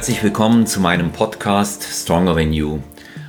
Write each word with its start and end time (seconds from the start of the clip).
Herzlich 0.00 0.22
willkommen 0.22 0.66
zu 0.66 0.80
meinem 0.80 1.12
Podcast 1.12 1.82
Stronger 1.82 2.34
Than 2.34 2.54
You. 2.54 2.78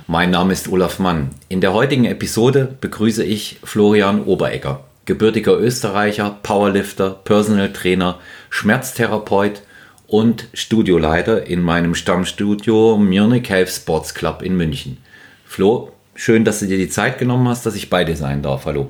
Mein 0.06 0.30
Name 0.30 0.54
ist 0.54 0.68
Olaf 0.68 0.98
Mann. 0.98 1.28
In 1.50 1.60
der 1.60 1.74
heutigen 1.74 2.06
Episode 2.06 2.74
begrüße 2.80 3.22
ich 3.22 3.60
Florian 3.62 4.22
Oberegger, 4.24 4.82
gebürtiger 5.04 5.60
Österreicher, 5.60 6.38
Powerlifter, 6.42 7.10
Personal 7.10 7.74
Trainer, 7.74 8.20
Schmerztherapeut 8.48 9.60
und 10.06 10.48
Studioleiter 10.54 11.46
in 11.46 11.60
meinem 11.60 11.94
Stammstudio 11.94 12.96
Munich 12.96 13.50
Health 13.50 13.68
Sports 13.68 14.14
Club 14.14 14.40
in 14.40 14.56
München. 14.56 14.96
Flo, 15.44 15.92
schön, 16.14 16.46
dass 16.46 16.60
du 16.60 16.66
dir 16.66 16.78
die 16.78 16.88
Zeit 16.88 17.18
genommen 17.18 17.48
hast, 17.48 17.66
dass 17.66 17.76
ich 17.76 17.90
bei 17.90 18.02
dir 18.04 18.16
sein 18.16 18.40
darf. 18.40 18.64
Hallo. 18.64 18.88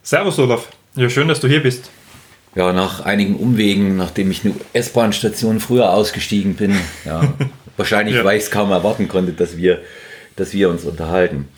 Servus 0.00 0.38
Olaf. 0.38 0.68
Ja, 0.94 1.10
schön, 1.10 1.26
dass 1.26 1.40
du 1.40 1.48
hier 1.48 1.60
bist. 1.60 1.90
Ja, 2.56 2.72
nach 2.72 3.04
einigen 3.04 3.36
Umwegen, 3.36 3.96
nachdem 3.96 4.30
ich 4.30 4.42
eine 4.44 4.54
S-Bahn-Station 4.72 5.60
früher 5.60 5.92
ausgestiegen 5.92 6.54
bin, 6.54 6.74
ja, 7.04 7.34
wahrscheinlich, 7.76 8.16
ja. 8.16 8.24
weil 8.24 8.38
ich 8.38 8.44
es 8.44 8.50
kaum 8.50 8.70
erwarten 8.70 9.08
konnte, 9.08 9.32
dass 9.32 9.58
wir, 9.58 9.82
dass 10.36 10.54
wir 10.54 10.70
uns 10.70 10.84
unterhalten. 10.84 11.48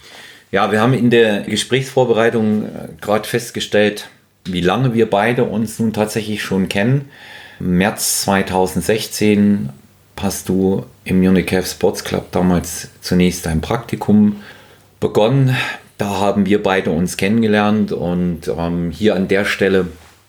Ja, 0.51 0.73
wir 0.73 0.81
haben 0.81 0.95
in 0.95 1.11
der 1.11 1.43
Gesprächsvorbereitung 1.43 2.65
äh, 2.65 2.89
gerade 3.01 3.29
festgestellt, 3.29 4.09
wie 4.45 4.61
lange 4.61 4.93
wir 4.93 5.09
beide 5.09 5.45
uns 5.45 5.79
nun 5.79 5.93
tatsächlich 5.93 6.43
schon 6.43 6.69
kennen. 6.69 7.11
März 7.61 8.23
2016 8.23 9.69
hast 10.21 10.49
du 10.49 10.85
im 11.05 11.21
Munich 11.21 11.55
Sports 11.65 12.03
Club 12.03 12.33
damals 12.33 12.89
zunächst 13.03 13.47
ein 13.47 13.61
Praktikum 13.61 14.43
begonnen. 14.99 15.57
Da 15.97 16.09
haben 16.19 16.47
wir 16.47 16.61
beide 16.61 16.91
uns 16.91 17.17
kennengelernt 17.17 17.93
und 17.93 18.49
ähm, 18.49 18.91
hier 18.91 19.15
an 19.15 19.29
der 19.29 19.45
Stelle 19.45 19.87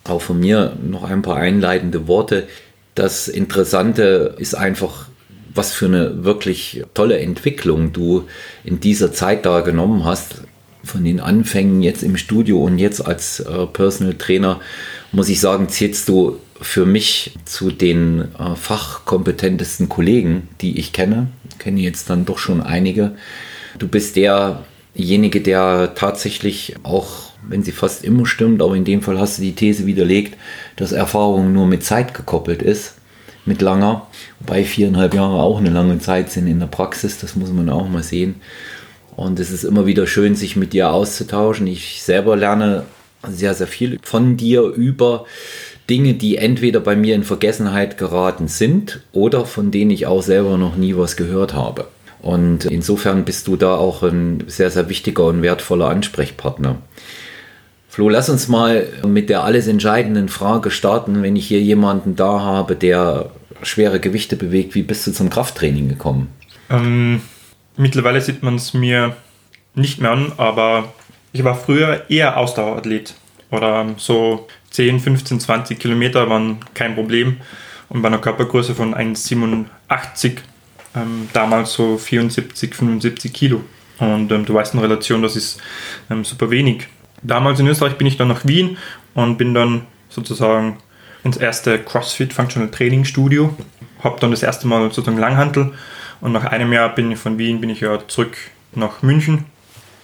auch 0.10 0.22
von 0.22 0.40
mir 0.40 0.76
noch 0.82 1.04
ein 1.04 1.22
paar 1.22 1.38
einleitende 1.38 2.08
Worte. 2.08 2.48
Das 2.96 3.28
Interessante 3.28 4.36
ist 4.38 4.56
einfach, 4.56 5.08
was 5.54 5.74
für 5.74 5.86
eine 5.86 6.24
wirklich 6.24 6.84
tolle 6.94 7.20
Entwicklung 7.20 7.94
du 7.94 8.28
in 8.64 8.80
dieser 8.80 9.14
Zeit 9.14 9.46
da 9.46 9.62
genommen 9.62 10.06
hast. 10.06 10.42
Von 10.84 11.04
den 11.04 11.20
Anfängen 11.20 11.82
jetzt 11.82 12.04
im 12.04 12.16
Studio 12.16 12.64
und 12.64 12.78
jetzt 12.78 13.06
als 13.06 13.42
äh, 13.42 13.66
Personal 13.68 14.14
Trainer, 14.14 14.62
muss 15.12 15.28
ich 15.30 15.40
sagen, 15.40 15.68
zählst 15.68 16.08
du 16.08 16.40
für 16.62 16.86
mich 16.86 17.34
zu 17.46 17.72
den 17.72 18.22
äh, 18.40 18.56
fachkompetentesten 18.56 19.90
Kollegen, 19.90 20.48
die 20.62 20.80
ich 20.80 20.94
kenne. 20.94 21.28
Ich 21.50 21.60
kenne 21.60 21.82
jetzt 21.82 22.10
dann 22.10 22.26
doch 22.26 22.38
schon 22.38 22.62
einige. 22.62 23.12
Du 23.78 23.88
bist 23.88 24.16
derjenige, 24.16 25.42
der 25.42 25.94
tatsächlich 25.96 26.76
auch 26.84 27.29
wenn 27.48 27.64
sie 27.64 27.72
fast 27.72 28.04
immer 28.04 28.26
stimmt, 28.26 28.62
aber 28.62 28.76
in 28.76 28.86
dem 28.86 29.02
Fall 29.02 29.20
hast 29.20 29.38
du 29.38 29.42
die 29.42 29.56
These 29.56 29.86
widerlegt, 29.86 30.38
dass 30.76 30.92
Erfahrung 30.92 31.54
nur 31.54 31.68
mit 31.68 31.84
Zeit 31.84 32.14
gekoppelt 32.14 32.62
ist, 32.62 32.96
mit 33.46 33.62
langer, 33.62 34.08
wobei 34.40 34.64
viereinhalb 34.64 35.14
Jahre 35.14 35.42
auch 35.42 35.60
eine 35.60 35.70
lange 35.70 36.00
Zeit 36.00 36.30
sind 36.32 36.48
in 36.48 36.60
der 36.60 36.68
Praxis, 36.68 37.20
das 37.20 37.36
muss 37.36 37.52
man 37.52 37.70
auch 37.70 37.88
mal 37.88 38.04
sehen. 38.04 38.36
Und 39.16 39.40
es 39.40 39.52
ist 39.52 39.66
immer 39.66 39.86
wieder 39.86 40.08
schön, 40.08 40.36
sich 40.36 40.56
mit 40.56 40.72
dir 40.72 40.92
auszutauschen. 40.92 41.68
Ich 41.68 42.04
selber 42.04 42.38
lerne 42.38 42.86
sehr, 43.28 43.54
sehr 43.54 43.68
viel 43.68 44.00
von 44.02 44.38
dir 44.38 44.62
über 44.62 45.26
Dinge, 45.90 46.14
die 46.14 46.38
entweder 46.38 46.80
bei 46.80 46.96
mir 46.96 47.16
in 47.16 47.24
Vergessenheit 47.24 47.98
geraten 47.98 48.48
sind 48.48 49.02
oder 49.12 49.46
von 49.46 49.72
denen 49.72 49.92
ich 49.92 50.06
auch 50.06 50.22
selber 50.22 50.58
noch 50.58 50.78
nie 50.78 50.96
was 50.96 51.18
gehört 51.18 51.54
habe. 51.54 51.88
Und 52.22 52.66
insofern 52.66 53.26
bist 53.26 53.48
du 53.48 53.56
da 53.56 53.76
auch 53.76 54.04
ein 54.04 54.44
sehr, 54.48 54.72
sehr 54.72 54.90
wichtiger 54.90 55.26
und 55.26 55.42
wertvoller 55.42 55.90
Ansprechpartner. 55.90 56.78
Flo, 58.00 58.08
lass 58.08 58.30
uns 58.30 58.48
mal 58.48 58.88
mit 59.06 59.30
der 59.30 59.44
alles 59.44 59.68
entscheidenden 59.68 60.30
Frage 60.30 60.72
starten, 60.72 61.22
wenn 61.22 61.36
ich 61.36 61.50
hier 61.50 61.60
jemanden 61.60 62.16
da 62.16 62.40
habe, 62.40 62.78
der 62.78 63.30
schwere 63.62 64.00
Gewichte 64.00 64.38
bewegt. 64.38 64.74
Wie 64.74 64.84
bist 64.84 65.06
du 65.06 65.12
zum 65.12 65.30
Krafttraining 65.30 65.90
gekommen? 65.90 66.30
Ähm, 66.70 67.20
mittlerweile 67.76 68.22
sieht 68.22 68.42
man 68.42 68.56
es 68.56 68.74
mir 68.74 69.18
nicht 69.76 70.00
mehr 70.00 70.12
an, 70.12 70.32
aber 70.38 70.94
ich 71.34 71.44
war 71.44 71.56
früher 71.56 72.10
eher 72.10 72.38
Ausdauerathlet. 72.38 73.16
Oder 73.52 73.86
so 73.98 74.48
10, 74.70 75.02
15, 75.02 75.42
20 75.42 75.78
Kilometer 75.78 76.30
waren 76.30 76.60
kein 76.74 76.96
Problem. 76.96 77.42
Und 77.90 78.02
bei 78.02 78.08
einer 78.08 78.20
Körpergröße 78.20 78.76
von 78.76 78.96
1,87 78.96 80.38
ähm, 80.96 81.28
damals 81.34 81.74
so 81.74 81.98
74, 81.98 82.74
75 82.74 83.34
Kilo. 83.34 83.62
Und 83.98 84.32
ähm, 84.32 84.46
du 84.46 84.54
weißt 84.54 84.74
in 84.74 84.80
Relation, 84.80 85.22
das 85.22 85.36
ist 85.36 85.60
ähm, 86.10 86.24
super 86.24 86.50
wenig 86.50 86.88
damals 87.24 87.60
in 87.60 87.68
Österreich 87.68 87.98
bin 87.98 88.08
ich 88.08 88.18
dann 88.18 88.28
nach 88.28 88.46
Wien 88.46 88.78
und 89.14 89.38
bin 89.38 89.54
dann 89.54 89.86
sozusagen 90.10 90.78
ins 91.24 91.38
erste 91.38 91.80
CrossFit 91.80 92.34
Functional 92.34 92.72
Training 92.72 93.06
Studio. 93.06 93.56
Habe 94.04 94.20
dann 94.20 94.32
das 94.32 94.44
erste 94.44 94.68
Mal 94.68 94.84
sozusagen 94.84 95.18
Langhantel 95.18 95.74
und 96.22 96.32
nach 96.32 96.46
einem 96.46 96.74
Jahr 96.74 96.94
bin 96.94 97.12
ich 97.12 97.20
von 97.20 97.38
Wien 97.38 97.62
bin 97.62 97.70
ich 97.70 97.82
ja 97.82 98.08
zurück 98.08 98.38
nach 98.74 99.02
München 99.02 99.46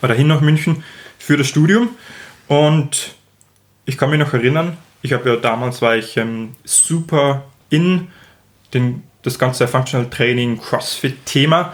oder 0.02 0.14
hin 0.14 0.28
nach 0.28 0.42
München 0.42 0.84
für 1.18 1.38
das 1.38 1.48
Studium 1.48 1.90
und 2.48 3.16
ich 3.86 3.98
kann 3.98 4.10
mich 4.10 4.20
noch 4.20 4.34
erinnern, 4.34 4.78
ich 5.02 5.14
habe 5.14 5.30
ja 5.30 5.36
damals 5.36 5.82
war 5.82 5.96
ich 5.96 6.18
ähm, 6.18 6.56
super 6.64 7.46
in 7.70 8.08
den, 8.74 9.04
das 9.22 9.40
ganze 9.40 9.68
Functional 9.68 10.10
Training 10.10 10.60
CrossFit 10.60 11.26
Thema 11.26 11.74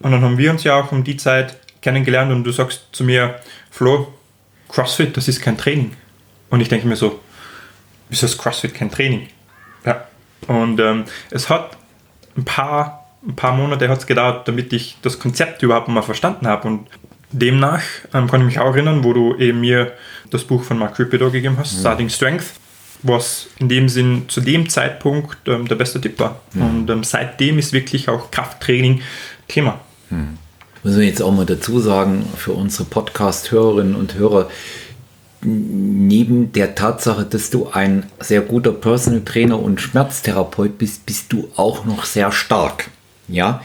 und 0.00 0.12
dann 0.12 0.22
haben 0.22 0.38
wir 0.38 0.50
uns 0.50 0.64
ja 0.64 0.80
auch 0.80 0.92
um 0.92 1.04
die 1.04 1.16
Zeit 1.16 1.56
kennengelernt 1.82 2.32
und 2.32 2.44
du 2.44 2.52
sagst 2.52 2.88
zu 2.92 3.04
mir, 3.04 3.40
Flo, 3.70 4.12
CrossFit, 4.72 5.16
das 5.16 5.28
ist 5.28 5.40
kein 5.40 5.58
Training. 5.58 5.92
Und 6.48 6.60
ich 6.60 6.68
denke 6.68 6.86
mir 6.86 6.96
so, 6.96 7.20
wieso 8.08 8.26
ist 8.26 8.38
CrossFit 8.38 8.74
kein 8.74 8.90
Training? 8.90 9.28
Ja. 9.84 10.04
Und 10.46 10.80
ähm, 10.80 11.04
es 11.30 11.48
hat 11.48 11.76
ein 12.36 12.44
paar, 12.44 13.06
ein 13.26 13.36
paar 13.36 13.52
Monate 13.52 13.88
hat's 13.88 14.06
gedauert, 14.06 14.48
damit 14.48 14.72
ich 14.72 14.96
das 15.02 15.18
Konzept 15.18 15.62
überhaupt 15.62 15.88
mal 15.88 16.02
verstanden 16.02 16.46
habe. 16.46 16.66
Und 16.66 16.88
demnach 17.30 17.82
ähm, 18.14 18.28
kann 18.28 18.40
ich 18.40 18.46
mich 18.46 18.58
auch 18.58 18.74
erinnern, 18.74 19.04
wo 19.04 19.12
du 19.12 19.36
eben 19.36 19.60
mir 19.60 19.92
das 20.30 20.44
Buch 20.44 20.62
von 20.62 20.78
Mark 20.78 20.98
Ripido 20.98 21.30
gegeben 21.30 21.56
hast, 21.58 21.76
mhm. 21.76 21.80
Starting 21.80 22.08
Strength, 22.08 22.46
was 23.02 23.48
in 23.58 23.68
dem 23.68 23.88
Sinn 23.88 24.24
zu 24.28 24.40
dem 24.40 24.68
Zeitpunkt 24.68 25.36
ähm, 25.46 25.68
der 25.68 25.76
beste 25.76 26.00
Tipp 26.00 26.18
war. 26.18 26.40
Mhm. 26.54 26.62
Und 26.62 26.90
ähm, 26.90 27.04
seitdem 27.04 27.58
ist 27.58 27.72
wirklich 27.72 28.08
auch 28.08 28.30
Krafttraining 28.30 29.02
Thema. 29.48 29.80
Mhm 30.10 30.38
müssen 30.82 31.00
wir 31.00 31.06
jetzt 31.06 31.22
auch 31.22 31.32
mal 31.32 31.46
dazu 31.46 31.80
sagen, 31.80 32.24
für 32.36 32.52
unsere 32.52 32.84
Podcast-Hörerinnen 32.84 33.94
und 33.94 34.14
Hörer, 34.14 34.48
neben 35.42 36.52
der 36.52 36.74
Tatsache, 36.74 37.24
dass 37.24 37.50
du 37.50 37.68
ein 37.72 38.04
sehr 38.18 38.42
guter 38.42 38.72
Personal 38.72 39.22
Trainer 39.22 39.58
und 39.58 39.80
Schmerztherapeut 39.80 40.78
bist, 40.78 41.06
bist 41.06 41.32
du 41.32 41.48
auch 41.56 41.84
noch 41.84 42.04
sehr 42.04 42.30
stark. 42.32 42.90
Ja, 43.28 43.62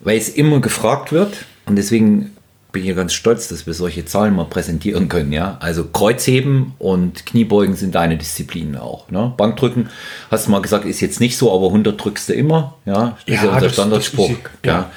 weil 0.00 0.18
es 0.18 0.28
immer 0.28 0.60
gefragt 0.60 1.12
wird 1.12 1.44
und 1.66 1.76
deswegen 1.76 2.32
bin 2.72 2.88
ich 2.88 2.96
ganz 2.96 3.12
stolz, 3.12 3.48
dass 3.48 3.66
wir 3.66 3.74
solche 3.74 4.06
Zahlen 4.06 4.34
mal 4.34 4.46
präsentieren 4.46 5.08
können. 5.08 5.30
Ja, 5.32 5.58
also 5.60 5.84
Kreuzheben 5.84 6.72
und 6.78 7.26
Kniebeugen 7.26 7.76
sind 7.76 7.94
deine 7.94 8.16
Disziplinen 8.16 8.76
auch. 8.76 9.10
Ne? 9.10 9.32
Bankdrücken, 9.36 9.90
hast 10.30 10.46
du 10.46 10.50
mal 10.50 10.62
gesagt, 10.62 10.86
ist 10.86 11.00
jetzt 11.00 11.20
nicht 11.20 11.36
so, 11.36 11.54
aber 11.54 11.66
100 11.66 12.02
drückst 12.02 12.30
du 12.30 12.32
immer. 12.32 12.74
Ja, 12.86 13.18
das 13.26 13.26
ja, 13.26 13.34
ist 13.34 13.42
ja 13.44 13.54
unser 13.54 13.70
Standardspruch. 13.70 14.30
ja. 14.64 14.72
ja. 14.72 14.90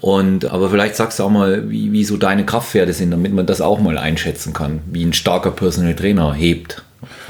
Und, 0.00 0.44
aber 0.46 0.70
vielleicht 0.70 0.96
sagst 0.96 1.18
du 1.18 1.24
auch 1.24 1.30
mal, 1.30 1.68
wie, 1.68 1.92
wie 1.92 2.04
so 2.04 2.16
deine 2.16 2.46
Kraftwerte 2.46 2.92
sind, 2.92 3.10
damit 3.10 3.32
man 3.32 3.46
das 3.46 3.60
auch 3.60 3.80
mal 3.80 3.98
einschätzen 3.98 4.52
kann, 4.52 4.80
wie 4.86 5.04
ein 5.04 5.12
starker 5.12 5.50
Personal 5.50 5.94
Trainer 5.94 6.34
hebt 6.34 6.84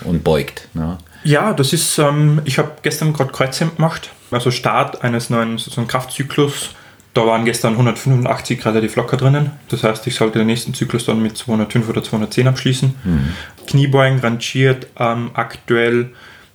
und 0.04 0.24
beugt. 0.24 0.68
Ne? 0.74 0.98
Ja, 1.24 1.52
das 1.52 1.72
ist, 1.72 1.98
ähm, 1.98 2.42
ich 2.44 2.58
habe 2.58 2.72
gestern 2.82 3.12
gerade 3.12 3.32
Kreuzhemd 3.32 3.76
gemacht, 3.76 4.10
also 4.30 4.50
Start 4.50 5.02
eines 5.02 5.30
neuen 5.30 5.58
sozusagen 5.58 5.88
Kraftzyklus. 5.88 6.70
Da 7.14 7.26
waren 7.26 7.44
gestern 7.44 7.72
185 7.72 8.64
relativ 8.64 8.94
locker 8.96 9.16
drinnen. 9.16 9.50
Das 9.70 9.82
heißt, 9.82 10.06
ich 10.06 10.14
sollte 10.14 10.38
den 10.38 10.46
nächsten 10.46 10.74
Zyklus 10.74 11.06
dann 11.06 11.22
mit 11.22 11.36
205 11.36 11.88
oder 11.88 12.04
210 12.04 12.46
abschließen. 12.46 12.94
Mhm. 13.02 13.28
Kniebeugen 13.66 14.20
rangiert 14.20 14.86
ähm, 14.98 15.30
aktuell 15.34 16.10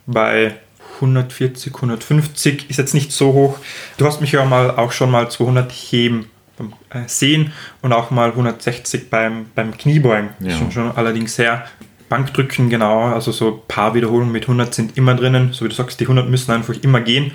bei 0.05 0.55
140, 1.03 1.75
150 1.75 2.69
ist 2.69 2.77
jetzt 2.77 2.93
nicht 2.93 3.11
so 3.11 3.33
hoch. 3.33 3.59
Du 3.97 4.05
hast 4.05 4.21
mich 4.21 4.31
ja 4.31 4.45
mal 4.45 4.71
auch 4.71 4.91
schon 4.91 5.11
mal 5.11 5.29
200 5.29 5.71
heben 5.71 6.29
beim 6.57 6.73
äh, 6.89 7.07
Sehen 7.07 7.51
und 7.81 7.93
auch 7.93 8.11
mal 8.11 8.29
160 8.29 9.09
beim, 9.09 9.47
beim 9.55 9.77
Kniebeugen. 9.77 10.29
Ja. 10.39 10.57
Schon, 10.57 10.71
schon 10.71 10.91
allerdings 10.95 11.35
sehr 11.35 11.65
Bankdrücken, 12.09 12.69
genau, 12.69 13.05
also 13.05 13.31
so 13.31 13.55
ein 13.55 13.67
paar 13.67 13.95
Wiederholungen 13.95 14.31
mit 14.31 14.43
100 14.43 14.73
sind 14.73 14.97
immer 14.97 15.15
drinnen. 15.15 15.51
So 15.53 15.65
wie 15.65 15.69
du 15.69 15.75
sagst, 15.75 15.99
die 15.99 16.05
100 16.05 16.29
müssen 16.29 16.51
einfach 16.51 16.75
immer 16.81 17.01
gehen. 17.01 17.31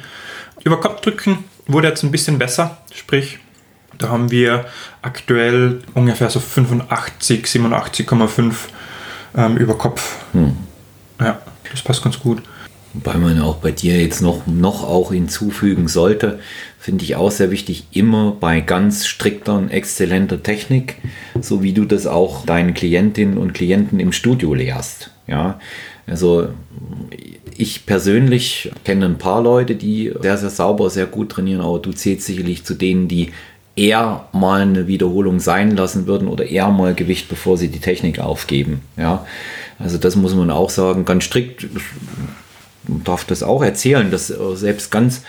Über 0.65 0.81
Kopfdrücken 0.81 1.45
wurde 1.67 1.89
jetzt 1.89 2.03
ein 2.03 2.11
bisschen 2.11 2.39
besser, 2.39 2.79
sprich, 2.93 3.39
da 3.99 4.11
haben 4.11 4.31
wir 4.31 4.67
aktuell 5.03 5.81
ungefähr 5.95 6.31
so 6.31 6.39
85, 6.39 7.45
87,5 7.47 8.55
ähm, 9.37 9.57
über 9.57 9.77
Kopf. 9.77 10.17
Hm. 10.33 10.57
Ja, 11.21 11.41
das 11.71 11.83
passt 11.83 12.03
ganz 12.03 12.19
gut. 12.21 12.43
Wobei 12.95 13.19
man 13.19 13.41
auch 13.41 13.57
bei 13.57 13.71
dir 13.71 14.01
jetzt 14.01 14.23
noch, 14.23 14.47
noch 14.47 14.83
auch 14.83 15.13
hinzufügen 15.13 15.89
sollte, 15.89 16.39
finde 16.79 17.05
ich 17.05 17.17
auch 17.17 17.31
sehr 17.31 17.51
wichtig, 17.51 17.87
immer 17.93 18.37
bei 18.39 18.61
ganz 18.61 19.07
strikter 19.07 19.57
und 19.57 19.71
exzellenter 19.71 20.43
Technik, 20.43 20.97
so 21.41 21.63
wie 21.63 21.73
du 21.73 21.85
das 21.85 22.07
auch 22.07 22.47
deinen 22.47 22.75
Klientinnen 22.75 23.37
und 23.37 23.53
Klienten 23.53 24.01
im 24.01 24.13
Studio 24.13 24.55
lehrst. 24.55 25.11
Ja, 25.27 25.61
also 26.07 26.49
ich 27.57 27.85
persönlich 27.85 28.71
kenne 28.85 29.07
ein 29.07 29.19
paar 29.19 29.43
Leute, 29.43 29.75
die 29.75 30.13
sehr, 30.23 30.39
sehr 30.39 30.51
sauber, 30.51 30.89
sehr 30.89 31.07
gut 31.07 31.31
trainieren, 31.31 31.61
aber 31.61 31.81
du 31.81 31.93
zählst 31.93 32.27
sicherlich 32.27 32.65
zu 32.65 32.75
denen, 32.75 33.09
die 33.09 33.33
eher 33.77 34.29
mal 34.33 34.63
eine 34.63 34.87
Wiederholung 34.87 35.41
sein 35.41 35.77
lassen 35.77 36.07
würden 36.07 36.29
oder 36.29 36.47
eher 36.47 36.69
mal 36.69 36.95
Gewicht, 36.95 37.29
bevor 37.29 37.57
sie 37.59 37.69
die 37.69 37.81
Technik 37.81 38.19
aufgeben. 38.19 38.81
Ja, 38.97 39.27
also 39.79 39.99
das 39.99 40.17
muss 40.17 40.35
man 40.35 40.51
auch 40.51 40.71
sagen, 40.71 41.05
ganz 41.05 41.25
strikt. 41.25 41.67
Man 42.89 43.05
darf 43.05 43.25
das 43.25 43.43
auch 43.43 43.63
erzählen, 43.63 44.11
dass 44.11 44.27
selbst 44.27 44.91
ganz 44.91 45.23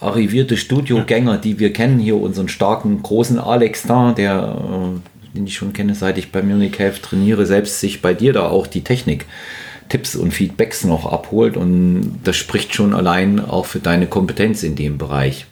arrivierte 0.00 0.56
Studiogänger, 0.56 1.38
die 1.38 1.58
wir 1.58 1.72
kennen, 1.72 1.98
hier 1.98 2.16
unseren 2.16 2.48
starken 2.48 3.02
großen 3.02 3.38
Alex 3.38 3.84
da, 3.84 4.12
der, 4.12 4.56
äh, 4.58 5.36
den 5.36 5.46
ich 5.46 5.56
schon 5.56 5.72
kenne, 5.72 5.94
seit 5.94 6.18
ich 6.18 6.30
bei 6.30 6.42
Munich 6.42 6.78
Health 6.78 7.02
trainiere, 7.02 7.46
selbst 7.46 7.80
sich 7.80 8.02
bei 8.02 8.14
dir 8.14 8.32
da 8.32 8.48
auch 8.48 8.66
die 8.66 8.84
Technik 8.84 9.26
Tipps 9.88 10.16
und 10.16 10.32
Feedbacks 10.32 10.84
noch 10.84 11.10
abholt 11.10 11.56
und 11.56 12.20
das 12.24 12.36
spricht 12.36 12.74
schon 12.74 12.94
allein 12.94 13.40
auch 13.40 13.66
für 13.66 13.80
deine 13.80 14.06
Kompetenz 14.06 14.62
in 14.62 14.76
dem 14.76 14.98
Bereich. 14.98 15.46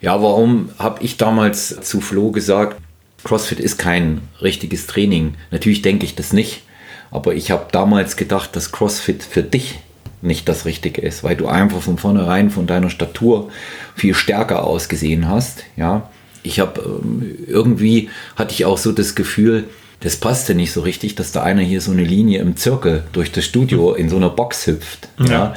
Ja, 0.00 0.22
warum 0.22 0.70
habe 0.78 1.02
ich 1.02 1.16
damals 1.16 1.80
zu 1.80 2.00
Flo 2.00 2.30
gesagt, 2.30 2.80
CrossFit 3.24 3.58
ist 3.58 3.78
kein 3.78 4.20
richtiges 4.40 4.86
Training? 4.86 5.34
Natürlich 5.50 5.82
denke 5.82 6.04
ich 6.04 6.14
das 6.14 6.32
nicht, 6.32 6.62
aber 7.10 7.34
ich 7.34 7.50
habe 7.50 7.66
damals 7.72 8.16
gedacht, 8.16 8.54
dass 8.54 8.70
CrossFit 8.70 9.24
für 9.24 9.42
dich 9.42 9.80
nicht 10.26 10.48
das 10.48 10.64
Richtige 10.64 11.00
ist, 11.00 11.24
weil 11.24 11.36
du 11.36 11.46
einfach 11.46 11.80
von 11.80 11.98
vornherein 11.98 12.50
von 12.50 12.66
deiner 12.66 12.90
Statur 12.90 13.50
viel 13.94 14.14
stärker 14.14 14.64
ausgesehen 14.64 15.28
hast. 15.28 15.64
Ja, 15.76 16.10
ich 16.42 16.60
habe 16.60 16.80
ähm, 16.84 17.34
irgendwie 17.46 18.10
hatte 18.36 18.52
ich 18.52 18.64
auch 18.64 18.78
so 18.78 18.92
das 18.92 19.14
Gefühl, 19.14 19.64
das 20.00 20.16
passte 20.16 20.54
nicht 20.54 20.72
so 20.72 20.82
richtig, 20.82 21.14
dass 21.14 21.32
da 21.32 21.42
einer 21.42 21.62
hier 21.62 21.80
so 21.80 21.90
eine 21.90 22.04
Linie 22.04 22.40
im 22.40 22.56
Zirkel 22.56 23.04
durch 23.12 23.32
das 23.32 23.44
Studio 23.44 23.94
in 23.94 24.08
so 24.08 24.16
einer 24.16 24.30
Box 24.30 24.66
hüpft. 24.66 25.08
Ja. 25.18 25.26
ja. 25.26 25.54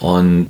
Und 0.00 0.48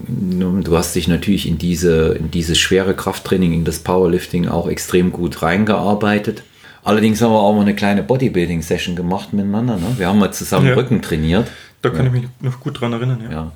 du 0.63 0.77
hast 0.77 0.95
dich 0.95 1.09
natürlich 1.09 1.49
in 1.49 1.59
diese, 1.59 2.13
in 2.13 2.31
dieses 2.31 2.57
schwere 2.59 2.95
Krafttraining, 2.95 3.53
in 3.53 3.65
das 3.65 3.81
Powerlifting 3.81 4.47
auch 4.47 4.69
extrem 4.69 5.11
gut 5.11 5.43
reingearbeitet. 5.43 6.45
Allerdings 6.85 7.21
haben 7.21 7.33
wir 7.33 7.41
auch 7.41 7.55
mal 7.55 7.63
eine 7.63 7.75
kleine 7.75 8.03
Bodybuilding-Session 8.05 8.95
gemacht 8.95 9.33
miteinander. 9.33 9.77
Ne? 9.77 9.95
Wir 9.97 10.07
haben 10.07 10.21
mal 10.21 10.33
zusammen 10.33 10.69
ja. 10.69 10.75
Rücken 10.75 11.03
trainiert. 11.03 11.49
Da 11.83 11.91
kann 11.91 12.01
ja. 12.01 12.07
ich 12.07 12.13
mich 12.13 12.31
noch 12.41 12.61
gut 12.61 12.81
dran 12.81 12.93
erinnern. 12.93 13.21
Ja. 13.25 13.31
ja. 13.31 13.53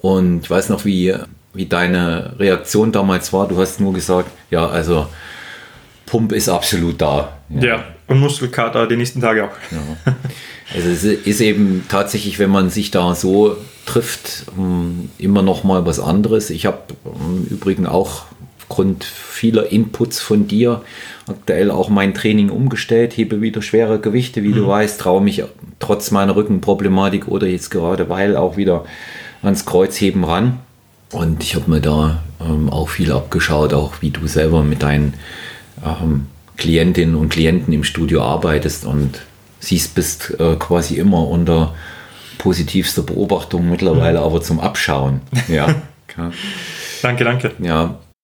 Und 0.00 0.42
ich 0.44 0.50
weiß 0.50 0.68
noch, 0.68 0.84
wie, 0.84 1.14
wie 1.54 1.66
deine 1.66 2.38
Reaktion 2.38 2.92
damals 2.92 3.32
war. 3.32 3.48
Du 3.48 3.58
hast 3.58 3.80
nur 3.80 3.92
gesagt, 3.92 4.30
ja, 4.50 4.66
also 4.68 5.08
Pump 6.06 6.32
ist 6.32 6.48
absolut 6.48 7.00
da. 7.00 7.38
Ja, 7.48 7.62
ja 7.62 7.84
und 8.06 8.20
Muskelkater 8.20 8.86
die 8.86 8.96
nächsten 8.96 9.20
Tage 9.20 9.44
auch. 9.44 9.56
Ja. 9.70 10.14
Also 10.74 10.88
es 10.90 11.02
ist 11.02 11.40
eben 11.40 11.86
tatsächlich, 11.88 12.38
wenn 12.38 12.50
man 12.50 12.68
sich 12.68 12.90
da 12.90 13.14
so 13.14 13.56
trifft, 13.86 14.46
ähm, 14.58 15.10
immer 15.16 15.40
noch 15.40 15.64
mal 15.64 15.86
was 15.86 15.98
anderes. 15.98 16.50
Ich 16.50 16.66
habe 16.66 16.78
im 17.06 17.46
Übrigen 17.46 17.86
auch 17.86 18.26
aufgrund 18.68 19.04
vieler 19.04 19.72
Inputs 19.72 20.20
von 20.20 20.46
dir 20.46 20.82
aktuell 21.26 21.70
auch 21.70 21.88
mein 21.88 22.12
Training 22.12 22.50
umgestellt, 22.50 23.16
hebe 23.16 23.40
wieder 23.40 23.62
schwere 23.62 23.98
Gewichte, 23.98 24.42
wie 24.42 24.48
mhm. 24.48 24.56
du 24.56 24.66
weißt, 24.68 25.00
traue 25.00 25.22
mich 25.22 25.42
trotz 25.78 26.10
meiner 26.10 26.36
Rückenproblematik 26.36 27.28
oder 27.28 27.46
jetzt 27.46 27.70
gerade 27.70 28.08
weil 28.10 28.36
auch 28.36 28.56
wieder 28.56 28.84
ans 29.42 29.64
Kreuzheben 29.64 30.24
ran. 30.24 30.58
Und 31.12 31.42
ich 31.42 31.54
habe 31.54 31.70
mir 31.70 31.80
da 31.80 32.22
ähm, 32.40 32.68
auch 32.68 32.90
viel 32.90 33.10
abgeschaut, 33.12 33.72
auch 33.72 33.94
wie 34.02 34.10
du 34.10 34.26
selber 34.26 34.62
mit 34.62 34.82
deinen 34.82 35.14
ähm, 35.84 36.26
Klientinnen 36.58 37.14
und 37.14 37.30
Klienten 37.30 37.72
im 37.72 37.84
Studio 37.84 38.22
arbeitest 38.22 38.84
und 38.84 39.22
siehst, 39.60 39.94
bist 39.94 40.38
äh, 40.38 40.56
quasi 40.56 40.96
immer 40.96 41.26
unter 41.26 41.74
positivster 42.36 43.02
Beobachtung 43.02 43.70
mittlerweile, 43.70 44.18
mhm. 44.18 44.24
aber 44.26 44.42
zum 44.42 44.60
Abschauen. 44.60 45.22
Ja. 45.48 45.74
danke, 47.02 47.24
danke. 47.24 47.52
Ja. 47.60 47.98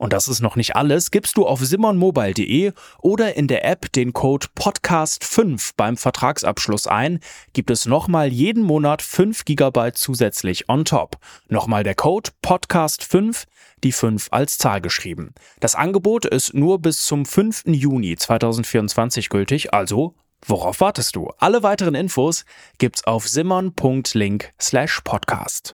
Und 0.00 0.14
das 0.14 0.28
ist 0.28 0.40
noch 0.40 0.56
nicht 0.56 0.76
alles. 0.76 1.10
Gibst 1.10 1.36
du 1.36 1.46
auf 1.46 1.60
simonmobile.de 1.60 2.72
oder 3.02 3.36
in 3.36 3.48
der 3.48 3.66
App 3.66 3.92
den 3.92 4.14
Code 4.14 4.46
Podcast5 4.58 5.72
beim 5.76 5.98
Vertragsabschluss 5.98 6.86
ein, 6.86 7.20
gibt 7.52 7.70
es 7.70 7.84
nochmal 7.84 8.32
jeden 8.32 8.62
Monat 8.62 9.02
5 9.02 9.44
GB 9.44 9.92
zusätzlich 9.92 10.70
on 10.70 10.86
top. 10.86 11.18
Nochmal 11.50 11.84
der 11.84 11.94
Code 11.94 12.30
Podcast5 12.42 13.44
die 13.84 13.92
5 13.92 14.28
als 14.30 14.56
Zahl 14.56 14.80
geschrieben. 14.80 15.34
Das 15.60 15.74
Angebot 15.74 16.24
ist 16.24 16.54
nur 16.54 16.78
bis 16.78 17.04
zum 17.04 17.26
5. 17.26 17.64
Juni 17.66 18.16
2024 18.16 19.28
gültig, 19.28 19.74
also 19.74 20.14
worauf 20.46 20.80
wartest 20.80 21.14
du? 21.14 21.30
Alle 21.36 21.62
weiteren 21.62 21.94
Infos 21.94 22.46
gibt's 22.78 23.04
auf 23.04 23.28
simmern.link 23.28 24.50
slash 24.58 25.02
podcast. 25.04 25.74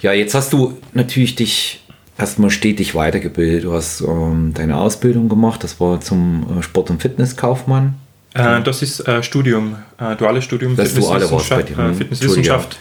Ja, 0.00 0.12
jetzt 0.12 0.36
hast 0.36 0.52
du 0.52 0.78
natürlich 0.94 1.34
dich 1.34 1.82
erstmal 2.18 2.50
stetig 2.50 2.94
weitergebildet. 2.94 3.64
Du 3.64 3.72
hast 3.72 4.00
ähm, 4.00 4.52
deine 4.52 4.76
Ausbildung 4.76 5.28
gemacht, 5.28 5.62
das 5.64 5.80
war 5.80 6.00
zum 6.00 6.58
äh, 6.58 6.62
Sport- 6.62 6.90
und 6.90 7.00
Fitnesskaufmann. 7.00 7.94
Äh, 8.34 8.60
das 8.62 8.82
ist 8.82 9.06
äh, 9.06 9.22
Studium, 9.22 9.76
äh, 9.98 10.16
duales 10.16 10.44
Studium, 10.44 10.76
das 10.76 10.92
Fitnesswissenschaft, 10.92 11.70
duale 11.70 11.90
äh, 11.90 11.94
Fitnesswissenschaft 11.94 12.78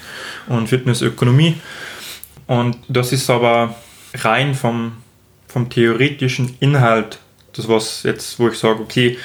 und 0.47 0.67
Fitnessökonomie. 0.67 1.55
Und 2.47 2.77
das 2.89 3.13
ist 3.13 3.29
aber 3.29 3.75
rein 4.15 4.55
vom, 4.55 4.93
vom 5.47 5.69
theoretischen 5.69 6.55
Inhalt, 6.59 7.19
das 7.53 7.67
was 7.67 8.03
jetzt, 8.03 8.39
wo 8.39 8.47
ich 8.49 8.57
sage, 8.57 8.79
okay, 8.79 9.17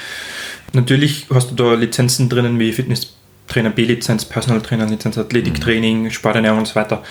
natürlich 0.72 1.26
hast 1.32 1.50
du 1.50 1.54
da 1.54 1.74
Lizenzen 1.74 2.28
drinnen 2.28 2.58
wie 2.58 2.72
Fitnesstrainer 2.72 3.70
B-Lizenz, 3.70 4.24
Personal 4.24 4.60
Trainer 4.60 4.86
Lizenz, 4.86 5.16
Athletiktraining, 5.16 6.04
mhm. 6.04 6.10
Sporternährung 6.10 6.60
und 6.60 6.68
so 6.68 6.74
weiter. 6.74 7.02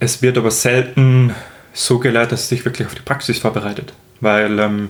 Es 0.00 0.22
wird 0.22 0.38
aber 0.38 0.50
selten 0.50 1.34
so 1.72 1.98
gelehrt, 1.98 2.32
dass 2.32 2.42
es 2.42 2.48
sich 2.48 2.64
wirklich 2.64 2.86
auf 2.86 2.94
die 2.94 3.02
Praxis 3.02 3.38
vorbereitet. 3.38 3.92
Weil 4.20 4.58
ähm, 4.58 4.88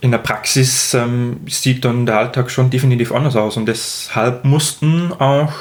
in 0.00 0.10
der 0.10 0.18
Praxis 0.18 0.94
ähm, 0.94 1.40
sieht 1.48 1.84
dann 1.84 2.06
der 2.06 2.18
Alltag 2.18 2.50
schon 2.50 2.70
definitiv 2.70 3.12
anders 3.12 3.36
aus 3.36 3.56
und 3.56 3.66
deshalb 3.66 4.44
mussten 4.44 5.12
auch 5.12 5.52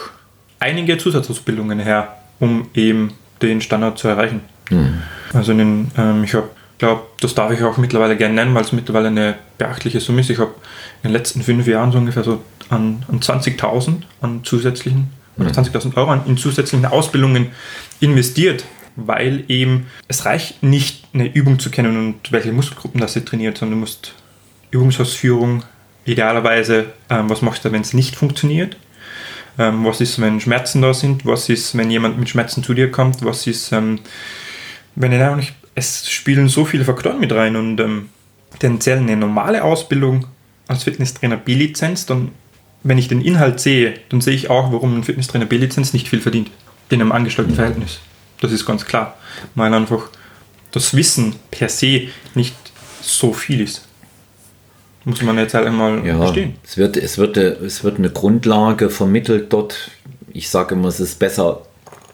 einige 0.60 0.98
Zusatzausbildungen 0.98 1.80
her, 1.80 2.16
um 2.40 2.68
eben 2.74 3.14
den 3.42 3.62
Standard 3.62 3.98
zu 3.98 4.08
erreichen. 4.08 4.42
Mhm. 4.70 5.02
Also 5.34 5.54
den, 5.54 5.92
ähm, 5.98 6.24
ich 6.24 6.36
glaube, 6.78 7.04
das 7.20 7.36
darf 7.36 7.52
ich 7.52 7.64
auch 7.64 7.78
mittlerweile 7.78 8.18
gerne 8.18 8.36
nennen, 8.36 8.56
weil 8.56 8.64
es 8.64 8.72
mittlerweile 8.72 9.08
eine 9.08 9.36
beachtliche 9.58 10.00
Summe 10.00 10.22
ist. 10.22 10.30
Ich 10.30 10.40
habe 10.40 10.52
in 11.04 11.10
den 11.10 11.14
letzten 11.14 11.42
fünf 11.42 11.68
Jahren 11.68 11.92
so 11.92 11.98
ungefähr 11.98 12.24
so 12.24 12.44
an, 12.70 13.04
an 13.08 13.20
20.000 13.20 14.04
an 14.22 14.44
zusätzlichen, 14.44 15.12
mhm. 15.38 15.48
20.000 15.48 15.96
Euro 15.98 16.14
in 16.26 16.38
zusätzlichen 16.38 16.86
Ausbildungen 16.86 17.48
investiert, 18.00 18.66
weil 18.96 19.44
eben 19.48 19.88
es 20.08 20.26
reicht 20.26 20.64
nicht, 20.64 21.06
eine 21.14 21.34
Übung 21.34 21.60
zu 21.60 21.70
kennen 21.70 21.98
und 21.98 22.32
welche 22.32 22.52
Muskelgruppen 22.52 23.02
das 23.02 23.14
sie 23.14 23.26
trainiert, 23.26 23.58
sondern 23.58 23.78
du 23.78 23.82
musst 23.82 24.14
Übungsausführung, 24.72 25.64
idealerweise, 26.06 26.94
ähm, 27.10 27.30
was 27.30 27.42
machst 27.42 27.66
du, 27.66 27.72
wenn 27.72 27.82
es 27.82 27.94
nicht 27.94 28.16
funktioniert, 28.16 28.78
ähm, 29.58 29.86
was 29.86 30.02
ist, 30.02 30.20
wenn 30.20 30.40
Schmerzen 30.40 30.82
da 30.82 30.94
sind? 30.94 31.26
Was 31.26 31.50
ist, 31.50 31.78
wenn 31.78 31.90
jemand 31.90 32.20
mit 32.20 32.30
Schmerzen 32.30 32.64
zu 32.64 32.74
dir 32.74 32.92
kommt? 32.92 33.24
Was 33.24 33.48
ist, 33.48 33.72
ähm, 33.72 34.00
wenn 34.96 35.12
er 35.12 35.32
auch 35.32 35.36
nicht. 35.36 35.54
Es 35.76 36.10
spielen 36.10 36.48
so 36.48 36.64
viele 36.64 36.86
Faktoren 36.86 37.20
mit 37.20 37.34
rein 37.34 37.56
und 37.58 37.80
ähm, 37.82 38.10
tendenziell 38.60 38.98
eine 38.98 39.18
normale 39.18 39.64
Ausbildung 39.64 40.28
als 40.68 40.84
Fitnesstrainer 40.84 41.36
B-Lizenz, 41.36 42.06
dann, 42.06 42.30
wenn 42.84 42.98
ich 42.98 43.10
den 43.10 43.22
Inhalt 43.22 43.60
sehe, 43.60 43.96
dann 44.10 44.22
sehe 44.22 44.34
ich 44.34 44.50
auch, 44.50 44.72
warum 44.72 44.98
ein 44.98 45.04
Fitnesstrainer 45.04 45.46
B-Lizenz 45.46 45.92
nicht 45.92 46.08
viel 46.08 46.22
verdient 46.22 46.50
in 46.90 47.02
einem 47.02 47.12
Angestelltenverhältnis. 47.12 48.00
Das 48.42 48.52
ist 48.52 48.66
ganz 48.66 48.86
klar, 48.86 49.18
weil 49.56 49.74
einfach 49.74 50.10
das 50.72 50.94
Wissen 50.96 51.36
per 51.52 51.70
se 51.70 52.08
nicht 52.34 52.56
so 53.02 53.34
viel 53.34 53.62
ist. 53.62 53.88
Muss 55.06 55.22
man 55.22 55.38
jetzt 55.38 55.54
halt 55.54 55.68
einmal 55.68 56.06
ja, 56.06 56.18
verstehen. 56.18 56.56
Es 56.64 56.78
wird, 56.78 56.98
es, 56.98 57.18
wird, 57.18 57.38
es 57.38 57.84
wird 57.84 58.00
eine 58.00 58.10
Grundlage 58.10 58.90
vermittelt 58.90 59.54
dort. 59.54 59.92
Ich 60.34 60.50
sage 60.50 60.74
immer, 60.74 60.88
es 60.88 61.00
ist 61.00 61.20
besser 61.20 61.62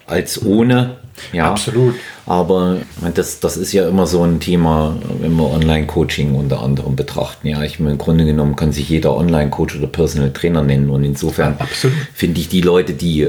als 0.06 0.44
ohne. 0.44 0.96
Ja, 1.32 1.50
Absolut. 1.50 1.94
Aber 2.26 2.78
das, 3.14 3.40
das 3.40 3.56
ist 3.56 3.72
ja 3.72 3.88
immer 3.88 4.06
so 4.06 4.22
ein 4.22 4.40
Thema, 4.40 4.96
wenn 5.20 5.34
wir 5.34 5.50
Online-Coaching 5.50 6.34
unter 6.34 6.62
anderem 6.62 6.94
betrachten. 6.94 7.48
Ja, 7.48 7.62
ich 7.62 7.80
meine, 7.80 7.92
im 7.92 7.98
Grunde 7.98 8.26
genommen 8.26 8.56
kann 8.56 8.72
sich 8.72 8.88
jeder 8.88 9.16
Online-Coach 9.16 9.76
oder 9.76 9.86
Personal 9.86 10.32
Trainer 10.32 10.62
nennen. 10.62 10.90
Und 10.90 11.04
insofern 11.04 11.56
finde 12.14 12.40
ich 12.40 12.48
die 12.48 12.60
Leute, 12.60 12.92
die 12.92 13.28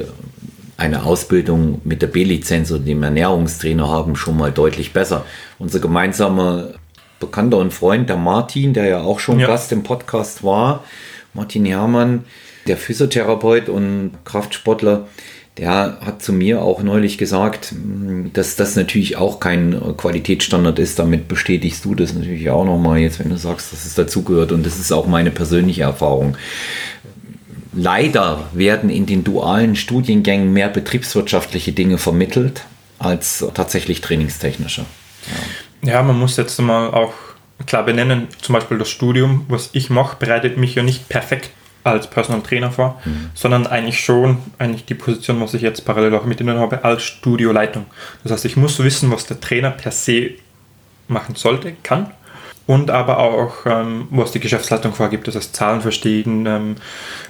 eine 0.84 1.04
Ausbildung 1.04 1.80
mit 1.86 2.02
der 2.02 2.08
B-Lizenz 2.08 2.70
oder 2.70 2.82
dem 2.82 3.02
Ernährungstrainer 3.04 3.88
haben, 3.88 4.18
schon 4.18 4.36
mal 4.36 4.52
deutlich 4.52 4.92
besser. 4.92 5.26
Unser 5.58 5.80
gemeinsamer 5.80 6.72
Bekannter 7.22 7.58
und 7.60 7.74
Freund, 7.74 8.10
der 8.10 8.18
Martin, 8.18 8.74
der 8.74 8.86
ja 8.86 9.02
auch 9.02 9.22
schon 9.22 9.40
ja. 9.40 9.48
Gast 9.48 9.72
im 9.72 9.84
Podcast 9.84 10.44
war, 10.44 10.84
Martin 11.34 11.64
Herrmann, 11.64 12.26
der 12.68 12.76
Physiotherapeut 12.76 13.70
und 13.70 14.12
Kraftsportler, 14.26 15.08
der 15.58 16.00
hat 16.02 16.22
zu 16.22 16.34
mir 16.34 16.62
auch 16.62 16.84
neulich 16.84 17.18
gesagt, 17.18 17.74
dass 18.34 18.58
das 18.58 18.76
natürlich 18.76 19.16
auch 19.16 19.40
kein 19.40 19.80
Qualitätsstandard 19.96 20.80
ist. 20.80 21.00
Damit 21.00 21.30
bestätigst 21.30 21.86
du 21.86 21.96
das 21.96 22.14
natürlich 22.14 22.50
auch 22.50 22.66
nochmal 22.66 23.00
jetzt, 23.00 23.20
wenn 23.20 23.30
du 23.30 23.38
sagst, 23.38 23.72
dass 23.72 23.86
es 23.86 23.94
dazugehört. 23.94 24.52
Und 24.52 24.66
das 24.66 24.80
ist 24.80 24.92
auch 24.92 25.08
meine 25.08 25.32
persönliche 25.32 25.84
Erfahrung. 25.84 26.36
Leider 27.74 28.50
werden 28.54 28.90
in 28.90 29.06
den 29.06 29.24
dualen 29.24 29.76
Studiengängen 29.76 30.54
mehr 30.54 30.70
betriebswirtschaftliche 30.70 31.72
Dinge 31.72 31.98
vermittelt 31.98 32.66
als 33.00 33.46
tatsächlich 33.54 34.02
trainingstechnische. 34.02 34.86
Ja. 35.84 35.94
ja, 35.94 36.04
man 36.04 36.18
muss 36.18 36.38
jetzt 36.38 36.60
mal 36.62 36.90
auch 36.92 37.14
klar 37.66 37.84
benennen, 37.84 38.28
zum 38.42 38.54
Beispiel 38.54 38.78
das 38.78 38.90
Studium, 38.90 39.46
was 39.48 39.70
ich 39.74 39.90
mache, 39.90 40.18
bereitet 40.18 40.58
mich 40.58 40.76
ja 40.76 40.84
nicht 40.84 41.10
perfekt 41.10 41.50
als 41.84 42.10
Personal 42.10 42.42
Trainer 42.42 42.72
vor, 42.72 43.02
mhm. 43.04 43.30
sondern 43.34 43.68
eigentlich 43.68 44.00
schon 44.00 44.38
eigentlich 44.58 44.86
die 44.86 44.94
Position, 44.94 45.42
was 45.42 45.54
ich 45.54 45.62
jetzt 45.62 45.84
parallel 45.84 46.16
auch 46.16 46.26
mit 46.26 46.40
ihnen 46.40 46.58
habe, 46.58 46.84
als 46.86 47.04
Studioleitung. 47.04 47.86
Das 48.24 48.32
heißt, 48.32 48.46
ich 48.46 48.56
muss 48.56 48.80
wissen, 48.80 49.12
was 49.12 49.26
der 49.26 49.42
Trainer 49.42 49.72
per 49.72 49.92
se 49.92 50.32
machen 51.08 51.36
sollte, 51.36 51.74
kann 51.84 52.12
und 52.66 52.90
aber 52.92 53.20
auch, 53.20 53.66
ähm, 53.66 54.08
was 54.10 54.32
die 54.32 54.40
Geschäftsleitung 54.40 54.94
vorgibt, 54.94 55.28
das 55.28 55.36
heißt 55.36 55.56
Zahlen 55.56 55.82
verstehen, 55.82 56.46
ähm, 56.46 56.76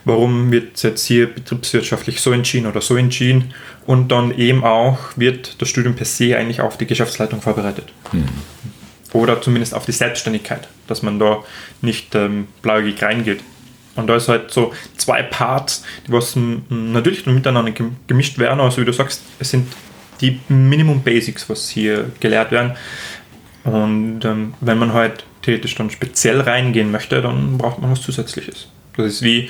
warum 0.05 0.51
wird 0.51 0.81
jetzt 0.83 1.05
hier 1.05 1.33
betriebswirtschaftlich 1.33 2.21
so 2.21 2.31
entschieden 2.31 2.67
oder 2.67 2.81
so 2.81 2.95
entschieden 2.95 3.53
und 3.87 4.11
dann 4.11 4.37
eben 4.37 4.63
auch 4.63 4.99
wird 5.15 5.61
das 5.61 5.69
Studium 5.69 5.95
per 5.95 6.05
se 6.05 6.37
eigentlich 6.37 6.61
auf 6.61 6.77
die 6.77 6.85
Geschäftsleitung 6.85 7.41
vorbereitet. 7.41 7.91
Mhm. 8.11 8.25
Oder 9.13 9.41
zumindest 9.41 9.73
auf 9.73 9.85
die 9.85 9.91
Selbstständigkeit, 9.91 10.67
dass 10.87 11.01
man 11.01 11.19
da 11.19 11.43
nicht 11.81 12.13
ähm, 12.15 12.47
blauäugig 12.61 13.01
reingeht. 13.01 13.41
Und 13.95 14.07
da 14.07 14.15
ist 14.15 14.27
halt 14.27 14.51
so 14.51 14.73
zwei 14.97 15.21
Parts, 15.21 15.83
die 16.07 16.11
was 16.11 16.35
natürlich 16.69 17.25
miteinander 17.27 17.71
gemischt 18.07 18.39
werden, 18.39 18.59
also 18.59 18.81
wie 18.81 18.85
du 18.85 18.93
sagst, 18.93 19.21
es 19.39 19.51
sind 19.51 19.71
die 20.19 20.39
Minimum 20.47 21.03
Basics, 21.03 21.47
was 21.49 21.69
hier 21.69 22.11
gelehrt 22.19 22.51
werden. 22.51 22.73
Und 23.63 24.25
ähm, 24.25 24.53
wenn 24.61 24.77
man 24.77 24.93
halt 24.93 25.25
theoretisch 25.41 25.75
dann 25.75 25.89
speziell 25.89 26.41
reingehen 26.41 26.91
möchte, 26.91 27.21
dann 27.21 27.57
braucht 27.57 27.79
man 27.79 27.91
was 27.91 28.01
Zusätzliches. 28.01 28.67
Das 28.97 29.07
ist 29.07 29.21
wie, 29.21 29.49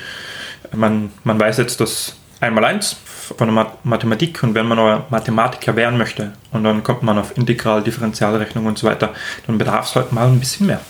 man, 0.72 1.12
man 1.24 1.40
weiß 1.40 1.58
jetzt 1.58 1.80
das 1.80 2.16
einmal 2.40 2.66
eins 2.66 2.98
von 3.38 3.54
der 3.54 3.68
Mathematik 3.84 4.44
und 4.44 4.54
wenn 4.54 4.68
man 4.68 4.78
aber 4.78 5.06
Mathematiker 5.10 5.76
werden 5.76 5.98
möchte 5.98 6.34
und 6.52 6.64
dann 6.64 6.84
kommt 6.84 7.04
man 7.04 7.18
auf 7.18 7.38
Integral, 7.38 7.82
Differentialrechnung 7.82 8.66
und 8.66 8.78
so 8.78 8.88
weiter, 8.88 9.14
dann 9.48 9.58
bedarf 9.58 9.88
es 9.88 9.96
halt 9.96 10.12
mal 10.12 10.28
ein 10.28 10.40
bisschen 10.40 10.68
mehr. 10.68 10.82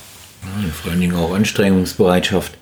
Ja, 0.44 0.70
vor 0.72 0.92
allen 0.92 1.00
Dingen 1.00 1.16
auch 1.16 1.34
Anstrengungsbereitschaft 1.34 2.58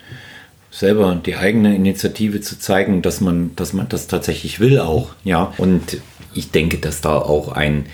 selber 0.70 1.16
die 1.16 1.36
eigene 1.36 1.76
Initiative 1.76 2.42
zu 2.42 2.60
zeigen, 2.60 3.02
dass 3.02 3.22
man, 3.22 3.56
dass 3.56 3.74
man 3.74 3.90
das 3.90 4.08
tatsächlich 4.08 4.60
will 4.60 4.80
auch, 4.80 5.10
ja. 5.24 5.54
Und 5.58 5.98
ich 6.34 6.52
denke, 6.52 6.78
dass 6.78 7.02
da 7.02 7.18
auch 7.18 7.52
ein, 7.52 7.86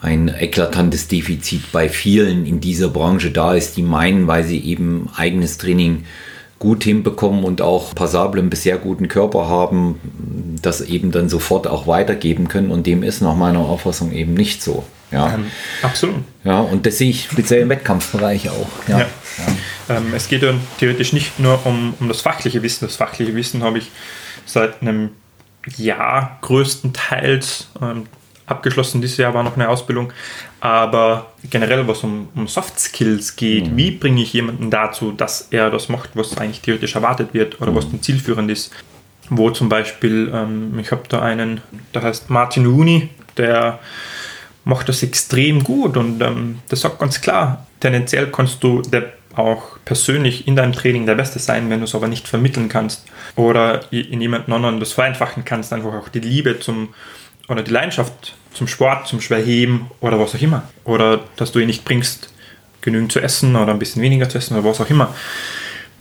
ein 0.00 0.28
eklatantes 0.28 1.08
Defizit 1.08 1.72
bei 1.72 1.88
vielen 1.88 2.46
in 2.46 2.60
dieser 2.60 2.88
Branche 2.88 3.30
da 3.30 3.54
ist, 3.54 3.76
die 3.76 3.82
meinen, 3.82 4.26
weil 4.26 4.44
sie 4.44 4.60
eben 4.60 5.10
eigenes 5.16 5.58
Training 5.58 6.04
gut 6.58 6.84
hinbekommen 6.84 7.44
und 7.44 7.62
auch 7.62 7.94
passablen 7.94 8.50
bis 8.50 8.64
sehr 8.64 8.78
guten 8.78 9.08
Körper 9.08 9.48
haben, 9.48 10.00
das 10.60 10.80
eben 10.80 11.12
dann 11.12 11.28
sofort 11.28 11.66
auch 11.66 11.86
weitergeben 11.86 12.48
können. 12.48 12.70
Und 12.70 12.86
dem 12.86 13.02
ist 13.02 13.20
nach 13.20 13.36
meiner 13.36 13.60
Auffassung 13.60 14.12
eben 14.12 14.34
nicht 14.34 14.62
so. 14.62 14.84
Ja, 15.10 15.34
ähm, 15.34 15.46
absolut. 15.82 16.16
Ja, 16.44 16.60
und 16.60 16.84
das 16.84 16.98
sehe 16.98 17.10
ich 17.10 17.28
speziell 17.30 17.62
im 17.62 17.68
Wettkampfbereich 17.68 18.50
auch. 18.50 18.68
Ja. 18.88 19.00
ja. 19.00 19.06
ja. 19.88 19.96
Ähm, 19.96 20.12
es 20.14 20.28
geht 20.28 20.42
ja 20.42 20.52
theoretisch 20.78 21.12
nicht 21.12 21.38
nur 21.38 21.64
um, 21.64 21.94
um 21.98 22.08
das 22.08 22.20
fachliche 22.20 22.62
Wissen. 22.62 22.86
Das 22.86 22.96
fachliche 22.96 23.34
Wissen 23.34 23.62
habe 23.62 23.78
ich 23.78 23.90
seit 24.44 24.82
einem 24.82 25.10
Jahr 25.76 26.38
größtenteils 26.42 27.68
ähm, 27.80 28.04
abgeschlossen. 28.50 29.00
Dieses 29.00 29.16
Jahr 29.16 29.34
war 29.34 29.42
noch 29.42 29.56
eine 29.56 29.68
Ausbildung. 29.68 30.12
Aber 30.60 31.32
generell, 31.50 31.86
was 31.86 32.02
um, 32.02 32.28
um 32.34 32.48
Soft 32.48 32.78
Skills 32.78 33.36
geht, 33.36 33.70
mhm. 33.70 33.76
wie 33.76 33.90
bringe 33.92 34.22
ich 34.22 34.32
jemanden 34.32 34.70
dazu, 34.70 35.12
dass 35.12 35.48
er 35.50 35.70
das 35.70 35.88
macht, 35.88 36.10
was 36.14 36.36
eigentlich 36.38 36.60
theoretisch 36.60 36.94
erwartet 36.94 37.34
wird 37.34 37.60
oder 37.60 37.70
mhm. 37.70 37.76
was 37.76 37.90
dann 37.90 38.02
zielführend 38.02 38.50
ist. 38.50 38.72
Wo 39.30 39.50
zum 39.50 39.68
Beispiel, 39.68 40.32
ähm, 40.34 40.78
ich 40.78 40.90
habe 40.90 41.02
da 41.08 41.20
einen, 41.20 41.60
der 41.94 42.02
heißt 42.02 42.30
Martin 42.30 42.66
Rooney, 42.66 43.10
der 43.36 43.78
macht 44.64 44.88
das 44.88 45.02
extrem 45.02 45.64
gut 45.64 45.96
und 45.96 46.20
ähm, 46.22 46.58
das 46.68 46.80
sagt 46.80 46.98
ganz 46.98 47.20
klar, 47.20 47.66
tendenziell 47.80 48.30
kannst 48.30 48.62
du 48.62 48.82
der 48.82 49.12
auch 49.38 49.78
persönlich 49.84 50.48
in 50.48 50.56
deinem 50.56 50.72
Training 50.72 51.06
der 51.06 51.14
Beste 51.14 51.38
sein, 51.38 51.70
wenn 51.70 51.78
du 51.78 51.84
es 51.84 51.94
aber 51.94 52.08
nicht 52.08 52.26
vermitteln 52.26 52.68
kannst 52.68 53.04
oder 53.36 53.90
in 53.92 54.20
jemanden 54.20 54.52
anderen 54.52 54.80
das 54.80 54.92
vereinfachen 54.92 55.44
kannst, 55.44 55.72
einfach 55.72 55.94
auch 55.94 56.08
die 56.08 56.20
Liebe 56.20 56.58
zum 56.58 56.88
oder 57.48 57.62
die 57.62 57.70
Leidenschaft 57.70 58.34
zum 58.52 58.68
Sport, 58.68 59.08
zum 59.08 59.20
Schwerheben 59.20 59.86
oder 60.00 60.18
was 60.18 60.34
auch 60.34 60.40
immer. 60.40 60.64
Oder 60.84 61.20
dass 61.36 61.52
du 61.52 61.58
ihn 61.58 61.66
nicht 61.66 61.84
bringst, 61.84 62.30
genügend 62.80 63.12
zu 63.12 63.20
essen 63.20 63.56
oder 63.56 63.72
ein 63.72 63.78
bisschen 63.78 64.02
weniger 64.02 64.28
zu 64.28 64.38
essen 64.38 64.56
oder 64.56 64.68
was 64.68 64.80
auch 64.80 64.90
immer. 64.90 65.14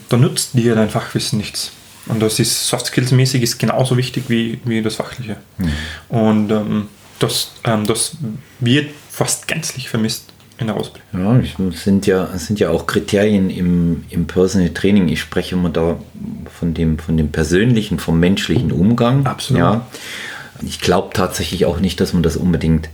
dann 0.09 0.21
nutzt 0.21 0.53
dir 0.53 0.75
dein 0.75 0.89
Fachwissen 0.89 1.37
nichts. 1.37 1.71
Und 2.05 2.21
das 2.21 2.39
ist 2.39 2.67
Soft 2.67 2.85
Skills 2.85 3.11
mäßig 3.11 3.43
ist 3.43 3.57
genauso 3.59 3.97
wichtig 3.97 4.25
wie, 4.27 4.59
wie 4.63 4.81
das 4.81 4.95
Fachliche. 4.95 5.37
Mhm. 5.57 5.71
Und 6.09 6.51
ähm, 6.51 6.87
das, 7.19 7.51
ähm, 7.63 7.85
das 7.85 8.15
wird 8.59 8.91
fast 9.09 9.47
gänzlich 9.47 9.89
vermisst 9.89 10.31
in 10.59 10.67
der 10.67 10.77
Ausbildung. 10.77 11.43
Ja, 11.43 11.67
es 11.69 11.83
sind 11.83 12.07
ja, 12.07 12.27
sind 12.37 12.59
ja 12.59 12.69
auch 12.69 12.87
Kriterien 12.87 13.49
im, 13.49 14.05
im 14.09 14.25
Personal 14.25 14.69
Training. 14.69 15.07
Ich 15.09 15.19
spreche 15.19 15.55
immer 15.55 15.69
da 15.69 15.97
von 16.57 16.73
dem, 16.73 16.97
von 16.97 17.17
dem 17.17 17.31
persönlichen, 17.31 17.99
vom 17.99 18.19
menschlichen 18.19 18.71
Umgang. 18.71 19.25
Absolut. 19.25 19.59
Ja. 19.59 19.87
Ich 20.65 20.81
glaube 20.81 21.09
tatsächlich 21.13 21.65
auch 21.65 21.79
nicht, 21.79 21.99
dass 21.99 22.13
man 22.13 22.23
das 22.23 22.37
unbedingt 22.37 22.89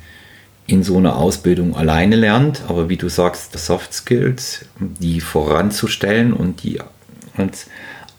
in 0.66 0.84
so 0.84 0.98
einer 0.98 1.18
Ausbildung 1.18 1.76
alleine 1.76 2.16
lernt, 2.16 2.62
aber 2.68 2.90
wie 2.90 2.98
du 2.98 3.10
sagst, 3.10 3.58
Soft 3.58 3.94
Skills, 3.94 4.66
die 4.80 5.20
voranzustellen 5.20 6.34
und 6.34 6.64
die 6.64 6.80
als 7.36 7.68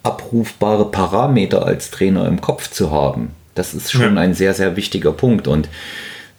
abrufbare 0.03 0.91
Parameter 0.91 1.65
als 1.65 1.91
Trainer 1.91 2.27
im 2.29 2.41
Kopf 2.41 2.71
zu 2.71 2.91
haben, 2.91 3.31
das 3.55 3.73
ist 3.73 3.93
schon 3.93 4.17
ja. 4.17 4.21
ein 4.21 4.35
sehr, 4.35 4.53
sehr 4.53 4.77
wichtiger 4.77 5.13
Punkt. 5.13 5.49
Und 5.49 5.69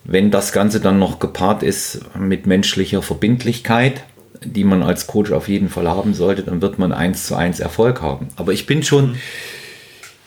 wenn 0.04 0.30
das 0.30 0.52
Ganze 0.52 0.80
dann 0.80 1.00
noch 1.00 1.20
gepaart 1.20 1.64
ist 1.64 2.02
mit 2.18 2.46
menschlicher 2.46 3.02
Verbindlichkeit, 3.02 4.04
die 4.44 4.64
man 4.64 4.84
als 4.84 5.08
Coach 5.08 5.32
auf 5.32 5.48
jeden 5.48 5.70
Fall 5.70 5.88
haben 5.88 6.14
sollte, 6.14 6.44
dann 6.44 6.62
wird 6.62 6.78
man 6.78 6.92
eins 6.92 7.26
zu 7.26 7.36
eins 7.36 7.60
Erfolg 7.60 8.02
haben. 8.02 8.28
Aber 8.36 8.54
ich 8.54 8.68
bin 8.68 8.84
schon 8.84 9.14
mhm. 9.14 9.18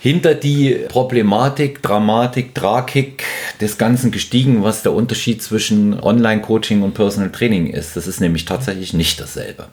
Hinter 0.00 0.34
die 0.34 0.86
Problematik, 0.88 1.82
Dramatik, 1.82 2.54
Tragik 2.54 3.24
des 3.60 3.78
Ganzen 3.78 4.10
gestiegen, 4.10 4.62
was 4.62 4.82
der 4.82 4.92
Unterschied 4.92 5.42
zwischen 5.42 5.98
Online-Coaching 6.00 6.82
und 6.82 6.94
Personal 6.94 7.30
Training 7.30 7.66
ist. 7.68 7.96
Das 7.96 8.06
ist 8.06 8.20
nämlich 8.20 8.44
tatsächlich 8.44 8.94
nicht 8.94 9.20
dasselbe. 9.20 9.66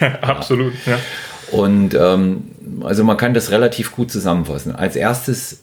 Absolut, 0.22 0.72
ja. 0.86 0.98
Und 1.52 1.94
ähm, 1.94 2.44
also 2.82 3.04
man 3.04 3.16
kann 3.16 3.34
das 3.34 3.50
relativ 3.50 3.92
gut 3.92 4.10
zusammenfassen. 4.10 4.74
Als 4.74 4.96
erstes 4.96 5.60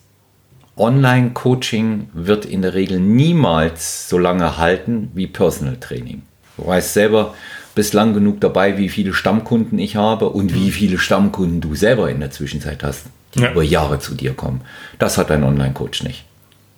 Online-Coaching 0.78 2.10
wird 2.14 2.46
in 2.46 2.62
der 2.62 2.74
Regel 2.74 3.00
niemals 3.00 4.10
so 4.10 4.18
lange 4.18 4.58
halten 4.58 5.12
wie 5.14 5.28
Personal 5.28 5.78
Training. 5.78 6.22
Du 6.58 6.68
weißt 6.68 6.94
selber, 6.94 7.34
bist 7.76 7.94
lang 7.94 8.14
genug 8.14 8.40
dabei, 8.42 8.78
wie 8.78 8.90
viele 8.90 9.14
Stammkunden 9.14 9.80
ich 9.80 9.96
habe 9.96 10.30
und 10.30 10.54
wie 10.54 10.68
mhm. 10.68 10.72
viele 10.72 10.98
Stammkunden 11.00 11.62
du 11.62 11.76
selber 11.76 12.10
in 12.10 12.20
der 12.20 12.32
Zwischenzeit 12.32 12.84
hast, 12.84 13.06
die 13.36 13.42
ja. 13.42 13.52
über 13.52 13.64
Jahre 13.64 14.00
zu 14.00 14.14
dir 14.14 14.34
kommen. 14.34 14.62
Das 15.00 15.18
hat 15.18 15.32
ein 15.32 15.44
Online-Coach 15.44 16.04
nicht. 16.04 16.26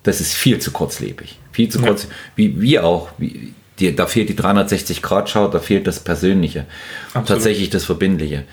Das 0.04 0.22
ist 0.22 0.34
viel 0.34 0.60
zu 0.60 0.72
kurzlebig. 0.72 1.38
Viel 1.52 1.70
zu 1.70 1.80
ja. 1.80 1.88
kurz, 1.88 2.08
wie 2.36 2.62
wir 2.62 2.86
auch. 2.86 3.10
Wie, 3.18 3.54
die, 3.80 3.94
da 3.94 4.08
fehlt 4.08 4.30
die 4.30 4.36
360-Grad-Schau, 4.36 5.50
da 5.50 5.60
fehlt 5.60 5.86
das 5.86 6.00
Persönliche. 6.00 6.66
Absolut. 7.10 7.28
Tatsächlich 7.28 7.70
das 7.70 7.84
Verbindliche. 7.84 8.46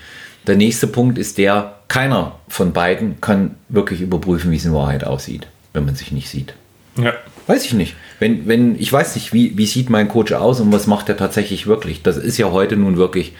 Der 0.47 0.57
nächste 0.57 0.87
Punkt 0.87 1.17
ist 1.17 1.37
der, 1.37 1.79
keiner 1.87 2.39
von 2.49 2.73
beiden 2.73 3.21
kann 3.21 3.55
wirklich 3.69 4.01
überprüfen, 4.01 4.51
wie 4.51 4.57
es 4.57 4.65
in 4.65 4.73
Wahrheit 4.73 5.05
aussieht, 5.05 5.47
wenn 5.71 5.85
man 5.85 5.95
sich 5.95 6.11
nicht 6.11 6.29
sieht. 6.29 6.53
Ja. 6.97 7.13
Weiß 7.47 7.65
ich 7.65 7.73
nicht. 7.73 7.95
Wenn, 8.19 8.47
wenn, 8.47 8.79
ich 8.79 8.91
weiß 8.91 9.15
nicht, 9.15 9.33
wie, 9.33 9.57
wie 9.57 9.65
sieht 9.65 9.89
mein 9.89 10.07
Coach 10.07 10.31
aus 10.33 10.59
und 10.59 10.71
was 10.71 10.87
macht 10.87 11.09
er 11.09 11.17
tatsächlich 11.17 11.67
wirklich. 11.67 12.03
Das 12.03 12.17
ist 12.17 12.37
ja 12.37 12.51
heute 12.51 12.75
nun 12.75 12.97
wirklich 12.97 13.33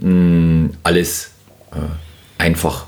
mh, 0.00 0.10
mm, 0.10 0.70
alles 0.82 1.30
äh, 1.72 1.78
einfach, 2.38 2.86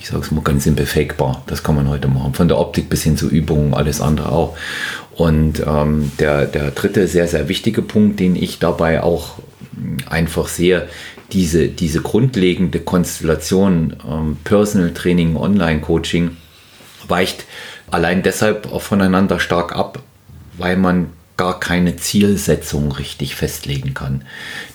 ich 0.00 0.08
sage 0.08 0.22
es 0.22 0.30
mal 0.30 0.42
ganz 0.42 0.64
simpel, 0.64 0.86
fakebar. 0.86 1.42
Das 1.46 1.62
kann 1.62 1.74
man 1.74 1.88
heute 1.88 2.08
machen. 2.08 2.34
Von 2.34 2.48
der 2.48 2.58
Optik 2.58 2.88
bis 2.88 3.02
hin 3.02 3.16
zu 3.16 3.28
Übungen, 3.28 3.74
alles 3.74 4.00
andere 4.00 4.32
auch. 4.32 4.56
Und 5.14 5.62
ähm, 5.66 6.12
der, 6.20 6.46
der 6.46 6.70
dritte 6.70 7.08
sehr, 7.08 7.26
sehr 7.26 7.48
wichtige 7.48 7.82
Punkt, 7.82 8.20
den 8.20 8.36
ich 8.36 8.58
dabei 8.58 9.02
auch 9.02 9.38
einfach 10.08 10.48
sehe, 10.48 10.88
diese, 11.32 11.68
diese 11.68 12.00
grundlegende 12.00 12.80
Konstellation 12.80 13.96
ähm, 14.08 14.36
Personal 14.44 14.92
Training, 14.92 15.36
Online-Coaching 15.36 16.36
weicht 17.06 17.44
allein 17.90 18.22
deshalb 18.22 18.72
auch 18.72 18.82
voneinander 18.82 19.40
stark 19.40 19.74
ab, 19.74 20.02
weil 20.56 20.76
man 20.76 21.10
gar 21.36 21.60
keine 21.60 21.96
Zielsetzung 21.96 22.92
richtig 22.92 23.34
festlegen 23.36 23.94
kann. 23.94 24.22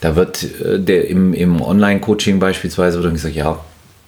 Da 0.01 0.15
wird 0.15 0.43
äh, 0.61 0.79
der, 0.79 1.07
im, 1.09 1.33
im 1.33 1.61
Online-Coaching 1.61 2.39
beispielsweise 2.39 3.01
wird 3.01 3.13
gesagt, 3.13 3.35
ja, 3.35 3.59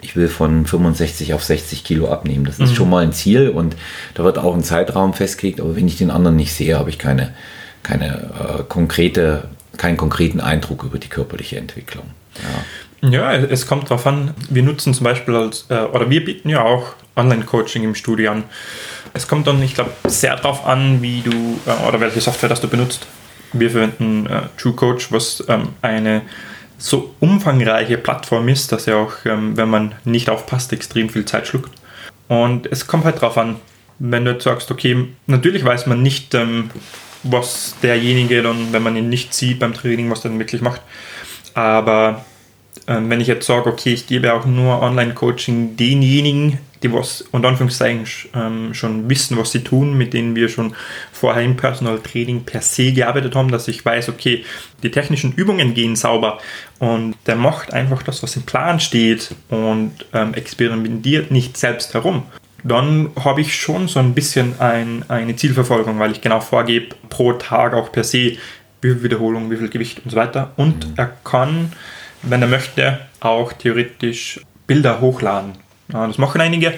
ich 0.05 0.15
will 0.15 0.27
von 0.27 0.65
65 0.65 1.33
auf 1.33 1.43
60 1.43 1.83
Kilo 1.83 2.11
abnehmen. 2.11 2.45
Das 2.45 2.59
ist 2.59 2.71
mhm. 2.71 2.75
schon 2.75 2.89
mal 2.89 3.03
ein 3.03 3.11
Ziel 3.11 3.49
und 3.49 3.75
da 4.13 4.23
wird 4.23 4.37
auch 4.37 4.53
ein 4.53 4.63
Zeitraum 4.63 5.13
festgelegt, 5.13 5.59
aber 5.59 5.75
wenn 5.75 5.87
ich 5.87 5.97
den 5.97 6.11
anderen 6.11 6.35
nicht 6.35 6.53
sehe, 6.53 6.77
habe 6.77 6.89
ich 6.89 6.99
keine, 6.99 7.33
keine 7.83 8.59
äh, 8.59 8.63
konkrete, 8.69 9.49
keinen 9.77 9.97
konkreten 9.97 10.39
Eindruck 10.39 10.83
über 10.83 10.99
die 10.99 11.09
körperliche 11.09 11.57
Entwicklung. 11.57 12.05
Ja. 13.01 13.09
ja 13.09 13.33
es 13.33 13.65
kommt 13.65 13.85
darauf 13.85 14.05
an, 14.05 14.35
wir 14.49 14.61
nutzen 14.61 14.93
zum 14.93 15.03
Beispiel 15.03 15.35
als, 15.35 15.65
äh, 15.69 15.79
oder 15.79 16.09
wir 16.09 16.23
bieten 16.23 16.49
ja 16.49 16.61
auch 16.63 16.93
Online-Coaching 17.15 17.83
im 17.83 17.95
Studio 17.95 18.31
an. 18.31 18.43
Es 19.13 19.27
kommt 19.27 19.47
dann, 19.47 19.61
ich 19.63 19.73
glaube, 19.73 19.91
sehr 20.05 20.35
darauf 20.35 20.67
an, 20.67 21.01
wie 21.01 21.21
du 21.21 21.59
äh, 21.65 21.87
oder 21.87 21.99
welche 21.99 22.21
Software 22.21 22.49
das 22.49 22.61
du 22.61 22.67
benutzt. 22.67 23.07
Wir 23.53 23.71
verwenden 23.71 24.27
äh, 24.27 24.41
TrueCoach, 24.57 25.11
was 25.11 25.43
ähm, 25.47 25.69
eine 25.81 26.21
so 26.77 27.15
umfangreiche 27.19 27.97
Plattform 27.97 28.47
ist, 28.49 28.71
dass 28.71 28.87
er 28.87 28.97
auch, 28.97 29.13
ähm, 29.25 29.57
wenn 29.57 29.69
man 29.69 29.95
nicht 30.03 30.29
aufpasst, 30.29 30.73
extrem 30.73 31.09
viel 31.09 31.25
Zeit 31.25 31.47
schluckt. 31.47 31.71
Und 32.27 32.67
es 32.71 32.87
kommt 32.87 33.05
halt 33.05 33.17
darauf 33.17 33.37
an, 33.37 33.57
wenn 33.99 34.25
du 34.25 34.31
jetzt 34.31 34.43
sagst, 34.43 34.71
okay, 34.71 35.07
natürlich 35.27 35.63
weiß 35.63 35.85
man 35.87 36.01
nicht, 36.01 36.33
ähm, 36.33 36.69
was 37.23 37.75
derjenige 37.81 38.41
dann, 38.41 38.71
wenn 38.71 38.83
man 38.83 38.95
ihn 38.95 39.09
nicht 39.09 39.33
sieht 39.33 39.59
beim 39.59 39.73
Training, 39.73 40.09
was 40.11 40.23
er 40.23 40.29
dann 40.29 40.39
wirklich 40.39 40.61
macht. 40.61 40.81
Aber 41.53 42.25
ähm, 42.87 43.09
wenn 43.09 43.21
ich 43.21 43.27
jetzt 43.27 43.47
sage, 43.47 43.69
okay, 43.69 43.93
ich 43.93 44.07
gebe 44.07 44.33
auch 44.33 44.45
nur 44.45 44.81
Online-Coaching 44.81 45.77
denjenigen, 45.77 46.59
die 46.83 46.93
was 46.93 47.21
unter 47.31 47.47
Anführungszeichen 47.47 48.05
ähm, 48.35 48.73
schon 48.73 49.09
wissen, 49.09 49.37
was 49.37 49.51
sie 49.51 49.63
tun, 49.63 49.97
mit 49.97 50.13
denen 50.13 50.35
wir 50.35 50.49
schon 50.49 50.75
vorher 51.11 51.43
im 51.43 51.57
Personal 51.57 51.99
Training 51.99 52.43
per 52.43 52.61
se 52.61 52.91
gearbeitet 52.91 53.35
haben, 53.35 53.49
dass 53.49 53.67
ich 53.67 53.83
weiß, 53.83 54.09
okay, 54.09 54.45
die 54.83 54.91
technischen 54.91 55.33
Übungen 55.33 55.73
gehen 55.73 55.95
sauber 55.95 56.39
und 56.79 57.15
der 57.25 57.35
macht 57.35 57.73
einfach 57.73 58.03
das, 58.03 58.21
was 58.23 58.35
im 58.35 58.43
Plan 58.43 58.79
steht 58.79 59.33
und 59.49 59.93
ähm, 60.13 60.33
experimentiert 60.33 61.31
nicht 61.31 61.57
selbst 61.57 61.93
herum. 61.93 62.23
Dann 62.63 63.11
habe 63.23 63.41
ich 63.41 63.55
schon 63.55 63.87
so 63.87 63.99
ein 63.99 64.13
bisschen 64.13 64.59
ein, 64.59 65.05
eine 65.07 65.35
Zielverfolgung, 65.35 65.99
weil 65.99 66.11
ich 66.11 66.21
genau 66.21 66.39
vorgebe, 66.39 66.95
pro 67.09 67.33
Tag 67.33 67.73
auch 67.73 67.91
per 67.91 68.03
se, 68.03 68.37
wie 68.81 68.91
viel 68.91 69.03
Wiederholung, 69.03 69.51
wie 69.51 69.57
viel 69.57 69.69
Gewicht 69.69 70.01
und 70.03 70.11
so 70.11 70.17
weiter. 70.17 70.51
Und 70.57 70.87
mhm. 70.87 70.93
er 70.97 71.11
kann, 71.23 71.71
wenn 72.23 72.41
er 72.41 72.47
möchte, 72.47 72.99
auch 73.19 73.53
theoretisch 73.53 74.41
Bilder 74.67 74.99
hochladen 74.99 75.64
das 75.87 76.17
machen 76.17 76.41
einige. 76.41 76.73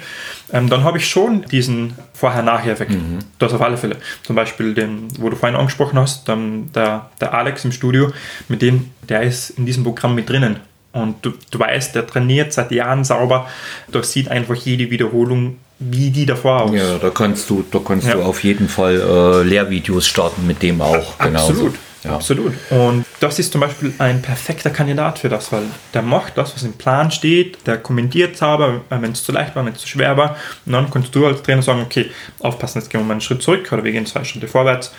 Ähm, 0.52 0.70
dann 0.70 0.84
habe 0.84 0.98
ich 0.98 1.08
schon 1.08 1.44
diesen 1.44 1.96
Vorher-Nachher-Effekt. 2.14 2.92
Mhm. 2.92 3.20
Das 3.40 3.54
auf 3.54 3.62
alle 3.62 3.78
Fälle. 3.78 3.98
Zum 4.24 4.36
Beispiel 4.36 4.74
den, 4.74 5.08
wo 5.20 5.30
du 5.30 5.36
vorhin 5.36 5.58
angesprochen 5.58 5.98
hast, 5.98 6.28
der, 6.28 7.10
der 7.22 7.34
Alex 7.34 7.64
im 7.66 7.72
Studio, 7.72 8.12
mit 8.48 8.62
dem, 8.62 8.92
der 9.08 9.24
ist 9.24 9.52
in 9.52 9.66
diesem 9.66 9.84
Programm 9.84 10.16
mit 10.16 10.30
drinnen. 10.30 10.58
Und 10.92 11.26
du, 11.26 11.34
du 11.52 11.60
weißt, 11.60 11.96
der 11.96 12.08
trainiert 12.08 12.54
seit 12.54 12.72
Jahren 12.72 13.04
sauber. 13.04 13.48
Da 13.92 14.04
sieht 14.04 14.30
einfach 14.30 14.56
jede 14.56 14.90
Wiederholung, 14.90 15.58
wie 15.80 16.10
die 16.10 16.26
davor 16.26 16.64
aus. 16.64 16.72
Ja, 16.74 16.98
da 16.98 17.10
kannst 17.10 17.50
du, 17.50 17.64
da 17.70 17.80
kannst 17.86 18.08
ja. 18.08 18.16
du 18.16 18.24
auf 18.24 18.44
jeden 18.44 18.68
Fall 18.68 19.00
äh, 19.00 19.44
Lehrvideos 19.44 20.08
starten 20.08 20.48
mit 20.48 20.62
dem 20.64 20.82
auch. 20.82 21.20
Absolut. 21.20 21.20
Genauso. 21.20 21.74
Ja. 22.04 22.16
Absolut. 22.16 22.54
Und 22.70 23.06
das 23.20 23.40
ist 23.40 23.52
zum 23.52 23.62
Beispiel 23.62 23.94
ein 23.98 24.22
perfekter 24.22 24.70
Kandidat 24.70 25.20
für 25.20 25.30
das, 25.30 25.52
weil 25.52 25.64
der 25.94 26.02
macht 26.02 26.38
das, 26.38 26.54
was 26.54 26.64
im 26.64 26.74
Plan 26.74 27.12
steht, 27.12 27.66
der 27.66 27.78
kommentiert 27.78 28.38
sauber, 28.38 28.82
wenn 28.90 29.12
es 29.12 29.24
zu 29.24 29.32
leicht 29.32 29.56
war, 29.56 29.66
wenn 29.66 29.74
es 29.74 29.80
zu 29.80 29.88
schwer 29.88 30.16
war. 30.16 30.38
Und 30.66 30.74
dann 30.74 30.90
kannst 30.90 31.14
du 31.16 31.26
als 31.26 31.42
Trainer 31.42 31.62
sagen, 31.64 31.82
okay, 31.82 32.12
aufpassen, 32.40 32.80
jetzt 32.80 32.90
gehen 32.90 33.02
wir 33.02 33.06
mal 33.06 33.14
einen 33.14 33.22
Schritt 33.22 33.42
zurück 33.42 33.72
oder 33.72 33.84
wir 33.84 33.92
gehen 33.92 34.06
zwei 34.06 34.24
Schritte 34.24 34.48
vorwärts. 34.48 34.94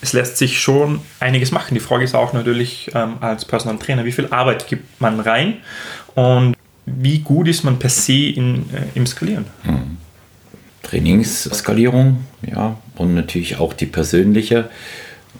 Es 0.00 0.12
lässt 0.12 0.36
sich 0.36 0.60
schon 0.60 1.00
einiges 1.20 1.52
machen. 1.52 1.74
Die 1.74 1.80
Frage 1.80 2.04
ist 2.04 2.14
auch 2.14 2.32
natürlich 2.32 2.90
ähm, 2.94 3.18
als 3.20 3.44
Personal 3.44 3.78
Trainer, 3.78 4.04
wie 4.04 4.12
viel 4.12 4.26
Arbeit 4.30 4.66
gibt 4.66 5.00
man 5.00 5.20
rein 5.20 5.58
und 6.14 6.56
wie 6.86 7.20
gut 7.20 7.46
ist 7.46 7.62
man 7.62 7.78
per 7.78 7.90
se 7.90 8.30
in, 8.30 8.68
äh, 8.74 8.82
im 8.94 9.06
Skalieren. 9.06 9.46
Hm. 9.62 9.96
Trainingsskalierung, 10.82 12.24
ja, 12.42 12.76
und 12.96 13.14
natürlich 13.14 13.58
auch 13.58 13.72
die 13.72 13.86
persönliche 13.86 14.68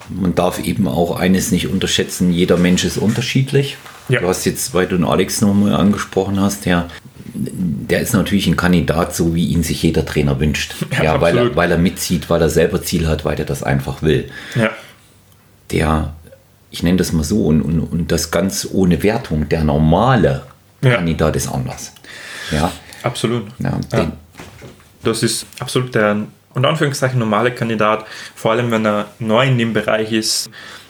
man 0.09 0.35
darf 0.35 0.59
eben 0.59 0.87
auch 0.87 1.17
eines 1.17 1.51
nicht 1.51 1.67
unterschätzen, 1.67 2.31
jeder 2.31 2.57
Mensch 2.57 2.83
ist 2.83 2.97
unterschiedlich. 2.97 3.77
Ja. 4.09 4.19
Du 4.19 4.27
hast 4.27 4.45
jetzt, 4.45 4.73
weil 4.73 4.87
du 4.87 4.97
den 4.97 5.05
Alex 5.05 5.41
nochmal 5.41 5.73
angesprochen 5.73 6.39
hast, 6.39 6.65
der, 6.65 6.89
der 7.33 8.01
ist 8.01 8.13
natürlich 8.13 8.47
ein 8.47 8.57
Kandidat, 8.57 9.15
so 9.15 9.33
wie 9.33 9.47
ihn 9.47 9.63
sich 9.63 9.81
jeder 9.81 10.05
Trainer 10.05 10.39
wünscht. 10.39 10.75
Ja, 10.91 11.03
ja 11.03 11.21
weil, 11.21 11.37
er, 11.37 11.55
weil 11.55 11.71
er 11.71 11.77
mitzieht, 11.77 12.29
weil 12.29 12.41
er 12.41 12.49
selber 12.49 12.81
Ziel 12.81 13.07
hat, 13.07 13.25
weil 13.25 13.39
er 13.39 13.45
das 13.45 13.63
einfach 13.63 14.01
will. 14.01 14.29
Ja. 14.55 14.71
Der, 15.71 16.13
ich 16.69 16.83
nenne 16.83 16.97
das 16.97 17.13
mal 17.13 17.23
so, 17.23 17.45
und, 17.45 17.61
und, 17.61 17.79
und 17.79 18.11
das 18.11 18.29
ganz 18.29 18.67
ohne 18.71 19.01
Wertung, 19.03 19.49
der 19.49 19.63
normale. 19.63 20.43
Kandidat 20.81 21.37
ist 21.37 21.47
anders. 21.47 21.93
Ja. 22.51 22.71
Absolut. 23.03 23.45
Ja. 23.59 23.79
Das 25.03 25.23
ist 25.23 25.45
absolut 25.59 25.95
der 25.95 26.25
und 26.53 26.65
Anführungszeichen 26.65 27.19
normale 27.19 27.51
Kandidat, 27.51 28.05
vor 28.35 28.51
allem 28.51 28.71
wenn 28.71 28.85
er 28.85 29.07
neu 29.19 29.47
in 29.47 29.57
dem 29.57 29.73
Bereich 29.73 30.11
ist, 30.11 30.49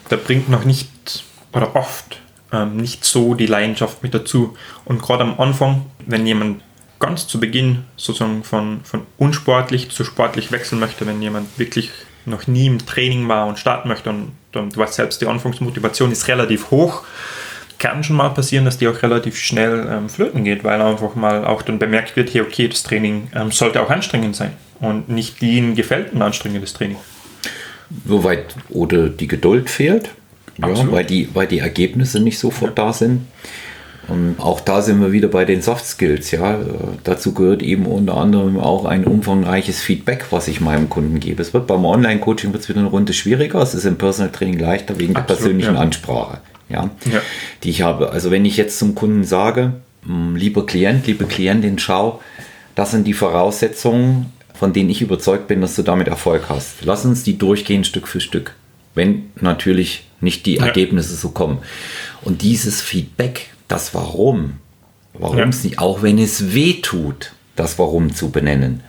der 0.09 0.17
bringt 0.17 0.49
noch 0.49 0.65
nicht 0.65 1.23
oder 1.53 1.75
oft 1.75 2.19
ähm, 2.51 2.77
nicht 2.77 3.05
so 3.05 3.33
die 3.33 3.45
Leidenschaft 3.45 4.03
mit 4.03 4.13
dazu. 4.13 4.57
Und 4.85 5.01
gerade 5.01 5.23
am 5.23 5.39
Anfang, 5.39 5.85
wenn 6.05 6.25
jemand 6.25 6.61
ganz 6.99 7.27
zu 7.27 7.39
Beginn 7.39 7.85
sozusagen 7.97 8.43
von, 8.43 8.81
von 8.83 9.01
unsportlich 9.17 9.89
zu 9.91 10.03
sportlich 10.03 10.51
wechseln 10.51 10.79
möchte, 10.79 11.05
wenn 11.05 11.21
jemand 11.21 11.59
wirklich 11.59 11.91
noch 12.25 12.47
nie 12.47 12.67
im 12.67 12.85
Training 12.85 13.27
war 13.27 13.47
und 13.47 13.59
starten 13.59 13.89
möchte 13.89 14.09
und, 14.09 14.31
und 14.53 14.75
du 14.75 14.79
weißt 14.79 14.93
selbst, 14.93 15.21
die 15.21 15.27
Anfangsmotivation 15.27 16.11
ist 16.11 16.27
relativ 16.29 16.71
hoch, 16.71 17.03
kann 17.79 18.03
schon 18.03 18.15
mal 18.15 18.29
passieren, 18.29 18.63
dass 18.63 18.77
die 18.77 18.87
auch 18.87 19.01
relativ 19.01 19.37
schnell 19.37 19.85
ähm, 19.91 20.09
flöten 20.09 20.45
geht, 20.45 20.63
weil 20.63 20.81
einfach 20.81 21.15
mal 21.15 21.43
auch 21.43 21.63
dann 21.63 21.79
bemerkt 21.79 22.15
wird, 22.15 22.33
hey, 22.33 22.41
okay, 22.41 22.69
das 22.69 22.83
Training 22.83 23.29
ähm, 23.35 23.51
sollte 23.51 23.81
auch 23.81 23.89
anstrengend 23.89 24.37
sein 24.37 24.53
und 24.83 25.09
nicht 25.09 25.41
ihnen 25.41 25.75
gefällt 25.75 26.13
ein 26.13 26.21
anstrengendes 26.21 26.73
Training. 26.73 26.97
Soweit 28.07 28.55
oder 28.69 29.09
die 29.09 29.27
Geduld 29.27 29.69
fehlt, 29.69 30.09
ja, 30.57 30.91
weil, 30.91 31.05
die, 31.05 31.29
weil 31.33 31.47
die 31.47 31.59
Ergebnisse 31.59 32.19
nicht 32.19 32.39
sofort 32.39 32.77
ja. 32.77 32.85
da 32.85 32.93
sind. 32.93 33.21
Und 34.07 34.35
auch 34.39 34.59
da 34.59 34.81
sind 34.81 34.99
wir 34.99 35.13
wieder 35.13 35.29
bei 35.29 35.45
den 35.45 35.61
Soft 35.61 35.85
Skills. 35.85 36.31
Ja. 36.31 36.59
Dazu 37.03 37.33
gehört 37.33 37.63
eben 37.63 37.85
unter 37.85 38.17
anderem 38.17 38.59
auch 38.59 38.83
ein 38.85 39.05
umfangreiches 39.05 39.81
Feedback, 39.81 40.25
was 40.31 40.49
ich 40.49 40.59
meinem 40.59 40.89
Kunden 40.89 41.19
gebe. 41.21 41.41
Es 41.41 41.53
wird 41.53 41.67
beim 41.67 41.85
Online-Coaching 41.85 42.51
wird 42.51 42.63
es 42.63 42.69
wieder 42.69 42.81
eine 42.81 42.89
Runde 42.89 43.13
schwieriger. 43.13 43.61
Es 43.61 43.73
ist 43.73 43.85
im 43.85 43.97
Personal 43.97 44.31
Training 44.31 44.59
leichter 44.59 44.99
wegen 44.99 45.15
Absolut, 45.15 45.29
der 45.29 45.35
persönlichen 45.35 45.75
ja. 45.75 45.81
Ansprache, 45.81 46.39
ja, 46.67 46.89
ja, 47.05 47.21
die 47.63 47.69
ich 47.69 47.81
habe. 47.81 48.11
Also 48.11 48.29
wenn 48.29 48.43
ich 48.43 48.57
jetzt 48.57 48.77
zum 48.77 48.93
Kunden 48.93 49.23
sage, 49.23 49.73
hm, 50.05 50.35
lieber 50.35 50.65
Klient, 50.65 51.07
liebe 51.07 51.25
Klientin, 51.25 51.79
schau, 51.79 52.19
das 52.75 52.91
sind 52.91 53.07
die 53.07 53.13
Voraussetzungen, 53.13 54.33
von 54.53 54.73
denen 54.73 54.89
ich 54.89 55.01
überzeugt 55.01 55.47
bin, 55.47 55.61
dass 55.61 55.75
du 55.75 55.83
damit 55.83 56.07
Erfolg 56.07 56.49
hast. 56.49 56.83
Lass 56.83 57.05
uns 57.05 57.23
die 57.23 57.37
durchgehen 57.37 57.83
Stück 57.83 58.07
für 58.07 58.21
Stück. 58.21 58.55
Wenn 58.95 59.31
natürlich 59.41 60.07
nicht 60.21 60.45
die 60.45 60.55
ja. 60.55 60.65
Ergebnisse 60.65 61.15
so 61.15 61.29
kommen. 61.29 61.59
Und 62.21 62.41
dieses 62.41 62.81
Feedback, 62.81 63.49
das 63.67 63.93
Warum, 63.93 64.53
warum 65.13 65.37
ja. 65.37 65.47
es 65.47 65.63
nicht, 65.63 65.79
auch 65.79 66.01
wenn 66.01 66.17
es 66.17 66.53
weh 66.53 66.81
tut, 66.81 67.33
das 67.55 67.79
Warum 67.79 68.13
zu 68.13 68.29
benennen. 68.29 68.81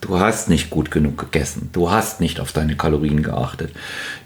Du 0.00 0.20
hast 0.20 0.50
nicht 0.50 0.68
gut 0.68 0.90
genug 0.90 1.16
gegessen. 1.16 1.70
Du 1.72 1.90
hast 1.90 2.20
nicht 2.20 2.38
auf 2.38 2.52
deine 2.52 2.76
Kalorien 2.76 3.22
geachtet. 3.22 3.72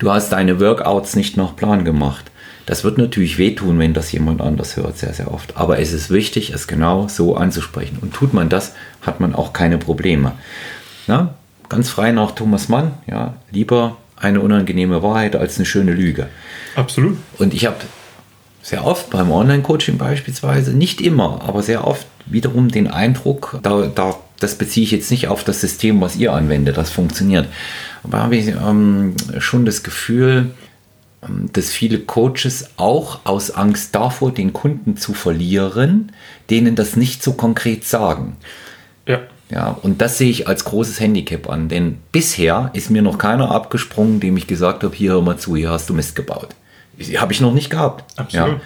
Du 0.00 0.10
hast 0.10 0.32
deine 0.32 0.58
Workouts 0.58 1.14
nicht 1.14 1.36
nach 1.36 1.54
Plan 1.54 1.84
gemacht. 1.84 2.27
Das 2.68 2.84
wird 2.84 2.98
natürlich 2.98 3.38
wehtun, 3.38 3.78
wenn 3.78 3.94
das 3.94 4.12
jemand 4.12 4.42
anders 4.42 4.76
hört, 4.76 4.98
sehr, 4.98 5.14
sehr 5.14 5.32
oft. 5.32 5.56
Aber 5.56 5.78
es 5.78 5.94
ist 5.94 6.10
wichtig, 6.10 6.50
es 6.50 6.66
genau 6.66 7.08
so 7.08 7.34
anzusprechen. 7.34 7.96
Und 8.02 8.12
tut 8.12 8.34
man 8.34 8.50
das, 8.50 8.74
hat 9.00 9.20
man 9.20 9.34
auch 9.34 9.54
keine 9.54 9.78
Probleme. 9.78 10.32
Na, 11.06 11.32
ganz 11.70 11.88
frei 11.88 12.12
nach 12.12 12.32
Thomas 12.32 12.68
Mann, 12.68 12.92
ja, 13.06 13.32
lieber 13.50 13.96
eine 14.16 14.42
unangenehme 14.42 15.02
Wahrheit 15.02 15.34
als 15.34 15.56
eine 15.56 15.64
schöne 15.64 15.94
Lüge. 15.94 16.26
Absolut. 16.76 17.16
Und 17.38 17.54
ich 17.54 17.64
habe 17.64 17.78
sehr 18.60 18.84
oft 18.84 19.08
beim 19.08 19.30
Online-Coaching 19.32 19.96
beispielsweise, 19.96 20.72
nicht 20.72 21.00
immer, 21.00 21.40
aber 21.48 21.62
sehr 21.62 21.86
oft 21.86 22.06
wiederum 22.26 22.68
den 22.68 22.86
Eindruck, 22.86 23.60
da, 23.62 23.86
da, 23.86 24.14
das 24.40 24.56
beziehe 24.56 24.84
ich 24.84 24.90
jetzt 24.90 25.10
nicht 25.10 25.28
auf 25.28 25.42
das 25.42 25.62
System, 25.62 26.02
was 26.02 26.16
ihr 26.16 26.34
anwendet, 26.34 26.76
das 26.76 26.90
funktioniert. 26.90 27.48
Aber 28.04 28.18
habe 28.18 28.36
ich 28.36 28.48
ähm, 28.48 29.14
schon 29.38 29.64
das 29.64 29.82
Gefühl, 29.82 30.50
dass 31.52 31.70
viele 31.70 31.98
Coaches 31.98 32.70
auch 32.76 33.20
aus 33.24 33.50
Angst 33.50 33.94
davor, 33.94 34.32
den 34.32 34.52
Kunden 34.52 34.96
zu 34.96 35.14
verlieren, 35.14 36.12
denen 36.48 36.76
das 36.76 36.96
nicht 36.96 37.22
so 37.22 37.32
konkret 37.32 37.84
sagen. 37.84 38.36
Ja. 39.06 39.20
Ja, 39.50 39.78
und 39.82 40.02
das 40.02 40.18
sehe 40.18 40.28
ich 40.28 40.46
als 40.46 40.66
großes 40.66 41.00
Handicap 41.00 41.48
an, 41.48 41.70
denn 41.70 41.98
bisher 42.12 42.70
ist 42.74 42.90
mir 42.90 43.00
noch 43.00 43.16
keiner 43.16 43.50
abgesprungen, 43.50 44.20
dem 44.20 44.36
ich 44.36 44.46
gesagt 44.46 44.84
habe, 44.84 44.94
hier 44.94 45.12
hör 45.12 45.22
mal 45.22 45.38
zu, 45.38 45.56
hier 45.56 45.70
hast 45.70 45.88
du 45.88 45.94
Mist 45.94 46.14
gebaut. 46.14 46.48
Habe 47.16 47.32
ich 47.32 47.40
noch 47.40 47.54
nicht 47.54 47.70
gehabt. 47.70 48.04
Absolut. 48.18 48.56
Ja. 48.56 48.60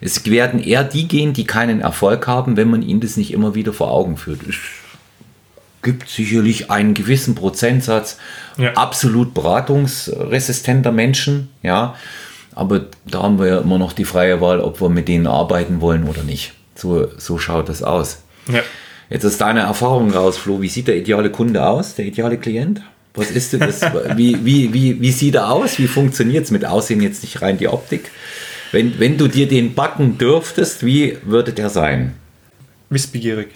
Es 0.00 0.24
werden 0.26 0.62
eher 0.62 0.84
die 0.84 1.08
gehen, 1.08 1.32
die 1.32 1.44
keinen 1.44 1.80
Erfolg 1.80 2.26
haben, 2.26 2.56
wenn 2.56 2.70
man 2.70 2.82
ihnen 2.82 3.00
das 3.00 3.16
nicht 3.16 3.32
immer 3.32 3.54
wieder 3.54 3.72
vor 3.72 3.90
Augen 3.90 4.16
führt. 4.16 4.42
Es 4.46 4.56
gibt 5.88 6.10
sicherlich 6.10 6.70
einen 6.70 6.92
gewissen 6.92 7.34
Prozentsatz 7.34 8.18
Ja. 8.58 8.74
absolut 8.74 9.32
beratungsresistenter 9.32 10.92
Menschen, 10.92 11.48
ja. 11.62 11.94
Aber 12.54 12.86
da 13.06 13.22
haben 13.22 13.38
wir 13.38 13.46
ja 13.46 13.58
immer 13.60 13.78
noch 13.78 13.94
die 13.94 14.04
freie 14.04 14.42
Wahl, 14.42 14.60
ob 14.60 14.82
wir 14.82 14.90
mit 14.90 15.08
denen 15.08 15.26
arbeiten 15.26 15.80
wollen 15.80 16.04
oder 16.06 16.24
nicht. 16.24 16.52
So, 16.74 17.08
so 17.16 17.38
schaut 17.38 17.70
das 17.70 17.82
aus. 17.82 18.18
Ja. 18.52 18.60
Jetzt 19.08 19.24
ist 19.24 19.40
deine 19.40 19.60
Erfahrung 19.60 20.10
raus, 20.10 20.36
Flo. 20.36 20.60
Wie 20.60 20.68
sieht 20.68 20.88
der 20.88 20.96
ideale 20.96 21.30
Kunde 21.30 21.66
aus, 21.66 21.94
der 21.94 22.04
ideale 22.04 22.36
Klient? 22.36 22.82
Was 23.14 23.30
ist 23.30 23.54
denn 23.54 23.60
das? 23.60 23.80
wie, 24.16 24.44
wie, 24.44 24.74
wie, 24.74 25.00
wie 25.00 25.12
sieht 25.12 25.36
er 25.36 25.50
aus? 25.50 25.78
Wie 25.78 25.86
funktioniert 25.88 26.44
es 26.44 26.50
mit 26.50 26.66
Aussehen 26.66 27.00
jetzt 27.00 27.22
nicht 27.22 27.40
rein 27.40 27.56
die 27.56 27.68
Optik? 27.68 28.10
Wenn, 28.72 28.98
wenn 28.98 29.16
du 29.16 29.26
dir 29.26 29.48
den 29.48 29.74
backen 29.74 30.18
dürftest, 30.18 30.84
wie 30.84 31.16
würde 31.22 31.54
der 31.54 31.70
sein? 31.70 32.14
Wissbegierig. 32.90 33.48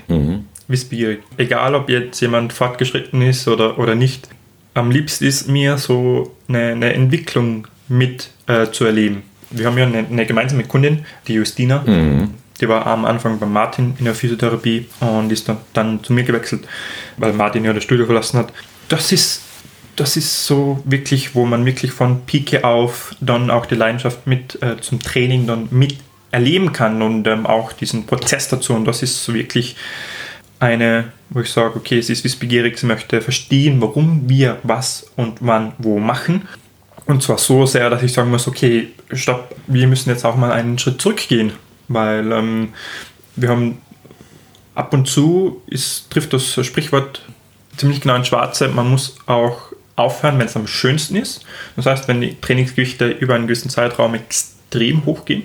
Wissbegierig. 0.68 1.20
Egal, 1.36 1.74
ob 1.74 1.88
jetzt 1.88 2.20
jemand 2.20 2.52
fortgeschritten 2.52 3.22
ist 3.22 3.48
oder, 3.48 3.78
oder 3.78 3.94
nicht. 3.94 4.28
Am 4.74 4.90
liebsten 4.90 5.24
ist 5.24 5.48
mir 5.48 5.76
so 5.78 6.34
eine, 6.48 6.72
eine 6.72 6.94
Entwicklung 6.94 7.66
mit 7.88 8.30
äh, 8.46 8.70
zu 8.70 8.84
erleben. 8.84 9.22
Wir 9.50 9.66
haben 9.66 9.76
ja 9.76 9.86
eine, 9.86 9.98
eine 9.98 10.26
gemeinsame 10.26 10.64
Kundin, 10.64 11.04
die 11.28 11.34
Justina. 11.34 11.82
Die 12.60 12.68
war 12.68 12.86
am 12.86 13.04
Anfang 13.04 13.38
bei 13.38 13.46
Martin 13.46 13.94
in 13.98 14.04
der 14.04 14.14
Physiotherapie 14.14 14.86
und 15.00 15.32
ist 15.32 15.48
dann, 15.48 15.58
dann 15.72 16.02
zu 16.04 16.12
mir 16.12 16.22
gewechselt, 16.22 16.66
weil 17.16 17.32
Martin 17.32 17.64
ja 17.64 17.72
das 17.72 17.82
Studio 17.82 18.06
verlassen 18.06 18.38
hat. 18.38 18.52
Das 18.88 19.12
ist, 19.12 19.42
das 19.96 20.16
ist 20.16 20.46
so 20.46 20.80
wirklich, 20.84 21.34
wo 21.34 21.44
man 21.44 21.66
wirklich 21.66 21.92
von 21.92 22.24
Pike 22.24 22.64
auf 22.64 23.14
dann 23.20 23.50
auch 23.50 23.66
die 23.66 23.74
Leidenschaft 23.74 24.26
mit 24.26 24.62
äh, 24.62 24.80
zum 24.80 25.02
Training 25.02 25.46
dann 25.46 25.68
mit 25.70 25.96
erleben 26.30 26.72
kann 26.72 27.02
und 27.02 27.26
ähm, 27.26 27.46
auch 27.46 27.72
diesen 27.72 28.06
Prozess 28.06 28.48
dazu. 28.48 28.74
Und 28.74 28.86
das 28.86 29.02
ist 29.02 29.22
so 29.22 29.34
wirklich 29.34 29.76
eine, 30.62 31.12
wo 31.30 31.40
ich 31.40 31.50
sage, 31.50 31.76
okay, 31.76 32.00
sie 32.00 32.12
ist 32.12 32.24
wissbegierig, 32.24 32.78
sie 32.78 32.86
möchte 32.86 33.20
verstehen, 33.20 33.80
warum 33.80 34.28
wir 34.28 34.58
was 34.62 35.10
und 35.16 35.38
wann 35.40 35.72
wo 35.78 35.98
machen. 35.98 36.48
Und 37.06 37.22
zwar 37.22 37.38
so 37.38 37.66
sehr, 37.66 37.90
dass 37.90 38.02
ich 38.02 38.12
sagen 38.12 38.30
muss, 38.30 38.46
okay, 38.46 38.88
stopp, 39.12 39.54
wir 39.66 39.88
müssen 39.88 40.10
jetzt 40.10 40.24
auch 40.24 40.36
mal 40.36 40.52
einen 40.52 40.78
Schritt 40.78 41.02
zurückgehen, 41.02 41.52
weil 41.88 42.30
ähm, 42.30 42.74
wir 43.34 43.48
haben 43.48 43.78
ab 44.74 44.94
und 44.94 45.06
zu 45.06 45.60
ist, 45.66 46.10
trifft 46.10 46.32
das 46.32 46.64
Sprichwort 46.64 47.22
ziemlich 47.76 48.00
genau 48.00 48.14
ins 48.14 48.28
Schwarze, 48.28 48.68
man 48.68 48.88
muss 48.88 49.16
auch 49.26 49.72
aufhören, 49.96 50.38
wenn 50.38 50.46
es 50.46 50.56
am 50.56 50.68
schönsten 50.68 51.16
ist. 51.16 51.44
Das 51.74 51.86
heißt, 51.86 52.06
wenn 52.06 52.20
die 52.20 52.40
Trainingsgewichte 52.40 53.08
über 53.08 53.34
einen 53.34 53.46
gewissen 53.46 53.68
Zeitraum 53.68 54.14
extrem 54.14 55.04
hochgehen, 55.04 55.42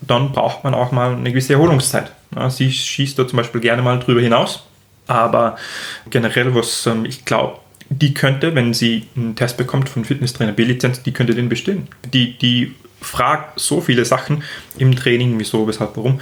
dann 0.00 0.32
braucht 0.32 0.64
man 0.64 0.74
auch 0.74 0.90
mal 0.90 1.12
eine 1.12 1.30
gewisse 1.30 1.52
Erholungszeit. 1.52 2.10
Sie 2.48 2.70
schießt 2.70 3.18
da 3.18 3.26
zum 3.26 3.36
Beispiel 3.38 3.60
gerne 3.60 3.82
mal 3.82 3.98
drüber 3.98 4.20
hinaus, 4.20 4.64
aber 5.06 5.56
generell, 6.10 6.54
was 6.54 6.86
ähm, 6.86 7.04
ich 7.04 7.24
glaube, 7.24 7.58
die 7.88 8.14
könnte, 8.14 8.54
wenn 8.54 8.74
sie 8.74 9.06
einen 9.16 9.36
Test 9.36 9.56
bekommt 9.56 9.88
von 9.88 10.04
Fitnesstrainer 10.04 10.52
B-Lizenz, 10.52 11.02
die 11.02 11.12
könnte 11.12 11.34
den 11.34 11.48
bestehen. 11.48 11.88
Die, 12.12 12.36
die 12.36 12.74
fragt 13.00 13.60
so 13.60 13.80
viele 13.80 14.04
Sachen 14.04 14.42
im 14.78 14.96
Training, 14.96 15.38
wieso, 15.38 15.66
weshalb, 15.68 15.96
warum. 15.96 16.20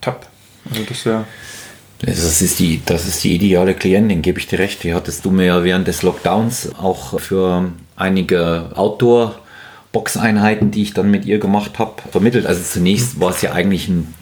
Top. 0.00 0.26
Also 0.70 0.82
das 0.84 1.06
wäre 1.06 1.24
Das 2.00 2.42
ist 2.42 2.58
die, 2.58 2.82
das 2.84 3.06
ist 3.06 3.24
die 3.24 3.34
ideale 3.34 3.74
Klientin, 3.74 4.22
gebe 4.22 4.38
ich 4.38 4.46
dir 4.46 4.58
recht. 4.58 4.82
Die 4.84 4.94
hattest 4.94 5.24
du 5.24 5.30
mir 5.30 5.46
ja 5.46 5.64
während 5.64 5.88
des 5.88 6.02
Lockdowns 6.02 6.74
auch 6.76 7.18
für 7.20 7.72
einige 7.96 8.70
Outdoor-Boxeinheiten, 8.74 10.70
die 10.70 10.82
ich 10.82 10.94
dann 10.94 11.10
mit 11.10 11.24
ihr 11.24 11.38
gemacht 11.38 11.78
habe, 11.78 12.02
vermittelt. 12.10 12.46
Also 12.46 12.62
zunächst 12.62 13.20
war 13.20 13.30
es 13.30 13.42
ja 13.42 13.52
eigentlich 13.52 13.88
ein 13.88 14.14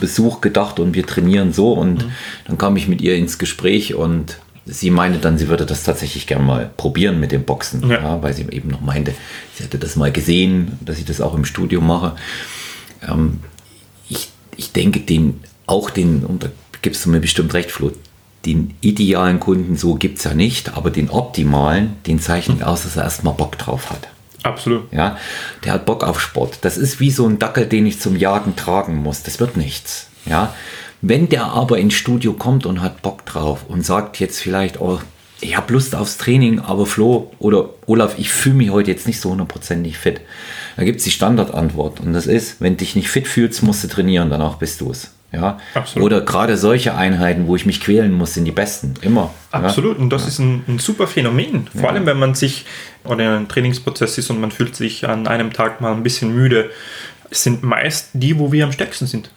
Besuch 0.00 0.40
gedacht 0.40 0.78
und 0.78 0.94
wir 0.94 1.06
trainieren 1.06 1.52
so 1.52 1.72
und 1.72 2.04
dann 2.46 2.58
kam 2.58 2.76
ich 2.76 2.88
mit 2.88 3.00
ihr 3.00 3.16
ins 3.16 3.38
Gespräch 3.38 3.94
und 3.94 4.38
sie 4.66 4.90
meinte 4.90 5.18
dann, 5.18 5.36
sie 5.38 5.48
würde 5.48 5.66
das 5.66 5.84
tatsächlich 5.84 6.26
gerne 6.26 6.44
mal 6.44 6.70
probieren 6.76 7.20
mit 7.20 7.32
dem 7.32 7.44
Boxen, 7.44 7.88
Ja. 7.88 8.00
ja, 8.02 8.22
weil 8.22 8.32
sie 8.32 8.46
eben 8.50 8.70
noch 8.70 8.80
meinte, 8.80 9.14
sie 9.54 9.64
hätte 9.64 9.78
das 9.78 9.96
mal 9.96 10.10
gesehen, 10.12 10.78
dass 10.84 10.98
ich 10.98 11.04
das 11.04 11.20
auch 11.20 11.34
im 11.34 11.44
Studio 11.44 11.80
mache. 11.80 12.16
Ähm, 13.06 13.40
ich, 14.08 14.30
ich 14.56 14.72
denke, 14.72 15.00
den, 15.00 15.40
auch 15.66 15.90
den, 15.90 16.24
und 16.24 16.44
da 16.44 16.48
gibst 16.82 17.04
du 17.04 17.10
mir 17.10 17.20
bestimmt 17.20 17.52
recht, 17.54 17.70
Flo, 17.70 17.92
den 18.46 18.74
idealen 18.80 19.40
Kunden 19.40 19.76
so 19.76 19.94
gibt 19.94 20.18
es 20.18 20.24
ja 20.24 20.34
nicht, 20.34 20.76
aber 20.76 20.90
den 20.90 21.08
optimalen, 21.10 21.96
den 22.06 22.18
zeichnet 22.20 22.62
aus, 22.62 22.82
dass 22.82 22.96
er 22.96 23.04
erstmal 23.04 23.34
Bock 23.34 23.58
drauf 23.58 23.90
hat. 23.90 24.08
Absolut. 24.44 24.92
Ja, 24.92 25.18
der 25.64 25.72
hat 25.72 25.86
Bock 25.86 26.04
auf 26.04 26.20
Sport. 26.20 26.58
Das 26.62 26.76
ist 26.76 27.00
wie 27.00 27.10
so 27.10 27.26
ein 27.26 27.38
Dackel, 27.38 27.66
den 27.66 27.86
ich 27.86 28.00
zum 28.00 28.16
Jagen 28.16 28.54
tragen 28.56 29.02
muss. 29.02 29.22
Das 29.22 29.40
wird 29.40 29.56
nichts. 29.56 30.08
Ja, 30.26 30.54
wenn 31.02 31.28
der 31.28 31.44
aber 31.44 31.78
ins 31.78 31.94
Studio 31.94 32.32
kommt 32.32 32.64
und 32.64 32.80
hat 32.80 33.02
Bock 33.02 33.26
drauf 33.26 33.66
und 33.68 33.84
sagt 33.84 34.20
jetzt 34.20 34.40
vielleicht, 34.40 34.80
oh, 34.80 35.00
ich 35.40 35.56
habe 35.56 35.72
Lust 35.72 35.94
aufs 35.94 36.16
Training, 36.16 36.60
aber 36.60 36.86
Flo 36.86 37.30
oder 37.38 37.70
Olaf, 37.86 38.14
ich 38.18 38.30
fühle 38.30 38.54
mich 38.54 38.70
heute 38.70 38.90
jetzt 38.90 39.06
nicht 39.06 39.20
so 39.20 39.30
hundertprozentig 39.30 39.98
fit. 39.98 40.22
Da 40.76 40.84
gibt 40.84 40.98
es 40.98 41.04
die 41.04 41.10
Standardantwort 41.10 42.00
und 42.00 42.14
das 42.14 42.26
ist, 42.26 42.60
wenn 42.60 42.76
dich 42.76 42.96
nicht 42.96 43.08
fit 43.08 43.28
fühlst, 43.28 43.62
musst 43.62 43.84
du 43.84 43.88
trainieren, 43.88 44.30
danach 44.30 44.56
bist 44.56 44.80
du 44.80 44.90
es. 44.90 45.13
Ja, 45.34 45.58
Absolut. 45.74 46.06
oder 46.06 46.20
gerade 46.20 46.56
solche 46.56 46.94
Einheiten, 46.94 47.46
wo 47.48 47.56
ich 47.56 47.66
mich 47.66 47.80
quälen 47.80 48.12
muss, 48.12 48.34
sind 48.34 48.44
die 48.44 48.52
besten. 48.52 48.94
Immer. 49.00 49.32
Absolut, 49.50 49.98
und 49.98 50.10
das 50.10 50.26
ist 50.28 50.38
ein, 50.38 50.62
ein 50.68 50.78
super 50.78 51.06
Phänomen. 51.08 51.66
Vor 51.72 51.82
Ja. 51.82 51.88
allem, 51.88 52.06
wenn 52.06 52.18
man 52.18 52.34
sich 52.34 52.66
oder 53.04 53.24
in 53.24 53.30
einem 53.30 53.48
Trainingsprozess 53.48 54.16
ist 54.18 54.30
und 54.30 54.40
man 54.40 54.50
fühlt 54.50 54.76
sich 54.76 55.08
an 55.08 55.26
einem 55.26 55.52
Tag 55.52 55.80
mal 55.80 55.92
ein 55.92 56.02
bisschen 56.04 56.34
müde, 56.34 56.70
sind 57.30 57.62
meist 57.64 58.10
die, 58.12 58.38
wo 58.38 58.52
wir 58.52 58.64
am 58.64 58.72
stärksten 58.72 59.06
sind. 59.06 59.30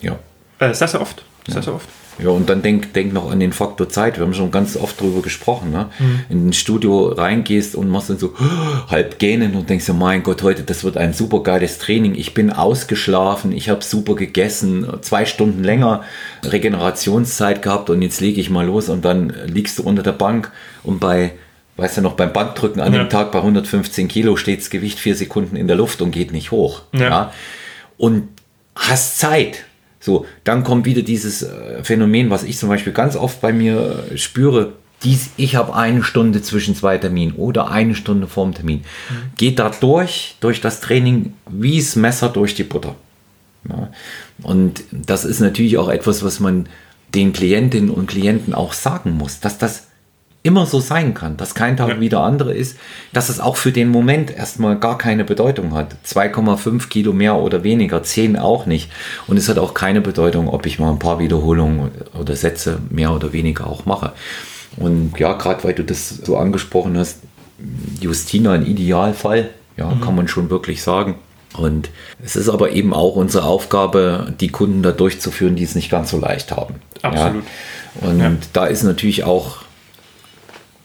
Ja. 0.00 0.18
Äh, 0.58 0.74
sehr, 0.74 0.88
sehr 0.88 1.00
oft. 1.00 1.24
Sehr, 1.46 1.62
sehr 1.62 1.74
oft. 1.74 1.88
Ja, 2.18 2.28
und 2.28 2.48
dann 2.50 2.60
denk, 2.60 2.92
denk 2.92 3.12
noch 3.14 3.30
an 3.30 3.40
den 3.40 3.52
Faktor 3.52 3.88
Zeit. 3.88 4.18
Wir 4.18 4.24
haben 4.26 4.34
schon 4.34 4.50
ganz 4.50 4.76
oft 4.76 5.00
darüber 5.00 5.22
gesprochen. 5.22 5.70
Ne? 5.70 5.88
In 6.28 6.48
ein 6.48 6.52
Studio 6.52 7.08
reingehst 7.08 7.74
und 7.74 7.88
machst 7.88 8.10
dann 8.10 8.18
so 8.18 8.34
halb 8.88 9.18
gähnen 9.18 9.54
und 9.54 9.70
denkst 9.70 9.86
dir, 9.86 9.94
mein 9.94 10.22
Gott, 10.22 10.42
heute, 10.42 10.62
das 10.62 10.84
wird 10.84 10.98
ein 10.98 11.14
super 11.14 11.42
geiles 11.42 11.78
Training. 11.78 12.14
Ich 12.14 12.34
bin 12.34 12.50
ausgeschlafen, 12.52 13.52
ich 13.52 13.70
habe 13.70 13.82
super 13.82 14.14
gegessen, 14.14 14.86
zwei 15.00 15.24
Stunden 15.24 15.64
länger 15.64 16.02
Regenerationszeit 16.44 17.62
gehabt 17.62 17.90
und 17.90 18.02
jetzt 18.02 18.20
lege 18.20 18.40
ich 18.40 18.50
mal 18.50 18.66
los 18.66 18.88
und 18.88 19.04
dann 19.04 19.32
liegst 19.46 19.78
du 19.78 19.82
unter 19.82 20.02
der 20.02 20.12
Bank 20.12 20.50
und 20.82 21.00
bei, 21.00 21.32
weißt 21.76 21.98
du 21.98 22.00
noch, 22.02 22.14
beim 22.14 22.32
Bankdrücken 22.32 22.80
an 22.80 22.92
Ja. 22.92 23.02
dem 23.04 23.10
Tag 23.10 23.32
bei 23.32 23.38
115 23.38 24.08
Kilo 24.08 24.36
steht 24.36 24.60
das 24.60 24.70
Gewicht 24.70 24.98
vier 24.98 25.14
Sekunden 25.16 25.56
in 25.56 25.66
der 25.66 25.76
Luft 25.76 26.02
und 26.02 26.10
geht 26.10 26.32
nicht 26.32 26.50
hoch. 26.50 26.82
Ja. 26.92 27.32
Und 27.96 28.28
hast 28.74 29.18
Zeit. 29.18 29.64
So, 30.02 30.26
dann 30.42 30.64
kommt 30.64 30.84
wieder 30.84 31.02
dieses 31.02 31.42
äh, 31.42 31.84
Phänomen, 31.84 32.28
was 32.28 32.42
ich 32.42 32.58
zum 32.58 32.68
Beispiel 32.68 32.92
ganz 32.92 33.14
oft 33.14 33.40
bei 33.40 33.52
mir 33.52 34.04
äh, 34.10 34.18
spüre. 34.18 34.72
Dies, 35.04 35.30
ich 35.36 35.54
habe 35.54 35.76
eine 35.76 36.02
Stunde 36.02 36.42
zwischen 36.42 36.74
zwei 36.74 36.98
Terminen 36.98 37.34
oder 37.36 37.70
eine 37.70 37.94
Stunde 37.94 38.26
vorm 38.26 38.52
Termin. 38.52 38.84
Geht 39.36 39.60
da 39.60 39.70
durch, 39.70 40.36
durch 40.40 40.60
das 40.60 40.80
Training, 40.80 41.34
wie 41.48 41.78
das 41.78 41.94
Messer 41.94 42.28
durch 42.28 42.56
die 42.56 42.64
Butter. 42.64 42.96
Ja. 43.68 43.90
Und 44.42 44.82
das 44.90 45.24
ist 45.24 45.38
natürlich 45.38 45.78
auch 45.78 45.88
etwas, 45.88 46.24
was 46.24 46.40
man 46.40 46.68
den 47.14 47.32
Klientinnen 47.32 47.90
und 47.90 48.08
Klienten 48.08 48.54
auch 48.54 48.72
sagen 48.72 49.12
muss, 49.12 49.38
dass 49.38 49.56
das 49.58 49.86
immer 50.44 50.66
so 50.66 50.80
sein 50.80 51.14
kann, 51.14 51.36
dass 51.36 51.54
kein 51.54 51.76
Tag 51.76 51.88
Ja. 51.88 52.00
wie 52.00 52.08
der 52.08 52.20
andere 52.20 52.52
ist, 52.52 52.76
dass 53.12 53.28
es 53.28 53.38
auch 53.38 53.56
für 53.56 53.70
den 53.70 53.88
Moment 53.90 54.30
erstmal 54.36 54.76
gar 54.78 54.98
keine 54.98 55.24
Bedeutung 55.24 55.74
hat. 55.74 55.94
2,5 56.04 56.88
Kilo 56.88 57.12
mehr 57.12 57.36
oder 57.36 57.62
weniger, 57.62 58.02
10 58.02 58.36
auch 58.38 58.66
nicht. 58.66 58.90
Und 59.28 59.36
es 59.36 59.48
hat 59.48 59.58
auch 59.58 59.72
keine 59.74 60.00
Bedeutung, 60.00 60.48
ob 60.48 60.66
ich 60.66 60.78
mal 60.80 60.90
ein 60.90 60.98
paar 60.98 61.18
Wiederholungen 61.20 61.92
oder 62.18 62.34
Sätze 62.34 62.78
mehr 62.90 63.12
oder 63.12 63.32
weniger 63.32 63.66
auch 63.68 63.86
mache. 63.86 64.12
Und 64.76 65.12
ja, 65.18 65.34
gerade 65.34 65.62
weil 65.64 65.74
du 65.74 65.84
das 65.84 66.08
so 66.08 66.36
angesprochen 66.36 66.98
hast, 66.98 67.18
Justina 68.00 68.52
ein 68.52 68.66
Idealfall, 68.66 69.50
ja, 69.76 69.92
kann 70.02 70.16
man 70.16 70.26
schon 70.28 70.50
wirklich 70.50 70.82
sagen. 70.82 71.14
Und 71.56 71.90
es 72.24 72.34
ist 72.34 72.48
aber 72.48 72.72
eben 72.72 72.94
auch 72.94 73.14
unsere 73.14 73.44
Aufgabe, 73.44 74.32
die 74.40 74.48
Kunden 74.48 74.82
da 74.82 74.90
durchzuführen, 74.90 75.54
die 75.54 75.62
es 75.64 75.74
nicht 75.74 75.90
ganz 75.90 76.10
so 76.10 76.18
leicht 76.18 76.50
haben. 76.50 76.76
Absolut. 77.02 77.44
Ja. 78.00 78.08
Und 78.08 78.18
Ja. 78.20 78.32
da 78.54 78.66
ist 78.66 78.82
natürlich 78.82 79.24
auch 79.24 79.58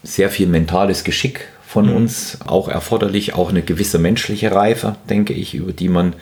sehr 0.04 0.30
viel 0.30 0.48
mentales 0.48 1.04
Geschick 1.04 1.48
von 1.68 1.90
uns 1.90 2.40
auch 2.46 2.70
erforderlich, 2.70 3.34
auch 3.34 3.50
eine 3.50 3.62
gewisse 3.62 4.00
menschliche 4.00 4.52
Reife, 4.54 4.96
denke 5.10 5.34
ich, 5.34 5.54
über 5.54 5.74
die 5.74 5.90
man 5.90 6.14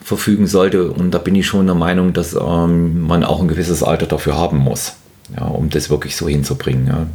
verfügen 0.00 0.46
sollte. 0.46 0.90
Und 0.90 1.12
da 1.12 1.18
bin 1.18 1.34
ich 1.34 1.46
schon 1.46 1.66
der 1.66 1.74
Meinung, 1.74 2.12
dass 2.14 2.34
ähm, 2.34 3.02
man 3.02 3.22
auch 3.22 3.40
ein 3.40 3.48
gewisses 3.48 3.82
Alter 3.82 4.06
dafür 4.06 4.36
haben 4.36 4.58
muss, 4.58 4.94
ja, 5.36 5.44
um 5.44 5.68
das 5.68 5.90
wirklich 5.90 6.16
so 6.16 6.28
hinzubringen. 6.28 6.86
Ja. 6.86 7.06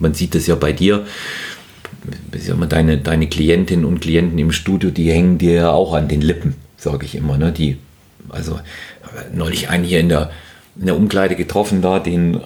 Man 0.00 0.14
sieht 0.14 0.34
es 0.34 0.46
ja 0.46 0.54
bei 0.54 0.72
dir. 0.72 1.06
Deine, 2.68 2.98
deine 2.98 3.28
Klientinnen 3.28 3.84
und 3.84 4.00
Klienten 4.00 4.38
im 4.38 4.52
Studio, 4.52 4.90
die 4.90 5.10
hängen 5.10 5.38
dir 5.38 5.54
ja 5.54 5.70
auch 5.70 5.94
an 5.94 6.08
den 6.08 6.20
Lippen, 6.20 6.54
sage 6.76 7.06
ich 7.06 7.14
immer. 7.14 7.38
Ne? 7.38 7.52
Die, 7.52 7.78
also 8.28 8.60
neulich 9.32 9.70
einen 9.70 9.84
hier 9.84 10.00
in 10.00 10.08
der, 10.10 10.30
in 10.78 10.86
der 10.86 10.96
Umkleide 10.96 11.36
getroffen, 11.36 11.80
da 11.80 12.00
den 12.00 12.40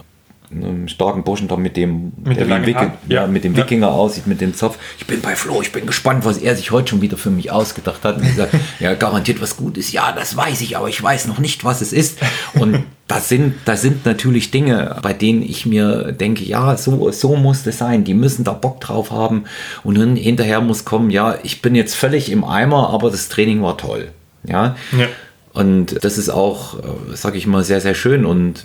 einem 0.51 0.89
starken 0.89 1.25
Burschen 1.25 1.47
da 1.49 1.57
mit 1.57 1.77
dem, 1.77 2.13
Mit 2.25 2.39
der 2.39 2.47
dem 2.47 2.75
Haar? 2.75 2.85
ja. 3.09 3.23
Ja. 3.23 3.27
mit 3.27 3.45
dem 3.45 3.55
Ja. 3.55 3.63
Wikinger 3.65 3.91
aussieht, 3.91 4.27
mit 4.27 4.41
dem 4.41 4.55
Zopf. 4.55 4.79
Ich 4.99 5.07
bin 5.07 5.21
bei 5.21 5.37
Flo, 5.37 5.61
ich 5.61 5.73
bin 5.73 5.87
gespannt, 5.87 6.25
was 6.25 6.39
er 6.39 6.57
sich 6.57 6.71
heute 6.71 6.89
schon 6.91 7.03
wieder 7.03 7.17
für 7.17 7.31
mich 7.31 7.51
ausgedacht 7.51 8.05
hat. 8.05 8.17
Und 8.19 8.25
ich 8.25 8.35
sag, 8.37 8.49
ja, 8.81 8.95
garantiert 8.95 9.41
was 9.43 9.57
Gutes. 9.57 9.93
Ja, 9.93 10.13
das 10.13 10.37
weiß 10.37 10.61
ich, 10.63 10.77
aber 10.77 10.89
ich 10.89 11.03
weiß 11.03 11.27
noch 11.27 11.39
nicht, 11.39 11.65
was 11.65 11.81
es 11.83 11.93
ist. 11.93 12.19
Und 12.55 12.85
das 13.09 13.29
sind, 13.29 13.55
das 13.67 13.83
sind 13.83 14.07
natürlich 14.07 14.51
Dinge, 14.51 14.97
bei 15.03 15.13
denen 15.13 15.43
ich 15.43 15.67
mir 15.67 16.13
denke, 16.13 16.45
ja, 16.45 16.77
so, 16.77 17.11
so 17.11 17.37
muss 17.37 17.63
das 17.63 17.79
sein. 17.79 18.05
Die 18.05 18.15
müssen 18.15 18.45
da 18.45 18.53
Bock 18.53 18.81
drauf 18.81 19.11
haben. 19.11 19.45
Und 19.85 19.99
dann 19.99 20.17
hinterher 20.17 20.61
muss 20.61 20.85
kommen, 20.85 21.11
ja, 21.11 21.37
ich 21.43 21.61
bin 21.63 21.75
jetzt 21.75 21.95
völlig 21.95 22.31
im 22.31 22.45
Eimer, 22.45 22.91
aber 22.91 23.11
das 23.11 23.29
Training 23.29 23.63
war 23.63 23.77
toll. 23.77 24.13
Ja. 24.45 24.77
Ja. 24.99 25.07
Und 25.53 26.05
das 26.05 26.17
ist 26.19 26.31
auch, 26.31 26.77
sage 27.15 27.37
ich 27.37 27.47
mal, 27.47 27.65
sehr, 27.65 27.81
sehr 27.81 27.95
schön 27.95 28.25
und 28.25 28.65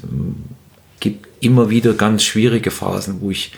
immer 1.44 1.70
wieder 1.70 1.94
ganz 1.94 2.24
schwierige 2.24 2.72
Phasen, 2.72 3.22
wo 3.22 3.32
ich 3.32 3.54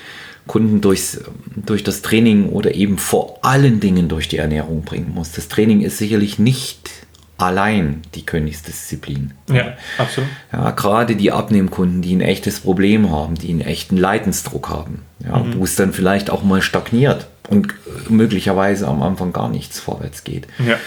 Kunden 0.47 0.81
durchs, 0.81 1.21
durch 1.55 1.83
das 1.83 2.01
Training 2.01 2.49
oder 2.49 2.75
eben 2.75 2.97
vor 2.97 3.39
allen 3.41 3.79
Dingen 3.79 4.09
durch 4.09 4.27
die 4.27 4.37
Ernährung 4.37 4.83
bringen 4.83 5.11
muss. 5.13 5.31
Das 5.31 5.47
Training 5.47 5.81
ist 5.81 5.97
sicherlich 5.97 6.37
nicht 6.37 6.89
allein 7.37 8.01
die 8.13 8.25
Königsdisziplin. 8.25 9.33
Ja, 9.51 9.73
absolut. 9.97 10.29
Ja, 10.53 10.71
gerade 10.71 11.15
die 11.15 11.31
Abnehmkunden, 11.31 12.01
die 12.01 12.15
ein 12.15 12.21
echtes 12.21 12.61
Problem 12.61 13.11
haben, 13.11 13.35
die 13.35 13.49
einen 13.49 13.61
echten 13.61 13.97
Leidensdruck 13.97 14.69
haben, 14.69 15.01
ja, 15.19 15.43
wo 15.57 15.63
es 15.63 15.75
dann 15.75 15.91
vielleicht 15.91 16.29
auch 16.29 16.43
mal 16.43 16.61
stagniert 16.61 17.27
und 17.49 17.73
möglicherweise 18.09 18.87
am 18.87 19.01
Anfang 19.01 19.33
gar 19.33 19.49
nichts 19.49 19.79
vorwärts 19.79 20.23
geht. 20.23 20.47
Ja. 20.65 20.77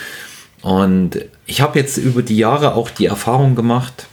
Und 0.63 1.19
ich 1.47 1.61
habe 1.61 1.79
jetzt 1.79 1.99
über 1.99 2.23
die 2.23 2.37
Jahre 2.37 2.75
auch 2.75 2.91
die 2.91 3.07
Erfahrung 3.07 3.55
gemacht, 3.55 4.07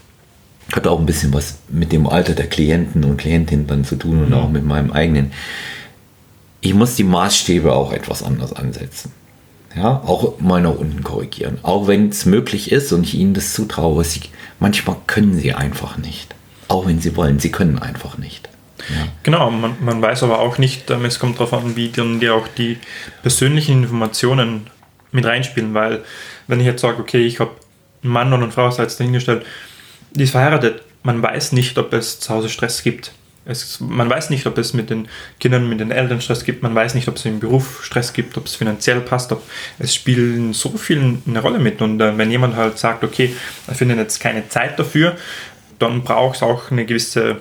hat 0.73 0.87
auch 0.87 0.99
ein 0.99 1.05
bisschen 1.05 1.33
was 1.33 1.59
mit 1.69 1.91
dem 1.91 2.07
Alter 2.07 2.33
der 2.33 2.47
Klienten 2.47 3.03
und 3.03 3.17
Klientinnen 3.17 3.67
dann 3.67 3.85
zu 3.85 3.95
tun 3.95 4.23
und 4.23 4.33
auch 4.33 4.49
mit 4.49 4.65
meinem 4.65 4.91
eigenen. 4.91 5.31
Ich 6.61 6.73
muss 6.73 6.95
die 6.95 7.03
Maßstäbe 7.03 7.73
auch 7.73 7.91
etwas 7.93 8.23
anders 8.23 8.53
ansetzen. 8.53 9.11
Ja, 9.75 10.01
auch 10.05 10.39
mal 10.39 10.61
nach 10.61 10.75
unten 10.75 11.03
korrigieren. 11.03 11.59
Auch 11.61 11.87
wenn 11.87 12.09
es 12.09 12.25
möglich 12.25 12.71
ist 12.71 12.93
und 12.93 13.03
ich 13.03 13.15
ihnen 13.15 13.33
das 13.33 13.53
zutraue, 13.53 14.03
sie, 14.05 14.21
manchmal 14.59 14.95
können 15.05 15.37
sie 15.37 15.53
einfach 15.53 15.97
nicht. 15.97 16.33
Auch 16.69 16.87
wenn 16.87 17.01
sie 17.01 17.15
wollen, 17.17 17.39
sie 17.39 17.51
können 17.51 17.77
einfach 17.79 18.17
nicht. 18.17 18.49
Ja. 18.89 19.07
Genau, 19.23 19.51
man, 19.51 19.75
man 19.81 20.01
weiß 20.01 20.23
aber 20.23 20.39
auch 20.39 20.57
nicht, 20.57 20.89
ähm, 20.91 21.05
es 21.05 21.19
kommt 21.19 21.39
darauf 21.39 21.53
an, 21.53 21.75
wie 21.75 21.89
dann 21.89 22.19
dir 22.19 22.35
auch 22.35 22.47
die 22.47 22.77
persönlichen 23.21 23.83
Informationen 23.83 24.67
mit 25.11 25.25
reinspielen, 25.25 25.73
weil 25.73 26.03
wenn 26.47 26.59
ich 26.59 26.65
jetzt 26.65 26.81
sage, 26.81 27.01
okay, 27.01 27.25
ich 27.25 27.39
habe 27.39 27.51
einen 28.03 28.13
Mann 28.13 28.33
und 28.33 28.43
eine 28.43 28.51
Frau, 28.51 28.69
sei 28.71 28.83
jetzt 28.83 28.99
dahingestellt, 28.99 29.45
die 30.15 30.23
ist 30.23 30.31
verheiratet, 30.31 30.81
man 31.03 31.21
weiß 31.21 31.51
nicht, 31.51 31.77
ob 31.77 31.93
es 31.93 32.19
zu 32.19 32.33
Hause 32.33 32.49
Stress 32.49 32.83
gibt. 32.83 33.11
Es, 33.47 33.79
man 33.79 34.09
weiß 34.09 34.31
nicht, 34.31 34.47
ob 34.47 34.57
es 34.57 34.73
mit 34.73 34.89
den 34.89 35.07
Kindern, 35.39 35.69
mit 35.69 35.79
den 35.79 35.91
Eltern 35.91 36.19
Stress 36.19 36.43
gibt, 36.43 36.63
man 36.63 36.73
weiß 36.73 36.95
nicht, 36.95 37.07
ob 37.07 37.17
es 37.17 37.25
im 37.25 37.39
Beruf 37.39 37.85
Stress 37.85 38.11
gibt, 38.11 38.37
ob 38.37 38.47
es 38.47 38.55
finanziell 38.55 39.01
passt, 39.01 39.31
ob 39.31 39.43
es 39.77 39.93
spielen 39.93 40.53
so 40.53 40.69
viel 40.77 41.19
eine 41.27 41.39
Rolle 41.39 41.59
mit. 41.59 41.79
Und 41.81 42.01
äh, 42.01 42.17
wenn 42.17 42.31
jemand 42.31 42.55
halt 42.55 42.79
sagt, 42.79 43.03
okay, 43.03 43.35
er 43.67 43.75
findet 43.75 43.99
jetzt 43.99 44.19
keine 44.19 44.49
Zeit 44.49 44.79
dafür, 44.79 45.15
dann 45.77 46.03
braucht 46.03 46.37
es 46.37 46.43
auch 46.43 46.71
eine 46.71 46.85
gewisse 46.85 47.37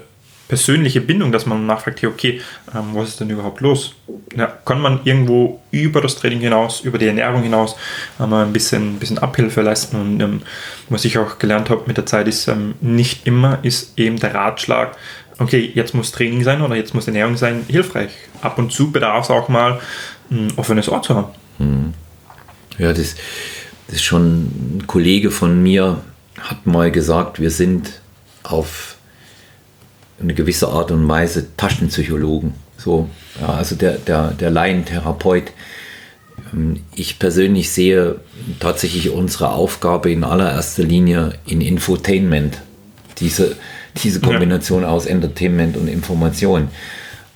persönliche 0.48 1.00
Bindung, 1.00 1.33
dass 1.33 1.46
man 1.46 1.66
nachfragt, 1.66 2.02
hey, 2.02 2.09
okay, 2.09 2.40
ähm, 2.74 2.90
was 2.92 3.11
ist 3.11 3.20
denn 3.20 3.30
überhaupt 3.30 3.61
los? 3.61 3.94
Ja, 4.37 4.46
kann 4.46 4.80
man 4.80 5.00
irgendwo 5.04 5.61
über 5.70 6.00
das 6.00 6.16
Training 6.16 6.40
hinaus, 6.40 6.80
über 6.80 6.98
die 6.98 7.07
Ernährung 7.07 7.42
hinaus 7.42 7.76
ähm, 8.20 8.33
ein 8.33 8.52
bisschen, 8.52 8.98
bisschen 8.98 9.18
Abhilfe 9.18 9.62
leisten? 9.62 10.00
Und 10.00 10.20
ähm, 10.20 10.42
was 10.88 11.04
ich 11.04 11.18
auch 11.18 11.38
gelernt 11.38 11.70
habe 11.70 11.85
mit 11.87 11.96
der 11.96 12.07
Zeit 12.07 12.28
ist, 12.28 12.48
ähm, 12.48 12.74
nicht 12.80 13.26
immer 13.26 13.59
ist 13.62 13.98
eben 13.98 14.18
der 14.18 14.35
Ratschlag, 14.35 14.96
okay, 15.38 15.70
jetzt 15.74 15.94
muss 15.94 16.12
Training 16.12 16.44
sein 16.44 16.62
oder 16.62 16.76
jetzt 16.76 16.94
muss 16.94 17.07
Ernährung 17.07 17.37
sein, 17.37 17.64
hilfreich. 17.68 18.12
Ab 18.40 18.59
und 18.59 18.72
zu 18.72 18.92
bedarf 18.92 19.24
es 19.24 19.30
auch 19.30 19.48
mal 19.48 19.80
ein 20.30 20.52
offenes 20.57 20.88
Ohr 20.88 21.02
zu 21.02 21.14
haben. 21.14 21.94
Ja, 22.78 22.92
das, 22.92 23.14
das 23.87 23.96
ist 23.96 24.02
schon 24.02 24.78
ein 24.78 24.87
Kollege 24.87 25.30
von 25.30 25.62
mir 25.62 26.02
hat 26.40 26.66
mal 26.66 26.90
gesagt, 26.90 27.40
wir 27.40 27.50
sind 27.50 28.00
auf 28.42 28.93
eine 30.20 30.35
gewisse 30.35 30.68
Art 30.68 30.90
und 30.90 31.09
Weise 31.09 31.57
Taschenpsychologen. 31.57 32.55
So, 32.77 33.09
ja, 33.40 33.48
also 33.55 33.74
der, 33.74 33.92
der, 33.98 34.31
der 34.33 34.50
Laientherapeut. 34.50 35.53
Ähm, 36.53 36.81
Ich 36.94 37.18
persönlich 37.18 37.70
sehe 37.70 38.16
tatsächlich 38.61 39.11
unsere 39.11 39.50
Aufgabe 39.50 40.11
in 40.11 40.24
allererster 40.24 40.85
Linie 40.85 41.35
in 41.46 41.61
Infotainment. 41.61 42.61
Diese, 43.18 43.57
diese 44.03 44.20
Kombination 44.20 44.85
aus 44.85 45.07
Entertainment 45.07 45.77
und 45.77 45.88
Information. 45.88 46.68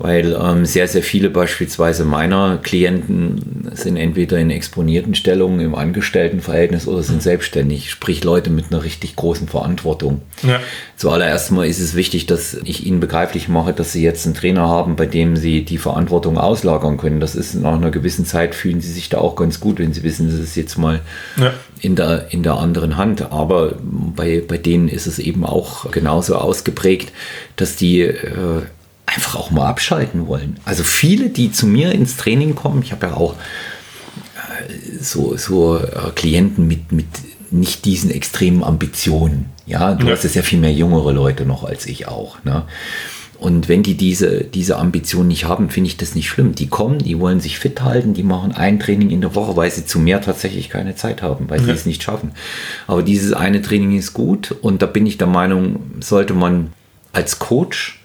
Weil 0.01 0.39
ähm, 0.41 0.65
sehr, 0.65 0.87
sehr 0.87 1.03
viele 1.03 1.29
beispielsweise 1.29 2.05
meiner 2.05 2.59
Klienten 2.63 3.69
sind 3.75 3.97
entweder 3.97 4.39
in 4.39 4.49
exponierten 4.51 5.17
Stellungen 5.17 5.59
im 5.59 5.75
Angestelltenverhältnis 5.75 6.87
oder 6.87 7.03
sind 7.03 7.21
selbstständig, 7.21 7.91
sprich 7.91 8.23
Leute 8.23 8.49
mit 8.51 8.67
einer 8.71 8.85
richtig 8.85 9.17
großen 9.17 9.49
Verantwortung. 9.49 10.23
Ja. 10.45 10.61
Zuallererst 10.97 11.51
mal 11.51 11.67
ist 11.67 11.81
es 11.81 11.97
wichtig, 11.97 12.27
dass 12.27 12.55
ich 12.65 12.87
ihnen 12.87 13.01
begreiflich 13.01 13.49
mache, 13.49 13.73
dass 13.73 13.93
sie 13.93 14.03
jetzt 14.03 14.25
einen 14.25 14.35
Trainer 14.37 14.69
haben, 14.69 14.95
bei 14.95 15.07
dem 15.07 15.37
sie 15.37 15.65
die 15.65 15.79
Verantwortung 15.79 16.39
auslagern 16.39 16.97
können. 16.97 17.19
Das 17.19 17.35
ist 17.35 17.55
nach 17.55 17.75
einer 17.75 17.91
gewissen 17.91 18.25
Zeit 18.25 18.55
fühlen 18.55 18.81
sie 18.81 18.93
sich 18.93 19.09
da 19.09 19.19
auch 19.19 19.35
ganz 19.35 19.59
gut, 19.59 19.81
wenn 19.81 19.93
sie 19.93 20.05
wissen, 20.05 20.31
das 20.31 20.39
ist 20.39 20.55
jetzt 20.55 20.79
mal 20.79 21.01
Ja. 21.37 21.53
in 21.81 21.97
der, 21.97 22.29
in 22.31 22.45
der 22.45 22.55
anderen 22.59 22.97
Hand. 22.97 23.33
Aber 23.33 23.75
bei, 23.83 24.43
bei 24.47 24.59
denen 24.59 24.89
ist 24.89 25.09
es 25.09 25.19
eben 25.19 25.45
auch 25.45 25.91
genauso 25.91 26.37
ausgeprägt, 26.37 27.13
dass 27.57 27.75
die 27.75 28.03
äh, 28.03 28.63
einfach 29.09 29.37
auch 29.37 29.51
mal 29.51 29.67
abschalten 29.67 30.27
wollen. 30.27 30.59
Also 30.65 30.85
viele, 30.85 31.31
die 31.31 31.51
zu 31.53 31.67
mir 31.67 31.93
ins 31.93 32.17
Training 32.17 32.55
kommen, 32.55 32.83
ich 32.83 32.93
habe 32.93 33.07
ja 33.07 33.15
auch 33.15 33.35
äh, 33.35 34.99
so, 35.03 35.37
so 35.37 35.79
äh, 35.79 36.11
Klienten 36.15 36.67
mit, 36.67 36.93
mit 36.93 37.07
nicht 37.51 37.85
diesen 37.85 38.11
extremen 38.11 38.63
Ambitionen. 38.63 39.47
Ja, 39.67 39.95
du 39.95 40.07
Ja. 40.07 40.13
hast 40.13 40.25
es 40.25 40.35
ja 40.35 40.43
viel 40.43 40.59
mehr 40.59 40.73
jüngere 40.73 41.13
Leute 41.13 41.47
noch 41.47 41.65
als 41.65 41.87
ich 41.87 42.07
auch. 42.09 42.43
Ne? 42.45 42.65
Und 43.39 43.69
wenn 43.69 43.83
die 43.85 43.95
diese, 43.97 44.43
diese 44.45 44.77
Ambition 44.79 45.29
nicht 45.29 45.45
haben, 45.45 45.71
finde 45.71 45.89
ich 45.89 45.97
das 45.97 46.15
nicht 46.17 46.29
schlimm. 46.29 46.55
Die 46.57 46.67
kommen, 46.67 46.99
die 46.99 47.21
wollen 47.21 47.39
sich 47.41 47.59
fit 47.59 47.83
halten, 47.83 48.13
die 48.13 48.25
machen 48.25 48.53
ein 48.53 48.81
Training 48.81 49.11
in 49.11 49.21
der 49.21 49.35
Woche, 49.37 49.57
weil 49.57 49.71
sie 49.71 49.87
zu 49.87 50.01
mehr 50.01 50.21
tatsächlich 50.21 50.69
keine 50.71 50.97
Zeit 50.97 51.23
haben, 51.23 51.49
weil 51.49 51.61
sie 51.61 51.69
Ja. 51.69 51.75
es 51.75 51.87
nicht 51.87 52.03
schaffen. 52.03 52.33
Aber 52.89 53.03
dieses 53.03 53.33
eine 53.33 53.63
Training 53.63 53.97
ist 53.97 54.13
gut 54.13 54.55
und 54.61 54.83
da 54.83 54.87
bin 54.87 55.07
ich 55.07 55.19
der 55.19 55.29
Meinung, 55.29 55.81
sollte 56.01 56.35
man 56.35 56.73
als 57.13 57.39
Coach 57.39 57.98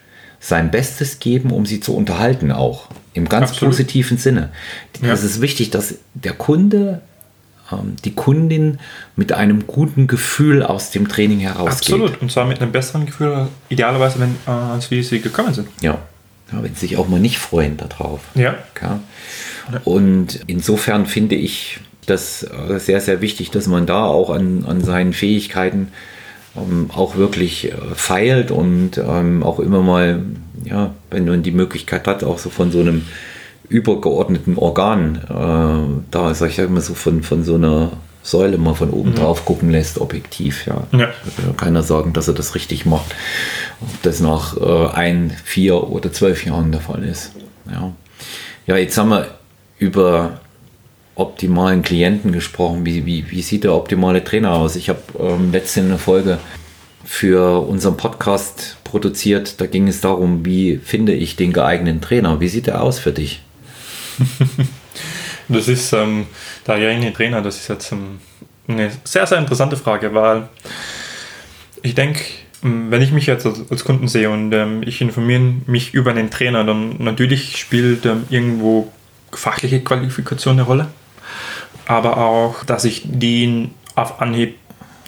sein 0.43 0.71
Bestes 0.71 1.19
geben, 1.19 1.51
um 1.51 1.65
sie 1.65 1.79
zu 1.79 1.95
unterhalten 1.95 2.51
auch. 2.51 2.89
Im 3.13 3.29
ganz 3.29 3.51
Absolut. 3.51 3.71
positiven 3.71 4.17
Sinne. 4.17 4.49
Ja. 5.01 5.13
Es 5.13 5.23
ist 5.23 5.39
wichtig, 5.39 5.69
dass 5.69 5.95
der 6.15 6.33
Kunde, 6.33 7.01
ähm, 7.71 7.95
die 8.03 8.13
Kundin 8.13 8.79
mit 9.15 9.31
einem 9.31 9.65
guten 9.67 10.07
Gefühl 10.07 10.61
aus 10.61 10.91
dem 10.91 11.07
Training 11.07 11.39
herausgeht. 11.39 11.93
Absolut. 11.93 12.21
Und 12.21 12.29
zwar 12.29 12.45
mit 12.45 12.61
einem 12.61 12.73
besseren 12.73 13.05
Gefühl, 13.05 13.47
idealerweise, 13.69 14.19
wenn, 14.19 14.35
äh, 14.45 14.49
als 14.49 14.91
wie 14.91 15.01
sie 15.01 15.21
gekommen 15.21 15.53
sind. 15.53 15.69
Ja. 15.81 15.99
ja, 16.51 16.61
wenn 16.61 16.73
sie 16.73 16.87
sich 16.87 16.97
auch 16.97 17.07
mal 17.07 17.21
nicht 17.21 17.37
freuen 17.37 17.77
darauf. 17.77 18.19
Ja. 18.35 18.55
Ja. 18.81 18.99
Und 19.85 20.41
insofern 20.47 21.05
finde 21.05 21.35
ich 21.35 21.79
das 22.05 22.43
äh, 22.43 22.79
sehr, 22.79 22.99
sehr 22.99 23.21
wichtig, 23.21 23.51
dass 23.51 23.67
man 23.67 23.85
da 23.85 24.03
auch 24.03 24.29
an, 24.29 24.65
an 24.67 24.83
seinen 24.83 25.13
Fähigkeiten 25.13 25.93
ähm, 26.55 26.89
auch 26.93 27.15
wirklich 27.15 27.71
äh, 27.71 27.75
feilt 27.95 28.51
und 28.51 28.97
ähm, 28.97 29.43
auch 29.43 29.59
immer 29.59 29.81
mal, 29.81 30.21
ja, 30.63 30.93
wenn 31.09 31.25
man 31.25 31.43
die 31.43 31.51
Möglichkeit 31.51 32.07
hat, 32.07 32.23
auch 32.23 32.37
so 32.37 32.49
von 32.49 32.71
so 32.71 32.79
einem 32.79 33.03
übergeordneten 33.69 34.57
Organ, 34.57 35.15
äh, 35.29 36.03
da 36.11 36.33
sag 36.33 36.49
ich 36.49 36.57
sag 36.57 36.69
mal 36.69 36.81
so 36.81 36.93
von, 36.93 37.23
von 37.23 37.43
so 37.43 37.55
einer 37.55 37.93
Säule 38.21 38.57
mal 38.57 38.73
von 38.73 38.91
oben 38.91 39.15
drauf 39.15 39.45
gucken 39.45 39.69
lässt, 39.69 39.99
objektiv. 39.99 40.65
Ja. 40.65 40.87
Ja. 40.91 40.99
Ja 40.99 41.53
keiner 41.57 41.83
sagen, 41.83 42.13
dass 42.13 42.27
er 42.27 42.33
das 42.33 42.55
richtig 42.55 42.85
macht. 42.85 43.13
Ob 43.81 44.01
das 44.03 44.21
nach 44.21 44.55
äh, 44.57 44.87
ein, 44.93 45.35
vier 45.43 45.89
oder 45.89 46.11
zwölf 46.13 46.45
Jahren 46.45 46.71
der 46.71 46.81
Fall 46.81 47.03
ist. 47.03 47.33
Ja, 47.69 47.91
ja 48.65 48.77
jetzt 48.77 48.97
haben 48.97 49.09
wir 49.09 49.27
über 49.77 50.39
optimalen 51.15 51.81
Klienten 51.81 52.31
gesprochen. 52.31 52.85
Wie, 52.85 53.05
wie, 53.05 53.29
wie 53.29 53.41
sieht 53.41 53.63
der 53.63 53.73
optimale 53.73 54.23
Trainer 54.23 54.53
aus? 54.53 54.75
Ich 54.75 54.89
habe 54.89 55.01
ähm, 55.19 55.51
letztens 55.51 55.87
eine 55.87 55.97
Folge 55.97 56.39
für 57.05 57.67
unseren 57.67 57.97
Podcast 57.97 58.77
produziert. 58.83 59.59
Da 59.59 59.65
ging 59.67 59.87
es 59.87 60.01
darum, 60.01 60.45
wie 60.45 60.77
finde 60.77 61.13
ich 61.13 61.35
den 61.35 61.53
geeigneten 61.53 62.01
Trainer? 62.01 62.39
Wie 62.39 62.47
sieht 62.47 62.67
er 62.67 62.81
aus 62.81 62.99
für 62.99 63.11
dich? 63.11 63.41
Das 65.49 65.67
ist 65.67 65.93
ähm, 65.93 66.27
der 66.67 66.79
geeignete 66.79 67.13
Trainer, 67.13 67.41
das 67.41 67.57
ist 67.57 67.67
jetzt 67.67 67.91
ähm, 67.91 68.19
eine 68.67 68.91
sehr, 69.03 69.27
sehr 69.27 69.37
interessante 69.37 69.75
Frage, 69.75 70.13
weil 70.13 70.47
ich 71.81 71.95
denke, 71.95 72.21
ähm, 72.63 72.89
wenn 72.89 73.01
ich 73.01 73.11
mich 73.11 73.25
jetzt 73.25 73.45
als, 73.45 73.83
Kunden 73.83 74.07
sehe 74.07 74.29
und 74.29 74.53
ähm, 74.53 74.83
ich 74.83 75.01
informiere 75.01 75.41
mich 75.67 75.93
über 75.93 76.11
einen 76.11 76.29
Trainer, 76.29 76.63
dann 76.63 76.95
natürlich 76.99 77.57
spielt 77.57 78.05
ähm, 78.05 78.23
irgendwo 78.29 78.91
fachliche 79.31 79.81
Qualifikation 79.81 80.53
eine 80.53 80.63
Rolle, 80.63 80.87
aber 81.85 82.17
auch, 82.17 82.63
dass 82.63 82.85
ich 82.85 83.03
den 83.05 83.71
auf 83.95 84.21
Anhieb 84.21 84.57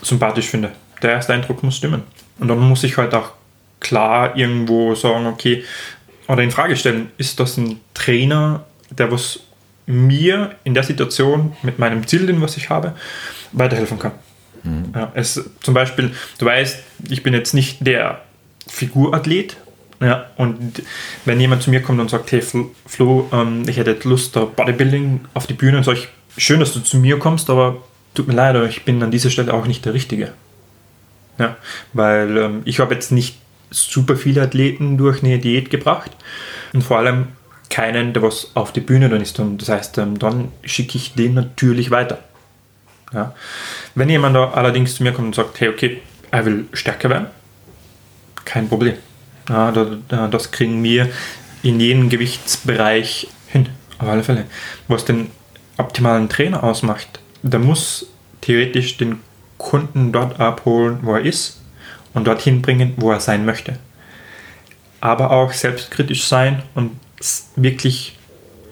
sympathisch 0.02 0.48
finde. 0.48 0.72
Der 1.02 1.12
erste 1.12 1.34
Eindruck 1.34 1.64
muss 1.64 1.78
stimmen. 1.78 2.04
Und 2.40 2.48
dann 2.48 2.60
muss 2.60 2.84
ich 2.84 2.98
halt 2.98 3.14
auch 3.14 3.32
klar 3.80 4.36
irgendwo 4.36 4.96
sagen, 4.96 5.26
okay, 5.28 5.64
oder 6.28 6.44
in 6.44 6.52
Frage 6.52 6.76
stellen, 6.76 7.12
ist 7.18 7.40
das 7.40 7.58
ein 7.58 7.80
Trainer, 7.94 8.66
der 8.90 9.12
was 9.12 9.40
mir 9.86 10.56
in 10.64 10.74
der 10.74 10.84
Situation 10.84 11.56
mit 11.62 11.78
meinem 11.78 12.08
Ziel, 12.08 12.26
den 12.26 12.42
was 12.42 12.58
ich 12.58 12.70
habe, 12.70 12.96
weiterhelfen 13.52 14.00
kann. 14.00 14.14
Mhm. 14.64 14.86
Ja, 14.96 15.12
es, 15.14 15.50
zum 15.62 15.74
Beispiel, 15.74 16.12
du 16.40 16.46
weißt, 16.46 16.80
ich 17.10 17.22
bin 17.22 17.34
jetzt 17.34 17.54
nicht 17.54 17.86
der 17.86 18.22
Figurathlet, 18.68 19.58
ja, 20.02 20.26
und 20.36 20.82
wenn 21.24 21.40
jemand 21.40 21.62
zu 21.64 21.70
mir 21.70 21.82
kommt 21.82 22.00
und 22.02 22.10
sagt, 22.10 22.32
hey 22.32 22.42
Flo, 22.42 23.30
ähm, 23.32 23.64
ich 23.68 23.78
hätte 23.78 23.98
Lust 24.08 24.34
Bodybuilding 24.34 25.22
auf 25.34 25.48
die 25.48 25.54
Bühne, 25.54 25.84
sage 25.84 26.00
ich, 26.00 26.08
schön, 26.38 26.60
dass 26.60 26.74
du 26.74 26.80
zu 26.80 26.98
mir 26.98 27.20
kommst, 27.20 27.50
aber 27.50 27.78
tut 28.14 28.28
mir 28.28 28.34
leid, 28.34 28.56
ich 28.70 28.86
bin 28.86 29.02
an 29.04 29.12
dieser 29.12 29.30
Stelle 29.30 29.54
auch 29.54 29.68
nicht 29.68 29.86
der 29.86 29.94
Richtige. 29.94 30.34
Ja, 31.38 31.58
weil 31.94 32.38
ähm, 32.38 32.62
ich 32.66 32.80
habe 32.80 32.94
jetzt 32.94 33.12
nicht 33.12 33.38
super 33.70 34.16
viele 34.16 34.42
Athleten 34.42 34.98
durch 34.98 35.22
eine 35.22 35.38
Diät 35.38 35.70
gebracht 35.70 36.12
und 36.72 36.82
vor 36.82 37.00
allem 37.00 37.28
keinen, 37.70 38.14
der 38.14 38.22
was 38.22 38.52
auf 38.54 38.72
die 38.72 38.80
Bühne 38.80 39.10
dann 39.10 39.22
ist. 39.22 39.38
Und 39.40 39.62
das 39.62 39.70
heißt, 39.70 39.98
ähm, 39.98 40.18
dann 40.18 40.52
schicke 40.64 40.98
ich 40.98 41.14
den 41.14 41.34
natürlich 41.34 41.92
weiter. 41.92 42.20
Ja. 43.14 43.34
Wenn 43.96 44.10
jemand 44.10 44.36
da 44.36 44.52
allerdings 44.52 44.96
zu 44.96 45.04
mir 45.04 45.12
kommt 45.12 45.28
und 45.28 45.36
sagt, 45.36 45.60
hey, 45.60 45.70
okay, 45.70 46.02
er 46.32 46.46
will 46.46 46.66
stärker 46.74 47.10
werden, 47.10 47.28
kein 48.46 48.70
Problem. 48.70 48.96
Ja, 49.50 49.72
das 49.72 50.52
kriegen 50.52 50.84
wir 50.84 51.10
in 51.64 51.80
jedem 51.80 52.10
Gewichtsbereich 52.10 53.28
hin, 53.48 53.70
auf 54.00 54.08
alle 54.08 54.24
Fälle. 54.24 54.46
Was 54.88 55.06
den 55.06 55.30
optimalen 55.78 56.30
Trainer 56.30 56.64
ausmacht, 56.64 57.20
der 57.42 57.60
muss 57.60 58.08
theoretisch 58.42 58.98
den 58.98 59.20
Kunden 59.58 60.12
dort 60.12 60.40
abholen, 60.40 61.00
wo 61.02 61.14
er 61.14 61.22
ist 61.22 61.62
und 62.14 62.28
dorthin 62.28 62.62
bringen, 62.62 62.94
wo 62.98 63.12
er 63.12 63.20
sein 63.20 63.46
möchte. 63.46 63.78
Aber 65.02 65.32
auch 65.32 65.52
selbstkritisch 65.52 66.26
sein 66.26 66.64
und 66.74 66.92
wirklich 67.56 68.18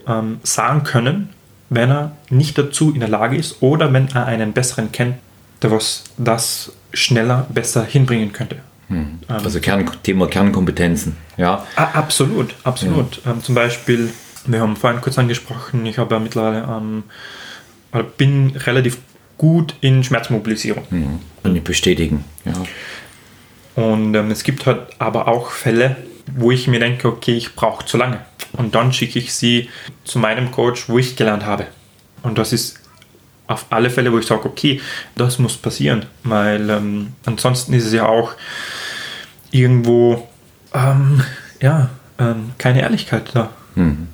ähm, 0.06 0.38
sagen 0.42 0.84
können, 0.84 1.30
wenn 1.70 1.90
er 1.90 2.12
nicht 2.30 2.58
dazu 2.58 2.92
in 2.92 3.00
der 3.00 3.08
Lage 3.08 3.36
ist 3.36 3.62
oder 3.62 3.92
wenn 3.92 4.08
er 4.14 4.26
einen 4.26 4.52
besseren 4.52 4.92
kennt, 4.92 5.16
der 5.62 5.70
was 5.70 6.04
das 6.16 6.72
schneller, 6.92 7.46
besser 7.48 7.84
hinbringen 7.84 8.32
könnte. 8.32 8.56
Hm. 8.88 9.20
Also 9.28 9.60
Kern, 9.60 9.90
Thema 10.02 10.26
Kernkompetenzen, 10.26 11.16
ja. 11.36 11.66
Absolut, 11.74 12.54
absolut. 12.64 13.20
Ja. 13.24 13.32
Ähm, 13.32 13.42
zum 13.42 13.54
Beispiel, 13.54 14.12
wir 14.46 14.60
haben 14.60 14.76
vorhin 14.76 15.00
kurz 15.00 15.18
angesprochen, 15.18 15.86
ich 15.86 15.98
habe 15.98 16.14
ja 16.14 16.20
mittlerweile, 16.20 16.66
ähm, 16.68 17.04
bin 18.16 18.54
relativ 18.56 18.98
gut 19.38 19.74
in 19.80 20.04
Schmerzmobilisierung. 20.04 20.84
Mhm. 20.90 21.20
Und 21.42 21.56
ich 21.56 21.64
bestätigen, 21.64 22.24
ja. 22.44 22.52
Und 23.74 24.14
ähm, 24.14 24.30
es 24.30 24.44
gibt 24.44 24.66
halt 24.66 24.86
aber 24.98 25.26
auch 25.26 25.50
Fälle, 25.50 25.96
wo 26.36 26.50
ich 26.50 26.68
mir 26.68 26.78
denke, 26.80 27.08
okay, 27.08 27.34
ich 27.34 27.54
brauche 27.54 27.84
zu 27.84 27.96
lange. 27.96 28.20
Und 28.52 28.74
dann 28.74 28.92
schicke 28.92 29.18
ich 29.18 29.34
sie 29.34 29.68
zu 30.04 30.18
meinem 30.18 30.52
Coach, 30.52 30.88
wo 30.88 30.98
ich 30.98 31.16
gelernt 31.16 31.44
habe. 31.44 31.66
Und 32.22 32.38
das 32.38 32.52
ist 32.52 32.80
auf 33.46 33.66
alle 33.70 33.90
Fälle, 33.90 34.12
wo 34.12 34.18
ich 34.18 34.26
sage, 34.26 34.46
okay, 34.46 34.80
das 35.16 35.38
muss 35.38 35.56
passieren, 35.56 36.06
weil 36.22 36.70
ähm, 36.70 37.12
ansonsten 37.26 37.74
ist 37.74 37.84
es 37.84 37.92
ja 37.92 38.06
auch 38.06 38.32
irgendwo, 39.50 40.28
ähm, 40.72 41.22
ja, 41.60 41.90
ähm, 42.18 42.52
keine 42.58 42.80
Ehrlichkeit 42.80 43.30
da. 43.34 43.50
Mhm. 43.74 44.08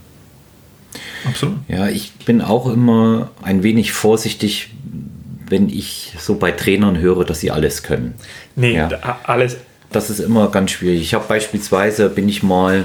Absolut. 1.26 1.56
Ja, 1.68 1.88
ich 1.88 2.12
bin 2.24 2.40
auch 2.40 2.66
immer 2.66 3.30
ein 3.42 3.62
wenig 3.62 3.92
vorsichtig, 3.92 4.70
wenn 5.48 5.68
ich 5.68 6.14
so 6.18 6.36
bei 6.36 6.52
Trainern 6.52 6.98
höre, 6.98 7.24
dass 7.24 7.40
sie 7.40 7.50
alles 7.50 7.82
können. 7.82 8.14
Nee, 8.56 8.76
ja. 8.76 8.88
alles. 9.24 9.56
Das 9.90 10.08
ist 10.08 10.20
immer 10.20 10.50
ganz 10.50 10.70
schwierig. 10.70 11.00
Ich 11.00 11.14
habe 11.14 11.24
beispielsweise, 11.26 12.08
bin 12.08 12.28
ich 12.28 12.42
mal, 12.42 12.84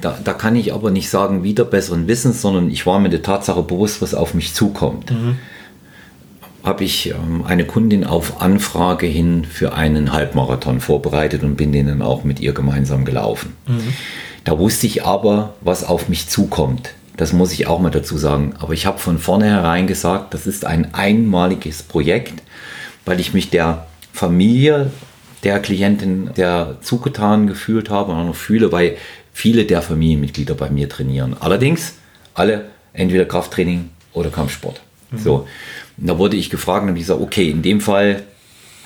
da, 0.00 0.18
da 0.22 0.32
kann 0.32 0.56
ich 0.56 0.72
aber 0.72 0.90
nicht 0.90 1.10
sagen, 1.10 1.42
wieder 1.42 1.64
besseren 1.64 2.08
Wissens, 2.08 2.40
sondern 2.40 2.70
ich 2.70 2.86
war 2.86 2.98
mir 2.98 3.10
der 3.10 3.22
Tatsache 3.22 3.62
bewusst, 3.62 4.00
was 4.00 4.14
auf 4.14 4.34
mich 4.34 4.54
zukommt. 4.54 5.10
Mhm. 5.10 5.36
Habe 6.64 6.84
ich 6.84 7.10
ähm, 7.10 7.44
eine 7.46 7.64
Kundin 7.64 8.04
auf 8.04 8.40
Anfrage 8.40 9.06
hin 9.06 9.44
für 9.44 9.74
einen 9.74 10.12
Halbmarathon 10.12 10.80
vorbereitet 10.80 11.42
und 11.42 11.56
bin 11.56 11.72
den 11.72 11.86
dann 11.86 12.02
auch 12.02 12.24
mit 12.24 12.40
ihr 12.40 12.54
gemeinsam 12.54 13.04
gelaufen. 13.04 13.54
Mhm. 13.66 13.92
Da 14.44 14.58
wusste 14.58 14.86
ich 14.86 15.04
aber, 15.04 15.54
was 15.60 15.84
auf 15.84 16.08
mich 16.08 16.28
zukommt. 16.28 16.90
Das 17.16 17.32
muss 17.32 17.52
ich 17.52 17.66
auch 17.66 17.80
mal 17.80 17.90
dazu 17.90 18.18
sagen. 18.18 18.54
Aber 18.58 18.72
ich 18.72 18.86
habe 18.86 18.98
von 18.98 19.18
vornherein 19.18 19.86
gesagt, 19.86 20.34
das 20.34 20.46
ist 20.46 20.64
ein 20.64 20.94
einmaliges 20.94 21.82
Projekt, 21.82 22.42
weil 23.04 23.20
ich 23.20 23.32
mich 23.32 23.50
der 23.50 23.86
Familie 24.12 24.90
der 25.42 25.60
Klientin 25.60 26.30
der 26.36 26.78
zugetan 26.80 27.46
gefühlt 27.46 27.90
habe 27.90 28.12
und 28.12 28.18
auch 28.18 28.24
noch 28.24 28.34
fühle, 28.34 28.72
weil 28.72 28.96
viele 29.32 29.64
der 29.64 29.82
Familienmitglieder 29.82 30.54
bei 30.54 30.70
mir 30.70 30.88
trainieren. 30.88 31.36
Allerdings 31.38 31.94
alle 32.34 32.66
entweder 32.92 33.26
Krafttraining 33.26 33.90
oder 34.12 34.30
Kampfsport. 34.30 34.80
Mhm. 35.10 35.18
So, 35.18 35.46
und 35.98 36.06
da 36.06 36.18
wurde 36.18 36.36
ich 36.36 36.50
gefragt 36.50 36.82
und 36.82 36.88
habe 36.88 36.98
gesagt, 36.98 37.20
okay, 37.20 37.50
in 37.50 37.62
dem 37.62 37.80
Fall 37.80 38.22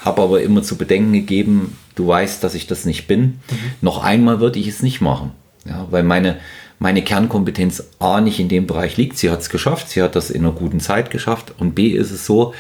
habe 0.05 0.23
aber 0.23 0.43
immer 0.43 0.63
zu 0.63 0.77
bedenken 0.77 1.13
gegeben, 1.13 1.79
du 1.95 2.09
weißt, 2.09 2.43
dass 2.43 2.55
ich 2.55 2.67
das 2.67 2.85
nicht 2.85 3.07
bin. 3.07 3.23
Mhm. 3.23 3.39
Noch 3.81 4.03
einmal 4.03 4.41
würde 4.41 4.59
ich 4.59 4.67
es 4.67 4.83
nicht 4.83 5.01
machen. 5.01 5.33
Ja, 5.65 5.87
weil 5.91 6.03
meine, 6.03 6.39
meine 6.81 7.03
Kernkompetenz 7.03 7.85
A 8.01 8.21
nicht 8.21 8.41
in 8.41 8.49
dem 8.49 8.67
Bereich 8.67 8.97
liegt. 8.97 9.19
Sie 9.19 9.31
hat 9.31 9.41
es 9.41 9.51
geschafft, 9.51 9.91
sie 9.91 10.03
hat 10.03 10.17
das 10.17 10.31
in 10.31 10.43
einer 10.43 10.55
guten 10.55 10.81
Zeit 10.81 11.11
geschafft. 11.11 11.53
Und 11.59 11.75
B 11.75 11.89
ist 11.89 12.11
es 12.11 12.27
so, 12.27 12.55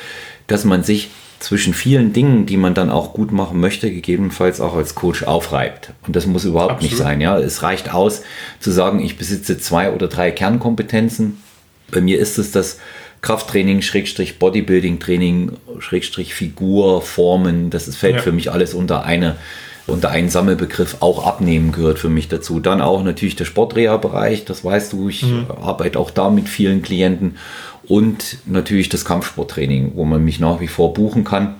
dass 0.47 0.65
man 0.65 0.85
sich 0.85 1.09
zwischen 1.41 1.73
vielen 1.73 2.13
Dingen, 2.13 2.45
die 2.45 2.59
man 2.59 2.75
dann 2.75 2.91
auch 2.91 3.15
gut 3.15 3.33
machen 3.33 3.59
möchte, 3.61 3.91
gegebenenfalls 3.91 4.61
auch 4.61 4.75
als 4.75 4.95
Coach 4.95 5.23
aufreibt. 5.23 5.95
Und 6.07 6.15
das 6.15 6.27
muss 6.27 6.45
überhaupt 6.45 6.73
Absolut. 6.73 6.93
nicht 6.93 7.03
sein. 7.03 7.23
Ja, 7.23 7.39
es 7.39 7.63
reicht 7.63 7.95
aus 7.95 8.23
zu 8.61 8.71
sagen, 8.71 9.01
ich 9.01 9.17
besitze 9.17 9.59
zwei 9.59 9.91
oder 9.91 10.07
drei 10.07 10.31
Kernkompetenzen. 10.31 11.43
Bei 11.91 12.03
mir 12.03 12.19
ist 12.19 12.37
es 12.37 12.53
das 12.53 12.79
Krafttraining, 13.23 13.81
Schrägstrich 13.81 14.39
Bodybuilding 14.39 15.01
Training, 15.01 15.53
Schrägstrich 15.79 16.35
Figur, 16.35 17.01
Formen. 17.01 17.71
Das 17.71 17.95
fällt 17.97 18.17
ja. 18.17 18.21
für 18.21 18.33
mich 18.33 18.53
alles 18.53 18.75
unter 18.75 19.05
eine 19.05 19.37
unter 19.91 20.11
einen 20.11 20.31
Sammelbegriff 20.31 20.99
auch 21.01 21.27
abnehmen 21.27 21.73
gehört 21.73 21.99
für 21.99 22.09
mich 22.09 22.29
dazu. 22.29 22.61
Dann 22.61 22.81
auch 22.81 23.03
natürlich 23.03 23.37
der 23.37 23.45
Sportreha-Bereich, 23.45 24.45
das 24.45 24.65
weißt 24.65 24.93
du, 24.93 25.09
ich 25.09 25.23
mhm. 25.25 25.47
arbeite 25.61 25.99
auch 25.99 26.11
da 26.11 26.31
mit 26.31 26.49
vielen 26.49 26.83
Klienten 26.83 27.37
und 27.87 28.39
natürlich 28.47 28.89
das 28.89 29.05
Kampfsporttraining, 29.05 29.93
wo 29.95 30.05
man 30.05 30.25
mich 30.25 30.41
nach 30.41 30.61
wie 30.61 30.69
vor 30.69 30.95
buchen 30.95 31.25
kann. 31.25 31.55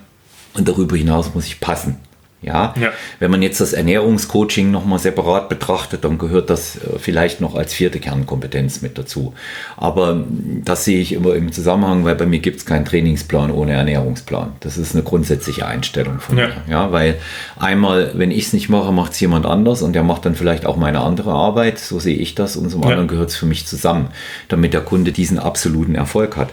Und 0.53 0.67
darüber 0.67 0.95
hinaus 0.95 1.33
muss 1.33 1.45
ich 1.45 1.59
passen. 1.59 1.97
Ja? 2.41 2.73
ja? 2.79 2.91
wenn 3.19 3.29
man 3.29 3.41
jetzt 3.43 3.61
das 3.61 3.73
Ernährungscoaching 3.73 4.71
nochmal 4.71 4.97
separat 4.97 5.47
betrachtet, 5.47 6.03
dann 6.03 6.17
gehört 6.17 6.49
das 6.49 6.75
äh, 6.75 6.97
vielleicht 6.97 7.39
noch 7.39 7.55
als 7.55 7.73
vierte 7.73 7.99
Kernkompetenz 7.99 8.81
mit 8.81 8.97
dazu. 8.97 9.33
Aber 9.77 10.09
hm, 10.09 10.63
das 10.65 10.85
sehe 10.85 10.99
ich 10.99 11.13
immer 11.13 11.35
im 11.35 11.51
Zusammenhang, 11.51 12.03
weil 12.03 12.15
bei 12.15 12.25
mir 12.25 12.39
gibt 12.39 12.57
es 12.57 12.65
keinen 12.65 12.85
Trainingsplan 12.85 13.51
ohne 13.51 13.73
Ernährungsplan. 13.73 14.53
Das 14.61 14.77
ist 14.77 14.95
eine 14.95 15.03
grundsätzliche 15.03 15.67
Einstellung 15.67 16.19
von 16.19 16.37
ja. 16.37 16.47
mir. 16.47 16.53
Ja, 16.67 16.91
weil 16.91 17.17
einmal, 17.59 18.11
wenn 18.15 18.31
ich 18.31 18.47
es 18.47 18.53
nicht 18.53 18.69
mache, 18.69 18.91
macht 18.91 19.13
es 19.13 19.19
jemand 19.19 19.45
anders 19.45 19.83
und 19.83 19.93
der 19.93 20.03
macht 20.03 20.25
dann 20.25 20.35
vielleicht 20.35 20.65
auch 20.65 20.77
meine 20.77 21.01
andere 21.01 21.31
Arbeit. 21.33 21.77
So 21.77 21.99
sehe 21.99 22.17
ich 22.17 22.33
das 22.33 22.55
und 22.55 22.71
zum 22.71 22.81
ja. 22.81 22.89
anderen 22.89 23.07
gehört 23.07 23.29
es 23.29 23.35
für 23.35 23.45
mich 23.45 23.67
zusammen, 23.67 24.07
damit 24.47 24.73
der 24.73 24.81
Kunde 24.81 25.11
diesen 25.11 25.37
absoluten 25.37 25.93
Erfolg 25.93 26.37
hat. 26.37 26.49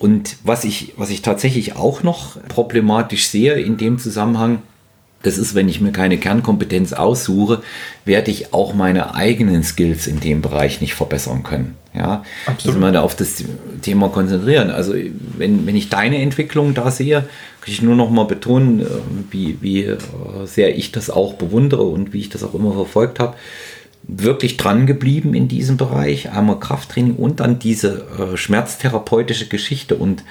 Und 0.00 0.38
was 0.42 0.64
ich, 0.64 0.94
was 0.96 1.10
ich 1.10 1.22
tatsächlich 1.22 1.76
auch 1.76 2.02
noch 2.02 2.36
problematisch 2.48 3.28
sehe 3.28 3.54
in 3.54 3.76
dem 3.76 4.00
Zusammenhang, 4.00 4.58
das 5.22 5.38
ist, 5.38 5.54
wenn 5.54 5.68
ich 5.68 5.80
mir 5.80 5.92
keine 5.92 6.18
Kernkompetenz 6.18 6.92
aussuche, 6.92 7.62
werde 8.04 8.30
ich 8.30 8.52
auch 8.52 8.74
meine 8.74 9.14
eigenen 9.14 9.62
Skills 9.62 10.06
in 10.06 10.20
dem 10.20 10.42
Bereich 10.42 10.80
nicht 10.80 10.94
verbessern 10.94 11.42
können. 11.42 11.76
Ja, 11.94 12.24
Absolut. 12.46 12.76
Also 12.76 12.78
man 12.78 12.96
auf 12.96 13.14
das 13.14 13.44
Thema 13.82 14.08
konzentrieren. 14.08 14.70
Also 14.70 14.94
wenn, 15.36 15.66
wenn 15.66 15.76
ich 15.76 15.90
deine 15.90 16.22
Entwicklung 16.22 16.72
da 16.72 16.90
sehe, 16.90 17.20
kann 17.60 17.72
ich 17.72 17.82
nur 17.82 17.94
noch 17.94 18.10
mal 18.10 18.24
betonen, 18.24 18.80
äh, 18.80 18.86
wie, 19.30 19.58
wie 19.60 19.84
äh, 19.84 19.98
sehr 20.46 20.76
ich 20.76 20.92
das 20.92 21.10
auch 21.10 21.34
bewundere 21.34 21.82
und 21.82 22.12
wie 22.12 22.20
ich 22.20 22.30
das 22.30 22.42
auch 22.44 22.54
immer 22.54 22.72
verfolgt 22.72 23.20
habe. 23.20 23.36
Wirklich 24.04 24.56
dran 24.56 24.86
geblieben 24.86 25.34
in 25.34 25.48
diesem 25.48 25.76
Bereich, 25.76 26.30
einmal 26.32 26.58
Krafttraining 26.58 27.14
und 27.14 27.40
dann 27.40 27.58
diese 27.58 28.06
äh, 28.18 28.36
schmerztherapeutische 28.36 29.46
Geschichte 29.46 29.94
und 29.94 30.24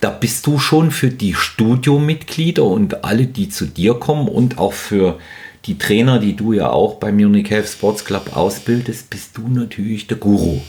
da 0.00 0.10
bist 0.10 0.46
du 0.46 0.58
schon 0.58 0.90
für 0.90 1.08
die 1.08 1.34
Studiomitglieder 1.34 2.64
und 2.64 3.04
alle, 3.04 3.26
die 3.26 3.48
zu 3.48 3.66
dir 3.66 3.94
kommen 3.94 4.28
und 4.28 4.58
auch 4.58 4.72
für 4.72 5.18
die 5.64 5.76
Trainer, 5.76 6.18
die 6.18 6.36
du 6.36 6.52
ja 6.52 6.70
auch 6.70 6.94
beim 6.94 7.16
Munich 7.16 7.50
Health 7.50 7.68
Sports 7.68 8.04
Club 8.04 8.36
ausbildest, 8.36 9.10
bist 9.10 9.36
du 9.36 9.48
natürlich 9.48 10.06
der 10.06 10.16
Guru. 10.16 10.60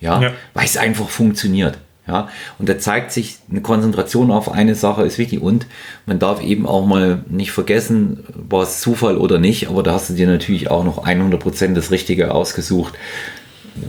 Ja, 0.00 0.20
ja. 0.20 0.32
weil 0.52 0.66
es 0.66 0.76
einfach 0.76 1.08
funktioniert. 1.08 1.78
Ja, 2.06 2.28
und 2.58 2.68
da 2.68 2.78
zeigt 2.78 3.12
sich, 3.12 3.38
eine 3.50 3.62
Konzentration 3.62 4.30
auf 4.30 4.52
eine 4.52 4.74
Sache 4.74 5.04
ist 5.04 5.16
wichtig 5.16 5.40
und 5.40 5.66
man 6.04 6.18
darf 6.18 6.42
eben 6.42 6.66
auch 6.66 6.84
mal 6.84 7.24
nicht 7.30 7.50
vergessen, 7.50 8.24
war 8.34 8.62
es 8.62 8.82
Zufall 8.82 9.16
oder 9.16 9.38
nicht, 9.38 9.70
aber 9.70 9.82
da 9.82 9.94
hast 9.94 10.10
du 10.10 10.14
dir 10.14 10.26
natürlich 10.26 10.70
auch 10.70 10.84
noch 10.84 11.06
100% 11.06 11.72
das 11.72 11.90
Richtige 11.90 12.34
ausgesucht, 12.34 12.92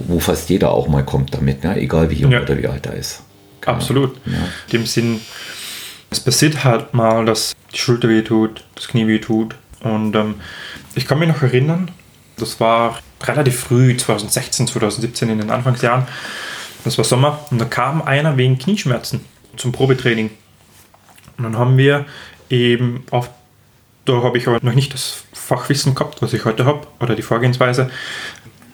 wo 0.08 0.20
fast 0.20 0.50
jeder 0.50 0.72
auch 0.72 0.88
mal 0.88 1.04
kommt 1.04 1.34
damit, 1.34 1.66
ne? 1.66 1.78
egal 1.78 2.10
wie 2.10 2.16
jung 2.16 2.32
ja. 2.32 2.42
oder 2.42 2.58
wie 2.58 2.68
alt 2.68 2.86
er 2.86 2.94
ist. 2.94 3.22
Absolut. 3.66 4.16
Ja. 4.26 4.34
In 4.34 4.72
dem 4.72 4.86
Sinn, 4.86 5.22
es 6.10 6.20
passiert 6.20 6.64
halt 6.64 6.94
mal, 6.94 7.26
dass 7.26 7.56
die 7.74 7.78
Schulter 7.78 8.10
weh 8.10 8.22
tut, 8.22 8.64
das 8.76 8.88
Knie 8.88 9.08
weh 9.08 9.20
tut 9.20 9.56
Und 9.82 10.16
ähm, 10.16 10.36
ich 10.96 11.08
kann 11.08 11.20
mich 11.20 11.28
noch 11.28 11.42
erinnern, 11.42 11.92
das 12.38 12.60
war 12.60 13.00
relativ 13.22 13.60
früh, 13.60 13.96
2016, 13.96 14.68
2017 14.68 15.30
in 15.30 15.40
den 15.40 15.50
Anfangsjahren. 15.50 16.06
Das 16.84 16.98
war 16.98 17.06
Sommer 17.06 17.46
und 17.50 17.60
da 17.60 17.66
kam 17.66 18.02
einer 18.02 18.38
wegen 18.38 18.58
Knieschmerzen 18.58 19.22
zum 19.58 19.72
Probetraining. 19.72 20.30
Und 21.38 21.44
dann 21.44 21.58
haben 21.58 21.78
wir 21.78 22.06
eben 22.50 23.04
auf, 23.12 23.30
da 24.06 24.22
habe 24.22 24.38
ich 24.38 24.48
aber 24.48 24.60
noch 24.62 24.74
nicht 24.74 24.94
das 24.94 25.24
Fachwissen 25.34 25.96
gehabt, 25.96 26.22
was 26.22 26.34
ich 26.34 26.46
heute 26.46 26.66
habe, 26.66 26.88
oder 27.00 27.16
die 27.16 27.22
Vorgehensweise, 27.22 27.90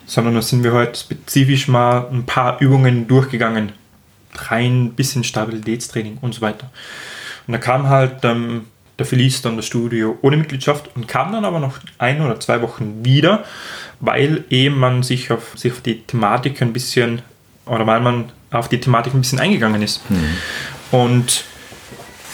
sondern 0.05 0.35
da 0.35 0.41
sind 0.41 0.63
wir 0.63 0.73
halt 0.73 0.97
spezifisch 0.97 1.67
mal 1.67 2.07
ein 2.11 2.25
paar 2.25 2.59
Übungen 2.59 3.07
durchgegangen. 3.07 3.71
Rein 4.35 4.93
bisschen 4.93 5.23
Stabilitätstraining 5.23 6.17
und 6.21 6.33
so 6.33 6.41
weiter. 6.41 6.69
Und 7.47 7.53
da 7.53 7.57
kam 7.57 7.89
halt 7.89 8.23
ähm, 8.23 8.65
der 8.99 9.05
Felice 9.05 9.41
dann 9.41 9.57
das 9.57 9.65
Studio 9.65 10.17
ohne 10.21 10.37
Mitgliedschaft 10.37 10.89
und 10.95 11.07
kam 11.07 11.31
dann 11.31 11.45
aber 11.45 11.59
noch 11.59 11.79
ein 11.97 12.21
oder 12.21 12.39
zwei 12.39 12.61
Wochen 12.61 13.03
wieder, 13.03 13.43
weil 13.99 14.43
eben 14.49 14.77
man 14.77 15.03
sich 15.03 15.31
auf, 15.31 15.53
sich 15.55 15.71
auf 15.71 15.81
die 15.81 16.01
Thematik 16.01 16.61
ein 16.61 16.73
bisschen, 16.73 17.21
oder 17.65 17.87
weil 17.87 17.99
man 17.99 18.31
auf 18.51 18.69
die 18.69 18.79
Thematik 18.79 19.13
ein 19.13 19.21
bisschen 19.21 19.39
eingegangen 19.39 19.81
ist. 19.81 20.07
Mhm. 20.09 20.37
Und 20.91 21.45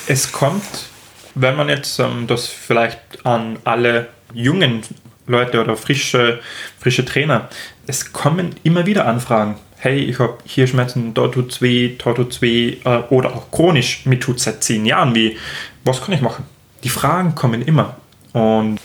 es 0.07 0.31
kommt, 0.31 0.89
wenn 1.35 1.55
man 1.55 1.69
jetzt 1.69 1.99
ähm, 1.99 2.27
das 2.27 2.47
vielleicht 2.47 3.25
an 3.25 3.59
alle 3.63 4.09
jungen 4.33 4.81
Leute 5.27 5.61
oder 5.61 5.75
frische, 5.75 6.39
frische 6.79 7.05
Trainer, 7.05 7.49
es 7.85 8.11
kommen 8.11 8.55
immer 8.63 8.85
wieder 8.85 9.05
Anfragen. 9.05 9.55
Hey, 9.80 9.99
ich 9.99 10.19
habe 10.19 10.38
hier 10.45 10.65
Schmerzen, 10.65 11.13
dort 11.13 11.36
tut 11.36 11.51
es 11.51 11.61
weh, 11.61 11.95
dort 12.03 12.17
tut 12.17 12.32
es 12.32 12.41
weh, 12.41 12.78
äh, 12.84 13.03
oder 13.09 13.36
auch 13.36 13.51
chronisch, 13.51 14.05
mir 14.05 14.19
tut 14.19 14.38
es 14.38 14.43
seit 14.43 14.63
zehn 14.63 14.86
Jahren 14.86 15.13
weh. 15.13 15.36
Was 15.84 16.01
kann 16.01 16.13
ich 16.13 16.21
machen? 16.21 16.45
Die 16.84 16.89
Fragen 16.89 17.36
kommen 17.36 17.61
immer. 17.61 17.95
Und 18.34 18.80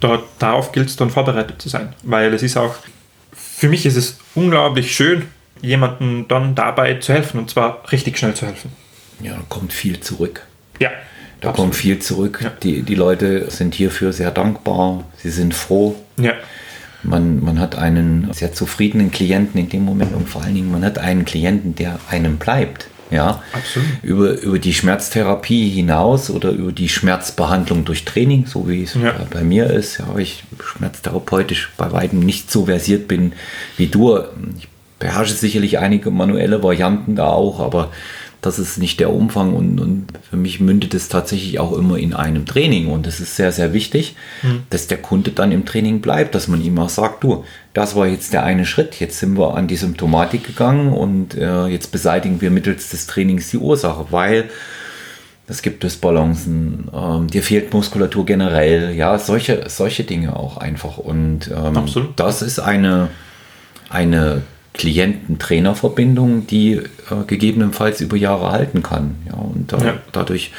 dort, 0.00 0.24
darauf 0.38 0.72
gilt 0.72 0.88
es 0.88 0.96
dann 0.96 1.10
vorbereitet 1.10 1.60
zu 1.60 1.68
sein. 1.68 1.94
Weil 2.02 2.32
es 2.34 2.42
ist 2.42 2.56
auch, 2.56 2.76
für 3.32 3.68
mich 3.68 3.84
ist 3.84 3.96
es 3.96 4.18
unglaublich 4.34 4.94
schön, 4.94 5.26
jemandem 5.60 6.26
dann 6.28 6.54
dabei 6.54 6.94
zu 6.94 7.12
helfen 7.12 7.38
und 7.38 7.50
zwar 7.50 7.82
richtig 7.90 8.18
schnell 8.18 8.34
zu 8.34 8.46
helfen. 8.46 8.72
Ja, 9.20 9.34
da 9.34 9.42
kommt 9.48 9.72
viel 9.72 10.00
zurück. 10.00 10.46
Ja. 10.80 10.90
Da 11.40 11.48
absolut. 11.48 11.56
kommt 11.56 11.76
viel 11.76 11.98
zurück. 11.98 12.40
Ja. 12.42 12.52
Die, 12.62 12.82
die 12.82 12.94
Leute 12.94 13.50
sind 13.50 13.74
hierfür 13.74 14.12
sehr 14.12 14.30
dankbar. 14.30 15.04
Sie 15.18 15.30
sind 15.30 15.54
froh. 15.54 15.96
Ja. 16.16 16.34
Man, 17.02 17.42
man 17.42 17.58
hat 17.58 17.76
einen 17.76 18.28
sehr 18.32 18.52
zufriedenen 18.52 19.10
Klienten 19.10 19.58
in 19.58 19.68
dem 19.68 19.84
Moment 19.84 20.14
und 20.14 20.28
vor 20.28 20.42
allen 20.42 20.54
Dingen, 20.54 20.70
man 20.70 20.84
hat 20.84 20.98
einen 20.98 21.24
Klienten, 21.24 21.74
der 21.74 21.98
einem 22.08 22.36
bleibt. 22.36 22.88
Ja, 23.10 23.42
Absolut. 23.52 23.88
Über, 24.02 24.40
über 24.40 24.58
die 24.58 24.72
Schmerztherapie 24.72 25.68
hinaus 25.68 26.30
oder 26.30 26.50
über 26.50 26.72
die 26.72 26.88
Schmerzbehandlung 26.88 27.84
durch 27.84 28.06
Training, 28.06 28.46
so 28.46 28.68
wie 28.68 28.84
es 28.84 28.94
ja. 28.94 29.14
bei 29.30 29.42
mir 29.42 29.66
ist, 29.66 29.98
ja, 29.98 30.16
ich 30.16 30.44
schmerztherapeutisch 30.58 31.72
bei 31.76 31.92
weitem 31.92 32.20
nicht 32.20 32.50
so 32.50 32.64
versiert 32.64 33.08
bin 33.08 33.34
wie 33.76 33.88
du. 33.88 34.18
Ich 34.56 34.68
beherrsche 34.98 35.34
sicherlich 35.34 35.78
einige 35.78 36.10
manuelle 36.10 36.62
Varianten 36.62 37.14
da 37.14 37.28
auch, 37.28 37.60
aber 37.60 37.90
das 38.42 38.58
ist 38.58 38.76
nicht 38.76 38.98
der 38.98 39.12
Umfang 39.12 39.54
und, 39.54 39.78
und 39.78 40.06
für 40.28 40.36
mich 40.36 40.58
mündet 40.58 40.94
es 40.94 41.08
tatsächlich 41.08 41.60
auch 41.60 41.72
immer 41.72 41.96
in 41.96 42.12
einem 42.12 42.44
Training 42.44 42.88
und 42.88 43.06
es 43.06 43.20
ist 43.20 43.36
sehr, 43.36 43.52
sehr 43.52 43.72
wichtig, 43.72 44.16
mhm. 44.42 44.64
dass 44.68 44.88
der 44.88 44.98
Kunde 44.98 45.30
dann 45.30 45.52
im 45.52 45.64
Training 45.64 46.00
bleibt, 46.00 46.34
dass 46.34 46.48
man 46.48 46.60
ihm 46.60 46.76
auch 46.80 46.88
sagt, 46.88 47.22
du, 47.22 47.44
das 47.72 47.94
war 47.94 48.08
jetzt 48.08 48.32
der 48.32 48.42
eine 48.42 48.66
Schritt, 48.66 48.98
jetzt 48.98 49.20
sind 49.20 49.38
wir 49.38 49.54
an 49.54 49.68
die 49.68 49.76
Symptomatik 49.76 50.44
gegangen 50.44 50.92
und 50.92 51.36
äh, 51.36 51.66
jetzt 51.66 51.92
beseitigen 51.92 52.40
wir 52.40 52.50
mittels 52.50 52.90
des 52.90 53.06
Trainings 53.06 53.48
die 53.50 53.58
Ursache, 53.58 54.06
weil 54.10 54.50
es 55.46 55.62
gibt 55.62 55.84
Dysbalancen, 55.84 56.88
ähm, 56.92 57.28
dir 57.28 57.44
fehlt 57.44 57.72
Muskulatur 57.72 58.26
generell, 58.26 58.92
ja, 58.92 59.20
solche, 59.20 59.68
solche 59.68 60.02
Dinge 60.02 60.34
auch 60.34 60.56
einfach 60.56 60.98
und 60.98 61.48
ähm, 61.48 61.86
das 62.16 62.42
ist 62.42 62.58
eine, 62.58 63.08
eine 63.88 64.42
Klienten-Trainer-Verbindung, 64.74 66.46
die 66.46 66.74
äh, 66.74 66.84
gegebenenfalls 67.26 68.00
über 68.00 68.16
Jahre 68.16 68.50
halten 68.50 68.82
kann. 68.82 69.16
Ja, 69.26 69.34
und 69.34 69.72
da, 69.72 69.78
ja. 69.78 69.94
dadurch 70.12 70.52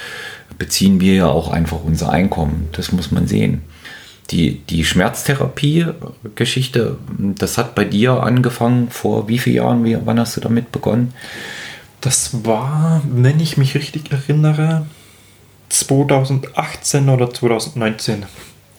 beziehen 0.57 0.99
wir 0.99 1.13
ja 1.15 1.27
auch 1.27 1.51
einfach 1.51 1.83
unser 1.83 2.11
Einkommen. 2.11 2.69
Das 2.73 2.91
muss 2.91 3.11
man 3.11 3.27
sehen. 3.27 3.61
Die, 4.29 4.59
die 4.69 4.85
Schmerztherapie-Geschichte, 4.85 6.97
das 7.17 7.57
hat 7.57 7.73
bei 7.75 7.83
dir 7.85 8.21
angefangen 8.23 8.89
vor 8.89 9.27
wie 9.27 9.39
vielen 9.39 9.57
Jahren? 9.57 9.83
Wie, 9.83 9.97
wann 10.05 10.19
hast 10.19 10.37
du 10.37 10.41
damit 10.41 10.71
begonnen? 10.71 11.13
Das 12.01 12.45
war, 12.45 13.01
wenn 13.05 13.39
ich 13.39 13.57
mich 13.57 13.73
richtig 13.75 14.11
erinnere, 14.11 14.85
2018 15.69 17.09
oder 17.09 17.33
2019. 17.33 18.25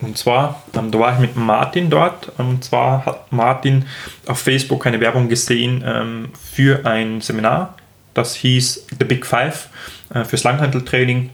Und 0.00 0.18
zwar, 0.18 0.62
ähm, 0.74 0.90
da 0.90 0.98
war 0.98 1.14
ich 1.14 1.18
mit 1.18 1.36
Martin 1.36 1.90
dort. 1.90 2.32
Und 2.38 2.64
zwar 2.64 3.06
hat 3.06 3.32
Martin 3.32 3.86
auf 4.26 4.38
Facebook 4.38 4.86
eine 4.86 5.00
Werbung 5.00 5.28
gesehen 5.28 5.82
ähm, 5.86 6.28
für 6.52 6.84
ein 6.84 7.20
Seminar. 7.20 7.74
Das 8.12 8.34
hieß 8.34 8.86
The 8.98 9.04
Big 9.04 9.26
Five 9.26 9.68
äh, 10.12 10.24
fürs 10.24 10.44
Langhanteltraining. 10.44 11.30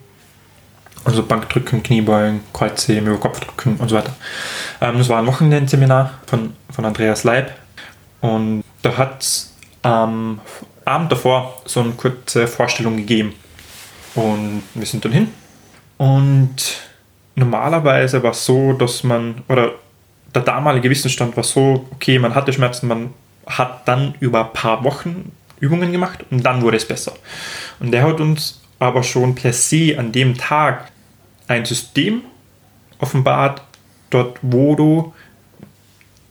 Also 1.04 1.22
Bankdrücken, 1.22 1.82
Kniebeugen, 1.82 2.40
Kreuzheben, 2.52 3.08
über 3.08 3.18
Kopfdrücken 3.18 3.76
und 3.76 3.88
so 3.88 3.96
weiter. 3.96 4.14
Ähm, 4.80 4.98
das 4.98 5.08
war 5.08 5.18
ein 5.18 5.26
Wochenendseminar 5.26 6.20
von, 6.26 6.54
von 6.70 6.84
Andreas 6.84 7.24
Leib. 7.24 7.52
Und 8.20 8.64
da 8.82 8.96
hat 8.96 9.22
es 9.22 9.54
am 9.82 10.40
Abend 10.84 11.10
davor 11.10 11.62
so 11.64 11.80
eine 11.80 11.92
kurze 11.92 12.46
Vorstellung 12.46 12.96
gegeben. 12.96 13.34
Und 14.14 14.62
wir 14.74 14.86
sind 14.86 15.04
dann 15.04 15.12
hin. 15.12 15.28
Und 15.96 16.89
normalerweise 17.34 18.22
war 18.22 18.32
es 18.32 18.44
so, 18.44 18.72
dass 18.72 19.04
man, 19.04 19.42
oder 19.48 19.72
der 20.34 20.42
damalige 20.42 20.90
Wissensstand 20.90 21.36
war 21.36 21.44
so, 21.44 21.86
okay, 21.92 22.18
man 22.18 22.34
hatte 22.34 22.52
Schmerzen, 22.52 22.88
man 22.88 23.14
hat 23.46 23.86
dann 23.88 24.14
über 24.20 24.46
ein 24.46 24.52
paar 24.52 24.84
Wochen 24.84 25.32
Übungen 25.58 25.92
gemacht 25.92 26.24
und 26.30 26.42
dann 26.44 26.62
wurde 26.62 26.76
es 26.76 26.86
besser. 26.86 27.12
Und 27.80 27.90
der 27.90 28.02
hat 28.02 28.20
uns 28.20 28.60
aber 28.78 29.02
schon 29.02 29.34
per 29.34 29.52
se 29.52 29.96
an 29.98 30.12
dem 30.12 30.36
Tag 30.36 30.90
ein 31.48 31.64
System 31.64 32.22
offenbart, 32.98 33.62
dort 34.08 34.38
wo 34.42 34.74
du 34.74 35.14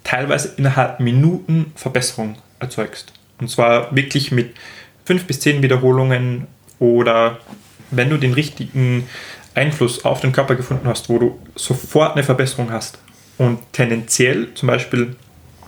teilweise 0.04 0.54
innerhalb 0.58 1.00
Minuten 1.00 1.72
Verbesserung 1.76 2.38
erzeugst. 2.60 3.14
Und 3.40 3.50
zwar 3.50 3.96
wirklich 3.96 4.32
mit 4.32 4.56
fünf 5.06 5.26
bis 5.26 5.40
zehn 5.40 5.62
Wiederholungen 5.62 6.48
oder 6.80 7.40
wenn 7.92 8.10
du 8.10 8.18
den 8.18 8.34
richtigen 8.34 9.08
Einfluss 9.60 10.06
auf 10.06 10.22
den 10.22 10.32
Körper 10.32 10.56
gefunden 10.56 10.88
hast, 10.88 11.10
wo 11.10 11.20
du 11.20 11.40
sofort 11.56 12.14
eine 12.14 12.24
Verbesserung 12.24 12.72
hast. 12.72 12.98
Und 13.38 13.60
tendenziell, 13.74 14.54
zum 14.54 14.68
Beispiel, 14.68 15.16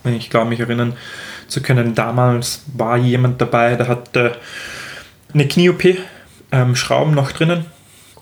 wenn 0.04 0.16
ich 0.16 0.30
glaube, 0.30 0.50
mich 0.50 0.60
erinnern 0.60 0.94
zu 1.48 1.62
können, 1.62 1.96
damals 1.96 2.64
war 2.74 2.98
jemand 2.98 3.42
dabei, 3.42 3.76
der 3.76 3.88
hatte 3.88 4.38
eine 5.34 5.48
Knie-OP, 5.48 5.98
ähm, 6.52 6.76
Schrauben 6.76 7.14
noch 7.14 7.32
drinnen 7.32 7.66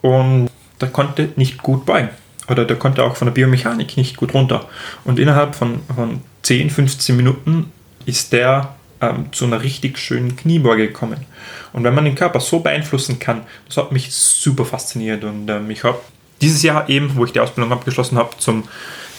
und 0.02 0.50
der 0.82 0.90
konnte 0.90 1.30
nicht 1.36 1.62
gut 1.62 1.86
beugen. 1.86 2.10
Oder 2.48 2.66
der 2.66 2.78
konnte 2.78 3.04
auch 3.04 3.16
von 3.16 3.28
der 3.28 3.34
Biomechanik 3.34 3.96
nicht 3.98 4.18
gut 4.18 4.34
runter. 4.34 4.68
Und 5.06 5.20
innerhalb 5.20 5.56
von, 5.56 5.82
von 5.94 6.22
10, 6.44 6.70
15 6.70 7.16
Minuten 7.16 7.72
ist 8.06 8.34
der 8.34 8.76
ähm, 9.02 9.32
zu 9.32 9.45
einer 9.45 9.62
richtig 9.64 9.97
schönen 9.97 10.36
Kniebeuge 10.36 10.88
gekommen. 10.88 11.26
Und 11.74 11.84
wenn 11.84 11.93
man 11.93 12.06
den 12.06 12.16
Körper 12.16 12.39
so 12.39 12.60
beeinflussen 12.60 13.20
kann, 13.20 13.43
das 13.68 13.78
hat 13.78 13.91
mich 13.91 14.14
super 14.14 14.66
fasziniert. 14.66 15.24
Und 15.24 15.50
ähm, 15.50 15.70
ich 15.70 15.84
habe 15.84 16.00
dieses 16.41 16.64
Jahr 16.64 16.89
eben, 16.89 17.16
wo 17.16 17.26
ich 17.26 17.32
die 17.32 17.39
Ausbildung 17.39 17.72
abgeschlossen 17.72 18.18
habe, 18.18 18.38
zum 18.38 18.64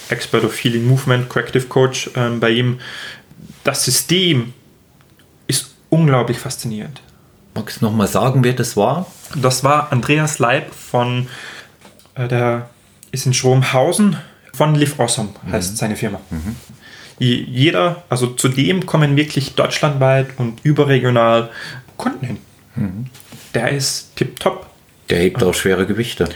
Expert 0.09 0.43
of 0.43 0.63
Healing 0.63 0.87
Movement, 0.87 1.29
Corrective 1.29 1.67
Coach 1.67 2.09
ähm, 2.15 2.39
bei 2.39 2.49
ihm, 2.49 2.79
das 3.63 3.85
System 3.85 4.53
ist 5.47 5.73
unglaublich 5.89 6.37
faszinierend. 6.37 7.01
Magst 7.53 7.81
du 7.81 7.85
nochmal 7.85 8.07
sagen, 8.07 8.43
wer 8.43 8.53
das 8.53 8.77
war? 8.77 9.07
Das 9.35 9.63
war 9.63 9.91
Andreas 9.91 10.39
Leib 10.39 10.73
von, 10.73 11.27
äh, 12.15 12.27
der 12.27 12.69
ist 13.11 13.25
in 13.25 13.33
Schrobenhausen, 13.33 14.17
von 14.53 14.75
Live 14.75 14.99
Awesome 14.99 15.29
heißt 15.49 15.71
mhm. 15.71 15.75
seine 15.77 15.95
Firma. 15.95 16.19
Mhm 16.29 16.55
jeder, 17.21 18.03
also 18.09 18.27
zu 18.27 18.49
dem 18.49 18.85
kommen 18.85 19.15
wirklich 19.15 19.53
deutschlandweit 19.53 20.27
und 20.37 20.59
überregional 20.63 21.49
Kunden 21.97 22.25
hin. 22.25 22.37
Mhm. 22.75 23.05
Der 23.53 23.69
ist 23.69 24.15
tipptopp. 24.15 24.67
Der 25.09 25.19
hebt 25.19 25.43
auch 25.43 25.53
schwere 25.53 25.85
Gewichte. 25.85 26.29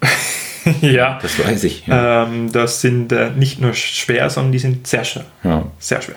ja. 0.80 1.18
Das 1.20 1.38
weiß 1.38 1.64
ich. 1.64 1.86
Ja. 1.86 2.24
Ähm, 2.24 2.50
das 2.52 2.80
sind 2.80 3.12
äh, 3.12 3.30
nicht 3.30 3.60
nur 3.60 3.74
schwer, 3.74 4.30
sondern 4.30 4.52
die 4.52 4.58
sind 4.58 4.86
sehr 4.86 5.04
schwer. 5.04 5.26
Ja. 5.44 5.66
Sehr 5.78 6.00
schwer. 6.00 6.16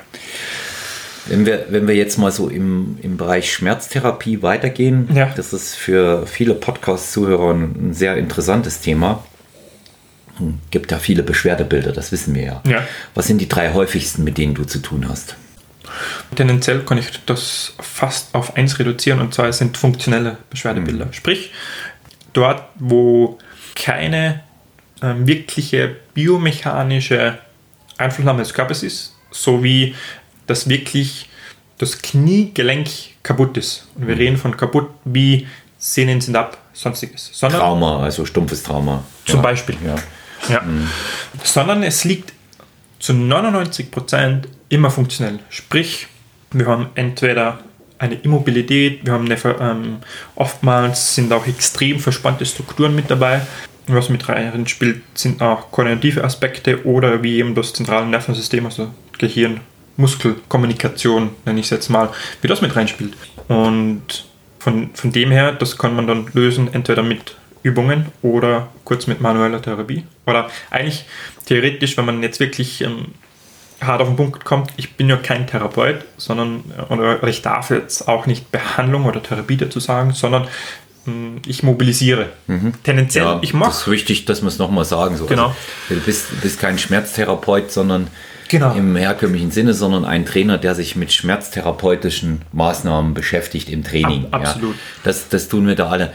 Wenn 1.25 1.45
wir, 1.45 1.65
wenn 1.69 1.87
wir 1.87 1.95
jetzt 1.95 2.17
mal 2.17 2.31
so 2.31 2.47
im, 2.49 2.99
im 3.01 3.17
Bereich 3.17 3.51
Schmerztherapie 3.51 4.43
weitergehen, 4.43 5.09
ja. 5.13 5.31
das 5.35 5.53
ist 5.53 5.75
für 5.75 6.27
viele 6.27 6.53
Podcast-Zuhörer 6.53 7.53
ein 7.53 7.93
sehr 7.93 8.15
interessantes 8.15 8.79
Thema 8.79 9.23
gibt 10.71 10.91
ja 10.91 10.99
viele 10.99 11.23
Beschwerdebilder, 11.23 11.91
das 11.91 12.11
wissen 12.11 12.35
wir 12.35 12.43
ja. 12.43 12.61
ja. 12.67 12.87
Was 13.13 13.27
sind 13.27 13.39
die 13.39 13.49
drei 13.49 13.73
häufigsten, 13.73 14.23
mit 14.23 14.37
denen 14.37 14.53
du 14.53 14.63
zu 14.65 14.79
tun 14.79 15.07
hast? 15.07 15.35
Tendenziell 16.35 16.81
kann 16.81 16.97
ich 16.97 17.07
das 17.25 17.73
fast 17.79 18.33
auf 18.33 18.57
eins 18.57 18.79
reduzieren 18.79 19.21
und 19.21 19.33
zwar 19.33 19.51
sind 19.53 19.77
funktionelle 19.77 20.37
Beschwerdebilder. 20.49 21.05
Mhm. 21.05 21.13
Sprich, 21.13 21.51
dort, 22.33 22.63
wo 22.75 23.37
keine 23.75 24.41
ähm, 25.01 25.27
wirkliche 25.27 25.95
biomechanische 26.13 27.37
Einflussnahme 27.97 28.39
des 28.39 28.53
Körpers 28.53 28.83
ist, 28.83 29.15
sowie 29.31 29.95
dass 30.47 30.69
wirklich 30.69 31.29
das 31.77 32.01
Kniegelenk 32.01 32.87
kaputt 33.23 33.57
ist. 33.57 33.87
Und 33.95 34.07
wir 34.07 34.17
reden 34.17 34.37
von 34.37 34.55
kaputt 34.55 34.89
wie 35.03 35.47
Sehnen 35.77 36.21
sind 36.21 36.35
ab, 36.35 36.57
sonstiges. 36.73 37.29
Sondern 37.33 37.59
Trauma, 37.59 38.03
also 38.03 38.25
stumpfes 38.25 38.63
Trauma. 38.63 39.03
Zum 39.25 39.37
ja. 39.37 39.41
Beispiel. 39.41 39.75
Ja. 39.85 39.95
Ja. 40.49 40.61
Mhm. 40.61 40.89
Sondern 41.43 41.83
es 41.83 42.03
liegt 42.03 42.33
zu 42.99 43.13
99 43.13 43.91
Prozent 43.91 44.47
immer 44.69 44.89
funktionell. 44.89 45.39
Sprich, 45.49 46.07
wir 46.51 46.65
haben 46.67 46.87
entweder 46.95 47.59
eine 47.97 48.15
Immobilität, 48.15 49.05
wir 49.05 49.13
haben 49.13 49.25
eine, 49.25 49.37
ähm, 49.59 49.97
oftmals 50.35 51.15
sind 51.15 51.31
auch 51.31 51.47
extrem 51.47 51.99
verspannte 51.99 52.45
Strukturen 52.45 52.95
mit 52.95 53.09
dabei. 53.09 53.41
Was 53.87 54.09
mit 54.09 54.27
rein 54.27 54.65
spielt, 54.67 55.03
sind 55.13 55.41
auch 55.41 55.71
koordinative 55.71 56.23
Aspekte 56.23 56.85
oder 56.85 57.21
wie 57.21 57.37
eben 57.37 57.53
das 57.53 57.71
zentrale 57.73 58.07
Nervensystem, 58.07 58.65
also 58.65 58.89
Gehirn, 59.19 59.59
Muskel, 59.95 60.37
Kommunikation, 60.49 61.29
nenne 61.45 61.59
ich 61.59 61.67
es 61.67 61.69
jetzt 61.69 61.89
mal, 61.89 62.09
wie 62.41 62.47
das 62.47 62.61
mit 62.61 62.75
reinspielt. 62.75 63.13
Und 63.47 64.25
von, 64.57 64.89
von 64.95 65.11
dem 65.11 65.29
her, 65.29 65.51
das 65.51 65.77
kann 65.77 65.95
man 65.95 66.07
dann 66.07 66.25
lösen, 66.33 66.73
entweder 66.73 67.03
mit 67.03 67.35
Übungen 67.65 68.05
oder 68.21 68.67
kurz 68.83 69.07
mit 69.07 69.21
manueller 69.21 69.59
Therapie. 69.59 70.03
Oder 70.27 70.49
eigentlich 70.69 71.05
theoretisch, 71.47 71.97
wenn 71.97 72.05
man 72.05 72.21
jetzt 72.21 72.39
wirklich 72.39 72.81
ähm, 72.81 73.07
hart 73.81 74.01
auf 74.01 74.07
den 74.07 74.15
Punkt 74.15 74.45
kommt, 74.45 74.69
ich 74.77 74.93
bin 74.93 75.09
ja 75.09 75.17
kein 75.17 75.47
Therapeut, 75.47 76.05
sondern 76.17 76.63
oder 76.89 77.23
ich 77.27 77.41
darf 77.41 77.71
jetzt 77.71 78.07
auch 78.07 78.27
nicht 78.27 78.51
Behandlung 78.51 79.05
oder 79.05 79.21
Therapie 79.21 79.57
dazu 79.57 79.79
sagen, 79.79 80.13
sondern 80.13 80.47
hm, 81.05 81.41
ich 81.47 81.63
mobilisiere. 81.63 82.29
Mhm. 82.45 82.73
Tendenziell, 82.83 83.25
ja, 83.25 83.39
ich 83.41 83.55
mache. 83.55 83.71
Das 83.71 83.81
ist 83.81 83.91
wichtig, 83.91 84.25
dass 84.25 84.43
wir 84.43 84.47
es 84.47 84.59
nochmal 84.59 84.85
sagen. 84.85 85.17
So. 85.17 85.25
Genau. 85.25 85.47
Also, 85.47 85.55
du 85.89 86.01
bist, 86.01 86.39
bist 86.41 86.59
kein 86.59 86.77
Schmerztherapeut, 86.77 87.71
sondern 87.71 88.09
genau. 88.47 88.75
im 88.75 88.95
herkömmlichen 88.95 89.49
Sinne, 89.49 89.73
sondern 89.73 90.05
ein 90.05 90.27
Trainer, 90.27 90.59
der 90.59 90.75
sich 90.75 90.95
mit 90.95 91.11
schmerztherapeutischen 91.11 92.43
Maßnahmen 92.53 93.15
beschäftigt 93.15 93.69
im 93.69 93.83
Training. 93.83 94.25
Ab, 94.25 94.41
absolut. 94.41 94.75
Ja. 94.75 94.81
Das, 95.03 95.29
das 95.29 95.47
tun 95.47 95.65
wir 95.65 95.75
da 95.75 95.89
alle. 95.89 96.13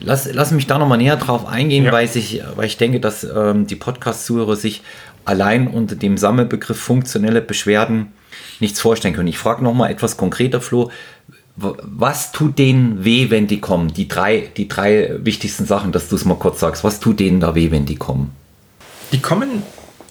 Lass, 0.00 0.28
lass 0.32 0.50
mich 0.50 0.66
da 0.66 0.78
nochmal 0.78 0.98
näher 0.98 1.16
drauf 1.16 1.46
eingehen, 1.46 1.84
ja. 1.84 1.92
weil, 1.92 2.08
ich, 2.12 2.42
weil 2.56 2.66
ich 2.66 2.76
denke, 2.76 3.00
dass 3.00 3.24
ähm, 3.24 3.66
die 3.66 3.76
Podcast-Zuhörer 3.76 4.56
sich 4.56 4.82
allein 5.24 5.68
unter 5.68 5.96
dem 5.96 6.18
Sammelbegriff 6.18 6.78
funktionelle 6.78 7.40
Beschwerden 7.40 8.12
nichts 8.60 8.80
vorstellen 8.80 9.14
können. 9.14 9.28
Ich 9.28 9.38
frage 9.38 9.62
nochmal 9.62 9.90
etwas 9.90 10.16
konkreter, 10.16 10.60
Flo. 10.60 10.90
Was 11.54 12.32
tut 12.32 12.58
denen 12.58 13.04
weh, 13.04 13.28
wenn 13.28 13.46
die 13.46 13.60
kommen? 13.60 13.92
Die 13.92 14.08
drei, 14.08 14.48
die 14.56 14.68
drei 14.68 15.10
wichtigsten 15.18 15.66
Sachen, 15.66 15.92
dass 15.92 16.08
du 16.08 16.16
es 16.16 16.24
mal 16.24 16.36
kurz 16.36 16.60
sagst. 16.60 16.82
Was 16.82 16.98
tut 16.98 17.20
denen 17.20 17.40
da 17.40 17.54
weh, 17.54 17.70
wenn 17.70 17.84
die 17.84 17.96
kommen? 17.96 18.32
Die 19.12 19.20
kommen, 19.20 19.62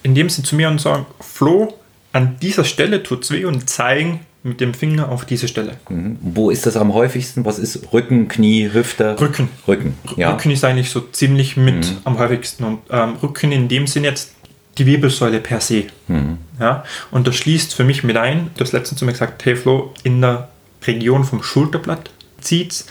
indem 0.04 0.30
sie 0.30 0.44
zu 0.44 0.56
mir 0.56 0.70
und 0.70 0.80
sagen, 0.80 1.08
Flo, 1.20 1.74
an 2.14 2.38
dieser 2.42 2.64
Stelle 2.64 3.02
tut 3.02 3.24
es 3.24 3.32
weh 3.32 3.46
und 3.46 3.70
zeigen 3.70 4.20
mit 4.44 4.60
dem 4.60 4.74
Finger 4.74 5.10
auf 5.10 5.26
diese 5.26 5.48
Stelle. 5.48 5.78
Mhm. 5.90 6.18
Wo 6.22 6.50
ist 6.50 6.66
das 6.66 6.76
am 6.76 6.94
häufigsten? 6.94 7.46
Was 7.46 7.60
ist 7.60 7.94
Rücken, 7.94 8.28
Knie, 8.28 8.72
Hüfte? 8.72 9.20
Rücken. 9.20 9.50
Rücken, 9.68 9.96
ja. 10.16 10.32
Rücken 10.32 10.52
ist 10.52 10.64
eigentlich 10.64 10.90
so 10.90 11.02
ziemlich 11.02 11.58
mit 11.58 11.76
mhm. 11.76 11.98
am 12.04 12.20
häufigsten. 12.20 12.64
Und 12.64 12.80
ähm, 12.90 13.16
Rücken 13.22 13.52
in 13.52 13.68
dem 13.68 13.88
Sinn 13.88 14.04
jetzt 14.04 14.34
die 14.78 14.86
Wirbelsäule 14.86 15.40
per 15.40 15.62
se. 15.62 15.86
Mhm. 16.08 16.38
Ja? 16.60 16.84
Und 17.12 17.28
das 17.28 17.36
schließt 17.36 17.74
für 17.74 17.84
mich 17.84 18.04
mit 18.04 18.18
ein, 18.18 18.50
du 18.56 18.64
hast 18.64 18.72
letztens 18.72 19.00
zu 19.00 19.06
mir 19.06 19.12
gesagt, 19.12 19.46
hey 19.46 19.56
Flo, 19.56 19.94
in 20.04 20.22
der 20.22 20.50
Region 20.86 21.24
vom 21.24 21.44
Schulterblatt 21.44 22.10
zieht 22.40 22.86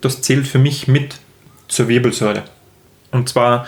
das 0.00 0.22
zählt 0.22 0.46
für 0.46 0.58
mich 0.58 0.88
mit 0.88 1.16
zur 1.68 1.88
Wirbelsäule. 1.88 2.44
Und 3.10 3.28
zwar 3.28 3.66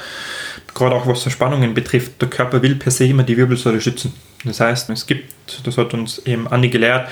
gerade 0.78 0.94
auch 0.94 1.06
was 1.06 1.22
Verspannungen 1.22 1.74
betrifft, 1.74 2.20
der 2.20 2.28
Körper 2.28 2.62
will 2.62 2.76
per 2.76 2.90
se 2.90 3.06
immer 3.06 3.22
die 3.22 3.36
Wirbelsäule 3.36 3.80
schützen. 3.80 4.14
Das 4.44 4.60
heißt, 4.60 4.88
es 4.90 5.06
gibt, 5.06 5.32
das 5.64 5.76
hat 5.76 5.92
uns 5.94 6.18
eben 6.20 6.48
Anni 6.48 6.68
gelehrt, 6.68 7.08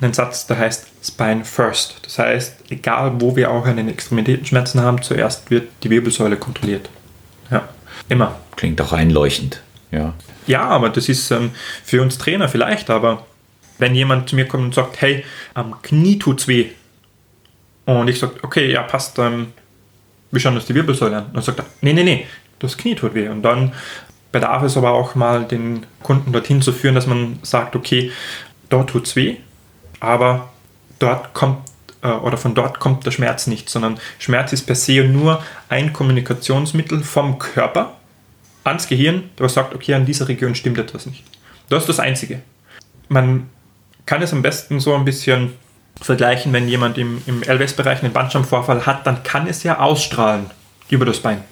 einen 0.00 0.12
Satz, 0.12 0.46
der 0.46 0.58
heißt 0.58 0.86
Spine 1.02 1.44
First. 1.44 1.96
Das 2.02 2.18
heißt, 2.18 2.70
egal 2.70 3.20
wo 3.20 3.36
wir 3.36 3.50
auch 3.50 3.66
einen 3.66 3.88
Extremitätenschmerzen 3.88 4.80
haben, 4.80 5.02
zuerst 5.02 5.50
wird 5.50 5.68
die 5.82 5.90
Wirbelsäule 5.90 6.36
kontrolliert. 6.36 6.88
Ja, 7.50 7.68
immer. 8.08 8.38
Klingt 8.56 8.80
auch 8.80 8.92
einleuchtend. 8.92 9.62
Ja, 9.90 10.14
ja 10.46 10.62
aber 10.62 10.88
das 10.88 11.08
ist 11.08 11.30
ähm, 11.30 11.50
für 11.84 12.02
uns 12.02 12.18
Trainer 12.18 12.48
vielleicht, 12.48 12.90
aber 12.90 13.26
wenn 13.78 13.94
jemand 13.94 14.28
zu 14.28 14.36
mir 14.36 14.46
kommt 14.46 14.64
und 14.64 14.74
sagt, 14.74 15.00
hey, 15.00 15.24
am 15.54 15.80
Knie 15.82 16.18
tut's 16.18 16.48
weh, 16.48 16.70
und 17.98 18.08
ich 18.08 18.18
sage, 18.18 18.34
okay, 18.42 18.70
ja, 18.70 18.82
passt, 18.82 19.18
ähm, 19.18 19.52
wir 20.30 20.40
schauen 20.40 20.54
uns 20.54 20.66
die 20.66 20.74
Wirbelsäule 20.74 21.16
an. 21.16 21.26
Und 21.26 21.36
dann 21.36 21.42
sagt 21.42 21.58
er, 21.58 21.66
nee, 21.80 21.92
nee, 21.92 22.04
nee, 22.04 22.26
das 22.60 22.76
Knie 22.76 22.94
tut 22.94 23.14
weh. 23.14 23.28
Und 23.28 23.42
dann 23.42 23.72
bedarf 24.32 24.62
es 24.62 24.76
aber 24.76 24.92
auch 24.92 25.14
mal, 25.14 25.44
den 25.44 25.84
Kunden 26.02 26.32
dorthin 26.32 26.62
zu 26.62 26.72
führen, 26.72 26.94
dass 26.94 27.06
man 27.06 27.40
sagt, 27.42 27.74
okay, 27.74 28.12
dort 28.68 28.90
tut 28.90 29.06
es 29.06 29.16
weh, 29.16 29.36
aber 29.98 30.50
dort 30.98 31.34
kommt 31.34 31.58
äh, 32.02 32.08
oder 32.08 32.36
von 32.36 32.54
dort 32.54 32.78
kommt 32.78 33.04
der 33.04 33.10
Schmerz 33.10 33.46
nicht, 33.46 33.68
sondern 33.68 33.98
Schmerz 34.18 34.52
ist 34.52 34.66
per 34.66 34.76
se 34.76 35.04
nur 35.04 35.42
ein 35.68 35.92
Kommunikationsmittel 35.92 37.02
vom 37.02 37.38
Körper 37.38 37.96
ans 38.64 38.86
Gehirn, 38.86 39.30
der 39.38 39.48
sagt, 39.48 39.74
okay, 39.74 39.94
an 39.94 40.06
dieser 40.06 40.28
Region 40.28 40.54
stimmt 40.54 40.78
etwas 40.78 41.06
nicht. 41.06 41.24
Das 41.68 41.82
ist 41.82 41.88
das 41.88 42.00
Einzige. 42.00 42.42
Man 43.08 43.48
kann 44.06 44.22
es 44.22 44.32
am 44.32 44.42
besten 44.42 44.80
so 44.80 44.94
ein 44.94 45.04
bisschen 45.04 45.54
vergleichen, 46.00 46.52
wenn 46.52 46.68
jemand 46.68 46.98
im, 46.98 47.22
im 47.26 47.42
LWS-Bereich 47.42 48.02
einen 48.02 48.12
Bandscheibenvorfall 48.12 48.86
hat, 48.86 49.06
dann 49.06 49.22
kann 49.22 49.46
es 49.46 49.62
ja 49.62 49.78
ausstrahlen 49.78 50.46
über 50.88 51.04
das 51.04 51.20
Bein. 51.20 51.42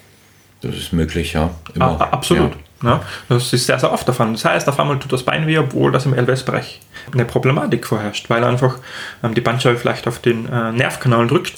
Das 0.61 0.75
ist 0.75 0.93
möglich, 0.93 1.33
ja. 1.33 1.51
Immer. 1.73 2.13
absolut. 2.13 2.51
Ja. 2.51 2.57
Ja, 2.81 3.03
das 3.27 3.51
ist 3.51 3.65
sehr, 3.65 3.77
sehr 3.77 3.91
oft 3.91 4.07
der 4.07 4.13
Fall. 4.13 4.31
Das 4.31 4.45
heißt, 4.45 4.69
auf 4.69 4.79
einmal 4.79 4.99
tut 4.99 5.11
das 5.11 5.23
Bein 5.23 5.47
weh, 5.47 5.57
obwohl 5.57 5.91
das 5.91 6.05
im 6.05 6.13
LWS-Bereich 6.13 6.79
eine 7.11 7.25
Problematik 7.25 7.85
vorherrscht, 7.85 8.29
weil 8.29 8.43
einfach 8.43 8.77
ähm, 9.21 9.33
die 9.33 9.41
Bandscheibe 9.41 9.77
vielleicht 9.77 10.07
auf 10.07 10.19
den 10.19 10.47
äh, 10.47 10.71
Nervkanal 10.71 11.27
drückt. 11.27 11.55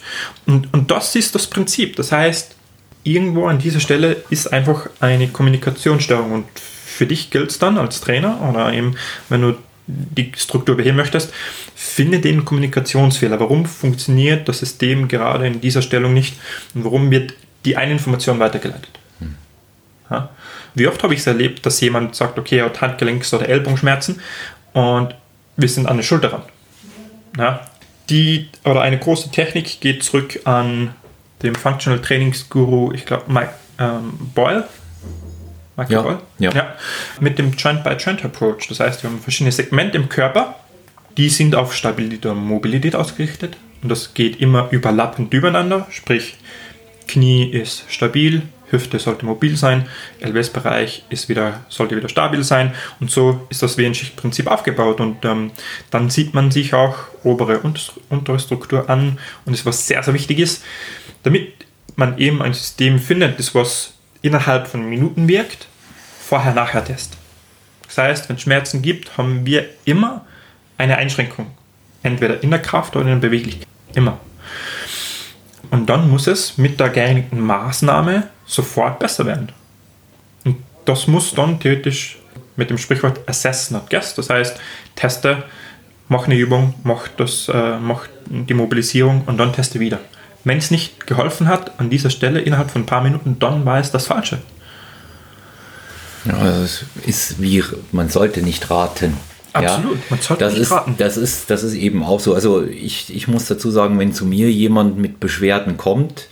Und, 0.48 0.74
und 0.74 0.90
das 0.90 1.16
ist 1.16 1.36
das 1.36 1.46
Prinzip. 1.46 1.96
Das 1.96 2.12
heißt, 2.12 2.56
irgendwo 3.04 3.48
an 3.48 3.60
dieser 3.60 3.80
Stelle 3.80 4.18
ist 4.32 4.52
einfach 4.52 4.90
eine 5.00 5.28
Kommunikationsstörung. 5.28 6.32
Und 6.32 6.46
für 6.56 7.06
dich 7.06 7.30
gilt 7.30 7.52
es 7.52 7.60
dann 7.60 7.78
als 7.78 8.02
Trainer 8.02 8.42
oder 8.50 8.74
eben, 8.74 8.96
wenn 9.30 9.42
du 9.42 9.56
die 9.88 10.32
Struktur 10.36 10.78
beheben 10.78 10.98
möchtest, 10.98 11.34
finde 11.76 12.20
den 12.20 12.46
Kommunikationsfehler. 12.46 13.40
Warum 13.40 13.66
funktioniert 13.66 14.48
das 14.48 14.60
System 14.60 15.08
gerade 15.08 15.46
in 15.46 15.62
dieser 15.62 15.82
Stellung 15.82 16.14
nicht 16.14 16.36
und 16.74 16.86
warum 16.86 17.12
wird 17.12 17.34
die 17.66 17.78
eine 17.78 17.94
Information 17.94 18.40
weitergeleitet? 18.40 19.00
Ja? 20.10 20.30
Wie 20.74 20.88
oft 20.88 21.02
habe 21.04 21.14
ich 21.14 21.22
es 21.22 21.28
erlebt, 21.28 21.66
dass 21.66 21.82
jemand 21.82 22.16
sagt, 22.16 22.38
okay, 22.38 22.60
er 22.60 22.66
hat 22.66 22.82
Handgelenks- 22.82 23.34
oder 23.34 23.48
Ellbogenschmerzen 23.48 24.22
und 24.74 25.16
wir 25.58 25.70
sind 25.70 25.88
an 25.88 25.98
der 25.98 26.04
Schulter 26.04 26.34
ran. 26.34 26.44
Ja, 27.38 27.68
die, 28.10 28.50
oder 28.66 28.82
eine 28.82 29.00
große 29.00 29.32
Technik 29.32 29.80
geht 29.80 30.04
zurück 30.04 30.42
an 30.44 30.94
den 31.44 31.56
Functional 31.56 32.02
Trainingsguru, 32.02 32.92
ich 32.94 33.06
glaube, 33.06 33.32
Mike 33.32 33.54
ähm, 33.80 34.14
Boyle. 34.36 34.68
Mike 35.78 35.94
ja, 35.94 36.02
Boyle? 36.02 36.20
Ja. 36.40 36.52
ja. 36.52 36.76
Mit 37.20 37.40
dem 37.40 37.54
Joint-by-Joint-Approach. 37.54 38.68
Das 38.68 38.80
heißt, 38.80 39.04
wir 39.04 39.10
haben 39.10 39.20
verschiedene 39.20 39.52
Segmente 39.52 39.98
im 39.98 40.10
Körper, 40.10 40.56
die 41.18 41.30
sind 41.30 41.56
auf 41.56 41.74
Stabilität 41.74 42.26
und 42.26 42.46
Mobilität 42.46 42.96
ausgerichtet. 42.96 43.58
Und 43.82 43.90
das 43.90 44.14
geht 44.14 44.40
immer 44.40 44.68
überlappend 44.72 45.34
übereinander, 45.34 45.88
sprich, 45.90 46.38
Knie 47.12 47.50
ist 47.50 47.84
stabil, 47.90 48.44
Hüfte 48.70 49.00
sollte 49.00 49.26
mobil 49.26 49.58
sein, 49.58 49.88
LWS-Bereich 50.22 51.04
wieder, 51.28 51.60
sollte 51.68 51.98
wieder 51.98 52.08
stabil 52.08 52.44
sein 52.44 52.74
und 53.02 53.12
so 53.12 53.46
ist 53.50 53.62
das 53.62 53.78
Wehenschichtprinzip 53.78 54.48
aufgebaut 54.48 55.02
und 55.02 55.26
ähm, 55.26 55.52
dann 55.90 56.10
sieht 56.10 56.34
man 56.34 56.52
sich 56.52 56.74
auch 56.74 56.96
obere 57.24 57.60
und 57.60 57.94
untere 58.10 58.40
Struktur 58.40 58.90
an 58.90 59.20
und 59.46 59.58
das 59.58 59.66
was 59.66 59.88
sehr, 59.88 60.02
sehr 60.02 60.14
wichtig 60.14 60.40
ist, 60.40 60.64
damit 61.24 61.52
man 61.98 62.18
eben 62.18 62.42
ein 62.42 62.54
System 62.54 62.98
findet, 63.00 63.38
das 63.40 63.54
was 63.54 63.94
innerhalb 64.22 64.68
von 64.68 64.90
Minuten 64.90 65.28
wirkt, 65.28 65.68
Vorher-Nachher-Test. 66.28 67.18
Das 67.88 67.98
heißt, 67.98 68.30
wenn 68.30 68.38
es 68.38 68.42
Schmerzen 68.44 68.82
gibt, 68.82 69.18
haben 69.18 69.46
wir 69.46 69.66
immer 69.84 70.26
eine 70.78 70.98
Einschränkung. 70.98 71.48
Entweder 72.04 72.42
in 72.42 72.50
der 72.50 72.62
Kraft 72.62 72.96
oder 72.96 73.06
in 73.06 73.20
der 73.20 73.28
Beweglichkeit. 73.28 73.68
Immer. 73.94 74.18
Und 75.72 75.90
dann 75.90 76.10
muss 76.10 76.28
es 76.28 76.58
mit 76.58 76.80
der 76.80 76.90
geeinigten 76.90 77.40
Maßnahme 77.40 78.28
sofort 78.46 79.00
besser 79.00 79.26
werden. 79.26 79.52
Und 80.44 80.58
das 80.86 81.08
muss 81.08 81.34
dann 81.34 81.60
theoretisch 81.60 82.20
mit 82.58 82.70
dem 82.70 82.78
Sprichwort 82.78 83.20
Assess 83.28 83.72
not 83.72 83.90
guess, 83.90 84.14
das 84.14 84.30
heißt, 84.30 84.60
teste, 84.96 85.44
mach 86.10 86.26
eine 86.26 86.36
Übung, 86.36 86.74
mach, 86.84 87.08
das, 87.08 87.48
äh, 87.48 87.78
mach 87.80 88.08
die 88.26 88.54
Mobilisierung 88.54 89.24
und 89.26 89.38
dann 89.38 89.54
teste 89.54 89.80
wieder. 89.80 90.00
Wenn 90.44 90.58
es 90.58 90.72
nicht 90.72 91.08
geholfen 91.08 91.48
hat 91.48 91.80
an 91.80 91.90
dieser 91.90 92.10
Stelle 92.10 92.42
innerhalb 92.42 92.70
von 92.70 92.82
ein 92.82 92.86
paar 92.86 93.02
Minuten, 93.02 93.38
dann 93.40 93.66
war 93.66 93.80
es 93.80 93.92
das 93.92 94.08
Falsche. 94.08 94.40
Ja, 96.26 96.34
das 96.34 96.84
ist 97.06 97.42
wie, 97.42 97.64
man 97.92 98.10
sollte 98.10 98.42
nicht 98.42 98.70
raten. 98.70 99.18
Absolut, 99.54 99.96
ja, 99.96 100.02
man 100.10 100.20
sollte 100.22 100.44
das 100.46 100.58
ist, 100.58 100.72
raten. 100.72 100.96
Das 100.98 101.18
ist, 101.18 101.50
das 101.50 101.64
ist 101.64 101.74
eben 101.74 102.04
auch 102.04 102.20
so. 102.20 102.34
Also 102.34 102.64
ich, 102.64 103.14
ich 103.14 103.28
muss 103.28 103.46
dazu 103.46 103.70
sagen, 103.70 104.00
wenn 104.00 104.14
zu 104.14 104.26
mir 104.26 104.50
jemand 104.50 104.98
mit 104.98 105.20
Beschwerden 105.20 105.78
kommt, 105.78 106.28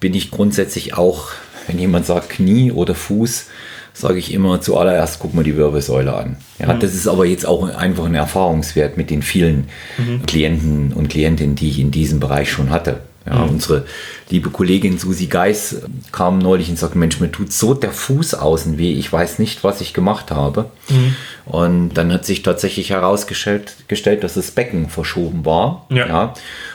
bin 0.00 0.14
ich 0.14 0.30
grundsätzlich 0.30 0.94
auch 0.94 1.32
wenn 1.66 1.78
jemand 1.78 2.06
sagt 2.06 2.30
Knie 2.30 2.72
oder 2.72 2.94
Fuß, 2.94 3.46
sage 3.92 4.18
ich 4.18 4.32
immer 4.32 4.60
zuallererst, 4.60 5.18
guck 5.20 5.34
mal 5.34 5.44
die 5.44 5.56
Wirbelsäule 5.56 6.14
an. 6.14 6.36
Ja, 6.58 6.72
mhm. 6.72 6.80
Das 6.80 6.94
ist 6.94 7.06
aber 7.06 7.26
jetzt 7.26 7.46
auch 7.46 7.68
einfach 7.74 8.04
ein 8.04 8.14
Erfahrungswert 8.14 8.96
mit 8.96 9.10
den 9.10 9.22
vielen 9.22 9.68
mhm. 9.98 10.24
Klienten 10.26 10.92
und 10.92 11.08
Klientinnen, 11.08 11.56
die 11.56 11.70
ich 11.70 11.78
in 11.78 11.90
diesem 11.90 12.20
Bereich 12.20 12.50
schon 12.50 12.70
hatte. 12.70 13.00
Ja, 13.26 13.44
mhm. 13.44 13.50
Unsere 13.50 13.84
liebe 14.30 14.50
Kollegin 14.50 14.98
Susi 14.98 15.26
Geis 15.26 15.82
kam 16.12 16.38
neulich 16.38 16.68
und 16.68 16.78
sagte, 16.78 16.98
Mensch, 16.98 17.20
mir 17.20 17.32
tut 17.32 17.52
so 17.52 17.74
der 17.74 17.90
Fuß 17.90 18.34
außen 18.34 18.78
weh, 18.78 18.92
ich 18.92 19.12
weiß 19.12 19.38
nicht, 19.38 19.64
was 19.64 19.80
ich 19.80 19.92
gemacht 19.92 20.30
habe. 20.30 20.66
Mhm. 20.88 21.16
Und 21.44 21.94
dann 21.94 22.12
hat 22.12 22.24
sich 22.24 22.42
tatsächlich 22.42 22.90
herausgestellt, 22.90 23.74
dass 24.20 24.34
das 24.34 24.50
Becken 24.50 24.88
verschoben 24.88 25.44
war. 25.44 25.86
Ja. 25.90 26.06
ja. 26.06 26.34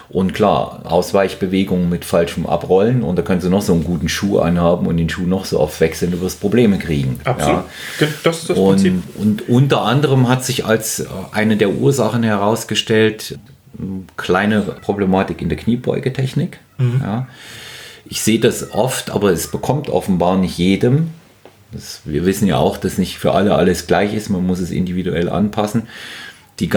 Und 0.09 0.33
klar, 0.33 0.81
Ausweichbewegungen 0.83 1.87
mit 1.87 2.03
falschem 2.03 2.45
Abrollen 2.45 3.01
und 3.01 3.17
da 3.17 3.21
können 3.21 3.39
sie 3.39 3.49
noch 3.49 3.61
so 3.61 3.71
einen 3.71 3.85
guten 3.85 4.09
Schuh 4.09 4.39
anhaben 4.39 4.87
und 4.87 4.97
den 4.97 5.09
Schuh 5.09 5.25
noch 5.25 5.45
so 5.45 5.57
oft 5.57 5.79
wechseln, 5.79 6.11
du 6.11 6.19
wirst 6.19 6.41
Probleme 6.41 6.79
kriegen. 6.79 7.21
Absolut. 7.23 7.63
Ja. 7.99 8.07
Das 8.23 8.39
ist 8.39 8.49
das 8.49 8.57
und, 8.57 8.75
Prinzip. 8.75 9.03
Und 9.15 9.47
unter 9.47 9.83
anderem 9.83 10.27
hat 10.27 10.43
sich 10.43 10.65
als 10.65 11.05
eine 11.31 11.55
der 11.55 11.69
Ursachen 11.69 12.23
herausgestellt, 12.23 13.39
kleine 14.17 14.61
Problematik 14.61 15.41
in 15.41 15.49
der 15.49 15.57
Kniebeugetechnik. 15.57 16.59
Mhm. 16.77 17.01
Ja. 17.01 17.27
Ich 18.05 18.21
sehe 18.21 18.39
das 18.39 18.71
oft, 18.71 19.09
aber 19.09 19.31
es 19.31 19.49
bekommt 19.49 19.89
offenbar 19.89 20.37
nicht 20.37 20.57
jedem. 20.57 21.11
Das, 21.71 22.01
wir 22.03 22.25
wissen 22.25 22.47
ja 22.47 22.57
auch, 22.57 22.77
dass 22.77 22.97
nicht 22.97 23.17
für 23.17 23.31
alle 23.31 23.55
alles 23.55 23.87
gleich 23.87 24.13
ist, 24.13 24.29
man 24.29 24.45
muss 24.45 24.59
es 24.59 24.71
individuell 24.71 25.29
anpassen. 25.29 25.87
Die, 26.59 26.69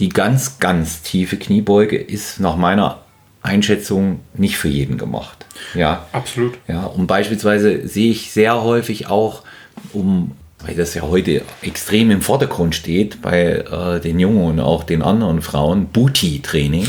die 0.00 0.08
ganz, 0.10 0.58
ganz 0.58 1.02
tiefe 1.02 1.38
Kniebeuge 1.38 1.96
ist 1.96 2.40
nach 2.40 2.56
meiner 2.56 3.00
Einschätzung 3.42 4.20
nicht 4.34 4.56
für 4.56 4.68
jeden 4.68 4.98
gemacht. 4.98 5.46
Ja, 5.74 6.06
absolut. 6.12 6.58
Ja, 6.68 6.84
und 6.84 7.06
beispielsweise 7.06 7.86
sehe 7.86 8.10
ich 8.10 8.32
sehr 8.32 8.62
häufig 8.62 9.06
auch, 9.06 9.42
um 9.92 10.32
weil 10.66 10.74
das 10.74 10.94
ja 10.94 11.02
heute 11.02 11.42
extrem 11.62 12.10
im 12.10 12.22
Vordergrund 12.22 12.74
steht 12.74 13.20
bei 13.22 13.52
äh, 13.52 14.00
den 14.00 14.18
Jungen 14.18 14.44
und 14.44 14.60
auch 14.60 14.84
den 14.84 15.02
anderen 15.02 15.42
Frauen, 15.42 15.86
Booty-Training. 15.86 16.86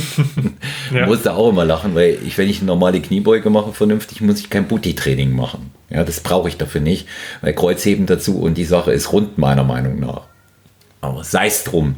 ja. 0.93 1.05
Musste 1.05 1.33
auch 1.33 1.49
immer 1.49 1.65
lachen, 1.65 1.95
weil 1.95 2.17
ich, 2.25 2.37
wenn 2.37 2.49
ich 2.49 2.59
eine 2.59 2.67
normale 2.67 3.01
Kniebeuge 3.01 3.49
mache, 3.49 3.73
vernünftig, 3.73 4.21
muss 4.21 4.39
ich 4.39 4.49
kein 4.49 4.67
Booty-Training 4.67 5.35
machen. 5.35 5.71
Ja, 5.89 6.03
das 6.03 6.21
brauche 6.21 6.47
ich 6.49 6.57
dafür 6.57 6.81
nicht, 6.81 7.07
weil 7.41 7.53
Kreuzheben 7.53 8.05
dazu 8.05 8.39
und 8.39 8.57
die 8.57 8.65
Sache 8.65 8.91
ist 8.91 9.11
rund, 9.11 9.37
meiner 9.37 9.63
Meinung 9.63 9.99
nach. 9.99 10.21
Aber 11.01 11.23
sei 11.23 11.47
es 11.47 11.63
drum. 11.63 11.95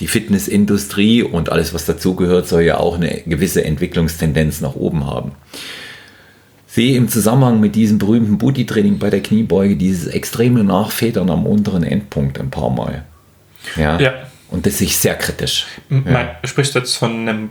Die 0.00 0.08
Fitnessindustrie 0.08 1.22
und 1.22 1.50
alles, 1.50 1.72
was 1.72 1.86
dazugehört, 1.86 2.46
soll 2.46 2.62
ja 2.62 2.78
auch 2.78 2.96
eine 2.96 3.22
gewisse 3.26 3.64
Entwicklungstendenz 3.64 4.60
nach 4.60 4.74
oben 4.74 5.06
haben 5.06 5.32
sehe 6.76 6.94
im 6.94 7.08
Zusammenhang 7.08 7.58
mit 7.58 7.74
diesem 7.74 7.96
berühmten 7.96 8.36
Booty-Training 8.36 8.98
bei 8.98 9.08
der 9.08 9.22
Kniebeuge 9.22 9.76
dieses 9.76 10.08
extreme 10.08 10.62
Nachfedern 10.62 11.30
am 11.30 11.46
unteren 11.46 11.82
Endpunkt 11.82 12.38
ein 12.38 12.50
paar 12.50 12.68
Mal. 12.68 13.06
Ja. 13.76 13.98
ja. 13.98 14.12
Und 14.50 14.66
das 14.66 14.76
sehe 14.76 14.86
ich 14.86 14.98
sehr 14.98 15.14
kritisch. 15.14 15.64
Ja. 15.88 16.36
Sprichst 16.44 16.74
du 16.74 16.80
jetzt 16.80 16.96
von 16.96 17.26
einem 17.26 17.48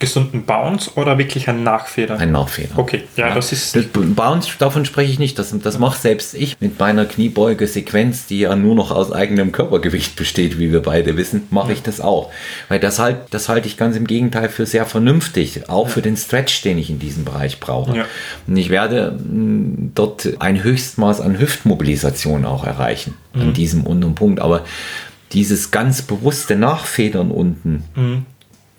gesunden 0.00 0.44
Bounce 0.46 0.90
oder 0.96 1.18
wirklich 1.18 1.48
ein 1.48 1.62
Nachfedern? 1.62 2.18
Ein 2.18 2.32
Nachfedern. 2.32 2.78
Okay, 2.78 3.04
ja, 3.16 3.28
ja. 3.28 3.34
das 3.34 3.52
ist. 3.52 3.76
Das 3.76 3.84
Bounce, 3.86 4.50
davon 4.58 4.84
spreche 4.86 5.12
ich 5.12 5.18
nicht. 5.18 5.38
Das, 5.38 5.54
das 5.62 5.78
mache 5.78 6.00
selbst 6.00 6.34
ich 6.34 6.58
mit 6.58 6.78
meiner 6.78 7.04
Kniebeuge-Sequenz, 7.04 8.26
die 8.26 8.40
ja 8.40 8.56
nur 8.56 8.74
noch 8.74 8.90
aus 8.90 9.12
eigenem 9.12 9.52
Körpergewicht 9.52 10.16
besteht, 10.16 10.58
wie 10.58 10.72
wir 10.72 10.80
beide 10.80 11.16
wissen, 11.16 11.46
mache 11.50 11.68
ja. 11.68 11.74
ich 11.74 11.82
das 11.82 12.00
auch. 12.00 12.32
Weil 12.68 12.80
das 12.80 12.98
halt, 12.98 13.18
das 13.30 13.50
halte 13.50 13.68
ich 13.68 13.76
ganz 13.76 13.94
im 13.94 14.06
Gegenteil 14.06 14.48
für 14.48 14.64
sehr 14.64 14.86
vernünftig, 14.86 15.68
auch 15.68 15.86
ja. 15.86 15.92
für 15.92 16.02
den 16.02 16.16
Stretch, 16.16 16.62
den 16.62 16.78
ich 16.78 16.88
in 16.88 16.98
diesem 16.98 17.24
Bereich 17.24 17.60
brauche. 17.60 18.06
Und 18.46 18.56
ich 18.56 18.70
werde 18.70 19.12
mh, 19.12 19.90
dort 19.94 20.28
ein 20.40 20.64
Höchstmaß 20.64 21.20
an 21.20 21.38
Hüftmobilisation 21.38 22.46
auch 22.46 22.64
erreichen, 22.64 23.14
mhm. 23.34 23.40
an 23.42 23.52
diesem 23.52 23.86
unteren 23.86 24.14
Punkt. 24.14 24.40
Aber 24.40 24.64
dieses 25.32 25.70
ganz 25.70 26.02
bewusste 26.02 26.56
Nachfedern 26.56 27.30
unten 27.30 27.84
mhm. 27.94 28.26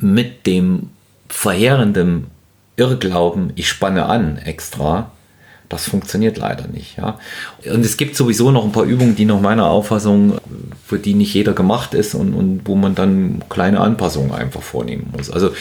Mit 0.02 0.46
dem 0.48 0.90
verheerendem 1.30 2.28
Irrglauben, 2.78 3.54
ich 3.56 3.68
spanne 3.68 4.06
an 4.06 4.38
extra, 4.38 5.12
das 5.72 5.86
funktioniert 5.86 6.38
leider 6.38 6.68
nicht. 6.68 6.98
Ja. 6.98 7.18
Und 7.72 7.86
es 7.86 7.96
gibt 7.96 8.16
sowieso 8.16 8.52
noch 8.52 8.66
ein 8.66 8.74
paar 8.74 8.84
Übungen, 8.84 9.16
die 9.16 9.26
nach 9.26 9.40
meiner 9.40 9.68
Auffassung, 9.68 10.38
für 10.86 11.00
die 11.00 11.14
nicht 11.14 11.34
jeder 11.34 11.54
gemacht 11.54 11.94
ist 11.94 12.14
und, 12.14 12.34
und 12.34 12.62
wo 12.66 12.76
man 12.76 12.94
dann 12.94 13.44
kleine 13.50 13.80
Anpassungen 13.80 14.34
einfach 14.34 14.62
vornehmen 14.62 15.14
muss. 15.16 15.30
Also 15.30 15.52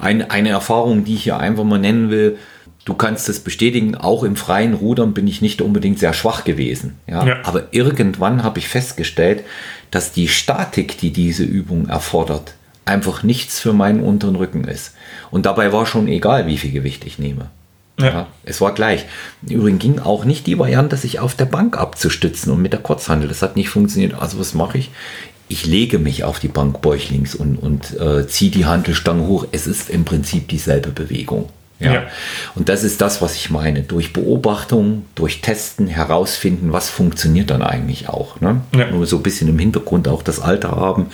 ein, 0.00 0.30
eine 0.30 0.50
Erfahrung, 0.50 1.04
die 1.04 1.14
ich 1.14 1.24
hier 1.24 1.38
einfach 1.38 1.64
mal 1.64 1.78
nennen 1.78 2.10
will, 2.10 2.36
du 2.84 2.94
kannst 2.94 3.28
es 3.30 3.40
bestätigen, 3.40 3.94
auch 3.94 4.22
im 4.22 4.36
freien 4.36 4.74
Rudern 4.74 5.14
bin 5.14 5.26
ich 5.26 5.40
nicht 5.40 5.62
unbedingt 5.62 5.98
sehr 5.98 6.12
schwach 6.12 6.44
gewesen. 6.44 6.98
Ja. 7.06 7.24
ja. 7.24 7.36
Aber 7.44 7.68
irgendwann 7.70 8.42
habe 8.42 8.58
ich 8.58 8.68
festgestellt, 8.68 9.44
dass 9.90 10.12
die 10.12 10.28
Statik, 10.28 10.98
die 10.98 11.10
diese 11.10 11.44
Übung 11.44 11.88
erfordert, 11.88 12.54
einfach 12.84 13.22
nichts 13.22 13.60
für 13.60 13.72
meinen 13.72 14.00
unteren 14.00 14.36
Rücken 14.36 14.64
ist. 14.64 14.94
Und 15.30 15.46
dabei 15.46 15.72
war 15.72 15.86
schon 15.86 16.08
egal, 16.08 16.46
wie 16.46 16.58
viel 16.58 16.72
Gewicht 16.72 17.04
ich 17.04 17.18
nehme. 17.18 17.50
Ja. 17.98 18.06
ja. 18.06 18.26
es 18.44 18.60
war 18.60 18.74
gleich. 18.74 19.04
Übrigens 19.48 19.80
ging 19.80 19.98
auch 20.00 20.24
nicht 20.24 20.46
die 20.46 20.58
Variante, 20.58 20.96
sich 20.96 21.20
auf 21.20 21.34
der 21.34 21.44
Bank 21.44 21.78
abzustützen 21.78 22.52
und 22.52 22.60
mit 22.60 22.72
der 22.72 22.80
Kurzhandel. 22.80 23.28
Das 23.28 23.42
hat 23.42 23.56
nicht 23.56 23.68
funktioniert. 23.68 24.14
Also 24.14 24.38
was 24.38 24.54
mache 24.54 24.78
ich? 24.78 24.90
Ich 25.48 25.66
lege 25.66 25.98
mich 25.98 26.24
auf 26.24 26.40
die 26.40 26.48
Bank 26.48 26.80
bäuchlings 26.80 27.34
und, 27.34 27.56
und 27.56 27.98
äh, 28.00 28.26
ziehe 28.26 28.50
die 28.50 28.64
Handelstange 28.64 29.26
hoch. 29.26 29.46
Es 29.52 29.66
ist 29.66 29.90
im 29.90 30.04
Prinzip 30.04 30.48
dieselbe 30.48 30.90
Bewegung. 30.90 31.50
Ja. 31.78 31.92
ja. 31.92 32.02
Und 32.54 32.68
das 32.68 32.82
ist 32.82 33.00
das, 33.00 33.20
was 33.20 33.34
ich 33.34 33.50
meine. 33.50 33.82
Durch 33.82 34.12
Beobachtung, 34.12 35.04
durch 35.14 35.40
Testen 35.40 35.86
herausfinden, 35.86 36.72
was 36.72 36.88
funktioniert 36.88 37.50
dann 37.50 37.62
eigentlich 37.62 38.08
auch. 38.08 38.40
Ne? 38.40 38.62
Ja. 38.74 38.90
Nur 38.90 39.06
so 39.06 39.16
ein 39.16 39.22
bisschen 39.22 39.48
im 39.48 39.58
Hintergrund 39.58 40.08
auch 40.08 40.22
das 40.22 40.40
Alter 40.40 40.72
haben. 40.72 41.06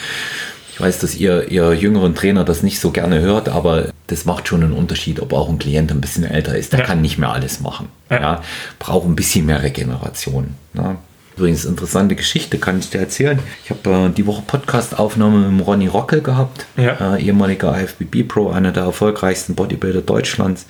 Ich 0.80 0.86
weiß, 0.86 0.98
dass 1.00 1.14
ihr, 1.14 1.50
ihr 1.50 1.74
jüngeren 1.74 2.14
Trainer 2.14 2.42
das 2.42 2.62
nicht 2.62 2.80
so 2.80 2.90
gerne 2.90 3.20
hört, 3.20 3.50
aber 3.50 3.88
das 4.06 4.24
macht 4.24 4.48
schon 4.48 4.64
einen 4.64 4.72
Unterschied, 4.72 5.20
ob 5.20 5.34
auch 5.34 5.50
ein 5.50 5.58
Klient 5.58 5.90
ein 5.90 6.00
bisschen 6.00 6.24
älter 6.24 6.56
ist. 6.56 6.72
Der 6.72 6.80
ja. 6.80 6.86
kann 6.86 7.02
nicht 7.02 7.18
mehr 7.18 7.30
alles 7.30 7.60
machen. 7.60 7.90
Ja. 8.08 8.20
ja. 8.20 8.42
Braucht 8.78 9.06
ein 9.06 9.14
bisschen 9.14 9.44
mehr 9.44 9.62
Regeneration. 9.62 10.54
Ne? 10.72 10.96
Übrigens, 11.36 11.66
interessante 11.66 12.16
Geschichte 12.16 12.56
kann 12.56 12.78
ich 12.78 12.88
dir 12.88 13.00
erzählen. 13.00 13.38
Ich 13.62 13.68
habe 13.68 14.06
äh, 14.06 14.08
die 14.08 14.26
Woche 14.26 14.40
Podcast-Aufnahme 14.46 15.50
mit 15.50 15.66
Ronny 15.66 15.86
Rockel 15.86 16.22
gehabt, 16.22 16.64
ja. 16.78 17.16
äh, 17.16 17.22
ehemaliger 17.22 17.78
IFBB 17.78 18.26
Pro, 18.26 18.48
einer 18.48 18.72
der 18.72 18.84
erfolgreichsten 18.84 19.54
Bodybuilder 19.56 20.00
Deutschlands, 20.00 20.64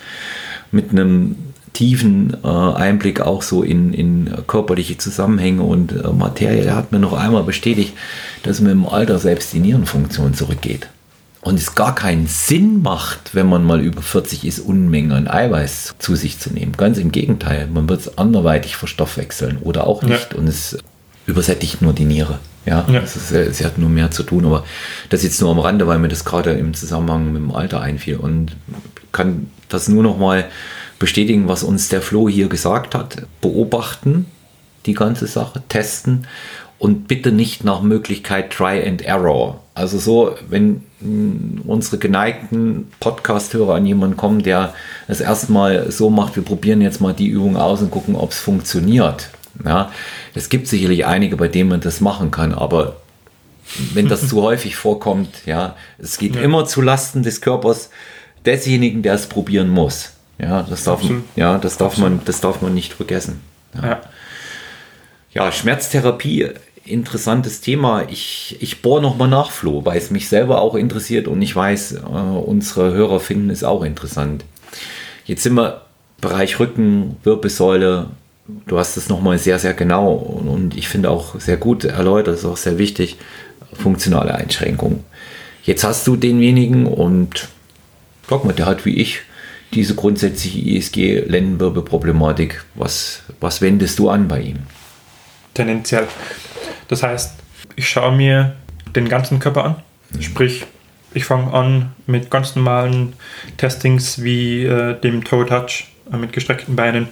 mit 0.73 0.91
einem 0.91 1.50
tiefen 1.73 2.35
äh, 2.43 2.47
Einblick 2.47 3.21
auch 3.21 3.41
so 3.41 3.63
in, 3.63 3.93
in 3.93 4.33
körperliche 4.47 4.97
Zusammenhänge 4.97 5.63
und 5.63 5.91
äh, 5.91 6.07
Materie. 6.09 6.63
Er 6.63 6.75
hat 6.75 6.91
mir 6.91 6.99
noch 6.99 7.13
einmal 7.13 7.43
bestätigt, 7.43 7.93
dass 8.43 8.59
mit 8.59 8.71
dem 8.71 8.85
Alter 8.85 9.19
selbst 9.19 9.53
die 9.53 9.59
Nierenfunktion 9.59 10.33
zurückgeht. 10.33 10.89
Und 11.41 11.55
es 11.55 11.73
gar 11.73 11.95
keinen 11.95 12.27
Sinn 12.27 12.83
macht, 12.83 13.33
wenn 13.33 13.47
man 13.47 13.63
mal 13.63 13.81
über 13.81 14.01
40 14.01 14.45
ist, 14.45 14.59
Unmengen 14.59 15.11
an 15.11 15.27
Eiweiß 15.27 15.95
zu 15.97 16.15
sich 16.15 16.37
zu 16.37 16.53
nehmen. 16.53 16.73
Ganz 16.77 16.99
im 16.99 17.11
Gegenteil, 17.11 17.67
man 17.67 17.89
wird 17.89 18.01
es 18.01 18.17
anderweitig 18.17 18.75
verstoffwechseln 18.75 19.57
oder 19.57 19.87
auch 19.87 20.03
nicht. 20.03 20.33
Ja. 20.33 20.37
Und 20.37 20.47
es 20.47 20.77
übersättigt 21.25 21.81
nur 21.81 21.93
die 21.93 22.05
Niere. 22.05 22.39
Ja, 22.65 22.85
ja. 22.91 22.99
Ist, 22.99 23.29
sie 23.29 23.65
hat 23.65 23.79
nur 23.79 23.89
mehr 23.89 24.11
zu 24.11 24.21
tun, 24.21 24.45
aber 24.45 24.63
das 25.09 25.23
jetzt 25.23 25.41
nur 25.41 25.49
am 25.49 25.57
Rande, 25.57 25.87
weil 25.87 25.97
mir 25.97 26.09
das 26.09 26.25
gerade 26.25 26.51
im 26.51 26.75
Zusammenhang 26.75 27.33
mit 27.33 27.41
dem 27.41 27.55
Alter 27.55 27.81
einfiel 27.81 28.17
und 28.17 28.55
kann 29.11 29.49
das 29.67 29.87
nur 29.87 30.03
noch 30.03 30.19
mal 30.19 30.45
bestätigen, 31.01 31.47
was 31.47 31.63
uns 31.63 31.89
der 31.89 32.01
Flo 32.01 32.29
hier 32.29 32.47
gesagt 32.47 32.95
hat. 32.95 33.23
Beobachten 33.41 34.27
die 34.85 34.93
ganze 34.93 35.27
Sache, 35.27 35.61
testen 35.67 36.27
und 36.77 37.07
bitte 37.07 37.31
nicht 37.31 37.63
nach 37.63 37.81
Möglichkeit 37.81 38.51
Try 38.51 38.87
and 38.87 39.01
Error. 39.01 39.61
Also 39.73 39.97
so, 39.97 40.35
wenn 40.47 40.83
unsere 41.65 41.97
geneigten 41.97 42.91
Podcast-Hörer 42.99 43.75
an 43.75 43.85
jemanden 43.85 44.15
kommen, 44.15 44.43
der 44.43 44.75
es 45.07 45.21
erstmal 45.21 45.91
so 45.91 46.11
macht, 46.11 46.35
wir 46.35 46.43
probieren 46.43 46.81
jetzt 46.81 47.01
mal 47.01 47.13
die 47.13 47.27
Übung 47.27 47.57
aus 47.57 47.81
und 47.81 47.89
gucken, 47.89 48.15
ob 48.15 48.31
es 48.31 48.39
funktioniert. 48.39 49.29
Ja, 49.65 49.91
es 50.35 50.49
gibt 50.49 50.67
sicherlich 50.67 51.05
einige, 51.05 51.35
bei 51.35 51.47
denen 51.47 51.69
man 51.69 51.81
das 51.81 51.99
machen 51.99 52.29
kann, 52.29 52.53
aber 52.53 52.97
wenn 53.93 54.07
das 54.07 54.27
zu 54.27 54.41
häufig 54.43 54.75
vorkommt, 54.75 55.29
ja, 55.45 55.75
es 55.97 56.19
geht 56.19 56.35
ja. 56.35 56.41
immer 56.41 56.65
zu 56.65 56.81
Lasten 56.81 57.23
des 57.23 57.41
Körpers 57.41 57.89
desjenigen, 58.45 59.01
der 59.01 59.15
es 59.15 59.27
probieren 59.27 59.69
muss. 59.69 60.11
Ja, 60.41 60.63
das 60.63 60.83
darf, 60.83 61.03
ja, 61.35 61.57
das 61.59 61.77
darf, 61.77 61.97
man, 61.97 62.21
das 62.25 62.41
darf 62.41 62.61
man 62.61 62.73
nicht 62.73 62.93
vergessen. 62.93 63.41
Ja. 63.75 63.87
ja. 63.87 64.01
ja 65.33 65.51
Schmerztherapie, 65.51 66.49
interessantes 66.83 67.61
Thema. 67.61 68.09
Ich, 68.09 68.57
ich 68.59 68.81
bohre 68.81 69.03
nochmal 69.03 69.27
nach, 69.27 69.51
Flo, 69.51 69.85
weil 69.85 69.97
es 69.97 70.09
mich 70.09 70.27
selber 70.27 70.61
auch 70.61 70.73
interessiert 70.73 71.27
und 71.27 71.41
ich 71.41 71.55
weiß, 71.55 71.93
äh, 71.93 71.97
unsere 71.99 72.91
Hörer 72.91 73.19
finden 73.19 73.51
es 73.51 73.63
auch 73.63 73.83
interessant. 73.83 74.43
Jetzt 75.25 75.43
sind 75.43 75.53
wir 75.53 75.81
Bereich 76.19 76.59
Rücken, 76.59 77.17
Wirbelsäule. 77.23 78.07
Du 78.65 78.79
hast 78.79 78.97
es 78.97 79.09
nochmal 79.09 79.37
sehr, 79.37 79.59
sehr 79.59 79.73
genau 79.73 80.11
und, 80.13 80.47
und 80.47 80.77
ich 80.77 80.87
finde 80.87 81.11
auch 81.11 81.39
sehr 81.39 81.57
gut 81.57 81.83
erläutert, 81.83 82.35
ist 82.35 82.45
auch 82.45 82.57
sehr 82.57 82.79
wichtig, 82.79 83.17
funktionale 83.73 84.33
Einschränkungen. 84.33 85.03
Jetzt 85.63 85.83
hast 85.83 86.07
du 86.07 86.15
denjenigen 86.15 86.87
und 86.87 87.47
guck 88.27 88.43
mal, 88.43 88.53
der 88.53 88.65
hat 88.65 88.85
wie 88.85 88.95
ich 88.95 89.21
diese 89.73 89.95
grundsätzliche 89.95 90.59
ISG-Lendenwirbelproblematik, 90.59 92.63
was, 92.75 93.23
was 93.39 93.61
wendest 93.61 93.99
du 93.99 94.09
an 94.09 94.27
bei 94.27 94.41
ihm? 94.41 94.59
Tendenziell. 95.53 96.07
Das 96.87 97.03
heißt, 97.03 97.35
ich 97.75 97.87
schaue 97.87 98.15
mir 98.15 98.55
den 98.95 99.07
ganzen 99.07 99.39
Körper 99.39 99.63
an, 99.63 99.75
mhm. 100.11 100.21
sprich, 100.21 100.65
ich 101.13 101.25
fange 101.25 101.53
an 101.53 101.91
mit 102.07 102.29
ganz 102.29 102.55
normalen 102.55 103.13
Testings 103.57 104.23
wie 104.23 104.63
äh, 104.63 104.99
dem 104.99 105.23
Toe 105.23 105.45
Touch 105.45 105.87
äh, 106.11 106.17
mit 106.17 106.33
gestreckten 106.33 106.75
Beinen, 106.75 107.07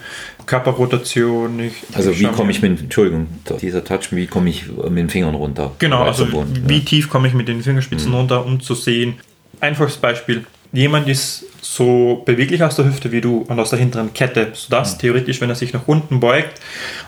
Körperrotation. 0.46 1.60
Ich, 1.60 1.74
also 1.94 2.18
wie 2.18 2.26
komme 2.26 2.52
ich 2.52 2.62
mit, 2.62 2.80
Entschuldigung, 2.80 3.28
dieser 3.62 3.84
Touch, 3.84 4.12
wie 4.12 4.28
komme 4.28 4.50
ich 4.50 4.68
mit 4.68 4.98
den 4.98 5.10
Fingern 5.10 5.36
runter? 5.36 5.72
Genau, 5.80 6.04
also 6.04 6.28
wie 6.66 6.78
ja. 6.78 6.84
tief 6.84 7.10
komme 7.10 7.28
ich 7.28 7.34
mit 7.34 7.48
den 7.48 7.62
Fingerspitzen 7.62 8.10
mhm. 8.10 8.16
runter, 8.16 8.46
um 8.46 8.60
zu 8.60 8.76
sehen. 8.76 9.16
Einfaches 9.62 9.98
Beispiel, 9.98 10.46
jemand 10.72 11.08
ist 11.08 11.46
so 11.62 12.22
beweglich 12.26 12.64
aus 12.64 12.76
der 12.76 12.86
Hüfte 12.86 13.12
wie 13.12 13.22
du 13.22 13.40
und 13.48 13.60
aus 13.60 13.72
der 13.72 13.80
hinteren 13.80 14.14
Kette, 14.14 14.50
sodass 14.54 14.96
mhm. 14.96 15.00
theoretisch, 15.00 15.42
wenn 15.42 15.50
er 15.50 15.56
sich 15.56 15.74
nach 15.74 15.88
unten 15.88 16.20
beugt 16.20 16.60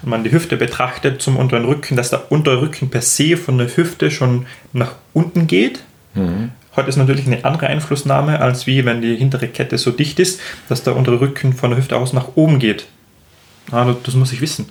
und 0.02 0.10
man 0.10 0.24
die 0.24 0.32
Hüfte 0.32 0.58
betrachtet 0.58 1.22
zum 1.22 1.38
unteren 1.38 1.66
Rücken, 1.66 1.96
dass 1.96 2.10
der 2.10 2.32
untere 2.32 2.62
Rücken 2.62 2.90
per 2.90 3.02
se 3.02 3.38
von 3.38 3.58
der 3.58 3.76
Hüfte 3.76 4.12
schon 4.12 4.46
nach 4.74 4.96
unten 5.14 5.48
geht. 5.48 5.84
Mhm. 6.14 6.52
Heute 6.76 6.90
ist 6.90 6.98
natürlich 6.98 7.28
eine 7.28 7.44
andere 7.44 7.68
Einflussnahme, 7.68 8.40
als 8.40 8.66
wie 8.66 8.86
wenn 8.86 9.02
die 9.02 9.16
hintere 9.16 9.48
Kette 9.50 9.78
so 9.78 9.92
dicht 9.92 10.20
ist, 10.20 10.40
dass 10.70 10.84
der 10.84 10.96
untere 10.96 11.20
Rücken 11.20 11.54
von 11.54 11.70
der 11.70 11.80
Hüfte 11.80 11.98
aus 11.98 12.14
nach 12.14 12.30
oben 12.36 12.60
geht. 12.60 12.88
Also 13.72 13.94
das 13.94 14.16
muss 14.16 14.32
ich 14.32 14.42
wissen. 14.42 14.70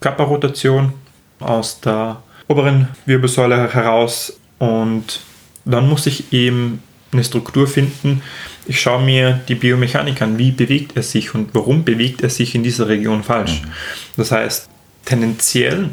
Körperrotation 0.00 0.92
aus 1.40 1.80
der 1.80 2.22
oberen 2.46 2.88
Wirbelsäule 3.06 3.72
heraus 3.72 4.38
und 4.58 5.20
dann 5.64 5.88
muss 5.88 6.06
ich 6.06 6.32
eben 6.32 6.82
eine 7.14 7.24
Struktur 7.24 7.66
finden. 7.66 8.22
Ich 8.66 8.80
schaue 8.80 9.02
mir 9.02 9.40
die 9.48 9.54
Biomechanik 9.54 10.20
an, 10.20 10.38
wie 10.38 10.50
bewegt 10.50 10.96
er 10.96 11.02
sich 11.02 11.34
und 11.34 11.54
warum 11.54 11.84
bewegt 11.84 12.22
er 12.22 12.30
sich 12.30 12.54
in 12.54 12.62
dieser 12.62 12.88
Region 12.88 13.22
falsch. 13.22 13.62
Mhm. 13.62 13.68
Das 14.16 14.30
heißt, 14.30 14.68
tendenziell, 15.04 15.90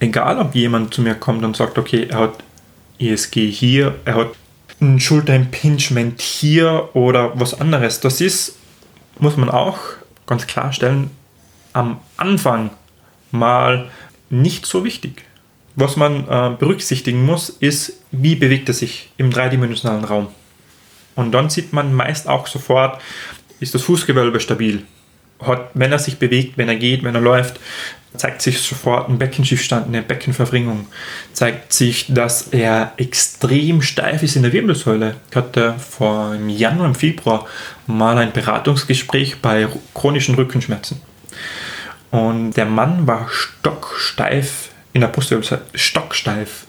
egal 0.00 0.38
ob 0.38 0.54
jemand 0.54 0.92
zu 0.92 1.02
mir 1.02 1.14
kommt 1.14 1.44
und 1.44 1.56
sagt, 1.56 1.78
okay, 1.78 2.06
er 2.08 2.18
hat 2.18 2.34
ESG 2.98 3.50
hier, 3.50 3.94
er 4.04 4.14
hat 4.16 4.30
ein 4.80 4.98
Schulterimpingement 4.98 6.20
hier 6.20 6.88
oder 6.94 7.38
was 7.38 7.60
anderes, 7.60 8.00
das 8.00 8.20
ist, 8.20 8.56
muss 9.18 9.36
man 9.36 9.48
auch 9.48 9.78
ganz 10.26 10.46
klarstellen, 10.46 11.10
am 11.72 12.00
Anfang 12.16 12.70
mal 13.30 13.90
nicht 14.30 14.66
so 14.66 14.84
wichtig. 14.84 15.24
Was 15.74 15.96
man 15.96 16.28
äh, 16.28 16.54
berücksichtigen 16.58 17.24
muss, 17.24 17.48
ist, 17.48 17.94
wie 18.10 18.34
bewegt 18.34 18.68
er 18.68 18.74
sich 18.74 19.10
im 19.16 19.30
dreidimensionalen 19.30 20.04
Raum. 20.04 20.28
Und 21.14 21.32
dann 21.32 21.50
sieht 21.50 21.72
man 21.72 21.92
meist 21.92 22.28
auch 22.28 22.46
sofort, 22.46 23.00
ist 23.60 23.74
das 23.74 23.82
Fußgewölbe 23.82 24.40
stabil. 24.40 24.82
Hat, 25.40 25.70
wenn 25.74 25.92
er 25.92 25.98
sich 25.98 26.18
bewegt, 26.18 26.56
wenn 26.56 26.68
er 26.68 26.76
geht, 26.76 27.02
wenn 27.02 27.14
er 27.14 27.20
läuft, 27.20 27.58
zeigt 28.16 28.42
sich 28.42 28.60
sofort 28.60 29.08
ein 29.08 29.18
Beckenschiffstand, 29.18 29.86
eine 29.86 30.02
Beckenverringung. 30.02 30.86
Zeigt 31.32 31.72
sich, 31.72 32.06
dass 32.08 32.48
er 32.48 32.92
extrem 32.96 33.82
steif 33.82 34.22
ist 34.22 34.36
in 34.36 34.42
der 34.42 34.52
Wirbelsäule. 34.52 35.16
Ich 35.30 35.36
hatte 35.36 35.74
vor 35.78 36.34
im 36.34 36.48
Januar, 36.48 36.86
im 36.86 36.94
Februar 36.94 37.46
mal 37.86 38.18
ein 38.18 38.32
Beratungsgespräch 38.32 39.40
bei 39.40 39.66
chronischen 39.94 40.34
Rückenschmerzen. 40.34 41.00
Und 42.10 42.52
der 42.52 42.66
Mann 42.66 43.06
war 43.06 43.28
stocksteif 43.30 44.68
in 44.92 45.00
der 45.00 45.08
Brustwirbelsäule, 45.08 45.62
stocksteif. 45.74 46.66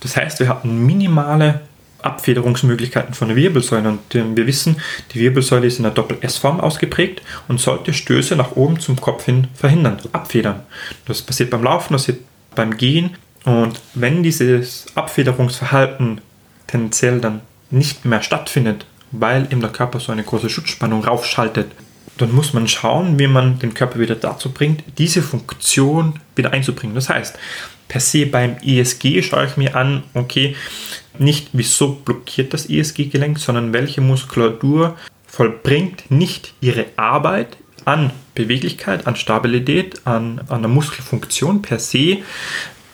Das 0.00 0.16
heißt, 0.16 0.40
wir 0.40 0.48
hatten 0.48 0.86
minimale 0.86 1.60
Abfederungsmöglichkeiten 2.06 3.14
von 3.14 3.28
der 3.28 3.36
Wirbelsäule. 3.36 3.88
Und 3.88 4.14
äh, 4.14 4.24
wir 4.34 4.46
wissen, 4.46 4.76
die 5.12 5.20
Wirbelsäule 5.20 5.66
ist 5.66 5.78
in 5.78 5.84
der 5.84 5.92
Doppel-S-Form 5.92 6.60
ausgeprägt 6.60 7.22
und 7.48 7.60
sollte 7.60 7.92
Stöße 7.92 8.36
nach 8.36 8.52
oben 8.52 8.80
zum 8.80 9.00
Kopf 9.00 9.24
hin 9.24 9.48
verhindern, 9.54 9.98
abfedern. 10.12 10.62
Das 11.06 11.22
passiert 11.22 11.50
beim 11.50 11.62
Laufen, 11.62 11.92
das 11.92 12.02
passiert 12.02 12.24
beim 12.54 12.76
Gehen. 12.76 13.16
Und 13.44 13.80
wenn 13.94 14.22
dieses 14.22 14.86
Abfederungsverhalten 14.94 16.20
tendenziell 16.66 17.20
dann 17.20 17.42
nicht 17.70 18.04
mehr 18.04 18.22
stattfindet, 18.22 18.86
weil 19.12 19.44
eben 19.50 19.60
der 19.60 19.70
Körper 19.70 20.00
so 20.00 20.12
eine 20.12 20.24
große 20.24 20.50
Schutzspannung 20.50 21.04
raufschaltet, 21.04 21.70
dann 22.18 22.34
muss 22.34 22.52
man 22.52 22.66
schauen, 22.66 23.18
wie 23.18 23.26
man 23.26 23.58
den 23.58 23.74
Körper 23.74 23.98
wieder 23.98 24.14
dazu 24.14 24.50
bringt, 24.50 24.82
diese 24.98 25.22
Funktion 25.22 26.18
wieder 26.34 26.52
einzubringen. 26.52 26.94
Das 26.94 27.08
heißt, 27.08 27.38
per 27.88 28.00
se 28.00 28.26
beim 28.26 28.56
ESG 28.64 29.22
schaue 29.22 29.46
ich 29.46 29.56
mir 29.56 29.76
an, 29.76 30.02
okay, 30.14 30.56
nicht 31.18 31.48
wieso 31.52 31.94
blockiert 31.94 32.52
das 32.52 32.68
ESG-Gelenk, 32.68 33.38
sondern 33.38 33.72
welche 33.72 34.00
Muskulatur 34.00 34.96
vollbringt 35.26 36.10
nicht 36.10 36.54
ihre 36.60 36.86
Arbeit 36.96 37.56
an 37.84 38.10
Beweglichkeit, 38.34 39.06
an 39.06 39.16
Stabilität, 39.16 40.06
an, 40.06 40.40
an 40.48 40.62
der 40.62 40.70
Muskelfunktion 40.70 41.62
per 41.62 41.78
se 41.78 42.18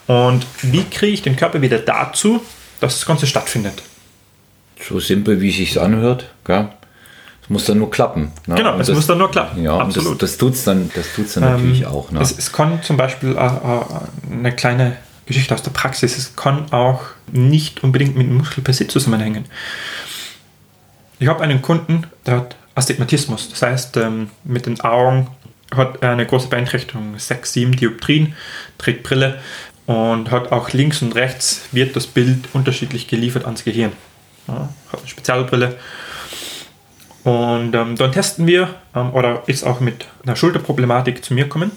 und 0.07 0.45
wie 0.61 0.83
kriege 0.83 1.13
ich 1.13 1.21
den 1.21 1.35
Körper 1.35 1.61
wieder 1.61 1.79
dazu, 1.79 2.41
dass 2.79 2.99
das 2.99 3.05
Ganze 3.05 3.27
stattfindet. 3.27 3.81
So 4.81 4.99
simpel, 4.99 5.39
wie 5.39 5.49
es 5.49 5.55
sich 5.55 5.79
anhört, 5.79 6.29
gell? 6.43 6.69
Es 7.43 7.49
muss 7.49 7.65
dann 7.65 7.77
nur 7.77 7.91
klappen. 7.91 8.31
Ne? 8.47 8.55
Genau, 8.55 8.79
es 8.79 8.87
das, 8.87 8.95
muss 8.95 9.07
dann 9.07 9.17
nur 9.17 9.29
klappen. 9.29 9.61
Ja, 9.61 9.77
absolut. 9.77 10.21
Das, 10.21 10.31
das 10.31 10.37
tut 10.37 10.53
es 10.53 10.63
dann, 10.63 10.89
das 10.95 11.13
tut's 11.13 11.33
dann 11.33 11.43
ähm, 11.43 11.51
natürlich 11.51 11.85
auch. 11.85 12.09
Ne? 12.11 12.21
Es, 12.21 12.37
es, 12.37 12.51
kann 12.53 12.81
zum 12.81 12.95
Beispiel 12.95 13.35
äh, 13.35 13.45
äh, 13.45 13.81
eine 14.31 14.53
kleine 14.53 14.97
Geschichte 15.25 15.53
aus 15.53 15.61
der 15.61 15.71
Praxis. 15.71 16.17
Es 16.17 16.35
kann 16.35 16.71
auch 16.71 17.01
nicht 17.31 17.83
unbedingt 17.83 18.15
mit 18.15 18.29
Muskel 18.29 18.63
per 18.63 18.73
se 18.73 18.87
zusammenhängen. 18.87 19.45
Ich 21.19 21.27
habe 21.27 21.43
einen 21.43 21.61
Kunden, 21.61 22.07
der 22.25 22.37
hat 22.37 22.55
Astigmatismus. 22.75 23.49
Das 23.49 23.61
heißt, 23.61 23.97
ähm, 23.97 24.29
mit 24.45 24.65
den 24.65 24.79
Augen 24.81 25.27
hat 25.75 26.01
er 26.01 26.11
eine 26.11 26.25
große 26.25 26.47
Beeinträchtigung, 26.47 27.17
6, 27.17 27.53
7 27.53 27.75
Dioptrien, 27.75 28.35
trägt 28.77 29.03
Brille 29.03 29.39
und 29.85 30.31
hat 30.31 30.51
auch 30.51 30.71
links 30.71 31.01
und 31.01 31.15
rechts 31.15 31.63
wird 31.71 31.95
das 31.95 32.07
Bild 32.07 32.49
unterschiedlich 32.53 33.07
geliefert 33.07 33.45
ans 33.45 33.63
Gehirn. 33.65 33.91
Ja, 34.47 34.69
hat 34.91 34.99
eine 34.99 35.07
Spezialbrille 35.07 35.77
und 37.23 37.73
ähm, 37.73 37.95
dann 37.95 38.11
testen 38.11 38.47
wir, 38.47 38.75
ähm, 38.95 39.13
oder 39.13 39.43
ist 39.47 39.63
auch 39.63 39.79
mit 39.79 40.07
einer 40.25 40.35
Schulterproblematik 40.35 41.23
zu 41.23 41.33
mir 41.33 41.47
kommen. 41.47 41.71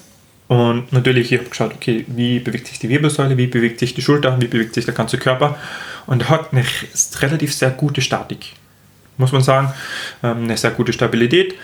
Und 0.49 0.92
natürlich, 0.92 1.32
ich 1.32 1.38
habe 1.38 1.49
geschaut, 1.49 1.74
okay, 1.74 2.05
wie 2.09 2.38
bewegt 2.38 2.68
sich 2.68 2.78
die 2.78 2.88
Wirbelsäule, 2.88 3.36
wie 3.36 3.47
bewegt 3.47 3.80
sich 3.80 3.94
die 3.94 4.03
Schulter, 4.03 4.40
wie 4.40 4.47
bewegt 4.47 4.74
sich 4.74 4.84
der 4.84 4.94
ganze 4.94 5.18
Körper. 5.18 5.57
Und 6.07 6.28
hat 6.28 6.53
eine 6.53 6.64
relativ 7.20 7.53
sehr 7.55 7.70
gute 7.70 8.01
Statik, 8.01 8.53
muss 9.18 9.32
man 9.32 9.42
sagen. 9.42 9.72
Ähm, 10.22 10.44
eine 10.44 10.57
sehr 10.57 10.70
gute 10.70 10.92
Stabilität. 10.92 11.55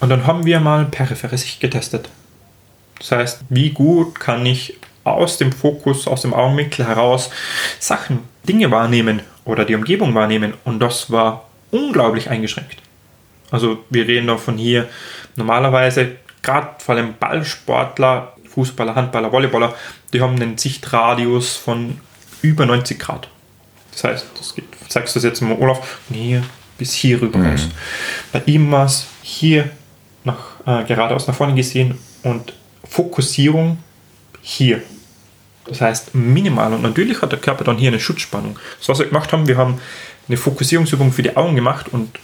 Und 0.00 0.08
dann 0.08 0.26
haben 0.26 0.44
wir 0.44 0.60
mal 0.60 0.84
periphere 0.86 1.38
Sicht 1.38 1.60
getestet. 1.60 2.08
Das 2.98 3.10
heißt, 3.10 3.40
wie 3.48 3.70
gut 3.70 4.20
kann 4.20 4.46
ich 4.46 4.76
aus 5.02 5.38
dem 5.38 5.50
Fokus, 5.50 6.06
aus 6.06 6.22
dem 6.22 6.32
Augenwinkel 6.32 6.86
heraus 6.86 7.30
Sachen, 7.80 8.20
Dinge 8.48 8.70
wahrnehmen 8.70 9.22
oder 9.44 9.64
die 9.64 9.74
Umgebung 9.74 10.14
wahrnehmen. 10.14 10.54
Und 10.64 10.78
das 10.78 11.10
war 11.10 11.48
unglaublich 11.72 12.30
eingeschränkt. 12.30 12.82
Also 13.52 13.84
wir 13.90 14.08
reden 14.08 14.26
da 14.26 14.36
von 14.36 14.56
hier 14.56 14.88
normalerweise, 15.36 16.16
gerade 16.42 16.68
vor 16.78 16.96
allem 16.96 17.14
Ballsportler, 17.20 18.32
Fußballer, 18.48 18.94
Handballer, 18.94 19.30
Volleyballer, 19.30 19.74
die 20.12 20.20
haben 20.20 20.34
einen 20.34 20.58
Sichtradius 20.58 21.56
von 21.56 22.00
über 22.40 22.66
90 22.66 22.98
Grad. 22.98 23.28
Das 23.92 24.04
heißt, 24.04 24.26
das 24.36 24.54
geht, 24.54 24.64
zeigst 24.88 25.14
du 25.14 25.18
das 25.18 25.24
jetzt 25.24 25.40
mal 25.42 25.56
Olaf, 25.58 25.98
von 26.08 26.16
hier 26.16 26.42
bis 26.78 26.94
hier 26.94 27.20
rüber 27.20 27.38
mhm. 27.38 27.50
raus. 27.50 27.68
Bei 28.32 28.42
ihm 28.46 28.72
war 28.72 28.86
es 28.86 29.06
hier 29.22 29.70
nach, 30.24 30.38
äh, 30.66 30.84
geradeaus 30.84 31.26
nach 31.28 31.34
vorne 31.34 31.54
gesehen 31.54 31.98
und 32.22 32.54
Fokussierung 32.88 33.78
hier. 34.40 34.82
Das 35.66 35.80
heißt 35.80 36.14
minimal 36.14 36.72
und 36.72 36.82
natürlich 36.82 37.22
hat 37.22 37.32
der 37.32 37.38
Körper 37.38 37.64
dann 37.64 37.76
hier 37.76 37.88
eine 37.88 38.00
Schutzspannung. 38.00 38.58
Das, 38.78 38.88
was 38.88 38.98
wir 38.98 39.06
gemacht 39.06 39.32
haben, 39.32 39.46
wir 39.46 39.56
haben 39.56 39.78
eine 40.26 40.36
Fokussierungsübung 40.36 41.12
für 41.12 41.22
die 41.22 41.36
Augen 41.36 41.54
gemacht 41.54 41.86
und 41.92 42.18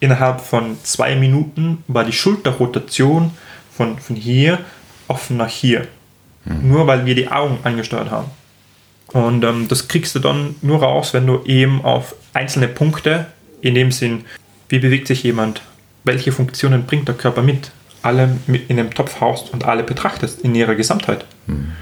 innerhalb 0.00 0.40
von 0.40 0.76
zwei 0.82 1.14
Minuten 1.16 1.84
war 1.88 2.04
die 2.04 2.12
Schulterrotation 2.12 3.30
von, 3.72 3.98
von 3.98 4.16
hier 4.16 4.58
offen 5.08 5.36
nach 5.36 5.48
hier. 5.48 5.86
Mhm. 6.44 6.68
Nur 6.68 6.86
weil 6.86 7.06
wir 7.06 7.14
die 7.14 7.28
Augen 7.28 7.58
angesteuert 7.64 8.10
haben. 8.10 8.30
Und 9.08 9.44
ähm, 9.44 9.68
das 9.68 9.88
kriegst 9.88 10.14
du 10.14 10.18
dann 10.18 10.56
nur 10.62 10.82
raus, 10.82 11.14
wenn 11.14 11.26
du 11.26 11.42
eben 11.44 11.84
auf 11.84 12.14
einzelne 12.32 12.68
Punkte, 12.68 13.26
in 13.60 13.74
dem 13.74 13.90
Sinn, 13.90 14.24
wie 14.68 14.78
bewegt 14.78 15.08
sich 15.08 15.22
jemand, 15.22 15.62
welche 16.04 16.32
Funktionen 16.32 16.84
bringt 16.84 17.08
der 17.08 17.14
Körper 17.14 17.42
mit, 17.42 17.70
alle 18.02 18.36
mit 18.46 18.68
in 18.70 18.78
einem 18.78 18.92
Topf 18.92 19.20
haust 19.20 19.52
und 19.52 19.64
alle 19.64 19.82
betrachtest 19.82 20.40
in 20.42 20.54
ihrer 20.54 20.74
Gesamtheit. 20.74 21.24
Mhm. 21.46 21.72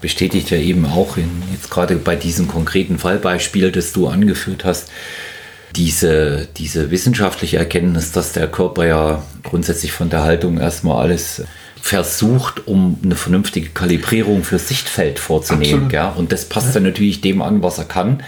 Bestätigt 0.00 0.50
ja 0.50 0.58
eben 0.58 0.84
auch 0.84 1.16
in, 1.16 1.42
jetzt 1.52 1.70
gerade 1.70 1.94
bei 1.96 2.16
diesem 2.16 2.48
konkreten 2.48 2.98
Fallbeispiel, 2.98 3.70
das 3.70 3.92
du 3.92 4.08
angeführt 4.08 4.64
hast, 4.64 4.90
diese, 5.76 6.48
diese 6.56 6.90
wissenschaftliche 6.90 7.58
Erkenntnis, 7.58 8.12
dass 8.12 8.32
der 8.32 8.48
Körper 8.48 8.86
ja 8.86 9.22
grundsätzlich 9.42 9.92
von 9.92 10.10
der 10.10 10.22
Haltung 10.22 10.58
erstmal 10.58 11.02
alles 11.02 11.42
versucht, 11.80 12.68
um 12.68 12.98
eine 13.02 13.16
vernünftige 13.16 13.70
Kalibrierung 13.70 14.44
für 14.44 14.58
Sichtfeld 14.58 15.18
vorzunehmen. 15.18 15.88
Gell? 15.88 16.12
Und 16.16 16.30
das 16.30 16.44
passt 16.44 16.76
dann 16.76 16.84
natürlich 16.84 17.20
dem 17.20 17.42
an, 17.42 17.62
was 17.62 17.78
er 17.78 17.84
kann. 17.84 18.22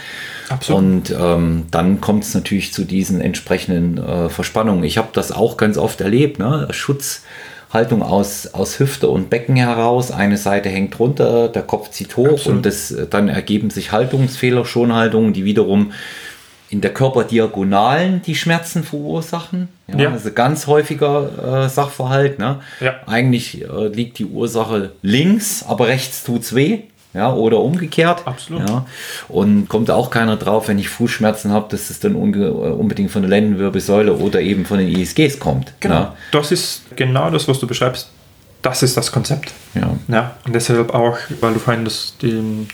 Absolut. 0.49 0.83
Und 0.83 1.15
ähm, 1.19 1.67
dann 1.71 2.01
kommt 2.01 2.25
es 2.25 2.35
natürlich 2.35 2.73
zu 2.73 2.85
diesen 2.85 3.21
entsprechenden 3.21 3.99
äh, 3.99 4.29
Verspannungen. 4.29 4.83
Ich 4.83 4.99
habe 4.99 5.09
das 5.13 5.31
auch 5.31 5.57
ganz 5.57 5.79
oft 5.79 6.01
erlebt. 6.01 6.41
Ne? 6.41 6.67
Schutzhaltung 6.73 8.03
aus, 8.03 8.49
aus 8.49 8.81
Hüfte 8.81 9.09
und 9.09 9.31
Becken 9.31 9.55
heraus. 9.55 10.11
Eine 10.11 10.37
Seite 10.37 10.69
hängt 10.69 10.99
runter, 10.99 11.49
der 11.49 11.63
Kopf 11.63 11.91
zieht 11.91 12.17
hoch 12.17 12.33
Absolut. 12.33 12.57
und 12.57 12.67
das, 12.67 12.95
dann 13.09 13.29
ergeben 13.29 13.71
sich 13.71 13.93
Haltungsfehler, 13.93 14.65
Schonhaltungen, 14.65 15.33
die 15.33 15.45
wiederum 15.45 15.93
in 16.75 16.81
der 16.81 16.93
Körperdiagonalen 16.93 18.21
die 18.23 18.35
Schmerzen 18.35 18.83
verursachen. 18.83 19.69
Ja, 19.87 19.97
ja. 19.97 20.11
Also 20.11 20.33
ganz 20.33 20.67
häufiger 20.67 21.65
äh, 21.65 21.69
Sachverhalt. 21.69 22.41
Ne? 22.41 22.59
Ja. 22.81 22.97
Eigentlich 23.07 23.63
äh, 23.63 23.87
liegt 23.87 24.19
die 24.19 24.27
Ursache 24.27 24.91
links, 25.01 25.65
aber 25.69 25.87
rechts 25.87 26.25
tut 26.25 26.43
es 26.43 26.55
weh. 26.55 26.81
Ja, 27.13 27.33
oder 27.33 27.61
umgekehrt. 27.61 28.27
Absolut. 28.27 28.69
Ja, 28.69 28.87
und 29.29 29.69
kommt 29.69 29.89
auch 29.89 30.11
keiner 30.11 30.37
drauf, 30.37 30.67
wenn 30.67 30.81
ich 30.81 30.89
Fußschmerzen 30.89 31.53
habe, 31.53 31.67
dass 31.71 31.89
es 31.91 32.01
dann 32.01 32.17
unbedingt 32.17 33.13
von 33.13 33.23
der 33.23 33.31
Lendenwirbelsäule 33.31 34.15
oder 34.15 34.41
eben 34.41 34.67
von 34.67 34.79
den 34.79 34.89
ISGs 34.89 35.39
kommt. 35.39 35.73
Genau. 35.79 35.95
Ja. 35.95 36.17
Das 36.33 36.51
ist 36.51 36.83
genau 36.97 37.31
das, 37.31 37.47
was 37.47 37.61
du 37.61 37.69
beschreibst. 37.69 38.09
Das 38.63 38.83
ist 38.83 38.97
das 38.97 39.13
Konzept. 39.13 39.53
Ja. 39.77 39.95
ja 40.09 40.37
und 40.45 40.57
deshalb 40.57 40.93
auch, 40.93 41.17
weil 41.41 41.55
du 41.55 41.61
vorhin 41.61 41.85
das, 41.85 42.15
die, 42.21 42.67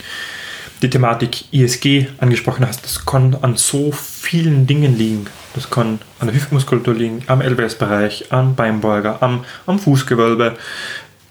die 0.83 0.91
Thematik 0.91 1.53
ISG 1.53 2.09
angesprochen 2.19 2.67
hast, 2.67 2.85
das 2.85 3.05
kann 3.05 3.37
an 3.43 3.57
so 3.57 3.93
vielen 3.93 4.67
Dingen 4.67 4.97
liegen. 4.97 5.27
Das 5.55 5.69
kann 5.69 6.01
an 6.19 6.29
der 6.29 6.37
Hüftmuskulatur 6.37 6.95
liegen, 6.95 7.23
am 7.27 7.43
LBS-Bereich, 7.43 8.33
am 8.33 8.55
Beinbeuger, 8.55 9.23
am, 9.23 9.45
am 9.67 9.79
Fußgewölbe. 9.79 10.57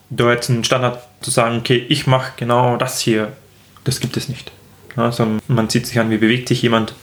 Da 0.10 0.32
jetzt 0.32 0.50
ein 0.50 0.64
Standard 0.64 1.02
zu 1.22 1.32
sagen, 1.32 1.58
okay, 1.60 1.86
ich 1.89 2.08
mache 2.08 2.34
genau 2.38 2.78
das 2.78 3.00
hier, 3.00 3.32
das 3.84 4.00
gibt 4.00 4.18
es 4.18 4.28
nicht. 4.30 4.52
Also 4.95 5.39
man 5.47 5.70
sieht 5.70 5.88
sich 5.88 6.00
an, 6.00 6.10
wie 6.10 6.18
bewegt 6.18 6.47
sich 6.47 6.62
jemand, 6.62 6.93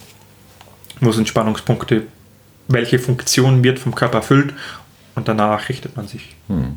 wo 1.01 1.13
sind 1.13 1.29
Spannungspunkte, 1.29 2.03
welche 2.69 2.99
Funktion 2.99 3.65
wird 3.65 3.79
vom 3.79 3.95
Körper 3.95 4.19
erfüllt 4.19 4.53
und 5.15 5.29
danach 5.29 5.69
richtet 5.69 5.97
man 5.97 6.09
sich. 6.09 6.35
Hm. 6.49 6.77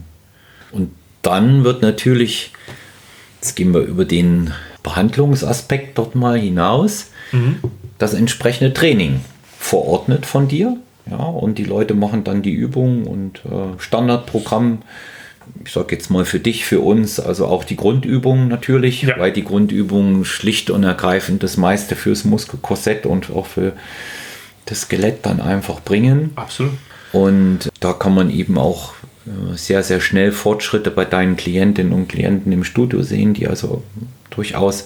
Und 0.72 0.92
dann 1.22 1.64
wird 1.64 1.82
natürlich, 1.82 2.54
jetzt 3.42 3.56
gehen 3.56 3.74
wir 3.74 3.82
über 3.82 4.06
den 4.06 4.54
Behandlungsaspekt 4.84 5.98
dort 5.98 6.16
mal 6.16 6.38
hinaus, 6.38 7.12
mhm. 7.32 7.60
das 7.98 8.14
entsprechende 8.14 8.74
Training 8.74 9.22
verordnet 9.58 10.26
von 10.26 10.48
dir. 10.48 10.78
Ja, 11.10 11.18
und 11.18 11.58
die 11.58 11.64
Leute 11.64 11.96
machen 11.96 12.24
dann 12.24 12.44
die 12.44 12.54
Übungen 12.54 13.06
und 13.06 13.42
äh, 13.46 13.80
Standardprogramm 13.80 14.80
ich 15.66 15.72
sage 15.72 15.96
jetzt 15.96 16.10
mal 16.10 16.26
für 16.26 16.40
dich, 16.40 16.66
für 16.66 16.80
uns, 16.80 17.20
also 17.20 17.48
auch 17.48 17.64
die 17.64 17.76
Grundübungen 17.76 18.48
natürlich, 18.48 19.04
ja. 19.04 19.18
weil 19.18 19.32
die 19.32 19.44
Grundübungen 19.44 20.26
schlicht 20.26 20.70
und 20.70 20.84
ergreifend 20.84 21.44
das 21.44 21.58
meiste 21.58 21.96
fürs 21.96 22.24
Muskelkorsett 22.24 23.06
und 23.06 23.32
auch 23.32 23.48
für 23.48 23.74
das 24.66 24.82
Skelett 24.82 25.26
dann 25.26 25.42
einfach 25.42 25.80
bringen. 25.82 26.32
Absolut. 26.36 26.74
Und 27.12 27.70
da 27.80 27.94
kann 27.94 28.14
man 28.14 28.30
eben 28.30 28.58
auch 28.58 28.94
äh, 29.26 29.56
sehr, 29.56 29.84
sehr 29.84 30.00
schnell 30.00 30.32
Fortschritte 30.32 30.92
bei 30.92 31.06
deinen 31.06 31.38
Klientinnen 31.38 31.94
und 31.94 32.08
Klienten 32.08 32.52
im 32.52 32.64
Studio 32.64 33.02
sehen, 33.02 33.34
die 33.34 33.48
also 33.48 33.84
durchaus 34.30 34.86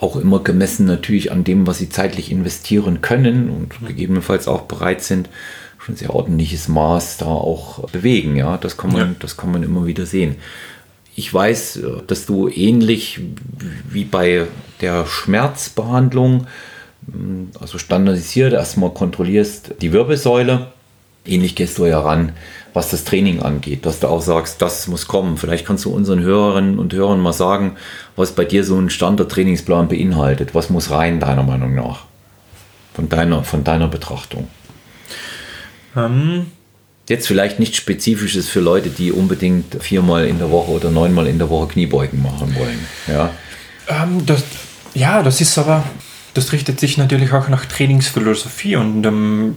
auch 0.00 0.16
immer 0.16 0.40
gemessen 0.40 0.86
natürlich 0.86 1.32
an 1.32 1.44
dem, 1.44 1.66
was 1.66 1.78
sie 1.78 1.88
zeitlich 1.88 2.30
investieren 2.30 3.00
können 3.00 3.50
und 3.50 3.80
mhm. 3.80 3.86
gegebenenfalls 3.86 4.48
auch 4.48 4.62
bereit 4.62 5.02
sind, 5.02 5.28
schon 5.78 5.96
sehr 5.96 6.14
ordentliches 6.14 6.68
Maß 6.68 7.18
da 7.18 7.26
auch 7.26 7.88
bewegen. 7.90 8.36
Ja, 8.36 8.56
das 8.58 8.76
kann 8.76 8.92
man, 8.92 9.00
ja. 9.00 9.14
das 9.20 9.36
kann 9.36 9.52
man 9.52 9.62
immer 9.62 9.86
wieder 9.86 10.06
sehen. 10.06 10.36
Ich 11.14 11.32
weiß, 11.32 11.80
dass 12.06 12.26
du 12.26 12.48
ähnlich 12.48 13.20
wie 13.88 14.04
bei 14.04 14.46
der 14.80 15.06
Schmerzbehandlung, 15.06 16.46
hm, 17.10 17.50
also 17.58 17.78
standardisiert 17.78 18.52
erstmal 18.52 18.90
kontrollierst 18.90 19.74
die 19.80 19.92
Wirbelsäule. 19.92 20.66
Ähnlich 21.24 21.54
gehst 21.54 21.78
du 21.78 21.86
ja 21.86 22.00
ran, 22.00 22.32
was 22.76 22.90
das 22.90 23.04
Training 23.04 23.40
angeht, 23.40 23.86
dass 23.86 24.00
du 24.00 24.06
auch 24.06 24.20
sagst, 24.20 24.60
das 24.60 24.86
muss 24.86 25.08
kommen. 25.08 25.38
Vielleicht 25.38 25.66
kannst 25.66 25.86
du 25.86 25.90
unseren 25.90 26.20
Hörerinnen 26.20 26.78
und 26.78 26.92
Hörern 26.92 27.20
mal 27.20 27.32
sagen, 27.32 27.76
was 28.16 28.32
bei 28.32 28.44
dir 28.44 28.64
so 28.64 28.78
ein 28.78 28.90
Standard-Trainingsplan 28.90 29.88
beinhaltet. 29.88 30.54
Was 30.54 30.68
muss 30.68 30.90
rein, 30.90 31.18
deiner 31.18 31.42
Meinung 31.42 31.74
nach? 31.74 32.04
Von 32.92 33.08
deiner, 33.08 33.44
von 33.44 33.64
deiner 33.64 33.88
Betrachtung. 33.88 34.48
Ähm, 35.96 36.48
Jetzt 37.08 37.28
vielleicht 37.28 37.58
nichts 37.60 37.78
Spezifisches 37.78 38.48
für 38.48 38.60
Leute, 38.60 38.90
die 38.90 39.10
unbedingt 39.10 39.82
viermal 39.82 40.26
in 40.26 40.38
der 40.38 40.50
Woche 40.50 40.72
oder 40.72 40.90
neunmal 40.90 41.28
in 41.28 41.38
der 41.38 41.48
Woche 41.48 41.68
Kniebeugen 41.68 42.20
machen 42.20 42.54
wollen. 42.56 42.80
Ja, 43.06 43.30
ähm, 43.88 44.26
das, 44.26 44.42
ja 44.92 45.22
das 45.22 45.40
ist 45.40 45.56
aber, 45.56 45.84
das 46.34 46.52
richtet 46.52 46.78
sich 46.80 46.98
natürlich 46.98 47.32
auch 47.32 47.48
nach 47.48 47.64
Trainingsphilosophie 47.64 48.76
und 48.76 49.06
ähm, 49.06 49.54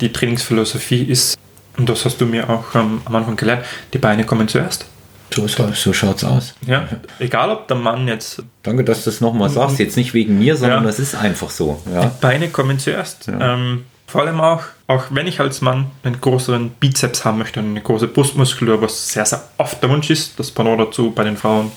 die 0.00 0.12
Trainingsphilosophie 0.12 1.04
ist, 1.04 1.38
und 1.76 1.88
das 1.88 2.04
hast 2.04 2.20
du 2.20 2.26
mir 2.26 2.48
auch 2.48 2.74
ähm, 2.74 3.00
am 3.04 3.16
Anfang 3.16 3.36
gelernt, 3.36 3.64
die 3.92 3.98
Beine 3.98 4.24
kommen 4.24 4.48
zuerst. 4.48 4.86
So, 5.32 5.46
so, 5.46 5.72
so 5.72 5.92
schaut's 5.92 6.24
aus. 6.24 6.54
Ja, 6.66 6.88
egal 7.20 7.50
ob 7.50 7.68
der 7.68 7.76
Mann 7.76 8.08
jetzt. 8.08 8.42
Danke, 8.64 8.82
dass 8.82 9.04
du 9.04 9.10
das 9.10 9.20
nochmal 9.20 9.48
sagst. 9.48 9.78
Jetzt 9.78 9.96
nicht 9.96 10.12
wegen 10.12 10.38
mir, 10.38 10.56
sondern 10.56 10.82
ja. 10.82 10.86
das 10.86 10.98
ist 10.98 11.14
einfach 11.14 11.50
so. 11.50 11.80
Ja. 11.92 12.06
Die 12.06 12.20
Beine 12.20 12.48
kommen 12.48 12.80
zuerst. 12.80 13.28
Ja. 13.28 13.54
Ähm, 13.54 13.84
vor 14.08 14.22
allem 14.22 14.40
auch, 14.40 14.62
auch 14.88 15.04
wenn 15.10 15.28
ich 15.28 15.38
als 15.38 15.60
Mann 15.60 15.86
einen 16.02 16.20
größeren 16.20 16.70
Bizeps 16.70 17.24
haben 17.24 17.38
möchte 17.38 17.60
und 17.60 17.66
eine 17.66 17.80
große 17.80 18.08
Brustmuskulatur, 18.08 18.82
was 18.82 19.12
sehr, 19.12 19.24
sehr 19.24 19.40
oft 19.56 19.80
der 19.80 19.88
Wunsch 19.90 20.10
ist, 20.10 20.36
das 20.36 20.50
Pendant 20.50 20.80
dazu 20.80 21.12
bei 21.12 21.22
den 21.22 21.36
Frauen, 21.36 21.70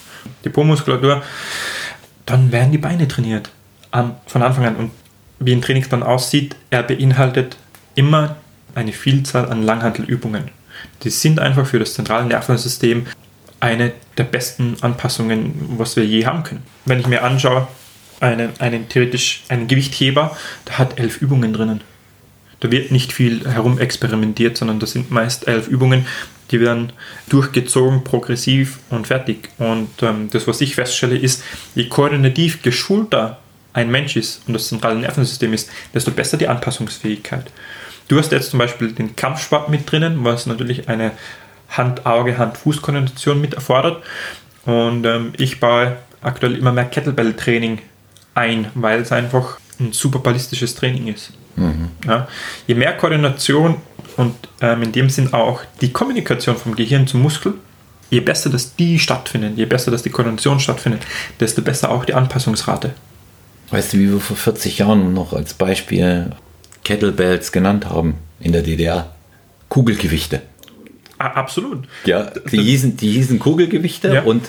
die 0.44 0.50
Po-Muskulatur, 0.50 1.22
dann 2.26 2.52
werden 2.52 2.72
die 2.72 2.80
Beine 2.80 3.08
trainiert. 3.08 3.52
von 4.26 4.42
Anfang 4.42 4.66
an. 4.66 4.76
Und 4.78 4.92
wie 5.38 5.54
ein 5.54 5.62
Trainingsplan 5.62 6.02
aussieht, 6.02 6.56
er 6.72 6.82
beinhaltet 6.82 7.56
immer 7.94 8.38
eine 8.76 8.94
Vielzahl 8.94 9.50
an 9.50 9.64
Langhantelübungen. 9.64 10.50
Die 11.04 11.10
sind 11.10 11.40
einfach 11.40 11.68
für 11.68 11.80
das 11.80 11.94
zentrale 11.94 12.26
Nervensystem 12.26 13.08
eine 13.60 13.94
der 14.18 14.26
besten 14.26 14.76
Anpassungen, 14.82 15.54
was 15.78 15.96
wir 15.96 16.06
je 16.06 16.26
haben 16.26 16.44
können. 16.44 16.64
Wenn 16.86 17.00
ich 17.00 17.08
mir 17.08 17.24
anschaue, 17.24 17.68
einen, 18.20 18.52
einen 18.60 18.90
theoretisch 18.90 19.44
einen 19.50 19.68
Gewichtheber, 19.68 20.36
der 20.68 20.78
hat 20.78 21.00
elf 21.00 21.22
Übungen 21.22 21.54
drinnen. 21.54 21.82
Da 22.60 22.72
wird 22.72 22.92
nicht 22.92 23.12
viel 23.12 23.46
herumexperimentiert, 23.46 24.58
sondern 24.58 24.80
das 24.80 24.92
sind 24.92 25.12
meist 25.12 25.48
elf 25.48 25.68
Übungen, 25.68 26.06
die 26.52 26.62
werden 26.62 26.94
durchgezogen, 27.28 28.04
progressiv 28.04 28.80
und 28.90 29.08
fertig. 29.08 29.50
Und 29.58 29.90
ähm, 30.02 30.30
das, 30.32 30.48
was 30.48 30.62
ich 30.62 30.76
feststelle, 30.76 31.18
ist, 31.18 31.44
je 31.76 31.90
koordinativ 31.90 32.62
geschulter 32.62 33.40
ein 33.74 33.90
Mensch 33.90 34.16
ist 34.16 34.42
und 34.48 34.54
das 34.54 34.68
zentrale 34.68 35.00
Nervensystem 35.00 35.52
ist, 35.52 35.70
desto 35.94 36.12
besser 36.12 36.38
die 36.38 36.48
Anpassungsfähigkeit. 36.48 37.52
Du 38.08 38.18
hast 38.18 38.32
jetzt 38.32 38.52
zum 38.52 38.60
Beispiel 38.60 38.92
den 38.92 39.16
Kampfsport 39.16 39.70
mit 39.70 39.92
drinnen, 39.92 40.24
was 40.24 40.46
natürlich 40.46 40.90
eine 40.90 41.12
Hand-Auge, 41.70 42.38
Hand-Fuß-Koordination 42.38 43.40
mit 43.42 43.54
erfordert. 43.54 44.04
Und 44.66 45.06
ähm, 45.06 45.34
ich 45.38 45.60
baue 45.60 45.98
aktuell 46.22 46.56
immer 46.56 46.72
mehr 46.72 46.86
Kettlebell-Training 46.86 47.80
ein, 48.36 48.68
weil 48.76 49.02
es 49.02 49.12
einfach 49.12 49.58
ein 49.80 49.92
super 49.92 50.20
ballistisches 50.20 50.76
Training 50.76 51.08
ist. 51.08 51.32
Mhm. 51.56 51.90
Ja, 52.08 52.28
je 52.68 52.76
mehr 52.76 52.96
Koordination 52.98 53.78
und 54.18 54.36
ähm, 54.62 54.84
in 54.84 54.92
dem 54.92 55.10
Sinn 55.10 55.34
auch 55.34 55.62
die 55.82 55.92
Kommunikation 55.92 56.56
vom 56.56 56.76
Gehirn 56.76 57.08
zum 57.08 57.22
Muskel, 57.22 57.56
je 58.10 58.20
besser 58.20 58.50
dass 58.50 58.76
die 58.76 59.00
stattfindet, 59.00 59.58
je 59.58 59.66
besser 59.66 59.92
dass 59.92 60.04
die 60.04 60.10
Koordination 60.10 60.60
stattfindet, 60.60 61.04
desto 61.40 61.62
besser 61.62 61.92
auch 61.92 62.06
die 62.06 62.14
Anpassungsrate. 62.14 62.94
Weißt 63.70 63.94
du, 63.94 63.98
wie 63.98 64.12
wir 64.12 64.20
vor 64.20 64.38
40 64.38 64.80
Jahren 64.80 65.14
noch 65.14 65.34
als 65.34 65.54
Beispiel 65.54 66.32
Kettlebells 66.84 67.52
genannt 67.52 67.90
haben 67.90 68.16
in 68.40 68.52
der 68.52 68.62
DDR? 68.62 69.14
Kugelgewichte. 69.70 70.42
absolut. 71.18 71.88
Ja, 72.06 72.32
die 72.52 72.62
hießen, 72.62 72.98
die 72.98 73.12
hießen 73.12 73.40
Kugelgewichte 73.40 74.14
ja. 74.14 74.24
und 74.24 74.44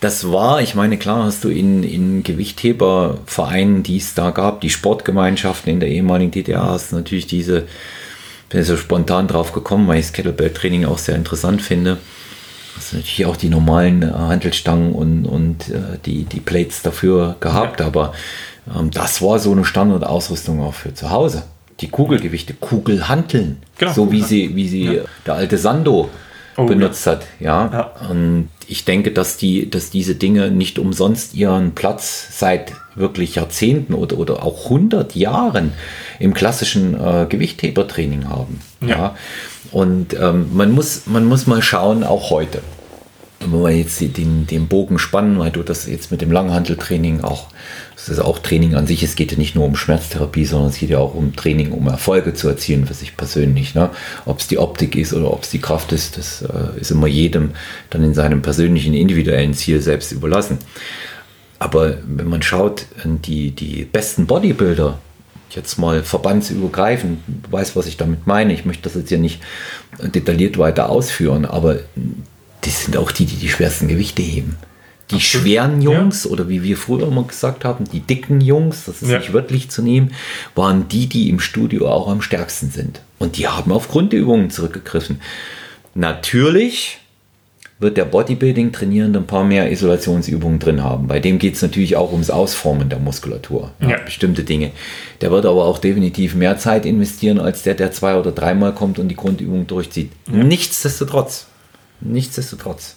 das 0.00 0.32
war, 0.32 0.62
ich 0.62 0.74
meine, 0.74 0.96
klar 0.96 1.24
hast 1.24 1.44
du 1.44 1.50
in, 1.50 1.82
in 1.82 2.22
Gewichthebervereinen, 2.22 3.82
die 3.82 3.98
es 3.98 4.14
da 4.14 4.30
gab, 4.30 4.62
die 4.62 4.70
Sportgemeinschaften 4.70 5.70
in 5.70 5.80
der 5.80 5.90
ehemaligen 5.90 6.30
DDR, 6.30 6.64
hast 6.64 6.92
natürlich 6.92 7.26
diese, 7.26 7.64
bin 8.48 8.64
so 8.64 8.78
spontan 8.78 9.28
drauf 9.28 9.52
gekommen, 9.52 9.86
weil 9.88 9.98
ich 9.98 10.06
das 10.06 10.14
Kettlebell-Training 10.14 10.86
auch 10.86 10.98
sehr 10.98 11.16
interessant 11.16 11.60
finde. 11.60 11.98
Hast 12.76 12.92
du 12.92 12.96
natürlich 12.96 13.26
auch 13.26 13.36
die 13.36 13.50
normalen 13.50 14.02
äh, 14.02 14.06
Handelstangen 14.06 14.92
und, 14.92 15.26
und 15.26 15.68
äh, 15.68 15.98
die, 16.06 16.24
die 16.24 16.40
Plates 16.40 16.80
dafür 16.80 17.36
gehabt, 17.40 17.80
ja. 17.80 17.86
aber 17.86 18.14
ähm, 18.74 18.90
das 18.90 19.20
war 19.20 19.38
so 19.38 19.52
eine 19.52 19.66
Standardausrüstung 19.66 20.62
auch 20.62 20.74
für 20.74 20.94
zu 20.94 21.10
Hause. 21.10 21.42
Die 21.80 21.88
Kugelgewichte, 21.88 22.54
Kugelhanteln, 22.54 23.58
genau, 23.78 23.92
so 23.92 24.12
wie 24.12 24.22
sie, 24.22 24.54
wie 24.54 24.68
sie 24.68 24.84
ja. 24.84 25.02
der 25.26 25.34
alte 25.34 25.56
Sando 25.56 26.10
oh, 26.56 26.66
benutzt 26.66 27.06
ja. 27.06 27.12
hat. 27.12 27.26
Ja? 27.38 27.70
ja. 27.72 28.08
Und 28.10 28.48
ich 28.66 28.84
denke, 28.84 29.12
dass, 29.12 29.36
die, 29.36 29.68
dass 29.70 29.90
diese 29.90 30.14
Dinge 30.14 30.50
nicht 30.50 30.78
umsonst 30.78 31.34
ihren 31.34 31.74
Platz 31.74 32.38
seit 32.38 32.72
wirklich 32.94 33.34
Jahrzehnten 33.34 33.94
oder, 33.94 34.18
oder 34.18 34.44
auch 34.44 34.64
100 34.64 35.14
Jahren 35.16 35.72
im 36.18 36.34
klassischen 36.34 36.94
äh, 36.94 37.26
Gewichthebertraining 37.28 38.28
haben. 38.28 38.60
Ja. 38.80 38.88
ja. 38.88 39.16
Und 39.72 40.14
ähm, 40.14 40.50
man, 40.52 40.72
muss, 40.72 41.06
man 41.06 41.24
muss 41.24 41.46
mal 41.46 41.62
schauen, 41.62 42.04
auch 42.04 42.30
heute. 42.30 42.60
Wenn 43.40 43.62
wir 43.62 43.70
jetzt 43.70 44.00
den, 44.00 44.46
den 44.46 44.68
Bogen 44.68 44.98
spannen, 44.98 45.38
weil 45.38 45.50
du 45.50 45.62
das 45.62 45.86
jetzt 45.86 46.10
mit 46.10 46.20
dem 46.20 46.30
Langhanteltraining 46.30 47.22
auch, 47.22 47.48
das 47.94 48.10
ist 48.10 48.18
auch 48.18 48.38
Training 48.38 48.74
an 48.74 48.86
sich, 48.86 49.02
es 49.02 49.16
geht 49.16 49.32
ja 49.32 49.38
nicht 49.38 49.54
nur 49.54 49.64
um 49.64 49.76
Schmerztherapie, 49.76 50.44
sondern 50.44 50.68
es 50.68 50.78
geht 50.78 50.90
ja 50.90 50.98
auch 50.98 51.14
um 51.14 51.34
Training, 51.34 51.72
um 51.72 51.86
Erfolge 51.88 52.34
zu 52.34 52.48
erzielen 52.48 52.86
für 52.86 52.94
sich 52.94 53.16
persönlich. 53.16 53.74
Ne? 53.74 53.90
Ob 54.26 54.40
es 54.40 54.48
die 54.48 54.58
Optik 54.58 54.94
ist 54.94 55.14
oder 55.14 55.32
ob 55.32 55.42
es 55.42 55.50
die 55.50 55.60
Kraft 55.60 55.92
ist, 55.92 56.18
das 56.18 56.42
äh, 56.42 56.80
ist 56.80 56.90
immer 56.90 57.06
jedem 57.06 57.52
dann 57.88 58.04
in 58.04 58.12
seinem 58.12 58.42
persönlichen, 58.42 58.92
individuellen 58.92 59.54
Ziel 59.54 59.80
selbst 59.80 60.12
überlassen. 60.12 60.58
Aber 61.58 61.98
wenn 62.06 62.28
man 62.28 62.42
schaut, 62.42 62.86
die, 63.04 63.50
die 63.50 63.84
besten 63.84 64.26
Bodybuilder, 64.26 64.98
jetzt 65.50 65.78
mal 65.78 66.02
verbandsübergreifend, 66.02 67.20
du 67.26 67.52
weißt, 67.52 67.74
was 67.74 67.86
ich 67.86 67.96
damit 67.96 68.26
meine, 68.26 68.52
ich 68.52 68.64
möchte 68.64 68.84
das 68.84 68.94
jetzt 68.94 69.08
hier 69.08 69.18
nicht 69.18 69.40
detailliert 69.98 70.58
weiter 70.58 70.88
ausführen, 70.88 71.44
aber 71.44 71.80
das 72.62 72.84
sind 72.84 72.96
auch 72.96 73.10
die, 73.10 73.26
die 73.26 73.36
die 73.36 73.48
schwersten 73.48 73.88
Gewichte 73.88 74.22
heben. 74.22 74.56
Die 75.10 75.20
schweren 75.20 75.82
Jungs, 75.82 76.24
ja. 76.24 76.30
oder 76.30 76.48
wie 76.48 76.62
wir 76.62 76.76
früher 76.76 77.08
immer 77.08 77.24
gesagt 77.24 77.64
haben, 77.64 77.84
die 77.90 78.00
dicken 78.00 78.40
Jungs, 78.40 78.84
das 78.84 79.02
ist 79.02 79.10
ja. 79.10 79.18
nicht 79.18 79.32
wörtlich 79.32 79.68
zu 79.68 79.82
nehmen, 79.82 80.12
waren 80.54 80.86
die, 80.88 81.08
die 81.08 81.28
im 81.28 81.40
Studio 81.40 81.88
auch 81.88 82.08
am 82.08 82.22
stärksten 82.22 82.70
sind. 82.70 83.00
Und 83.18 83.36
die 83.36 83.48
haben 83.48 83.72
auf 83.72 83.88
Grundübungen 83.88 84.50
zurückgegriffen. 84.50 85.20
Natürlich 85.94 86.98
wird 87.80 87.96
der 87.96 88.04
Bodybuilding 88.04 88.72
trainierende 88.72 89.18
ein 89.18 89.26
paar 89.26 89.42
mehr 89.42 89.72
Isolationsübungen 89.72 90.58
drin 90.58 90.84
haben. 90.84 91.08
Bei 91.08 91.18
dem 91.18 91.38
geht 91.38 91.54
es 91.54 91.62
natürlich 91.62 91.96
auch 91.96 92.12
ums 92.12 92.30
Ausformen 92.30 92.90
der 92.90 92.98
Muskulatur. 92.98 93.72
Ja. 93.80 93.96
Bestimmte 94.04 94.44
Dinge. 94.44 94.70
Der 95.22 95.30
wird 95.30 95.46
aber 95.46 95.64
auch 95.64 95.78
definitiv 95.78 96.34
mehr 96.34 96.58
Zeit 96.58 96.84
investieren 96.84 97.40
als 97.40 97.62
der, 97.62 97.74
der 97.74 97.90
zwei 97.90 98.16
oder 98.16 98.32
dreimal 98.32 98.74
kommt 98.74 98.98
und 98.98 99.08
die 99.08 99.16
Grundübung 99.16 99.66
durchzieht. 99.66 100.12
Ja. 100.30 100.44
Nichtsdestotrotz, 100.44 101.46
nichtsdestotrotz 102.00 102.96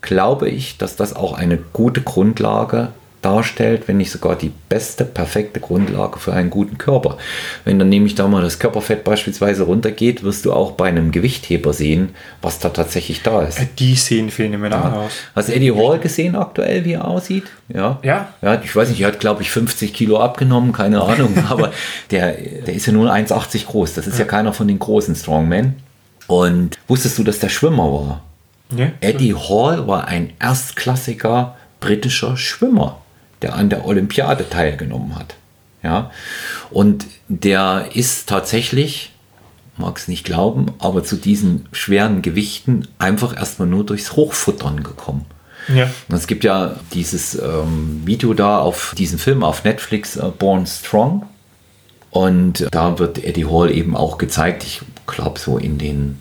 glaube 0.00 0.48
ich, 0.48 0.78
dass 0.78 0.96
das 0.96 1.14
auch 1.14 1.32
eine 1.32 1.58
gute 1.72 2.00
Grundlage 2.00 2.88
darstellt, 3.26 3.88
wenn 3.88 3.96
nicht 3.96 4.12
sogar 4.12 4.36
die 4.36 4.52
beste, 4.68 5.04
perfekte 5.04 5.58
Grundlage 5.58 6.18
für 6.20 6.32
einen 6.32 6.48
guten 6.48 6.78
Körper. 6.78 7.18
Wenn 7.64 7.78
dann 7.78 7.88
nämlich 7.88 8.14
da 8.14 8.28
mal 8.28 8.42
das 8.42 8.60
Körperfett 8.60 9.02
beispielsweise 9.02 9.64
runtergeht, 9.64 10.22
wirst 10.22 10.44
du 10.44 10.52
auch 10.52 10.72
bei 10.72 10.88
einem 10.88 11.10
Gewichtheber 11.10 11.72
sehen, 11.72 12.10
was 12.40 12.60
da 12.60 12.68
tatsächlich 12.68 13.22
da 13.22 13.42
ist. 13.42 13.58
Äh, 13.58 13.66
die 13.78 13.96
sehen 13.96 14.30
phänomenal 14.30 14.92
ja. 14.92 15.00
aus. 15.00 15.12
Hast 15.34 15.48
du 15.48 15.54
Eddie 15.54 15.72
Hall 15.72 15.98
gesehen 15.98 16.36
aktuell, 16.36 16.84
wie 16.84 16.92
er 16.92 17.08
aussieht? 17.08 17.44
Ja. 17.68 17.98
Ja. 18.04 18.28
Ja, 18.42 18.60
ich 18.62 18.74
weiß 18.74 18.90
nicht, 18.90 19.00
er 19.00 19.08
hat 19.08 19.18
glaube 19.18 19.42
ich 19.42 19.50
50 19.50 19.92
Kilo 19.92 20.20
abgenommen, 20.20 20.72
keine 20.72 21.02
Ahnung, 21.02 21.36
aber 21.48 21.72
der, 22.12 22.32
der 22.32 22.74
ist 22.74 22.86
ja 22.86 22.92
nur 22.92 23.12
1,80 23.12 23.66
groß. 23.66 23.94
Das 23.94 24.06
ist 24.06 24.18
ja. 24.18 24.24
ja 24.24 24.30
keiner 24.30 24.52
von 24.52 24.68
den 24.68 24.78
großen 24.78 25.16
Strongmen. 25.16 25.74
Und 26.28 26.78
wusstest 26.86 27.18
du, 27.18 27.24
dass 27.24 27.40
der 27.40 27.48
Schwimmer 27.48 27.90
war? 27.92 28.22
Ja. 28.74 28.92
Eddie 29.00 29.34
Hall 29.34 29.86
war 29.86 30.08
ein 30.08 30.32
erstklassiger 30.40 31.56
britischer 31.80 32.36
Schwimmer 32.36 33.00
der 33.42 33.54
an 33.54 33.68
der 33.68 33.86
Olympiade 33.86 34.48
teilgenommen 34.48 35.16
hat. 35.16 35.34
Ja, 35.82 36.10
und 36.70 37.06
der 37.28 37.90
ist 37.94 38.28
tatsächlich, 38.28 39.12
mag 39.76 39.98
es 39.98 40.08
nicht 40.08 40.24
glauben, 40.24 40.72
aber 40.78 41.04
zu 41.04 41.16
diesen 41.16 41.68
schweren 41.72 42.22
Gewichten 42.22 42.88
einfach 42.98 43.36
erstmal 43.36 43.68
nur 43.68 43.84
durchs 43.84 44.12
Hochfuttern 44.12 44.82
gekommen. 44.82 45.26
Ja. 45.68 45.90
Und 46.08 46.16
es 46.16 46.26
gibt 46.26 46.44
ja 46.44 46.76
dieses 46.92 47.36
ähm, 47.36 48.02
Video 48.04 48.34
da 48.34 48.58
auf 48.58 48.94
diesem 48.96 49.18
Film 49.18 49.42
auf 49.42 49.64
Netflix, 49.64 50.16
äh, 50.16 50.30
Born 50.36 50.66
Strong. 50.66 51.26
Und 52.10 52.66
da 52.70 52.98
wird 52.98 53.22
Eddie 53.22 53.46
Hall 53.46 53.70
eben 53.70 53.96
auch 53.96 54.16
gezeigt, 54.16 54.64
ich 54.64 54.80
glaube 55.06 55.38
so 55.38 55.58
in 55.58 55.76
den 55.76 56.18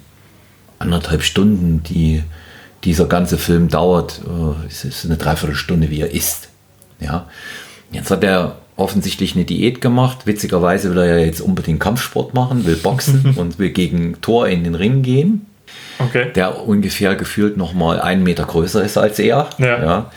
anderthalb 0.80 1.23
Stunden, 1.23 1.84
die 1.84 2.23
dieser 2.84 3.05
ganze 3.05 3.38
Film 3.38 3.67
dauert, 3.67 4.21
äh, 4.26 4.67
es 4.67 4.86
ist 4.86 5.05
eine 5.05 5.17
Dreiviertelstunde, 5.17 5.89
wie 5.89 6.01
er 6.01 6.11
isst. 6.11 6.49
Ja. 6.99 7.28
Jetzt 7.91 8.11
hat 8.11 8.23
er 8.23 8.57
offensichtlich 8.78 9.36
eine 9.36 9.45
Diät 9.45 9.82
gemacht. 9.82 10.26
Witzigerweise 10.26 10.91
will 10.91 10.99
er 10.99 11.19
ja 11.19 11.26
jetzt 11.26 11.41
unbedingt 11.41 11.80
Kampfsport 11.80 12.34
machen, 12.34 12.65
will 12.65 12.76
boxen 12.76 13.34
und 13.38 13.57
will 13.59 13.69
gegen 13.69 14.21
Thor 14.21 14.47
in 14.47 14.63
den 14.63 14.76
Ring 14.76 15.01
gehen. 15.01 15.47
Okay. 15.97 16.32
Der 16.36 16.67
ungefähr 16.67 17.15
gefühlt 17.15 17.57
noch 17.57 17.73
mal 17.73 17.99
einen 17.99 18.23
Meter 18.23 18.45
größer 18.45 18.84
ist 18.84 18.97
als 18.97 19.17
er. 19.19 19.49
Ja. 19.57 19.84
ja. 19.84 20.11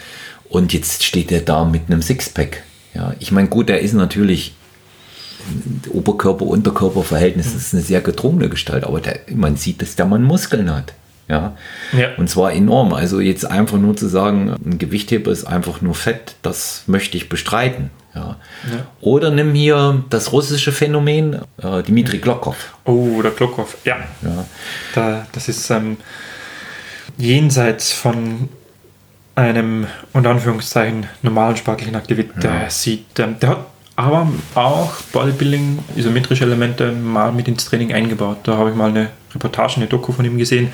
Und 0.48 0.72
jetzt 0.72 1.04
steht 1.04 1.30
er 1.30 1.40
da 1.40 1.64
mit 1.64 1.82
einem 1.86 2.02
Sixpack. 2.02 2.62
Ja. 2.94 3.14
Ich 3.20 3.32
meine, 3.32 3.48
gut, 3.48 3.70
er 3.70 3.80
ist 3.80 3.94
natürlich 3.94 4.54
Oberkörper-Unterkörper-Verhältnis 5.90 7.54
ist 7.54 7.74
eine 7.74 7.82
sehr 7.82 8.00
gedrungene 8.00 8.48
Gestalt, 8.48 8.84
aber 8.84 9.00
der, 9.00 9.20
man 9.34 9.56
sieht, 9.56 9.82
dass 9.82 9.96
der 9.96 10.06
Mann 10.06 10.22
Muskeln 10.22 10.74
hat. 10.74 10.92
Ja? 11.28 11.56
ja. 11.92 12.08
Und 12.16 12.28
zwar 12.28 12.52
enorm. 12.52 12.94
Also 12.94 13.20
jetzt 13.20 13.44
einfach 13.44 13.76
nur 13.76 13.96
zu 13.96 14.08
sagen, 14.08 14.54
ein 14.64 14.78
Gewichtheber 14.78 15.30
ist 15.30 15.44
einfach 15.44 15.80
nur 15.82 15.94
Fett, 15.94 16.36
das 16.42 16.84
möchte 16.86 17.16
ich 17.16 17.28
bestreiten. 17.28 17.90
Ja. 18.14 18.36
ja. 18.72 18.86
Oder 19.00 19.30
nimm 19.30 19.54
hier 19.54 20.02
das 20.10 20.32
russische 20.32 20.72
Phänomen, 20.72 21.40
äh, 21.62 21.82
Dimitri 21.82 22.18
Glokov. 22.18 22.74
Oh, 22.84 23.20
der 23.22 23.32
Glokov, 23.32 23.76
ja. 23.84 23.96
ja. 24.22 24.44
Da, 24.94 25.26
das 25.32 25.48
ist 25.48 25.70
ähm, 25.70 25.98
jenseits 27.18 27.92
von 27.92 28.48
einem, 29.34 29.86
unter 30.12 30.30
Anführungszeichen, 30.30 31.06
normalen 31.22 31.56
sportlichen 31.56 31.94
Aktivität. 31.94 32.42
Der 32.42 32.70
sieht, 32.70 33.18
ähm, 33.20 33.36
der 33.40 33.50
hat 33.50 33.66
aber 33.98 34.28
auch 34.54 34.92
Bodybuilding, 35.12 35.80
isometrische 35.96 36.44
Elemente 36.44 36.92
mal 36.92 37.32
mit 37.32 37.48
ins 37.48 37.64
Training 37.64 37.92
eingebaut. 37.92 38.38
Da 38.44 38.56
habe 38.56 38.70
ich 38.70 38.76
mal 38.76 38.90
eine 38.90 39.10
Reportage, 39.34 39.78
eine 39.78 39.88
Doku 39.88 40.12
von 40.12 40.24
ihm 40.24 40.38
gesehen, 40.38 40.72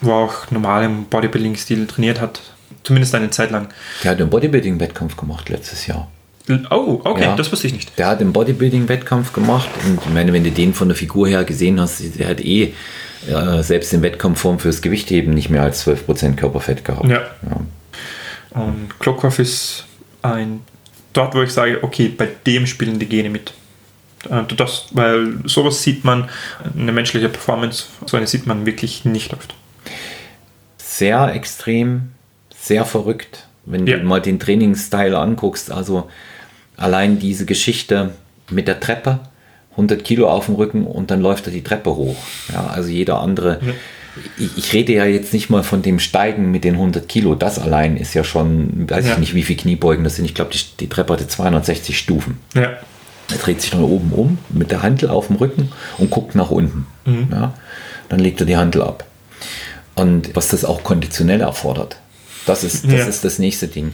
wo 0.00 0.12
er 0.12 0.16
auch 0.18 0.50
normal 0.52 0.84
im 0.84 1.06
Bodybuilding-Stil 1.06 1.88
trainiert 1.88 2.20
hat. 2.20 2.40
Zumindest 2.84 3.12
eine 3.16 3.30
Zeit 3.30 3.50
lang. 3.50 3.70
Der 4.04 4.12
hat 4.12 4.20
einen 4.20 4.30
Bodybuilding-Wettkampf 4.30 5.16
gemacht 5.16 5.48
letztes 5.48 5.88
Jahr. 5.88 6.08
Oh, 6.70 7.00
okay, 7.02 7.24
ja, 7.24 7.34
das 7.34 7.50
wusste 7.50 7.66
ich 7.66 7.72
nicht. 7.72 7.98
Der 7.98 8.06
hat 8.06 8.20
einen 8.20 8.32
Bodybuilding-Wettkampf 8.32 9.32
gemacht 9.32 9.68
und 9.84 9.98
ich 10.06 10.14
meine, 10.14 10.32
wenn 10.32 10.44
du 10.44 10.52
den 10.52 10.74
von 10.74 10.86
der 10.86 10.96
Figur 10.96 11.26
her 11.26 11.42
gesehen 11.42 11.80
hast, 11.80 12.02
der 12.20 12.28
hat 12.28 12.40
eh 12.40 12.72
äh, 13.26 13.62
selbst 13.64 13.92
in 13.92 14.02
Wettkampfform 14.02 14.60
fürs 14.60 14.80
Gewichtheben 14.80 15.34
nicht 15.34 15.50
mehr 15.50 15.62
als 15.62 15.84
12% 15.84 16.36
Körperfett 16.36 16.84
gehabt. 16.84 17.08
Ja. 17.08 17.22
ja. 17.42 18.60
Und 18.60 19.00
Klokov 19.00 19.40
ist 19.40 19.86
ein 20.22 20.60
dort, 21.14 21.34
wo 21.34 21.42
ich 21.42 21.52
sage, 21.52 21.82
okay, 21.82 22.08
bei 22.08 22.28
dem 22.46 22.66
spielen 22.66 22.98
die 22.98 23.06
Gene 23.06 23.30
mit. 23.30 23.54
Äh, 24.28 24.42
das, 24.56 24.86
weil 24.90 25.38
sowas 25.44 25.82
sieht 25.82 26.04
man, 26.04 26.28
eine 26.76 26.92
menschliche 26.92 27.28
Performance, 27.28 27.86
so 28.06 28.16
eine 28.16 28.26
sieht 28.26 28.46
man 28.46 28.66
wirklich 28.66 29.04
nicht 29.04 29.32
oft. 29.32 29.54
Sehr 30.76 31.34
extrem, 31.34 32.12
sehr 32.54 32.84
verrückt, 32.84 33.46
wenn 33.64 33.86
ja. 33.86 33.96
du 33.96 34.04
mal 34.04 34.20
den 34.20 34.38
Trainingsstyle 34.38 35.18
anguckst. 35.18 35.72
Also 35.72 36.10
allein 36.76 37.18
diese 37.18 37.46
Geschichte 37.46 38.14
mit 38.50 38.68
der 38.68 38.80
Treppe, 38.80 39.20
100 39.72 40.04
Kilo 40.04 40.28
auf 40.28 40.46
dem 40.46 40.54
Rücken 40.54 40.86
und 40.86 41.10
dann 41.10 41.20
läuft 41.20 41.46
er 41.46 41.52
die 41.52 41.64
Treppe 41.64 41.96
hoch. 41.96 42.16
Ja, 42.52 42.66
also 42.68 42.90
jeder 42.90 43.20
andere. 43.20 43.60
Ja 43.64 43.72
ich, 44.38 44.56
ich, 44.56 44.72
rede 44.72 44.92
ja 44.92 45.04
jetzt 45.04 45.32
nicht 45.32 45.50
mal 45.50 45.62
von 45.62 45.82
dem 45.82 45.98
Steigen 45.98 46.50
mit 46.50 46.64
den 46.64 46.74
100 46.74 47.08
Kilo. 47.08 47.34
Das 47.34 47.58
allein 47.58 47.96
ist 47.96 48.14
ja 48.14 48.24
schon, 48.24 48.88
weiß 48.88 49.06
ja. 49.06 49.12
ich 49.12 49.18
nicht, 49.18 49.34
wie 49.34 49.42
viel 49.42 49.56
Kniebeugen 49.56 50.04
das 50.04 50.16
sind. 50.16 50.24
Ich 50.24 50.34
glaube, 50.34 50.52
die, 50.52 50.60
die, 50.80 50.88
Treppe 50.88 51.14
hatte 51.14 51.26
260 51.26 51.98
Stufen. 51.98 52.38
Ja. 52.54 52.72
Er 53.30 53.38
dreht 53.42 53.60
sich 53.60 53.70
dann 53.70 53.82
oben 53.82 54.12
um 54.12 54.38
mit 54.50 54.70
der 54.70 54.82
Handel 54.82 55.08
auf 55.08 55.28
dem 55.28 55.36
Rücken 55.36 55.72
und 55.98 56.10
guckt 56.10 56.34
nach 56.34 56.50
unten. 56.50 56.86
Mhm. 57.04 57.28
Ja. 57.30 57.54
Dann 58.08 58.20
legt 58.20 58.40
er 58.40 58.46
die 58.46 58.56
Handel 58.56 58.82
ab. 58.82 59.04
Und 59.94 60.34
was 60.34 60.48
das 60.48 60.64
auch 60.64 60.82
konditionell 60.82 61.40
erfordert, 61.40 61.96
das 62.46 62.64
ist 62.64 62.84
das, 62.84 62.92
ja. 62.92 63.06
ist 63.06 63.24
das 63.24 63.38
nächste 63.38 63.68
Ding. 63.68 63.92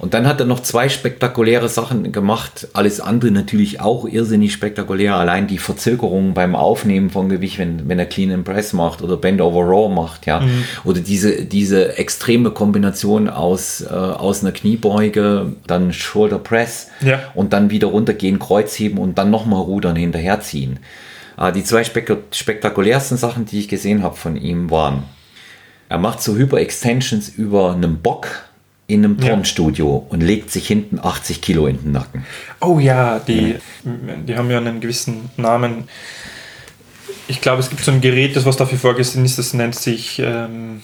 Und 0.00 0.14
dann 0.14 0.26
hat 0.26 0.40
er 0.40 0.46
noch 0.46 0.60
zwei 0.60 0.88
spektakuläre 0.88 1.68
Sachen 1.68 2.10
gemacht. 2.10 2.68
Alles 2.72 3.00
andere 3.00 3.30
natürlich 3.30 3.80
auch 3.80 4.06
irrsinnig 4.06 4.54
spektakulär. 4.54 5.14
Allein 5.16 5.46
die 5.46 5.58
Verzögerung 5.58 6.32
beim 6.32 6.56
Aufnehmen 6.56 7.10
von 7.10 7.28
Gewicht, 7.28 7.58
wenn, 7.58 7.86
wenn 7.86 7.98
er 7.98 8.06
Clean 8.06 8.32
and 8.32 8.44
Press 8.44 8.72
macht 8.72 9.02
oder 9.02 9.18
Bend 9.18 9.42
Over 9.42 9.60
Raw 9.60 9.94
macht, 9.94 10.24
ja. 10.24 10.40
Mhm. 10.40 10.64
Oder 10.84 11.00
diese, 11.00 11.44
diese 11.44 11.98
extreme 11.98 12.50
Kombination 12.50 13.28
aus, 13.28 13.82
äh, 13.82 13.88
aus 13.88 14.42
einer 14.42 14.52
Kniebeuge, 14.52 15.52
dann 15.66 15.92
Shoulder 15.92 16.38
Press 16.38 16.88
ja. 17.02 17.20
und 17.34 17.52
dann 17.52 17.68
wieder 17.68 17.88
runtergehen, 17.88 18.38
Kreuzheben 18.38 18.98
und 18.98 19.18
dann 19.18 19.30
nochmal 19.30 19.60
Rudern 19.60 19.96
hinterherziehen. 19.96 20.78
Äh, 21.38 21.52
die 21.52 21.62
zwei 21.62 21.84
spektakulärsten 21.84 23.18
Sachen, 23.18 23.44
die 23.44 23.58
ich 23.58 23.68
gesehen 23.68 24.02
habe 24.02 24.16
von 24.16 24.36
ihm, 24.36 24.70
waren, 24.70 25.02
er 25.90 25.98
macht 25.98 26.22
so 26.22 26.36
Hyper-Extensions 26.36 27.28
über 27.28 27.74
einem 27.74 27.98
Bock 27.98 28.28
in 28.92 29.04
einem 29.04 29.20
Tonstudio 29.20 30.04
ja. 30.06 30.12
und 30.12 30.20
legt 30.20 30.50
sich 30.50 30.66
hinten 30.66 30.98
80 30.98 31.40
Kilo 31.40 31.66
in 31.66 31.82
den 31.82 31.92
Nacken. 31.92 32.24
Oh 32.60 32.78
ja, 32.78 33.18
die, 33.18 33.56
die 33.84 34.36
haben 34.36 34.50
ja 34.50 34.58
einen 34.58 34.80
gewissen 34.80 35.30
Namen. 35.36 35.88
Ich 37.28 37.40
glaube, 37.40 37.60
es 37.60 37.70
gibt 37.70 37.82
so 37.82 37.92
ein 37.92 38.00
Gerät, 38.00 38.36
das 38.36 38.44
was 38.44 38.56
dafür 38.56 38.78
vorgesehen 38.78 39.24
ist, 39.24 39.38
das 39.38 39.54
nennt 39.54 39.74
sich 39.74 40.18
ähm, 40.18 40.82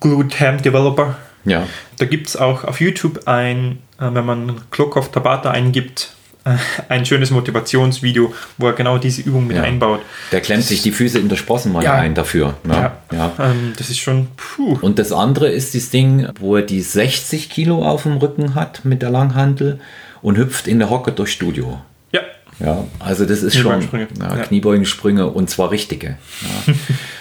Glute 0.00 0.38
Ham 0.40 0.62
Developer. 0.62 1.16
Ja. 1.44 1.66
Da 1.98 2.06
gibt 2.06 2.28
es 2.28 2.36
auch 2.36 2.64
auf 2.64 2.80
YouTube 2.80 3.26
ein, 3.26 3.78
äh, 3.98 4.08
wenn 4.12 4.24
man 4.24 4.60
Clock 4.70 4.96
of 4.96 5.10
Tabata 5.10 5.50
eingibt, 5.50 6.15
ein 6.88 7.04
schönes 7.04 7.30
Motivationsvideo, 7.30 8.32
wo 8.58 8.66
er 8.66 8.72
genau 8.74 8.98
diese 8.98 9.22
Übung 9.22 9.46
mit 9.46 9.56
Ja. 9.56 9.62
einbaut. 9.64 10.00
Der 10.32 10.40
klemmt 10.40 10.64
sich 10.64 10.82
die 10.82 10.92
Füße 10.92 11.18
in 11.18 11.28
der 11.28 11.36
Sprossenmann 11.36 11.82
Ja. 11.82 11.94
ein 11.94 12.14
dafür. 12.14 12.54
Ne? 12.64 12.74
Ja, 12.74 12.96
Ja. 13.12 13.32
Ähm, 13.50 13.72
das 13.76 13.90
ist 13.90 13.98
schon, 13.98 14.28
puh. 14.36 14.78
Und 14.80 14.98
das 14.98 15.12
andere 15.12 15.48
ist 15.48 15.74
das 15.74 15.90
Ding, 15.90 16.28
wo 16.40 16.56
er 16.56 16.62
die 16.62 16.80
60 16.80 17.50
Kilo 17.50 17.84
auf 17.84 18.04
dem 18.04 18.18
Rücken 18.18 18.54
hat 18.54 18.84
mit 18.84 19.02
der 19.02 19.10
Langhantel 19.10 19.80
und 20.22 20.36
hüpft 20.38 20.66
in 20.68 20.78
der 20.78 20.90
Hocke 20.90 21.12
durchs 21.12 21.32
Studio. 21.32 21.80
Ja, 22.12 22.20
Ja, 22.58 22.84
also 23.00 23.26
das 23.26 23.42
ist 23.42 23.54
schon 23.56 23.80
Kniebeugensprünge. 23.80 24.06
ja. 24.20 24.42
Kniebeugensprünge 24.44 25.26
und 25.26 25.50
zwar 25.50 25.70
richtige. 25.70 26.16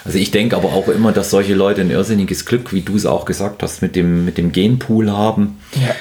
Also 0.05 0.19
ich 0.19 0.29
denke 0.29 0.55
aber 0.55 0.69
auch 0.73 0.87
immer, 0.87 1.11
dass 1.11 1.31
solche 1.31 1.55
Leute 1.55 1.81
ein 1.81 1.89
irrsinniges 1.89 2.45
Glück, 2.45 2.71
wie 2.71 2.81
du 2.81 2.95
es 2.95 3.07
auch 3.07 3.25
gesagt 3.25 3.63
hast, 3.63 3.81
mit 3.81 3.95
dem, 3.95 4.23
mit 4.23 4.37
dem 4.37 4.51
Genpool 4.51 5.11
haben. 5.11 5.57
ja. 5.73 5.95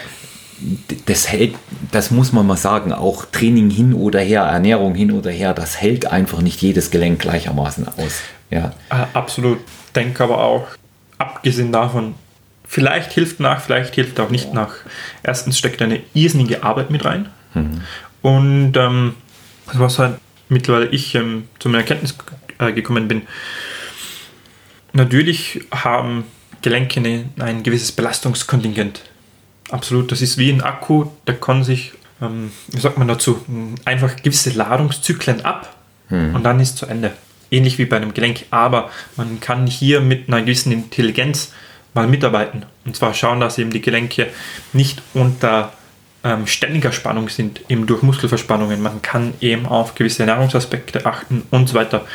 Das 1.06 1.30
hält, 1.30 1.56
das 1.90 2.10
muss 2.10 2.32
man 2.32 2.46
mal 2.46 2.56
sagen, 2.56 2.92
auch 2.92 3.26
Training 3.26 3.70
hin 3.70 3.92
oder 3.92 4.20
her, 4.20 4.42
Ernährung 4.42 4.94
hin 4.94 5.12
oder 5.12 5.30
her, 5.30 5.52
das 5.54 5.80
hält 5.80 6.06
einfach 6.06 6.40
nicht 6.40 6.62
jedes 6.62 6.90
Gelenk 6.90 7.20
gleichermaßen 7.20 7.86
aus. 7.88 8.22
Ja, 8.50 8.72
Äh, 8.90 9.06
absolut. 9.12 9.58
Denke 9.94 10.24
aber 10.24 10.38
auch, 10.42 10.66
abgesehen 11.18 11.72
davon, 11.72 12.14
vielleicht 12.66 13.12
hilft 13.12 13.40
nach, 13.40 13.60
vielleicht 13.60 13.94
hilft 13.94 14.18
auch 14.20 14.30
nicht 14.30 14.52
nach. 14.54 14.74
Erstens 15.22 15.58
steckt 15.58 15.82
eine 15.82 16.00
irrsinnige 16.14 16.62
Arbeit 16.64 16.90
mit 16.90 17.04
rein. 17.04 17.28
Und 18.22 18.76
ähm, 18.76 19.14
was 19.72 19.98
halt 19.98 20.18
mittlerweile 20.48 20.86
ich 20.86 21.14
ähm, 21.14 21.48
zu 21.58 21.68
meiner 21.68 21.82
Erkenntnis 21.82 22.16
äh, 22.58 22.72
gekommen 22.72 23.06
bin, 23.06 23.22
natürlich 24.92 25.60
haben 25.70 26.24
Gelenke 26.62 27.26
ein 27.38 27.62
gewisses 27.62 27.92
Belastungskontingent. 27.92 29.02
Absolut, 29.70 30.12
das 30.12 30.22
ist 30.22 30.38
wie 30.38 30.50
ein 30.50 30.60
Akku, 30.60 31.06
der 31.26 31.36
kann 31.36 31.64
sich, 31.64 31.92
ähm, 32.20 32.52
wie 32.68 32.80
sagt 32.80 32.98
man 32.98 33.08
dazu, 33.08 33.44
einfach 33.84 34.16
gewisse 34.16 34.50
Ladungszyklen 34.50 35.44
ab 35.44 35.74
und 36.10 36.42
dann 36.42 36.60
ist 36.60 36.76
zu 36.76 36.86
Ende. 36.86 37.12
Ähnlich 37.50 37.78
wie 37.78 37.86
bei 37.86 37.96
einem 37.96 38.14
Gelenk, 38.14 38.44
aber 38.50 38.90
man 39.16 39.40
kann 39.40 39.66
hier 39.66 40.00
mit 40.00 40.28
einer 40.28 40.42
gewissen 40.42 40.70
Intelligenz 40.70 41.52
mal 41.94 42.06
mitarbeiten 42.06 42.66
und 42.84 42.94
zwar 42.94 43.14
schauen, 43.14 43.40
dass 43.40 43.58
eben 43.58 43.70
die 43.70 43.80
Gelenke 43.80 44.28
nicht 44.72 45.02
unter 45.14 45.72
ähm, 46.24 46.46
ständiger 46.46 46.92
Spannung 46.92 47.28
sind, 47.28 47.60
eben 47.68 47.86
durch 47.86 48.02
Muskelverspannungen. 48.02 48.82
Man 48.82 49.02
kann 49.02 49.34
eben 49.40 49.66
auf 49.66 49.94
gewisse 49.94 50.22
Ernährungsaspekte 50.22 51.04
achten 51.06 51.42
und 51.50 51.68
so 51.68 51.74
weiter. 51.74 52.06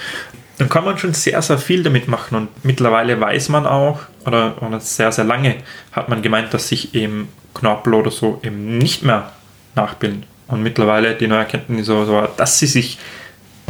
Dann 0.59 0.69
kann 0.69 0.83
man 0.83 0.97
schon 0.97 1.13
sehr, 1.13 1.41
sehr 1.41 1.57
viel 1.57 1.83
damit 1.83 2.07
machen 2.07 2.35
und 2.35 2.49
mittlerweile 2.65 3.19
weiß 3.19 3.49
man 3.49 3.65
auch, 3.65 3.99
oder, 4.25 4.61
oder 4.61 4.79
sehr, 4.79 5.11
sehr 5.11 5.23
lange 5.23 5.55
hat 5.93 6.09
man 6.09 6.21
gemeint, 6.21 6.53
dass 6.53 6.67
sich 6.67 6.93
eben 6.93 7.29
Knorpel 7.55 7.93
oder 7.93 8.11
so 8.11 8.39
eben 8.43 8.77
nicht 8.77 9.03
mehr 9.03 9.31
nachbilden. 9.75 10.25
Und 10.47 10.61
mittlerweile 10.61 11.15
die 11.15 11.27
neue 11.27 11.39
Erkenntnis 11.39 11.85
so, 11.85 12.03
so, 12.05 12.27
dass 12.35 12.59
sie 12.59 12.67
sich 12.67 12.99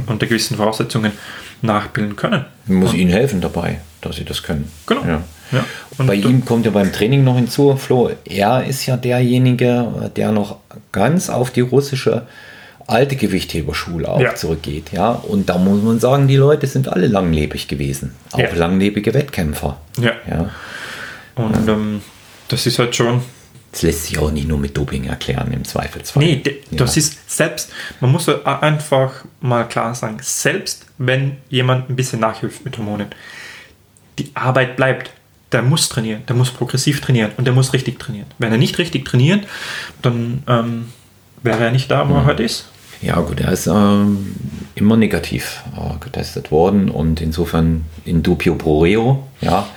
unter 0.07 0.25
gewissen 0.25 0.57
Voraussetzungen 0.57 1.11
nachbilden 1.61 2.15
können. 2.15 2.45
man 2.65 2.77
muss 2.79 2.93
ihnen 2.93 3.11
helfen 3.11 3.39
dabei, 3.39 3.81
dass 4.01 4.15
sie 4.15 4.25
das 4.25 4.41
können. 4.41 4.71
Genau. 4.87 5.05
Ja. 5.05 5.23
Ja. 5.51 5.65
Und 5.97 6.07
Bei 6.07 6.15
ihm 6.15 6.45
kommt 6.45 6.65
ja 6.65 6.71
beim 6.71 6.91
Training 6.91 7.23
noch 7.23 7.35
hinzu, 7.35 7.75
Flo, 7.75 8.11
er 8.25 8.65
ist 8.65 8.85
ja 8.85 8.97
derjenige, 8.97 10.11
der 10.15 10.31
noch 10.31 10.57
ganz 10.91 11.29
auf 11.29 11.51
die 11.51 11.61
russische 11.61 12.23
alte 12.89 13.15
Gewichtheberschule 13.15 14.07
auch 14.07 14.19
Ja. 14.21 14.35
zurückgeht. 14.35 14.91
Ja, 14.91 15.11
und 15.11 15.49
da 15.49 15.57
muss 15.57 15.81
man 15.83 15.99
sagen, 15.99 16.27
die 16.27 16.35
Leute 16.37 16.67
sind 16.67 16.87
alle 16.87 17.07
langlebig 17.07 17.67
gewesen. 17.67 18.15
Auch 18.31 18.39
Ja. 18.39 18.53
langlebige 18.53 19.13
Wettkämpfer. 19.13 19.79
Ja. 19.99 20.13
Ja. 20.29 20.49
Und 21.35 21.67
ähm, 21.67 22.01
das 22.47 22.65
ist 22.65 22.79
halt 22.79 22.95
schon. 22.95 23.21
Das 23.71 23.83
lässt 23.83 24.05
sich 24.07 24.17
auch 24.17 24.31
nicht 24.31 24.47
nur 24.47 24.57
mit 24.57 24.75
Doping 24.75 25.03
erklären, 25.05 25.53
im 25.53 25.63
Zweifelsfall. 25.63 26.23
Nee, 26.23 26.41
das 26.71 26.97
ist 26.97 27.29
selbst, 27.29 27.71
man 28.01 28.11
muss 28.11 28.27
einfach 28.27 29.11
mal 29.41 29.63
klar 29.67 29.93
sagen, 29.93 30.17
selbst 30.21 30.87
wenn 30.97 31.37
jemand 31.49 31.87
ein 31.87 31.95
bisschen 31.95 32.19
nachhilft 32.19 32.65
mit 32.65 32.77
Hormonen, 32.79 33.07
die 34.17 34.31
Arbeit 34.33 34.75
bleibt. 34.75 35.11
Der 35.51 35.63
muss 35.63 35.89
trainieren, 35.89 36.21
der 36.27 36.35
muss 36.35 36.51
progressiv 36.51 37.01
trainieren 37.01 37.31
und 37.37 37.45
der 37.45 37.53
muss 37.55 37.73
richtig 37.73 37.97
trainieren. 37.99 38.27
Wenn 38.37 38.51
er 38.51 38.59
nicht 38.59 38.77
richtig 38.77 39.03
trainiert, 39.05 39.47
dann 40.03 40.43
ähm, 40.47 40.89
wäre 41.41 41.63
er 41.63 41.71
nicht 41.71 41.89
da, 41.89 42.07
wo 42.07 42.13
er 42.15 42.25
heute 42.25 42.43
ist. 42.43 42.65
Ja, 43.01 43.19
gut, 43.21 43.39
er 43.39 43.51
ist 43.51 43.67
ähm, 43.67 44.35
immer 44.75 44.97
negativ 44.97 45.63
äh, 45.75 45.97
getestet 46.03 46.51
worden 46.51 46.89
und 46.89 47.21
insofern 47.21 47.85
in 48.05 48.23
dubio 48.23 48.55
pro 48.55 48.81
reo, 48.81 49.27
ja, 49.41 49.67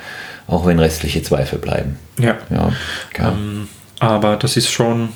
auch 0.48 0.66
wenn 0.66 0.78
restliche 0.78 1.22
Zweifel 1.22 1.58
bleiben. 1.58 1.98
Ja. 2.18 2.38
Ja, 2.50 2.72
klar. 3.12 3.32
Ähm, 3.32 3.68
aber 4.00 4.36
das 4.36 4.56
ist 4.56 4.70
schon, 4.70 5.10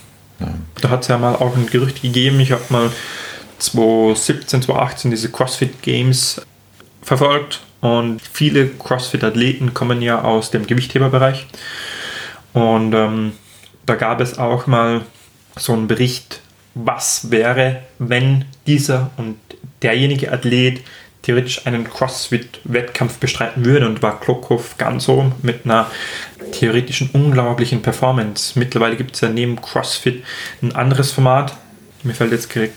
da 0.80 0.90
hat 0.90 1.02
es 1.02 1.08
ja 1.08 1.18
mal 1.18 1.34
auch 1.34 1.56
ein 1.56 1.66
Gerücht 1.66 2.02
gegeben, 2.02 2.38
ich 2.38 2.52
habe 2.52 2.62
mal 2.68 2.90
2017, 3.58 4.62
2018 4.62 5.10
diese 5.10 5.30
CrossFit 5.30 5.82
Games 5.82 6.40
verfolgt 7.02 7.60
und 7.80 8.20
viele 8.20 8.68
CrossFit-Athleten 8.68 9.74
kommen 9.74 10.02
ja 10.02 10.22
aus 10.22 10.52
dem 10.52 10.66
Gewichtheberbereich 10.66 11.46
und 12.52 12.94
ähm, 12.94 13.32
da 13.84 13.94
gab 13.94 14.20
es 14.20 14.38
auch 14.38 14.66
mal 14.66 15.02
so 15.56 15.72
einen 15.72 15.88
Bericht, 15.88 16.40
was 16.76 17.30
wäre, 17.30 17.82
wenn 17.98 18.44
dieser 18.66 19.10
und 19.16 19.38
derjenige 19.82 20.30
Athlet 20.30 20.82
theoretisch 21.22 21.66
einen 21.66 21.84
CrossFit-Wettkampf 21.84 23.18
bestreiten 23.18 23.64
würde 23.64 23.86
und 23.86 24.02
war 24.02 24.20
Klokov 24.20 24.76
ganz 24.78 25.08
oben 25.08 25.32
mit 25.42 25.64
einer 25.64 25.90
theoretischen 26.52 27.10
unglaublichen 27.12 27.82
Performance. 27.82 28.58
Mittlerweile 28.58 28.96
gibt 28.96 29.14
es 29.14 29.22
ja 29.22 29.30
neben 29.30 29.60
CrossFit 29.60 30.22
ein 30.62 30.76
anderes 30.76 31.10
Format. 31.10 31.56
Mir 32.04 32.14
fällt 32.14 32.30
jetzt 32.30 32.54
äh, 32.54 32.68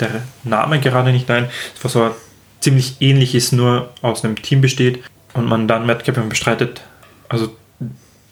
der 0.00 0.22
Name 0.44 0.80
gerade 0.80 1.12
nicht 1.12 1.30
ein. 1.30 1.50
War 1.82 1.90
so 1.90 2.14
ziemlich 2.60 2.96
ähnliches, 3.00 3.52
nur 3.52 3.92
aus 4.00 4.24
einem 4.24 4.40
Team 4.40 4.60
besteht 4.60 5.02
und 5.34 5.46
man 5.46 5.68
dann 5.68 5.86
Wettkämpfe 5.88 6.22
bestreitet. 6.22 6.80
Also 7.28 7.54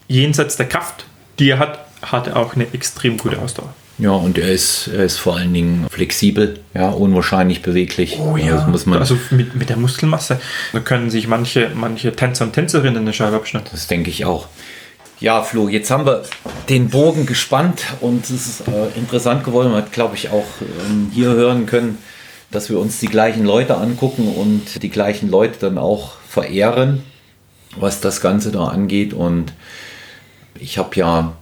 jenseits 0.08 0.56
der 0.56 0.68
Kraft, 0.68 1.04
die 1.38 1.50
er 1.50 1.58
hat, 1.58 1.84
hat 2.00 2.28
er 2.28 2.36
auch 2.36 2.54
eine 2.54 2.72
extrem 2.72 3.18
gute 3.18 3.38
Ausdauer. 3.38 3.74
Ja, 3.98 4.10
und 4.10 4.36
er 4.36 4.52
ist, 4.52 4.88
er 4.88 5.04
ist 5.04 5.16
vor 5.16 5.36
allen 5.36 5.54
Dingen 5.54 5.86
flexibel, 5.90 6.60
ja, 6.74 6.90
unwahrscheinlich 6.90 7.62
beweglich. 7.62 8.18
Das 8.46 8.66
muss 8.66 8.84
man, 8.84 8.98
also 8.98 9.16
mit, 9.30 9.54
mit 9.54 9.70
der 9.70 9.78
Muskelmasse. 9.78 10.38
Da 10.72 10.80
können 10.80 11.08
sich 11.08 11.28
manche, 11.28 11.70
manche 11.74 12.14
Tänzer 12.14 12.44
und 12.44 12.52
Tänzerinnen 12.52 12.98
eine 12.98 13.14
Scheibe 13.14 13.36
abschneiden. 13.36 13.68
das 13.72 13.86
denke 13.86 14.10
ich 14.10 14.26
auch. 14.26 14.48
Ja, 15.18 15.42
Flo, 15.42 15.68
jetzt 15.68 15.90
haben 15.90 16.04
wir 16.04 16.24
den 16.68 16.90
Bogen 16.90 17.24
gespannt 17.24 17.84
und 18.02 18.24
es 18.24 18.30
ist 18.30 18.68
äh, 18.68 18.98
interessant 18.98 19.44
geworden. 19.44 19.70
Man 19.70 19.82
hat, 19.82 19.92
glaube 19.92 20.14
ich, 20.14 20.28
auch 20.28 20.44
ähm, 20.60 21.10
hier 21.14 21.30
hören 21.30 21.64
können, 21.64 21.96
dass 22.50 22.68
wir 22.68 22.78
uns 22.78 22.98
die 22.98 23.06
gleichen 23.06 23.46
Leute 23.46 23.78
angucken 23.78 24.28
und 24.28 24.82
die 24.82 24.90
gleichen 24.90 25.30
Leute 25.30 25.58
dann 25.58 25.78
auch 25.78 26.16
verehren, 26.28 27.02
was 27.76 28.02
das 28.02 28.20
Ganze 28.20 28.52
da 28.52 28.66
angeht. 28.66 29.14
Und 29.14 29.54
ich 30.58 30.76
habe 30.76 30.94
ja 30.96 31.34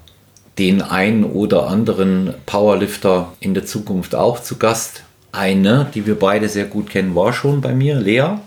den 0.58 0.82
einen 0.82 1.24
oder 1.24 1.68
anderen 1.68 2.34
Powerlifter 2.46 3.32
in 3.40 3.54
der 3.54 3.66
Zukunft 3.66 4.14
auch 4.14 4.40
zu 4.40 4.56
Gast. 4.56 5.02
Eine, 5.32 5.88
die 5.94 6.06
wir 6.06 6.16
beide 6.16 6.48
sehr 6.48 6.64
gut 6.64 6.90
kennen, 6.90 7.16
war 7.16 7.32
schon 7.32 7.60
bei 7.60 7.72
mir, 7.72 7.96
Lea. 7.96 8.38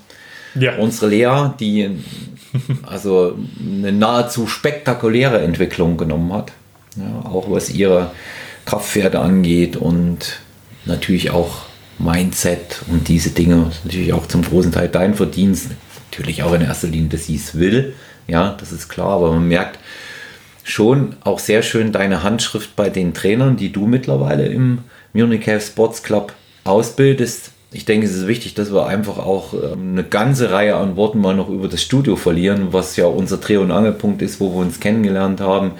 Ja. 0.56 0.78
Unsere 0.78 1.10
Lea, 1.10 1.54
die 1.60 2.00
also 2.84 3.38
eine 3.60 3.92
nahezu 3.92 4.48
spektakuläre 4.48 5.42
Entwicklung 5.42 5.98
genommen 5.98 6.32
hat. 6.34 6.54
Ja, 6.96 7.30
auch 7.30 7.52
was 7.52 7.70
ihre 7.70 8.12
Kraftpferde 8.66 9.20
angeht 9.20 9.76
und 9.76 10.40
natürlich 10.86 11.32
auch 11.32 11.68
Mindset 12.00 12.82
und 12.90 13.08
diese 13.08 13.32
Dinge. 13.32 13.72
Natürlich 13.84 14.14
auch 14.14 14.28
zum 14.28 14.44
großen 14.44 14.72
Teil 14.72 14.88
dein 14.88 15.14
Verdienst. 15.14 15.72
Natürlich 16.12 16.44
auch 16.44 16.54
in 16.54 16.62
erster 16.62 16.88
Linie, 16.88 17.10
dass 17.10 17.26
sie 17.26 17.36
es 17.36 17.56
will. 17.56 17.94
Ja, 18.28 18.56
das 18.60 18.72
ist 18.72 18.90
klar, 18.90 19.10
aber 19.10 19.32
man 19.32 19.48
merkt 19.48 19.80
schon 20.68 21.16
auch 21.24 21.40
sehr 21.40 21.64
schön 21.64 21.92
deine 21.92 22.24
Handschrift 22.24 22.76
bei 22.76 22.90
den 22.90 23.14
Trainern, 23.14 23.56
die 23.56 23.72
du 23.72 23.88
mittlerweile 23.88 24.46
im 24.48 24.80
Munich 25.14 25.48
Health 25.48 25.64
Sports 25.64 26.04
Club 26.04 26.34
ausbildest. 26.66 27.52
Ich 27.72 27.86
denke, 27.86 28.06
es 28.06 28.14
ist 28.14 28.28
wichtig, 28.28 28.54
dass 28.54 28.74
wir 28.74 28.86
einfach 28.86 29.18
auch 29.18 29.54
ähm, 29.54 29.94
eine 29.94 30.04
ganze 30.04 30.52
Reihe 30.52 30.76
an 30.76 30.98
Worten 30.98 31.20
mal 31.20 31.36
noch 31.36 31.50
über 31.50 31.70
das 31.70 31.82
Studio 31.82 32.18
verlieren, 32.18 32.68
was 32.72 32.98
ja 32.98 33.06
unser 33.06 33.38
Dreh- 33.38 33.58
und 33.58 33.72
Angelpunkt 33.72 34.22
ist, 34.22 34.42
wo 34.42 34.52
wir 34.52 34.58
uns 34.58 34.80
kennengelernt 34.80 35.40
haben. 35.40 35.72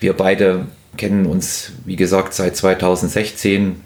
Wir 0.00 0.14
beide 0.14 0.66
kennen 0.96 1.26
uns, 1.26 1.72
wie 1.84 1.96
gesagt, 1.96 2.32
seit 2.32 2.56
2016. 2.56 3.82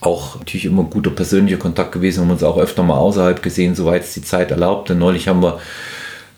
Auch 0.00 0.38
natürlich 0.38 0.64
immer 0.64 0.84
guter 0.84 1.10
persönlicher 1.10 1.58
Kontakt 1.58 1.92
gewesen, 1.92 2.22
haben 2.22 2.30
uns 2.30 2.42
auch 2.42 2.58
öfter 2.58 2.82
mal 2.82 2.98
außerhalb 2.98 3.42
gesehen, 3.42 3.74
soweit 3.74 4.02
es 4.02 4.14
die 4.14 4.22
Zeit 4.22 4.50
erlaubte. 4.50 4.94
Neulich 4.94 5.28
haben 5.28 5.42
wir 5.42 5.60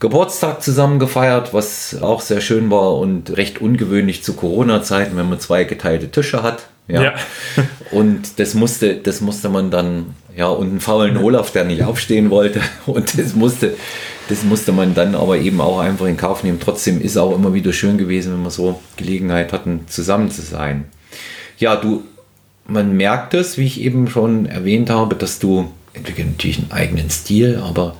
Geburtstag 0.02 0.64
zusammen 0.64 0.98
gefeiert, 0.98 1.54
was 1.54 2.02
auch 2.02 2.20
sehr 2.22 2.40
schön 2.40 2.72
war 2.72 2.96
und 2.96 3.36
recht 3.36 3.60
ungewöhnlich 3.60 4.24
zu 4.24 4.32
Corona-Zeiten, 4.34 5.16
wenn 5.16 5.28
man 5.28 5.38
zwei 5.38 5.62
geteilte 5.62 6.10
Tische 6.10 6.42
hat. 6.42 6.66
Ja. 6.88 7.02
Ja. 7.02 7.14
Und 7.92 8.40
das 8.40 8.54
musste, 8.54 8.96
das 8.96 9.20
musste 9.20 9.48
man 9.48 9.70
dann, 9.70 10.16
ja, 10.36 10.48
und 10.48 10.70
einen 10.70 10.80
faulen 10.80 11.16
Olaf, 11.16 11.52
der 11.52 11.62
nicht 11.62 11.84
aufstehen 11.84 12.30
wollte. 12.30 12.60
Und 12.86 13.16
das 13.16 13.36
musste, 13.36 13.74
das 14.28 14.42
musste 14.42 14.72
man 14.72 14.92
dann 14.94 15.14
aber 15.14 15.38
eben 15.38 15.60
auch 15.60 15.78
einfach 15.78 16.06
in 16.06 16.16
Kauf 16.16 16.42
nehmen. 16.42 16.58
Trotzdem 16.58 17.00
ist 17.00 17.16
auch 17.16 17.32
immer 17.32 17.54
wieder 17.54 17.72
schön 17.72 17.96
gewesen, 17.96 18.32
wenn 18.32 18.42
wir 18.42 18.50
so 18.50 18.80
Gelegenheit 18.96 19.52
hatten, 19.52 19.84
zusammen 19.86 20.32
zu 20.32 20.42
sein. 20.42 20.86
Ja, 21.58 21.76
du 21.76 22.02
man 22.66 22.96
merkt 22.96 23.34
es, 23.34 23.56
wie 23.58 23.66
ich 23.66 23.80
eben 23.80 24.08
schon 24.08 24.46
erwähnt 24.46 24.90
habe, 24.90 25.14
dass 25.14 25.38
du 25.38 25.70
entwickelst 25.94 26.30
natürlich 26.30 26.58
einen 26.58 26.72
eigenen 26.72 27.10
Stil, 27.10 27.60
aber 27.62 27.96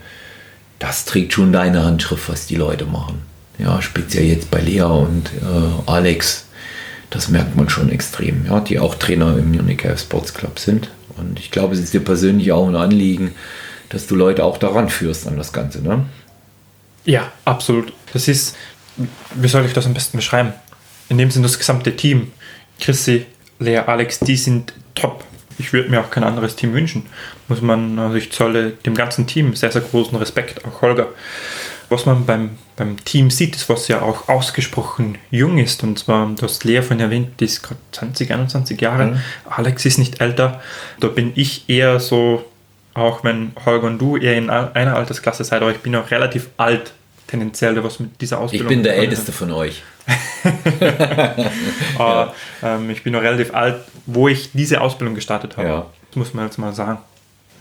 das 0.82 1.04
trägt 1.04 1.32
schon 1.32 1.52
deine 1.52 1.84
Handschrift, 1.84 2.28
was 2.28 2.46
die 2.48 2.56
Leute 2.56 2.86
machen. 2.86 3.22
Ja, 3.56 3.80
speziell 3.80 4.24
jetzt 4.24 4.50
bei 4.50 4.60
Lea 4.60 4.82
und 4.82 5.28
äh, 5.28 5.88
Alex, 5.90 6.46
das 7.10 7.28
merkt 7.28 7.54
man 7.54 7.68
schon 7.68 7.88
extrem, 7.88 8.46
ja, 8.46 8.58
die 8.58 8.80
auch 8.80 8.96
Trainer 8.96 9.36
im 9.38 9.52
Munich 9.52 9.84
Air 9.84 9.96
Sports 9.96 10.34
Club 10.34 10.58
sind. 10.58 10.90
Und 11.16 11.38
ich 11.38 11.52
glaube, 11.52 11.74
es 11.74 11.80
ist 11.80 11.94
dir 11.94 12.00
persönlich 12.00 12.50
auch 12.50 12.66
ein 12.66 12.74
Anliegen, 12.74 13.32
dass 13.90 14.08
du 14.08 14.16
Leute 14.16 14.44
auch 14.44 14.58
daran 14.58 14.88
führst 14.88 15.28
an 15.28 15.36
das 15.36 15.52
Ganze, 15.52 15.82
ne? 15.82 16.04
Ja, 17.04 17.30
absolut. 17.44 17.92
Das 18.12 18.26
ist, 18.26 18.56
wie 19.36 19.48
soll 19.48 19.64
ich 19.64 19.74
das 19.74 19.86
am 19.86 19.94
besten 19.94 20.16
beschreiben? 20.16 20.52
In 21.08 21.16
dem 21.16 21.30
Sinne 21.30 21.44
das 21.44 21.58
gesamte 21.58 21.94
Team. 21.94 22.32
Chrissy, 22.80 23.26
Lea, 23.60 23.78
Alex, 23.78 24.18
die 24.18 24.36
sind 24.36 24.72
top. 24.96 25.22
Ich 25.62 25.72
würde 25.72 25.90
mir 25.90 26.00
auch 26.00 26.10
kein 26.10 26.24
anderes 26.24 26.56
Team 26.56 26.74
wünschen. 26.74 27.06
Muss 27.48 27.60
man, 27.60 27.98
also 27.98 28.16
ich 28.16 28.32
zolle 28.32 28.70
dem 28.70 28.94
ganzen 28.94 29.26
Team 29.26 29.54
sehr, 29.54 29.70
sehr 29.70 29.82
großen 29.82 30.16
Respekt, 30.18 30.64
auch 30.64 30.82
Holger. 30.82 31.08
Was 31.88 32.06
man 32.06 32.24
beim, 32.24 32.50
beim 32.76 33.02
Team 33.04 33.30
sieht, 33.30 33.54
ist, 33.54 33.68
was 33.68 33.86
ja 33.88 34.00
auch 34.00 34.28
ausgesprochen 34.28 35.18
jung 35.30 35.58
ist. 35.58 35.82
Und 35.82 35.98
zwar, 35.98 36.26
du 36.26 36.42
hast 36.42 36.64
Lea 36.64 36.80
von 36.82 36.98
erwähnt, 36.98 37.38
die 37.38 37.44
ist 37.44 37.62
gerade 37.62 37.80
20, 37.92 38.32
21 38.32 38.80
Jahre. 38.80 39.06
Mhm. 39.06 39.20
Alex 39.48 39.84
ist 39.84 39.98
nicht 39.98 40.20
älter. 40.20 40.60
Da 41.00 41.08
bin 41.08 41.32
ich 41.34 41.68
eher 41.68 42.00
so, 42.00 42.44
auch 42.94 43.24
wenn 43.24 43.52
Holger 43.64 43.86
und 43.86 43.98
du 43.98 44.16
eher 44.16 44.36
in 44.36 44.50
einer 44.50 44.96
Altersklasse 44.96 45.44
seid, 45.44 45.62
aber 45.62 45.70
ich 45.70 45.78
bin 45.78 45.94
auch 45.94 46.10
relativ 46.10 46.48
alt 46.56 46.92
tendenziell, 47.26 47.82
was 47.82 48.00
mit 48.00 48.20
dieser 48.20 48.40
Ausbildung. 48.40 48.68
Ich 48.68 48.76
bin 48.76 48.82
der 48.82 48.96
Älteste 48.96 49.32
von 49.32 49.50
euch. 49.52 49.82
Aber, 51.98 52.34
ähm, 52.62 52.90
ich 52.90 53.02
bin 53.02 53.12
noch 53.12 53.22
relativ 53.22 53.54
alt, 53.54 53.76
wo 54.06 54.28
ich 54.28 54.50
diese 54.52 54.80
Ausbildung 54.80 55.14
gestartet 55.14 55.56
habe. 55.56 55.68
Ja. 55.68 55.86
Das 56.08 56.16
muss 56.16 56.34
man 56.34 56.46
jetzt 56.46 56.58
mal 56.58 56.72
sagen. 56.72 56.98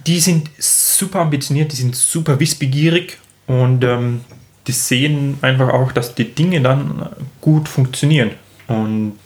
Die 0.08 0.20
sind 0.20 0.50
super 0.58 1.20
ambitioniert, 1.20 1.72
die 1.72 1.76
sind 1.76 1.96
super 1.96 2.40
wissbegierig 2.40 3.18
und 3.48 3.84
ähm, 3.84 4.22
die 4.68 4.72
sehen 4.72 5.38
einfach 5.42 5.70
auch, 5.70 5.92
dass 5.92 6.16
die 6.16 6.34
Dinge 6.34 6.62
dann 6.62 7.10
gut 7.40 7.70
funktionieren. 7.70 8.32
Und 8.68 9.20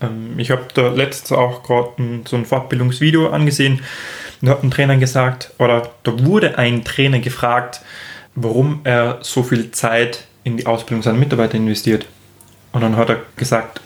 ähm, 0.00 0.38
ich 0.38 0.50
habe 0.50 0.66
da 0.74 0.88
letztens 0.88 1.32
auch 1.32 1.62
gerade 1.62 1.90
so 2.26 2.36
ein 2.36 2.44
Fortbildungsvideo 2.44 3.28
angesehen. 3.30 3.80
Da 4.40 4.52
hat 4.52 4.62
ein 4.62 4.70
Trainer 4.70 4.96
gesagt, 4.96 5.52
oder 5.58 5.90
da 6.04 6.24
wurde 6.24 6.58
ein 6.58 6.84
Trainer 6.84 7.18
gefragt, 7.18 7.80
warum 8.34 8.80
er 8.84 9.18
so 9.22 9.42
viel 9.42 9.70
Zeit 9.72 10.26
in 10.44 10.56
die 10.56 10.66
Ausbildung 10.66 11.02
seiner 11.02 11.18
Mitarbeiter 11.18 11.56
investiert. 11.56 12.06
Und 12.72 12.82
dann 12.82 12.96
hat 12.96 13.08
er 13.08 13.22
gesagt, 13.36 13.80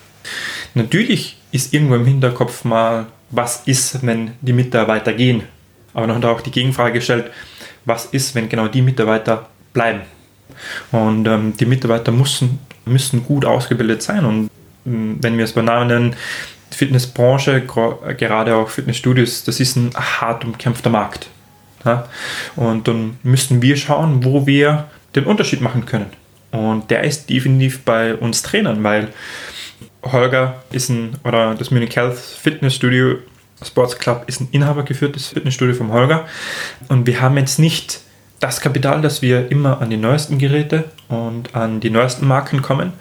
natürlich 0.75 1.39
ist 1.53 1.73
irgendwo 1.73 1.95
im 1.95 2.07
Hinterkopf 2.07 2.65
mal, 2.65 3.07
was 3.31 3.63
ist, 3.67 4.05
wenn 4.05 4.33
die 4.41 4.53
Mitarbeiter 4.53 5.13
gehen. 5.13 5.43
Aber 5.95 6.07
dann 6.07 6.17
hat 6.17 6.25
er 6.25 6.31
auch 6.31 6.41
die 6.41 6.51
Gegenfrage 6.51 6.95
gestellt, 6.95 7.31
was 7.85 8.07
ist, 8.07 8.35
wenn 8.35 8.49
genau 8.49 8.69
die 8.69 8.83
Mitarbeiter 8.83 9.49
bleiben. 9.73 10.03
Und 10.91 11.27
ähm, 11.27 11.55
die 11.59 11.67
Mitarbeiter 11.67 12.13
müssen, 12.13 12.59
müssen 12.85 13.25
gut 13.25 13.45
ausgebildet 13.45 14.03
sein. 14.03 14.25
Und 14.25 14.51
ähm, 14.87 15.19
wenn 15.21 15.37
wir 15.37 15.45
es 15.45 15.53
bei 15.53 15.63
Namen 15.63 15.89
nennen, 15.89 16.17
die 16.73 16.77
Fitnessbranche, 16.77 17.63
gerade 17.63 18.55
auch 18.55 18.69
Fitnessstudios, 18.69 19.45
das 19.45 19.61
ist 19.61 19.77
ein 19.77 19.91
hart 19.95 20.45
umkämpfter 20.45 20.91
Markt. 20.91 21.29
Ja? 21.85 22.09
Und 22.57 22.89
dann 22.89 23.19
müssen 23.23 23.61
wir 23.63 23.77
schauen, 23.77 24.25
wo 24.25 24.47
wir 24.47 24.89
den 25.15 25.25
Unterschied 25.25 25.61
machen 25.61 25.85
können. 25.85 26.07
Und 26.53 26.91
der 26.91 27.03
ist 27.03 27.29
definitiv 27.29 27.81
bei 27.81 28.15
uns 28.15 28.43
Trainern, 28.43 28.85
weil 28.85 29.09
Holger 30.05 30.63
ist 30.71 30.91
ein, 30.91 31.17
oder 31.25 31.55
das 31.55 31.71
Munich 31.71 31.97
Health 31.97 32.19
Fitnessstudio 32.19 33.17
Sports 33.65 33.99
Club 33.99 34.25
ist 34.27 34.41
ein 34.41 34.49
inhabergeführtes 34.51 35.29
Fitnessstudio 35.29 35.75
vom 35.75 35.93
Holger. 35.93 36.27
Und 36.89 37.07
wir 37.07 37.21
haben 37.21 37.37
jetzt 37.37 37.59
nicht 37.59 38.01
das 38.41 38.61
Kapital, 38.61 39.01
dass 39.01 39.23
wir 39.23 39.51
immer 39.51 39.81
an 39.81 39.91
die 39.91 39.97
neuesten 39.97 40.39
Geräte 40.39 40.85
und 41.09 41.55
an 41.55 41.81
die 41.81 41.91
neuesten 41.91 42.27
Marken 42.27 42.61
kommen. 42.61 42.93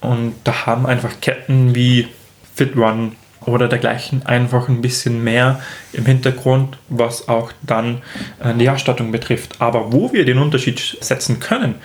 Und 0.00 0.34
da 0.44 0.66
haben 0.66 0.86
einfach 0.86 1.20
Ketten 1.20 1.74
wie 1.74 2.08
FitRun 2.54 3.12
oder 3.46 3.68
dergleichen 3.68 4.26
einfach 4.26 4.68
ein 4.68 4.82
bisschen 4.82 5.22
mehr 5.24 5.60
im 5.92 6.04
Hintergrund, 6.04 6.76
was 6.88 7.28
auch 7.28 7.52
dann 7.62 8.02
äh, 8.42 8.54
die 8.54 8.68
Ausstattung 8.68 9.12
betrifft. 9.12 9.60
Aber 9.60 9.92
wo 9.92 10.12
wir 10.12 10.24
den 10.24 10.38
Unterschied 10.38 10.98
setzen 11.00 11.40
können, 11.40 11.76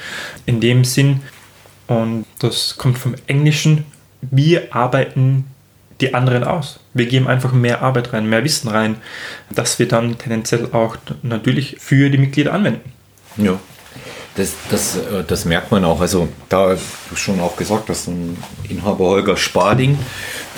in 0.46 0.60
dem 0.60 0.84
Sinn, 0.84 1.22
und 1.88 2.26
das 2.40 2.78
kommt 2.78 2.98
vom 2.98 3.16
Englischen, 3.28 3.86
wir 4.22 4.76
arbeiten 4.76 5.46
die 6.00 6.14
anderen 6.14 6.44
aus. 6.44 6.80
Wir 6.94 7.06
geben 7.06 7.28
einfach 7.28 7.54
mehr 7.54 7.82
Arbeit 7.82 8.14
rein, 8.14 8.28
mehr 8.28 8.44
Wissen 8.44 8.70
rein, 8.70 8.98
das 9.52 9.78
wir 9.80 9.88
dann 9.88 10.18
tendenziell 10.18 10.70
auch 10.72 10.98
natürlich 11.22 11.78
für 11.80 12.10
die 12.10 12.18
Mitglieder 12.18 12.54
anwenden. 12.54 12.92
Ja, 13.38 13.60
das, 14.36 14.54
das, 14.70 14.98
äh, 14.98 15.24
das 15.26 15.46
merkt 15.46 15.72
man 15.72 15.84
auch. 15.86 16.02
Also, 16.02 16.28
da 16.50 16.78
schon 17.16 17.40
auch 17.40 17.56
gesagt 17.56 17.90
hast, 17.90 18.08
ein 18.08 18.38
Inhaber 18.70 19.06
Holger 19.06 19.38
Spading 19.38 19.98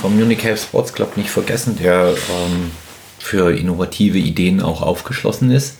vom 0.01 0.17
Munich 0.17 0.43
Health 0.43 0.59
Sports 0.59 0.93
Club 0.93 1.17
nicht 1.17 1.29
vergessen, 1.29 1.77
der 1.81 2.09
ähm, 2.09 2.71
für 3.19 3.55
innovative 3.55 4.17
Ideen 4.17 4.61
auch 4.61 4.81
aufgeschlossen 4.81 5.51
ist 5.51 5.77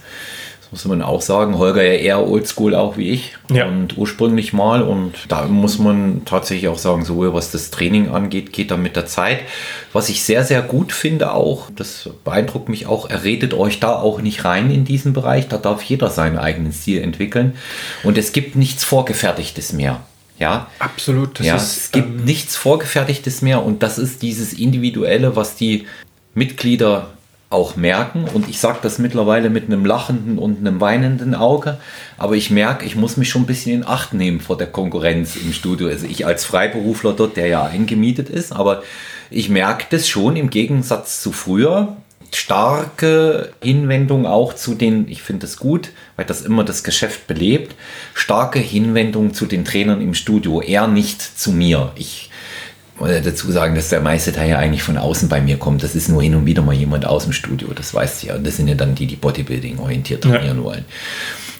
muss 0.73 0.85
man 0.85 1.03
auch 1.03 1.21
sagen. 1.21 1.59
Holger 1.59 1.83
ja 1.83 1.93
eher 1.93 2.27
oldschool 2.27 2.73
auch 2.73 2.97
wie 2.97 3.11
ich 3.11 3.37
ja. 3.51 3.67
und 3.67 3.95
ursprünglich 3.95 4.53
mal. 4.53 4.81
Und 4.81 5.13
da 5.29 5.45
muss 5.45 5.77
man 5.77 6.23
tatsächlich 6.25 6.67
auch 6.67 6.79
sagen, 6.79 7.05
sowohl 7.05 7.31
was 7.31 7.51
das 7.51 7.69
Training 7.69 8.09
angeht, 8.09 8.51
geht 8.51 8.71
er 8.71 8.77
mit 8.77 8.95
der 8.95 9.05
Zeit. 9.05 9.41
Was 9.93 10.09
ich 10.09 10.23
sehr, 10.23 10.43
sehr 10.43 10.63
gut 10.63 10.91
finde 10.91 11.31
auch, 11.31 11.69
das 11.75 12.09
beeindruckt 12.23 12.69
mich 12.69 12.87
auch, 12.87 13.07
er 13.07 13.23
redet 13.23 13.53
euch 13.53 13.79
da 13.79 13.95
auch 13.95 14.19
nicht 14.19 14.45
rein 14.45 14.71
in 14.71 14.83
diesen 14.83 15.13
Bereich. 15.13 15.47
Da 15.47 15.57
darf 15.57 15.83
jeder 15.83 16.09
seinen 16.09 16.39
eigenen 16.39 16.73
Stil 16.73 17.03
entwickeln. 17.03 17.53
Und 18.03 18.17
es 18.17 18.31
gibt 18.31 18.55
nichts 18.55 18.83
Vorgefertigtes 18.83 19.73
mehr. 19.73 20.01
Ja, 20.39 20.71
absolut. 20.79 21.39
ja, 21.39 21.55
ist, 21.55 21.77
es 21.77 21.91
gibt 21.91 22.19
ähm, 22.19 22.25
nichts 22.25 22.55
Vorgefertigtes 22.55 23.43
mehr 23.43 23.63
und 23.63 23.83
das 23.83 23.99
ist 23.99 24.23
dieses 24.23 24.53
Individuelle, 24.53 25.35
was 25.35 25.55
die 25.55 25.85
Mitglieder 26.33 27.11
auch 27.53 27.75
merken. 27.75 28.25
Und 28.33 28.49
ich 28.49 28.59
sage 28.59 28.79
das 28.81 28.97
mittlerweile 28.97 29.49
mit 29.49 29.65
einem 29.65 29.85
lachenden 29.85 30.37
und 30.37 30.59
einem 30.59 30.81
weinenden 30.81 31.35
Auge. 31.35 31.77
Aber 32.17 32.35
ich 32.35 32.49
merke, 32.49 32.85
ich 32.85 32.95
muss 32.95 33.15
mich 33.15 33.29
schon 33.29 33.43
ein 33.43 33.47
bisschen 33.47 33.73
in 33.73 33.87
Acht 33.87 34.13
nehmen 34.13 34.39
vor 34.39 34.57
der 34.57 34.67
Konkurrenz 34.67 35.35
im 35.35 35.53
Studio. 35.53 35.87
Also 35.87 36.07
ich 36.07 36.25
als 36.25 36.45
Freiberufler 36.45 37.13
dort, 37.13 37.37
der 37.37 37.47
ja 37.47 37.63
eingemietet 37.63 38.29
ist. 38.29 38.51
Aber 38.51 38.83
ich 39.29 39.49
merke 39.49 39.85
das 39.89 40.07
schon 40.07 40.35
im 40.35 40.49
Gegensatz 40.49 41.21
zu 41.21 41.31
früher. 41.31 41.95
Starke 42.33 43.51
Hinwendung 43.61 44.25
auch 44.25 44.53
zu 44.53 44.73
den, 44.73 45.07
ich 45.07 45.21
finde 45.21 45.41
das 45.41 45.57
gut, 45.57 45.91
weil 46.15 46.25
das 46.25 46.41
immer 46.41 46.63
das 46.63 46.83
Geschäft 46.83 47.27
belebt, 47.27 47.75
starke 48.15 48.57
Hinwendung 48.57 49.35
zu 49.35 49.45
den 49.45 49.65
Trainern 49.65 50.01
im 50.01 50.15
Studio, 50.15 50.59
eher 50.59 50.87
nicht 50.87 51.21
zu 51.21 51.51
mir. 51.51 51.91
Ich 51.95 52.31
muss 52.99 53.09
dazu 53.23 53.51
sagen, 53.51 53.75
dass 53.75 53.89
der 53.89 54.01
meiste 54.01 54.31
Teil 54.31 54.49
ja 54.49 54.57
eigentlich 54.57 54.83
von 54.83 54.97
außen 54.97 55.29
bei 55.29 55.41
mir 55.41 55.57
kommt. 55.57 55.83
Das 55.83 55.95
ist 55.95 56.09
nur 56.09 56.21
hin 56.21 56.35
und 56.35 56.45
wieder 56.45 56.61
mal 56.61 56.75
jemand 56.75 57.05
aus 57.05 57.23
dem 57.23 57.33
Studio, 57.33 57.69
das 57.73 57.93
weißt 57.93 58.23
du 58.23 58.27
ja. 58.27 58.35
Und 58.35 58.45
das 58.45 58.57
sind 58.57 58.67
ja 58.67 58.75
dann 58.75 58.95
die, 58.95 59.07
die 59.07 59.15
Bodybuilding 59.15 59.79
orientiert 59.79 60.23
trainieren 60.23 60.57
ja. 60.57 60.63
wollen. 60.63 60.85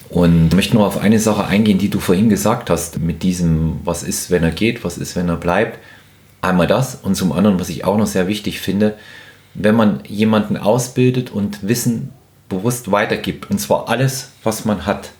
Und 0.10 0.50
ich 0.50 0.54
möchte 0.54 0.76
noch 0.76 0.86
auf 0.86 1.00
eine 1.00 1.20
Sache 1.20 1.46
eingehen, 1.46 1.80
die 1.80 1.90
du 1.90 2.00
vorhin 2.00 2.30
gesagt 2.30 2.70
hast, 2.70 3.00
mit 3.00 3.24
diesem, 3.24 3.80
was 3.84 4.04
ist, 4.04 4.30
wenn 4.30 4.44
er 4.44 4.52
geht, 4.52 4.84
was 4.84 5.00
ist, 5.00 5.16
wenn 5.16 5.28
er 5.28 5.38
bleibt. 5.38 5.80
Einmal 6.42 6.68
das 6.68 6.96
und 6.96 7.16
zum 7.16 7.32
anderen, 7.32 7.60
was 7.60 7.70
ich 7.70 7.84
auch 7.84 7.98
noch 7.98 8.06
sehr 8.06 8.28
wichtig 8.28 8.60
finde, 8.60 8.96
wenn 9.56 9.76
man 9.76 10.02
jemanden 10.08 10.58
ausbildet 10.58 11.32
und 11.32 11.68
Wissen 11.68 12.12
bewusst 12.48 12.92
weitergibt, 12.92 13.50
und 13.50 13.60
zwar 13.60 13.90
alles, 13.90 14.32
was 14.44 14.66
man 14.66 14.86
hat, 14.86 15.12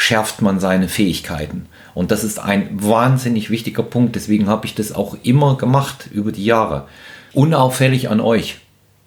schärft 0.00 0.40
man 0.40 0.60
seine 0.60 0.88
Fähigkeiten. 0.88 1.66
Und 1.92 2.10
das 2.10 2.24
ist 2.24 2.38
ein 2.38 2.70
wahnsinnig 2.72 3.50
wichtiger 3.50 3.82
Punkt. 3.82 4.16
Deswegen 4.16 4.48
habe 4.48 4.64
ich 4.64 4.74
das 4.74 4.92
auch 4.92 5.14
immer 5.22 5.58
gemacht 5.58 6.08
über 6.10 6.32
die 6.32 6.46
Jahre. 6.46 6.86
Unauffällig 7.34 8.08
an 8.08 8.20
euch. 8.20 8.56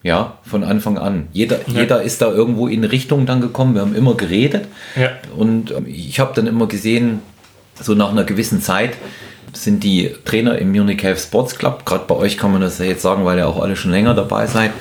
Ja, 0.03 0.37
von 0.43 0.63
Anfang 0.63 0.99
an. 0.99 1.29
Jeder, 1.31 1.61
ja. 1.67 1.81
jeder 1.81 2.03
ist 2.03 2.21
da 2.21 2.29
irgendwo 2.29 2.67
in 2.67 2.83
Richtung 2.83 3.25
dann 3.25 3.41
gekommen. 3.41 3.73
Wir 3.73 3.81
haben 3.81 3.95
immer 3.95 4.13
geredet. 4.13 4.67
Ja. 4.95 5.11
Und 5.35 5.71
ähm, 5.71 5.87
ich 5.87 6.19
habe 6.19 6.33
dann 6.35 6.45
immer 6.45 6.67
gesehen, 6.67 7.21
so 7.81 7.95
nach 7.95 8.11
einer 8.11 8.23
gewissen 8.23 8.61
Zeit 8.61 8.91
sind 9.53 9.83
die 9.83 10.13
Trainer 10.25 10.59
im 10.59 10.71
Munich 10.71 11.01
Health 11.01 11.21
Sports 11.21 11.57
Club, 11.57 11.85
gerade 11.85 12.05
bei 12.05 12.15
euch 12.15 12.37
kann 12.37 12.51
man 12.51 12.61
das 12.61 12.79
ja 12.79 12.85
jetzt 12.85 13.01
sagen, 13.01 13.25
weil 13.25 13.37
ihr 13.37 13.47
auch 13.47 13.61
alle 13.61 13.75
schon 13.75 13.91
länger 13.91 14.13
dabei 14.13 14.45
seid, 14.45 14.71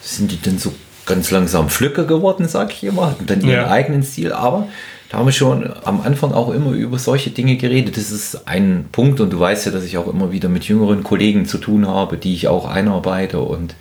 sind 0.00 0.30
die 0.30 0.36
denn 0.36 0.58
so 0.58 0.72
ganz 1.06 1.30
langsam 1.30 1.68
Flücke 1.68 2.06
geworden, 2.06 2.46
sag 2.46 2.72
ich 2.72 2.84
immer, 2.84 3.10
hatten 3.10 3.26
dann 3.26 3.40
ihren 3.40 3.64
ja. 3.64 3.70
eigenen 3.70 4.02
Stil, 4.02 4.32
aber 4.32 4.68
da 5.08 5.18
haben 5.18 5.26
wir 5.26 5.32
schon 5.32 5.72
am 5.84 6.00
Anfang 6.00 6.32
auch 6.32 6.50
immer 6.52 6.72
über 6.72 6.98
solche 6.98 7.30
Dinge 7.30 7.56
geredet. 7.56 7.96
Das 7.96 8.10
ist 8.10 8.48
ein 8.48 8.86
Punkt 8.90 9.20
und 9.20 9.32
du 9.32 9.38
weißt 9.38 9.66
ja, 9.66 9.72
dass 9.72 9.84
ich 9.84 9.98
auch 9.98 10.08
immer 10.08 10.32
wieder 10.32 10.48
mit 10.48 10.64
jüngeren 10.64 11.02
Kollegen 11.04 11.46
zu 11.46 11.58
tun 11.58 11.86
habe, 11.86 12.16
die 12.16 12.34
ich 12.34 12.48
auch 12.48 12.66
einarbeite 12.68 13.40
und 13.40 13.74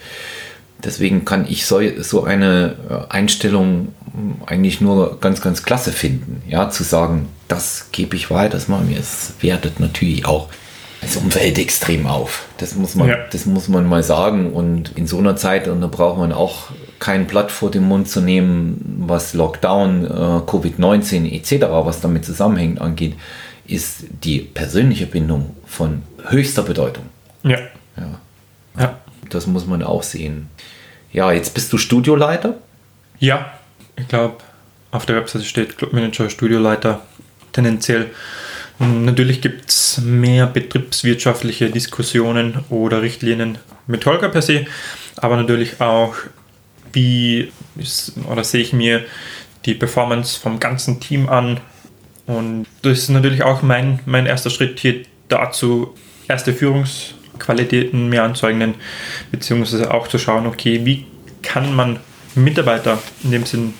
deswegen 0.84 1.26
kann 1.26 1.46
ich 1.50 1.66
so, 1.66 1.80
so 2.00 2.24
eine 2.26 2.76
äh, 2.90 3.12
Einstellung 3.14 3.90
eigentlich 4.46 4.82
nur 4.82 5.20
ganz, 5.20 5.42
ganz 5.42 5.64
klasse 5.64 5.92
finden. 5.92 6.42
Ja, 6.48 6.70
zu 6.70 6.84
sagen, 6.84 7.28
das 7.48 7.90
gebe 7.92 8.16
ich 8.16 8.30
weiter, 8.30 8.54
das 8.54 8.68
machen 8.68 8.90
wir. 8.90 9.00
Es 9.00 9.34
wertet 9.42 9.80
natürlich 9.80 10.26
auch 10.26 10.48
das 11.02 11.18
Umfeld 11.18 11.58
extrem 11.60 12.08
auf. 12.08 12.46
Das 12.58 12.76
muss 12.76 12.96
man, 12.96 13.10
Ja. 13.10 13.18
das 13.32 13.46
muss 13.46 13.68
man 13.68 13.88
mal 13.88 14.04
sagen. 14.04 14.54
Und 14.54 14.92
in 14.96 15.06
so 15.08 15.18
einer 15.18 15.36
Zeit, 15.36 15.68
und 15.68 15.82
da 15.82 15.88
braucht 15.88 16.18
man 16.18 16.32
auch 16.32 16.70
kein 17.06 17.28
Blatt 17.28 17.52
vor 17.52 17.70
den 17.70 17.84
Mund 17.84 18.10
zu 18.10 18.20
nehmen, 18.20 19.04
was 19.08 19.36
Lockdown, 19.36 20.06
äh, 20.06 20.10
Covid-19 20.10 21.32
etc., 21.32 21.66
was 21.86 22.02
damit 22.02 22.26
zusammenhängt, 22.26 22.82
angeht, 22.82 23.14
ist 23.68 24.06
die 24.24 24.40
persönliche 24.40 25.06
Bindung 25.06 25.56
von 25.68 26.02
höchster 26.30 26.64
Bedeutung. 26.64 27.06
Ja. 27.44 27.60
Ja, 27.96 28.20
Ja. 28.80 29.00
das 29.30 29.46
muss 29.46 29.68
man 29.68 29.84
auch 29.84 30.02
sehen. 30.02 30.48
Ja, 31.14 31.32
jetzt 31.32 31.54
bist 31.54 31.72
du 31.72 31.78
Studioleiter. 31.78 32.56
Ja, 33.20 33.54
ich 33.96 34.08
glaube, 34.08 34.38
auf 34.90 35.06
der 35.06 35.16
Webseite 35.18 35.46
steht 35.46 35.78
Clubmanager, 35.78 36.30
Studioleiter 36.32 37.02
tendenziell. 37.54 38.08
Und 38.80 39.06
Natürlich 39.06 39.42
gibt 39.42 39.70
es 39.70 40.02
mehr 40.02 40.48
betriebswirtschaftliche 40.48 41.70
Diskussionen 41.70 42.66
oder 42.70 43.04
Richtlinien 43.04 43.60
mit 43.86 44.06
Holger 44.08 44.30
per 44.30 44.42
se, 44.42 44.66
aber 45.18 45.38
natürlich 45.38 45.80
auch, 45.80 46.16
wie 46.96 47.52
oder 48.30 48.44
sehe 48.44 48.62
ich 48.62 48.74
mir 48.74 49.06
die 49.66 49.74
Performance 49.74 50.40
vom 50.40 50.60
ganzen 50.60 51.00
Team 51.00 51.28
an. 51.30 51.60
Und 52.26 52.66
das 52.82 53.00
ist 53.00 53.10
natürlich 53.10 53.44
auch 53.44 53.62
mein, 53.62 54.00
mein 54.06 54.26
erster 54.26 54.50
Schritt 54.50 54.80
hier 54.80 55.04
dazu, 55.28 55.94
erste 56.28 56.54
Führungsqualitäten 56.54 58.10
mir 58.10 58.24
anzueignen, 58.24 58.76
beziehungsweise 59.32 59.94
auch 59.94 60.08
zu 60.08 60.18
schauen, 60.18 60.48
okay, 60.48 60.86
wie 60.86 61.06
kann 61.42 61.76
man 61.76 62.00
Mitarbeiter 62.34 63.00
in 63.24 63.32
dem 63.32 63.46
Sinn 63.46 63.74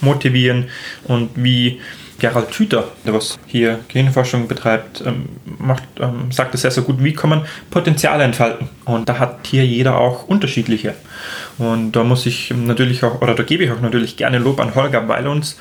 motivieren 0.00 0.68
und 1.04 1.30
wie 1.34 1.80
Gerald 2.18 2.52
Hüther, 2.52 2.88
der 3.06 3.14
was 3.14 3.38
hier 3.46 3.78
Genforschung 3.88 4.48
betreibt, 4.48 5.02
ähm, 5.06 5.28
macht, 5.58 5.84
ähm, 6.00 6.32
sagt 6.32 6.54
es 6.54 6.62
sehr, 6.62 6.70
sehr 6.70 6.82
gut, 6.82 7.02
wie 7.02 7.12
kann 7.12 7.30
man 7.30 7.46
Potenziale 7.70 8.24
entfalten. 8.24 8.68
Und 8.84 9.08
da 9.08 9.18
hat 9.18 9.46
hier 9.46 9.64
jeder 9.64 9.98
auch 9.98 10.26
unterschiedliche. 10.26 10.94
Und 11.58 11.92
da 11.92 12.02
muss 12.02 12.26
ich 12.26 12.50
natürlich 12.50 13.04
auch, 13.04 13.20
oder 13.20 13.34
da 13.34 13.42
gebe 13.42 13.64
ich 13.64 13.70
auch 13.70 13.80
natürlich 13.80 14.16
gerne 14.16 14.38
Lob 14.38 14.60
an 14.60 14.74
Holger, 14.74 15.06
weil 15.08 15.24
er 15.24 15.30
uns 15.30 15.56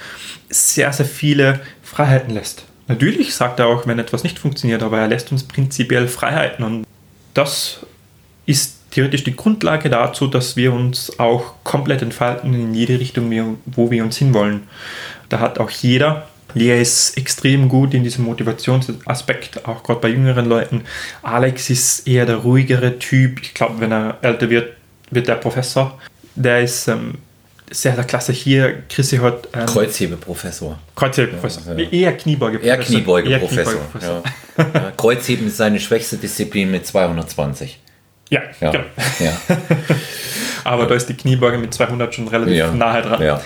sehr, 0.50 0.92
sehr 0.94 1.06
viele 1.06 1.60
Freiheiten 1.84 2.34
lässt. 2.34 2.66
Natürlich 2.88 3.36
sagt 3.36 3.60
er 3.60 3.68
auch, 3.68 3.86
wenn 3.86 4.00
etwas 4.00 4.24
nicht 4.24 4.40
funktioniert, 4.40 4.82
aber 4.82 5.00
er 5.00 5.08
lässt 5.08 5.32
uns 5.32 5.44
prinzipiell 5.44 6.08
Freiheiten. 6.08 6.64
Und 6.64 6.86
das 7.34 7.82
ist 8.46 8.78
theoretisch 8.92 9.24
die 9.24 9.36
Grundlage 9.36 9.90
dazu, 9.90 10.28
dass 10.28 10.56
wir 10.56 10.74
uns 10.74 11.20
auch 11.20 11.54
komplett 11.64 12.02
entfalten 12.02 12.54
in 12.54 12.74
jede 12.74 13.00
Richtung, 13.00 13.58
wo 13.66 13.92
wir 13.92 14.04
uns 14.04 14.18
hinwollen. 14.18 14.64
Da 15.30 15.40
hat 15.40 15.60
auch 15.60 15.70
jeder, 15.70 16.28
Lea 16.53 16.82
ist 16.82 17.18
extrem 17.18 17.69
gut 17.69 17.94
in 17.94 18.03
diesem 18.03 18.26
Motivationsaspekt, 18.26 19.65
auch 19.68 19.84
gerade 19.84 19.99
bei 19.99 20.10
jüngeren 20.10 20.45
Leuten. 20.45 20.84
Alex 21.22 21.69
ist 21.69 22.07
eher 22.07 22.26
der 22.26 22.38
ruhigere 22.38 22.99
Typ. 22.99 23.41
Ich 23.41 23.53
glaube, 23.53 23.80
wenn 23.80 23.91
er 23.91 24.18
älter 24.22 24.49
wird, 24.49 24.76
wird 25.11 25.28
der 25.28 25.36
Professor. 25.36 25.99
Der 26.36 26.61
ist 26.61 26.88
ähm, 26.88 27.15
sehr, 27.69 27.95
sehr 27.95 28.03
klasse 28.06 28.32
hier. 28.32 28.84
Chrissy 28.90 29.18
hat 29.18 29.48
ähm, 29.53 29.65
Kreuzhebeprofessor. 29.65 30.80
Kreuzheben-Professor. 30.95 31.74
Ja, 31.74 31.80
ja. 31.84 31.90
Eher 31.90 32.18
Kniebeuge. 32.18 32.60
Eher 32.60 32.78
Kniebeugeprofessor. 32.78 33.74
Kniebeugeprofessor. 33.74 34.24
Ja. 34.74 34.91
Kreuzheben 34.98 35.48
ist 35.48 35.57
seine 35.57 35.80
schwächste 35.80 36.18
Disziplin 36.18 36.72
mit 36.72 36.86
220. 36.88 37.80
Ja, 38.30 38.41
Ja. 38.61 38.72
genau. 38.72 38.84
Ja. 39.19 39.38
Aber 40.64 40.86
da 40.86 40.95
ist 40.95 41.07
die 41.07 41.14
Kniebeuge 41.14 41.57
mit 41.57 41.74
200 41.74 42.14
schon 42.14 42.28
relativ 42.28 42.74
nahe 42.74 43.02
dran. 43.02 43.22
ja. 43.22 43.41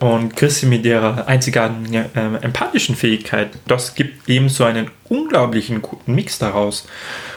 Und 0.00 0.36
Chrissy 0.36 0.66
mit 0.66 0.86
ihrer 0.86 1.26
einzigartigen 1.26 1.92
äh, 1.92 2.04
empathischen 2.40 2.94
Fähigkeit, 2.94 3.50
das 3.66 3.96
gibt 3.96 4.28
eben 4.28 4.48
so 4.48 4.62
einen 4.64 4.90
unglaublichen 5.08 5.82
guten 5.82 6.14
Mix 6.14 6.38
daraus. 6.38 6.86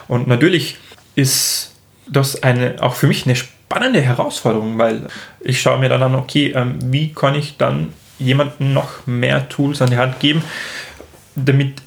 Und 0.08 0.28
natürlich 0.28 0.78
ist 1.16 1.74
das 2.08 2.44
eine, 2.44 2.76
auch 2.80 2.94
für 2.94 3.08
mich 3.08 3.26
eine 3.26 3.36
spannende 3.36 4.02
Herausforderung, 4.02 4.78
weil 4.78 5.08
ich 5.40 5.60
schaue 5.60 5.80
mir 5.80 5.90
dann 5.90 6.04
an, 6.04 6.14
okay, 6.14 6.54
ähm, 6.56 6.78
wie 6.92 7.14
kann 7.14 7.34
ich 7.34 7.58
dann 7.58 7.94
jemandem 8.20 8.74
noch 8.74 9.08
mehr 9.08 9.50
Tools 9.50 9.82
an 9.82 9.90
die 9.90 9.98
Hand 9.98 10.20
geben, 10.20 10.44
damit 11.36 11.82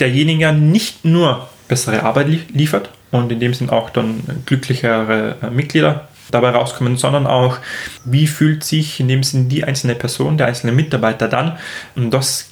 derjenige 0.00 0.52
nicht 0.52 1.04
nur 1.04 1.48
bessere 1.68 2.04
Arbeit 2.04 2.28
lie- 2.28 2.46
liefert 2.54 2.88
und 3.10 3.30
in 3.30 3.40
dem 3.40 3.52
Sinn 3.52 3.68
auch 3.68 3.90
dann 3.90 4.22
glücklichere 4.46 5.36
äh, 5.42 5.50
Mitglieder 5.50 6.08
dabei 6.34 6.50
rauskommen, 6.50 6.96
sondern 6.96 7.26
auch, 7.26 7.58
wie 8.04 8.26
fühlt 8.26 8.64
sich 8.64 9.00
in 9.00 9.08
dem 9.08 9.22
Sinn 9.22 9.48
die 9.48 9.64
einzelne 9.64 9.94
Person, 9.94 10.36
der 10.36 10.48
einzelne 10.48 10.72
Mitarbeiter 10.72 11.28
dann. 11.28 11.58
Und 11.94 12.10
das 12.10 12.50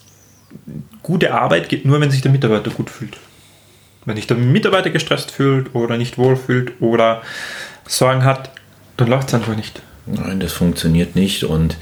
gute 1.03 1.35
Arbeit 1.35 1.69
geht 1.69 1.85
nur, 1.85 2.01
wenn 2.01 2.11
sich 2.11 2.23
der 2.23 2.31
Mitarbeiter 2.31 2.71
gut 2.71 2.91
fühlt. 2.91 3.19
Wenn 4.05 4.17
sich 4.17 4.27
der 4.27 4.37
Mitarbeiter 4.37 4.91
gestresst 4.91 5.31
fühlt 5.31 5.75
oder 5.75 5.97
nicht 5.97 6.19
wohl 6.19 6.37
fühlt 6.37 6.81
oder 6.81 7.23
Sorgen 7.87 8.25
hat, 8.25 8.51
dann 8.97 9.09
läuft 9.09 9.29
es 9.29 9.35
einfach 9.35 9.57
nicht. 9.57 9.83
Nein, 10.05 10.41
das 10.41 10.53
funktioniert 10.53 11.15
nicht 11.15 11.45
und 11.45 11.77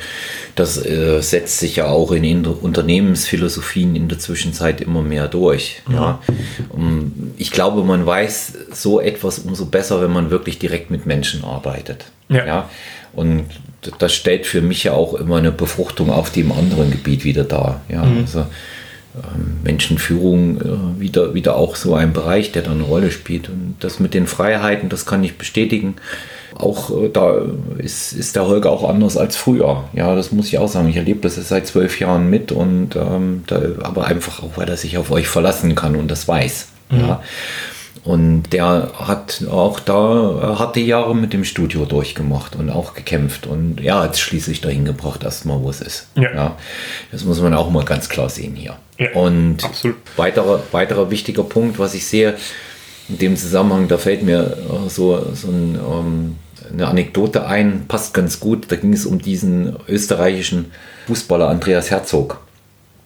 das 0.55 0.77
äh, 0.85 1.23
setzt 1.23 1.59
sich 1.59 1.77
ja 1.77 1.87
auch 1.87 2.13
in 2.13 2.23
Inter 2.23 2.63
Unternehmensphilosophien 2.63 3.97
in 3.97 4.09
der 4.09 4.19
Zwischenzeit 4.19 4.83
immer 4.83 5.01
mehr 5.01 5.27
durch. 5.27 5.81
Ja. 5.91 6.21
Um, 6.69 7.33
ich 7.39 7.51
glaube, 7.51 7.83
man 7.83 8.05
weiß 8.05 8.53
so 8.73 9.01
etwas 9.01 9.39
umso 9.39 9.65
besser, 9.65 10.03
wenn 10.03 10.13
man 10.13 10.31
wirklich 10.31 10.59
direkt 10.59 10.91
mit 10.91 11.07
Menschen 11.07 11.45
arbeitet. 11.45 12.05
Ja. 12.29 12.69
Und 13.15 13.47
d- 13.87 13.91
das 13.99 14.13
stellt 14.13 14.45
für 14.45 14.61
mich 14.61 14.85
ja 14.85 14.93
auch 14.93 15.15
immer 15.15 15.39
eine 15.39 15.51
Befruchtung 15.51 16.11
auf 16.11 16.31
dem 16.31 16.53
anderen 16.53 16.91
Gebiet 16.91 17.25
wieder 17.25 17.45
dar. 17.45 17.81
Ja, 17.89 18.03
also 18.03 18.41
ähm, 19.17 19.61
Menschenführung 19.65 20.61
äh, 20.61 21.01
wieder, 21.01 21.33
wieder 21.33 21.57
auch 21.57 21.75
so 21.75 21.95
ein 21.95 22.13
Bereich, 22.13 22.53
der 22.53 22.63
da 22.63 22.73
eine 22.73 22.83
Rolle 22.83 23.11
spielt. 23.11 23.49
Und 23.49 23.77
das 23.81 23.99
mit 23.99 24.13
den 24.13 24.27
Freiheiten, 24.27 24.91
das 24.91 25.07
kann 25.07 25.25
ich 25.25 25.39
bestätigen. 25.39 25.97
Auch 26.61 26.91
äh, 26.91 27.09
da 27.09 27.43
ist, 27.79 28.13
ist 28.13 28.37
der 28.37 28.47
Holger 28.47 28.71
auch 28.71 28.89
anders 28.89 29.17
als 29.17 29.37
früher. 29.37 29.85
Ja, 29.93 30.15
das 30.15 30.33
muss 30.33 30.49
ich 30.49 30.59
auch 30.59 30.69
sagen. 30.69 30.89
Ich 30.89 30.97
erlebe 30.97 31.21
das 31.21 31.37
jetzt 31.37 31.49
seit 31.49 31.67
zwölf 31.67 31.99
Jahren 32.01 32.29
mit 32.29 32.53
und 32.53 32.97
ähm, 32.97 33.45
da, 33.47 33.61
aber 33.83 34.07
einfach 34.07 34.43
auch, 34.43 34.57
weil 34.57 34.69
er 34.69 34.77
sich 34.77 34.99
auf 34.99 35.11
euch 35.11 35.29
verlassen 35.29 35.75
kann 35.75 35.97
und 35.97 36.11
das 36.11 36.29
weiß. 36.29 36.69
Ja. 36.91 37.23
Und 38.03 38.45
der 38.53 38.93
hat 38.95 39.45
auch 39.51 39.79
da 39.79 40.55
äh, 40.55 40.59
harte 40.59 40.81
Jahre 40.81 41.15
mit 41.15 41.33
dem 41.33 41.45
Studio 41.45 41.85
durchgemacht 41.85 42.57
und 42.57 42.71
auch 42.71 42.95
gekämpft 42.95 43.47
und 43.47 43.81
ja, 43.81 44.03
hat 44.03 44.15
es 44.15 44.21
schließlich 44.21 44.63
dahin 44.63 44.87
gebracht, 44.87 45.23
erstmal, 45.23 45.63
wo 45.63 45.69
es 45.69 45.83
ist. 45.83 46.09
Ja. 46.15 46.57
Das 47.13 47.25
muss 47.25 47.41
man 47.43 47.53
auch 47.53 47.71
mal 47.71 47.85
ganz 47.85 48.09
klar 48.09 48.31
sehen 48.31 48.57
hier. 48.57 48.77
Ja, 48.99 49.13
und 49.13 49.63
absolut. 49.65 49.97
weiterer, 50.17 50.63
weiterer 50.73 51.11
wichtiger 51.11 51.45
Punkt, 51.45 51.79
was 51.79 51.93
ich 51.95 52.07
sehe, 52.07 52.37
in 53.11 53.19
dem 53.19 53.37
Zusammenhang, 53.37 53.89
da 53.89 53.99
fällt 53.99 54.23
mir 54.23 54.57
äh, 54.57 54.89
so, 54.89 55.35
so 55.35 55.49
ein, 55.49 55.75
ähm, 55.75 56.37
eine 56.73 56.87
Anekdote 56.89 57.47
ein, 57.47 57.85
passt 57.89 58.15
ganz 58.15 58.41
gut. 58.41 58.67
Da 58.71 58.77
ging 58.77 58.93
es 58.93 59.07
um 59.07 59.21
diesen 59.21 59.77
österreichischen 59.89 60.73
Fußballer 61.07 61.49
Andreas 61.49 61.91
Herzog. 61.91 62.41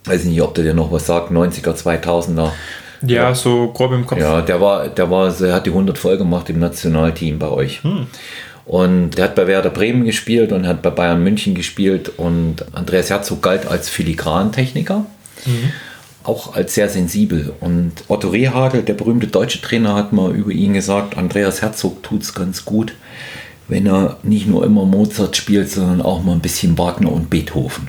Weiß 0.04 0.24
nicht, 0.24 0.42
ob 0.42 0.54
der 0.54 0.64
dir 0.64 0.74
noch 0.74 0.92
was 0.92 1.06
sagt, 1.06 1.30
90er, 1.30 1.74
2000er. 1.74 2.50
Ja, 3.06 3.34
so 3.34 3.68
grob 3.68 3.92
im 3.92 4.06
Kopf. 4.06 4.18
Ja, 4.18 4.40
der 4.42 4.60
war, 4.60 4.88
der 4.88 5.10
war, 5.10 5.30
der 5.30 5.54
hat 5.54 5.66
die 5.66 5.70
100 5.70 5.98
voll 5.98 6.16
gemacht 6.18 6.48
im 6.50 6.58
Nationalteam 6.58 7.38
bei 7.38 7.48
euch. 7.48 7.80
Und 8.66 9.10
der 9.12 9.24
hat 9.24 9.34
bei 9.34 9.46
Werder 9.46 9.70
Bremen 9.70 10.04
gespielt 10.04 10.52
und 10.52 10.66
hat 10.66 10.82
bei 10.82 10.90
Bayern 10.90 11.22
München 11.22 11.54
gespielt 11.54 12.10
und 12.16 12.64
Andreas 12.74 13.10
Herzog 13.10 13.42
galt 13.42 13.66
als 13.66 13.90
Filigrantechniker, 13.90 15.04
auch 16.22 16.54
als 16.54 16.74
sehr 16.74 16.88
sensibel. 16.88 17.52
Und 17.60 17.92
Otto 18.08 18.28
Rehagel, 18.28 18.82
der 18.82 18.94
berühmte 18.94 19.26
deutsche 19.26 19.60
Trainer, 19.60 19.94
hat 19.94 20.14
mal 20.14 20.34
über 20.34 20.50
ihn 20.50 20.72
gesagt, 20.72 21.18
Andreas 21.18 21.60
Herzog 21.60 22.02
tut 22.02 22.22
es 22.22 22.34
ganz 22.34 22.64
gut, 22.64 22.94
wenn 23.68 23.86
er 23.86 24.18
nicht 24.22 24.46
nur 24.46 24.64
immer 24.64 24.84
Mozart 24.84 25.36
spielt, 25.36 25.70
sondern 25.70 26.02
auch 26.02 26.22
mal 26.22 26.32
ein 26.32 26.40
bisschen 26.40 26.76
Wagner 26.78 27.12
und 27.12 27.30
Beethoven. 27.30 27.88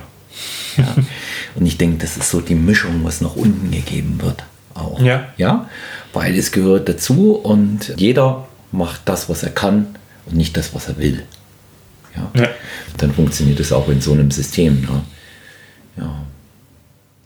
Ja. 0.76 0.94
Und 1.54 1.64
ich 1.64 1.78
denke, 1.78 1.98
das 1.98 2.18
ist 2.18 2.30
so 2.30 2.42
die 2.42 2.54
Mischung, 2.54 3.00
was 3.02 3.22
nach 3.22 3.34
unten 3.34 3.70
gegeben 3.70 4.20
wird. 4.22 4.44
Auch. 4.74 5.00
Ja. 5.00 5.28
ja. 5.38 5.70
Weil 6.12 6.36
es 6.36 6.52
gehört 6.52 6.86
dazu 6.86 7.32
und 7.32 7.94
jeder 7.96 8.46
macht 8.72 9.00
das, 9.06 9.30
was 9.30 9.42
er 9.42 9.50
kann 9.50 9.96
und 10.26 10.36
nicht 10.36 10.54
das, 10.56 10.74
was 10.74 10.88
er 10.88 10.98
will. 10.98 11.22
Ja. 12.14 12.42
Ja. 12.42 12.48
Dann 12.98 13.12
funktioniert 13.12 13.58
es 13.60 13.72
auch 13.72 13.88
in 13.88 14.02
so 14.02 14.12
einem 14.12 14.30
System. 14.30 14.86
Ja, 14.86 16.02
ja. 16.02 16.14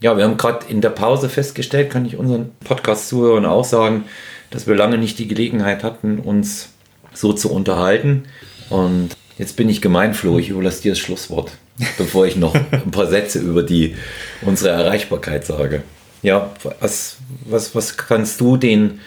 ja 0.00 0.16
wir 0.16 0.24
haben 0.24 0.36
gerade 0.36 0.66
in 0.68 0.80
der 0.80 0.90
Pause 0.90 1.28
festgestellt, 1.28 1.90
kann 1.90 2.06
ich 2.06 2.16
unseren 2.16 2.52
Podcast-Zuhörern 2.64 3.46
auch 3.46 3.64
sagen, 3.64 4.04
dass 4.50 4.66
wir 4.66 4.74
lange 4.76 4.98
nicht 4.98 5.18
die 5.18 5.28
Gelegenheit 5.28 5.82
hatten, 5.82 6.18
uns 6.18 6.69
so 7.12 7.32
zu 7.32 7.52
unterhalten. 7.52 8.24
Und 8.68 9.10
jetzt 9.38 9.56
bin 9.56 9.68
ich 9.68 9.80
gemein, 9.80 10.14
Flo, 10.14 10.38
ich 10.38 10.48
überlasse 10.48 10.82
dir 10.82 10.92
das 10.92 10.98
Schlusswort, 10.98 11.52
bevor 11.98 12.26
ich 12.26 12.36
noch 12.36 12.54
ein 12.54 12.90
paar 12.90 13.06
Sätze 13.06 13.38
über 13.38 13.62
die, 13.62 13.96
unsere 14.42 14.70
Erreichbarkeit 14.70 15.44
sage. 15.44 15.82
Ja, 16.22 16.50
was, 16.80 17.16
was, 17.46 17.74
was 17.74 17.96
kannst 17.96 18.40
du 18.40 18.56
den, 18.56 19.00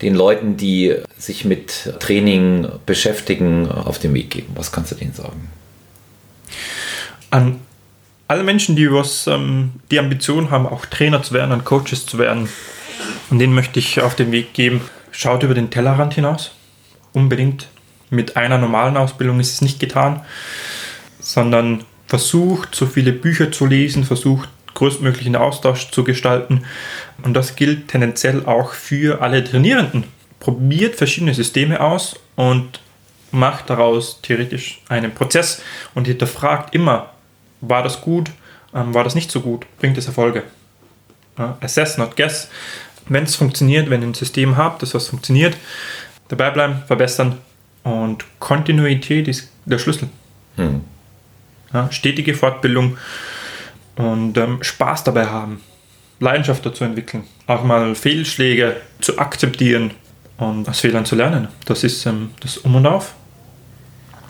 den 0.00 0.14
Leuten, 0.14 0.56
die 0.56 0.94
sich 1.18 1.44
mit 1.44 1.94
Training 2.00 2.68
beschäftigen, 2.86 3.70
auf 3.70 3.98
den 3.98 4.14
Weg 4.14 4.30
geben? 4.30 4.52
Was 4.54 4.72
kannst 4.72 4.92
du 4.92 4.96
denen 4.96 5.12
sagen? 5.12 5.48
An 7.30 7.60
alle 8.28 8.42
Menschen, 8.42 8.76
die 8.76 8.90
was, 8.90 9.26
ähm, 9.26 9.72
die 9.90 9.98
Ambition 9.98 10.50
haben, 10.50 10.66
auch 10.66 10.86
Trainer 10.86 11.22
zu 11.22 11.34
werden, 11.34 11.52
an 11.52 11.64
Coaches 11.64 12.06
zu 12.06 12.18
werden, 12.18 12.48
Und 13.30 13.38
den 13.38 13.52
möchte 13.54 13.78
ich 13.78 14.00
auf 14.00 14.14
den 14.14 14.32
Weg 14.32 14.54
geben. 14.54 14.80
Schaut 15.10 15.42
über 15.42 15.54
den 15.54 15.70
Tellerrand 15.70 16.14
hinaus. 16.14 16.52
Unbedingt. 17.14 17.68
Mit 18.10 18.36
einer 18.36 18.58
normalen 18.58 18.98
Ausbildung 18.98 19.40
ist 19.40 19.54
es 19.54 19.62
nicht 19.62 19.80
getan, 19.80 20.20
sondern 21.18 21.84
versucht, 22.06 22.74
so 22.74 22.86
viele 22.86 23.12
Bücher 23.12 23.50
zu 23.50 23.64
lesen, 23.64 24.04
versucht, 24.04 24.50
größtmöglichen 24.74 25.36
Austausch 25.36 25.90
zu 25.90 26.04
gestalten. 26.04 26.64
Und 27.22 27.34
das 27.34 27.56
gilt 27.56 27.88
tendenziell 27.88 28.44
auch 28.44 28.74
für 28.74 29.22
alle 29.22 29.42
Trainierenden. 29.42 30.04
Probiert 30.38 30.96
verschiedene 30.96 31.32
Systeme 31.32 31.80
aus 31.80 32.16
und 32.36 32.80
macht 33.30 33.70
daraus 33.70 34.20
theoretisch 34.20 34.82
einen 34.88 35.12
Prozess 35.12 35.62
und 35.94 36.06
hinterfragt 36.06 36.74
immer, 36.74 37.10
war 37.60 37.82
das 37.82 38.00
gut, 38.00 38.30
ähm, 38.74 38.94
war 38.94 39.04
das 39.04 39.14
nicht 39.14 39.30
so 39.30 39.40
gut, 39.40 39.66
bringt 39.78 39.96
es 39.98 40.06
Erfolge. 40.06 40.44
Assess, 41.36 41.98
not 41.98 42.16
guess. 42.16 42.48
Wenn 43.08 43.24
es 43.24 43.34
funktioniert, 43.34 43.90
wenn 43.90 44.02
ihr 44.02 44.08
ein 44.08 44.14
System 44.14 44.56
habt, 44.56 44.82
das 44.82 44.94
was 44.94 45.08
funktioniert, 45.08 45.56
dabei 46.36 46.50
bleiben, 46.50 46.82
verbessern 46.86 47.38
und 47.82 48.24
Kontinuität 48.40 49.28
ist 49.28 49.50
der 49.64 49.78
Schlüssel. 49.78 50.08
Hm. 50.56 50.82
Ja, 51.72 51.90
stetige 51.90 52.34
Fortbildung 52.34 52.96
und 53.96 54.36
ähm, 54.36 54.58
Spaß 54.62 55.04
dabei 55.04 55.26
haben, 55.26 55.60
Leidenschaft 56.20 56.64
dazu 56.64 56.84
entwickeln, 56.84 57.24
auch 57.46 57.64
mal 57.64 57.94
Fehlschläge 57.94 58.76
zu 59.00 59.18
akzeptieren 59.18 59.92
und 60.38 60.68
aus 60.68 60.80
Fehlern 60.80 61.04
zu 61.04 61.16
lernen. 61.16 61.48
Das 61.64 61.84
ist 61.84 62.06
ähm, 62.06 62.30
das 62.40 62.58
Um 62.58 62.76
und 62.76 62.86
Auf. 62.86 63.14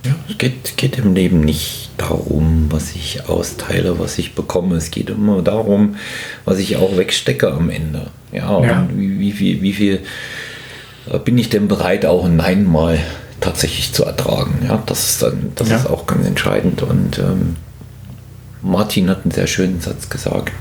Ja, 0.05 0.15
es 0.29 0.37
geht, 0.37 0.77
geht 0.77 0.99
im 0.99 1.15
Leben 1.15 1.41
nicht 1.41 1.91
darum, 1.97 2.67
was 2.71 2.95
ich 2.95 3.27
austeile, 3.27 3.99
was 3.99 4.19
ich 4.19 4.35
bekomme. 4.35 4.77
Es 4.77 4.91
geht 4.91 5.09
immer 5.09 5.41
darum, 5.41 5.97
was 6.45 6.59
ich 6.59 6.77
auch 6.77 6.97
wegstecke 6.99 7.51
am 7.51 7.71
Ende. 7.71 8.11
Ja, 8.31 8.63
ja. 8.63 8.87
Wie, 8.95 9.19
wie, 9.19 9.33
viel, 9.33 9.63
wie 9.63 9.73
viel 9.73 10.01
bin 11.25 11.39
ich 11.39 11.51
denn 11.51 11.69
bereit, 11.69 12.07
auch 12.07 12.25
ein 12.25 12.37
Nein 12.37 12.65
mal 12.65 12.99
tatsächlich 13.41 13.93
zu 13.93 14.05
ertragen? 14.05 14.65
Ja, 14.67 14.83
das 14.87 15.11
ist 15.11 15.23
dann, 15.23 15.53
das 15.55 15.69
ja. 15.69 15.77
ist 15.77 15.87
auch 15.87 16.07
ganz 16.07 16.27
entscheidend. 16.27 16.83
Und 16.83 17.19
ähm, 17.19 17.57
Martin 18.63 19.11
hat 19.11 19.23
einen 19.23 19.31
sehr 19.31 19.47
schönen 19.47 19.81
Satz 19.81 20.09
gesagt. 20.09 20.53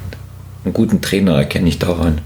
Einen 0.65 0.73
guten 0.73 1.01
Trainer 1.01 1.37
erkenne 1.37 1.69
ich 1.69 1.79
daran, 1.79 2.21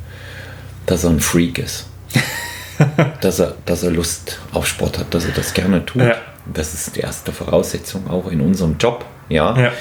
dass 0.85 1.03
er 1.03 1.11
ein 1.11 1.19
Freak 1.19 1.59
ist. 1.59 1.87
dass, 3.21 3.39
er, 3.39 3.55
dass 3.65 3.83
er 3.83 3.91
Lust 3.91 4.39
auf 4.51 4.67
Sport 4.67 4.99
hat, 4.99 5.13
dass 5.13 5.25
er 5.25 5.31
das 5.31 5.53
gerne 5.53 5.85
tut. 5.85 6.01
Ja. 6.01 6.15
Das 6.51 6.73
ist 6.73 6.95
die 6.95 7.01
erste 7.01 7.31
Voraussetzung 7.31 8.09
auch 8.09 8.27
in 8.31 8.41
unserem 8.41 8.77
Job. 8.79 9.05
Ja. 9.29 9.57
ja. 9.57 9.71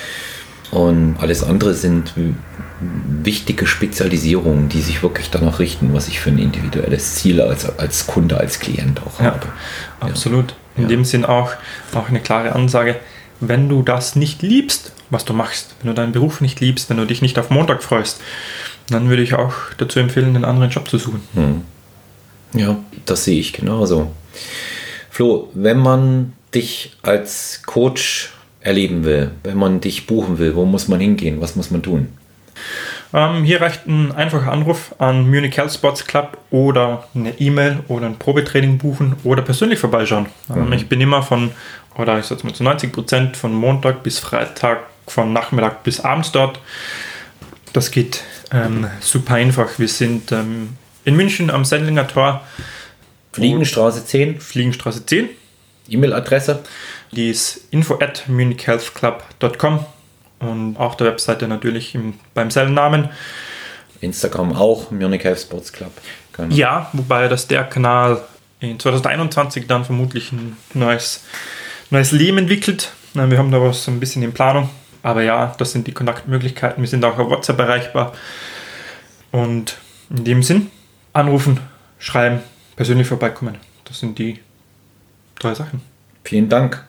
Und 0.71 1.17
alles 1.21 1.43
andere 1.43 1.75
sind 1.75 2.13
wichtige 3.23 3.67
Spezialisierungen, 3.67 4.69
die 4.69 4.81
sich 4.81 5.03
wirklich 5.03 5.31
danach 5.31 5.59
richten, 5.59 5.95
was 5.95 6.09
ich 6.09 6.21
für 6.21 6.31
ein 6.31 6.39
individuelles 6.39 7.15
Ziel 7.15 7.41
als, 7.41 7.79
als 7.79 8.07
Kunde, 8.07 8.39
als 8.39 8.61
Klient 8.61 9.01
auch 9.03 9.21
ja, 9.21 9.27
habe. 9.27 9.47
Absolut. 10.01 10.55
In 10.77 10.83
ja. 10.83 10.89
dem 10.89 11.05
Sinn 11.05 11.25
auch, 11.25 11.53
auch 11.95 12.09
eine 12.09 12.21
klare 12.21 12.55
Ansage, 12.55 12.97
wenn 13.41 13.69
du 13.69 13.83
das 13.83 14.17
nicht 14.17 14.43
liebst, 14.43 14.93
was 15.11 15.25
du 15.25 15.33
machst, 15.33 15.75
wenn 15.81 15.89
du 15.89 15.95
deinen 15.95 16.13
Beruf 16.13 16.41
nicht 16.41 16.61
liebst, 16.61 16.91
wenn 16.91 16.97
du 16.97 17.07
dich 17.07 17.23
nicht 17.23 17.39
auf 17.39 17.51
Montag 17.51 17.83
freust, 17.83 18.21
dann 18.91 19.09
würde 19.09 19.23
ich 19.23 19.35
auch 19.35 19.55
dazu 19.79 19.99
empfehlen, 19.99 20.35
einen 20.35 20.45
anderen 20.45 20.71
Job 20.71 20.89
zu 20.89 20.99
suchen. 20.99 21.23
Hm. 21.35 21.63
Ja, 22.55 22.77
das 23.05 23.25
sehe 23.25 23.39
ich 23.39 23.53
genauso. 23.53 24.11
Flo, 25.11 25.51
wenn 25.55 25.79
man 25.79 26.33
dich 26.55 26.97
als 27.03 27.63
Coach 27.65 28.31
erleben 28.67 29.05
will, 29.05 29.31
wenn 29.45 29.57
man 29.57 29.81
dich 29.81 30.07
buchen 30.07 30.39
will, 30.39 30.57
wo 30.57 30.65
muss 30.65 30.89
man 30.89 30.99
hingehen? 30.99 31.41
Was 31.41 31.55
muss 31.55 31.71
man 31.71 31.83
tun? 31.83 32.09
Ähm, 33.15 33.45
hier 33.45 33.61
reicht 33.61 33.87
ein 33.87 34.11
einfacher 34.13 34.51
Anruf 34.51 34.95
an 34.99 35.31
Munich 35.31 35.57
Health 35.57 35.73
Sports 35.73 36.05
Club 36.05 36.37
oder 36.51 37.07
eine 37.15 37.39
E-Mail 37.39 37.79
oder 37.87 38.07
ein 38.07 38.19
Probetraining 38.19 38.79
buchen 38.79 39.15
oder 39.23 39.43
persönlich 39.43 39.79
vorbeischauen. 39.79 40.27
Ähm, 40.51 40.67
mhm. 40.67 40.73
Ich 40.73 40.89
bin 40.89 41.01
immer 41.01 41.23
von, 41.23 41.53
oder 41.97 42.19
ich 42.19 42.27
sag 42.27 42.43
mal 42.43 42.53
zu 42.53 42.65
90 42.65 42.93
Prozent 42.93 43.37
von 43.37 43.55
Montag 43.55 44.03
bis 44.03 44.19
Freitag, 44.19 44.81
von 45.07 45.33
Nachmittag 45.33 45.85
bis 45.85 46.01
abends 46.01 46.33
dort. 46.33 46.59
Das 47.73 47.93
geht 47.93 48.25
ähm, 48.53 48.89
super 49.01 49.35
einfach. 49.35 49.79
Wir 49.79 49.89
sind 49.89 50.33
ähm, 50.33 50.71
in 51.05 51.15
München 51.15 51.51
am 51.51 51.65
Sendlinger 51.65 52.09
Tor. 52.09 52.43
Fliegenstraße 53.33 54.05
10. 54.05 54.41
Fliegenstraße 54.41 55.07
10. 55.07 55.29
E-Mail-Adresse? 55.89 56.65
Die 57.17 57.31
ist 57.31 57.67
info 57.71 57.99
at 57.99 58.29
munichhealthclub.com 58.29 59.85
und 60.39 60.77
auch 60.77 60.95
der 60.95 61.07
Webseite 61.09 61.49
natürlich 61.49 61.95
im, 61.95 62.15
beim 62.35 62.51
selben 62.51 62.75
Namen. 62.75 63.09
Instagram 64.01 64.53
auch, 64.55 64.91
Munich 64.91 65.25
Health 65.25 65.41
Sports 65.41 65.73
Club. 65.73 65.93
Genau. 66.35 66.55
Ja, 66.55 66.91
wobei 66.93 67.29
das 67.29 67.49
der 67.49 67.65
Kanal 67.65 68.23
in 68.61 68.79
2021 68.79 69.67
dann 69.67 69.85
vermutlich 69.85 70.33
ein 70.33 70.57
neues, 70.75 71.25
neues 71.91 72.13
Leben 72.13 72.39
entwickelt. 72.39 72.93
Wir 73.15 73.39
haben 73.39 73.51
da 73.51 73.63
was 73.63 73.89
ein 73.89 73.99
bisschen 73.99 74.23
in 74.23 74.33
Planung. 74.33 74.69
Aber 75.03 75.23
ja, 75.23 75.55
das 75.57 75.73
sind 75.73 75.87
die 75.87 75.93
Kontaktmöglichkeiten. 75.93 76.83
Wir 76.83 76.89
sind 76.89 77.05
auch 77.05 77.19
auf 77.19 77.31
WhatsApp 77.31 77.59
erreichbar. 77.59 78.13
Und 79.33 79.79
in 80.11 80.25
dem 80.25 80.43
Sinn, 80.43 80.71
anrufen, 81.13 81.61
schreiben, 81.99 82.41
persönlich 82.75 83.07
vorbeikommen. 83.07 83.57
Das 83.85 84.01
sind 84.01 84.19
die 84.19 84.41
drei 85.39 85.55
Sachen. 85.55 85.81
Vielen 86.25 86.49
Dank. 86.49 86.85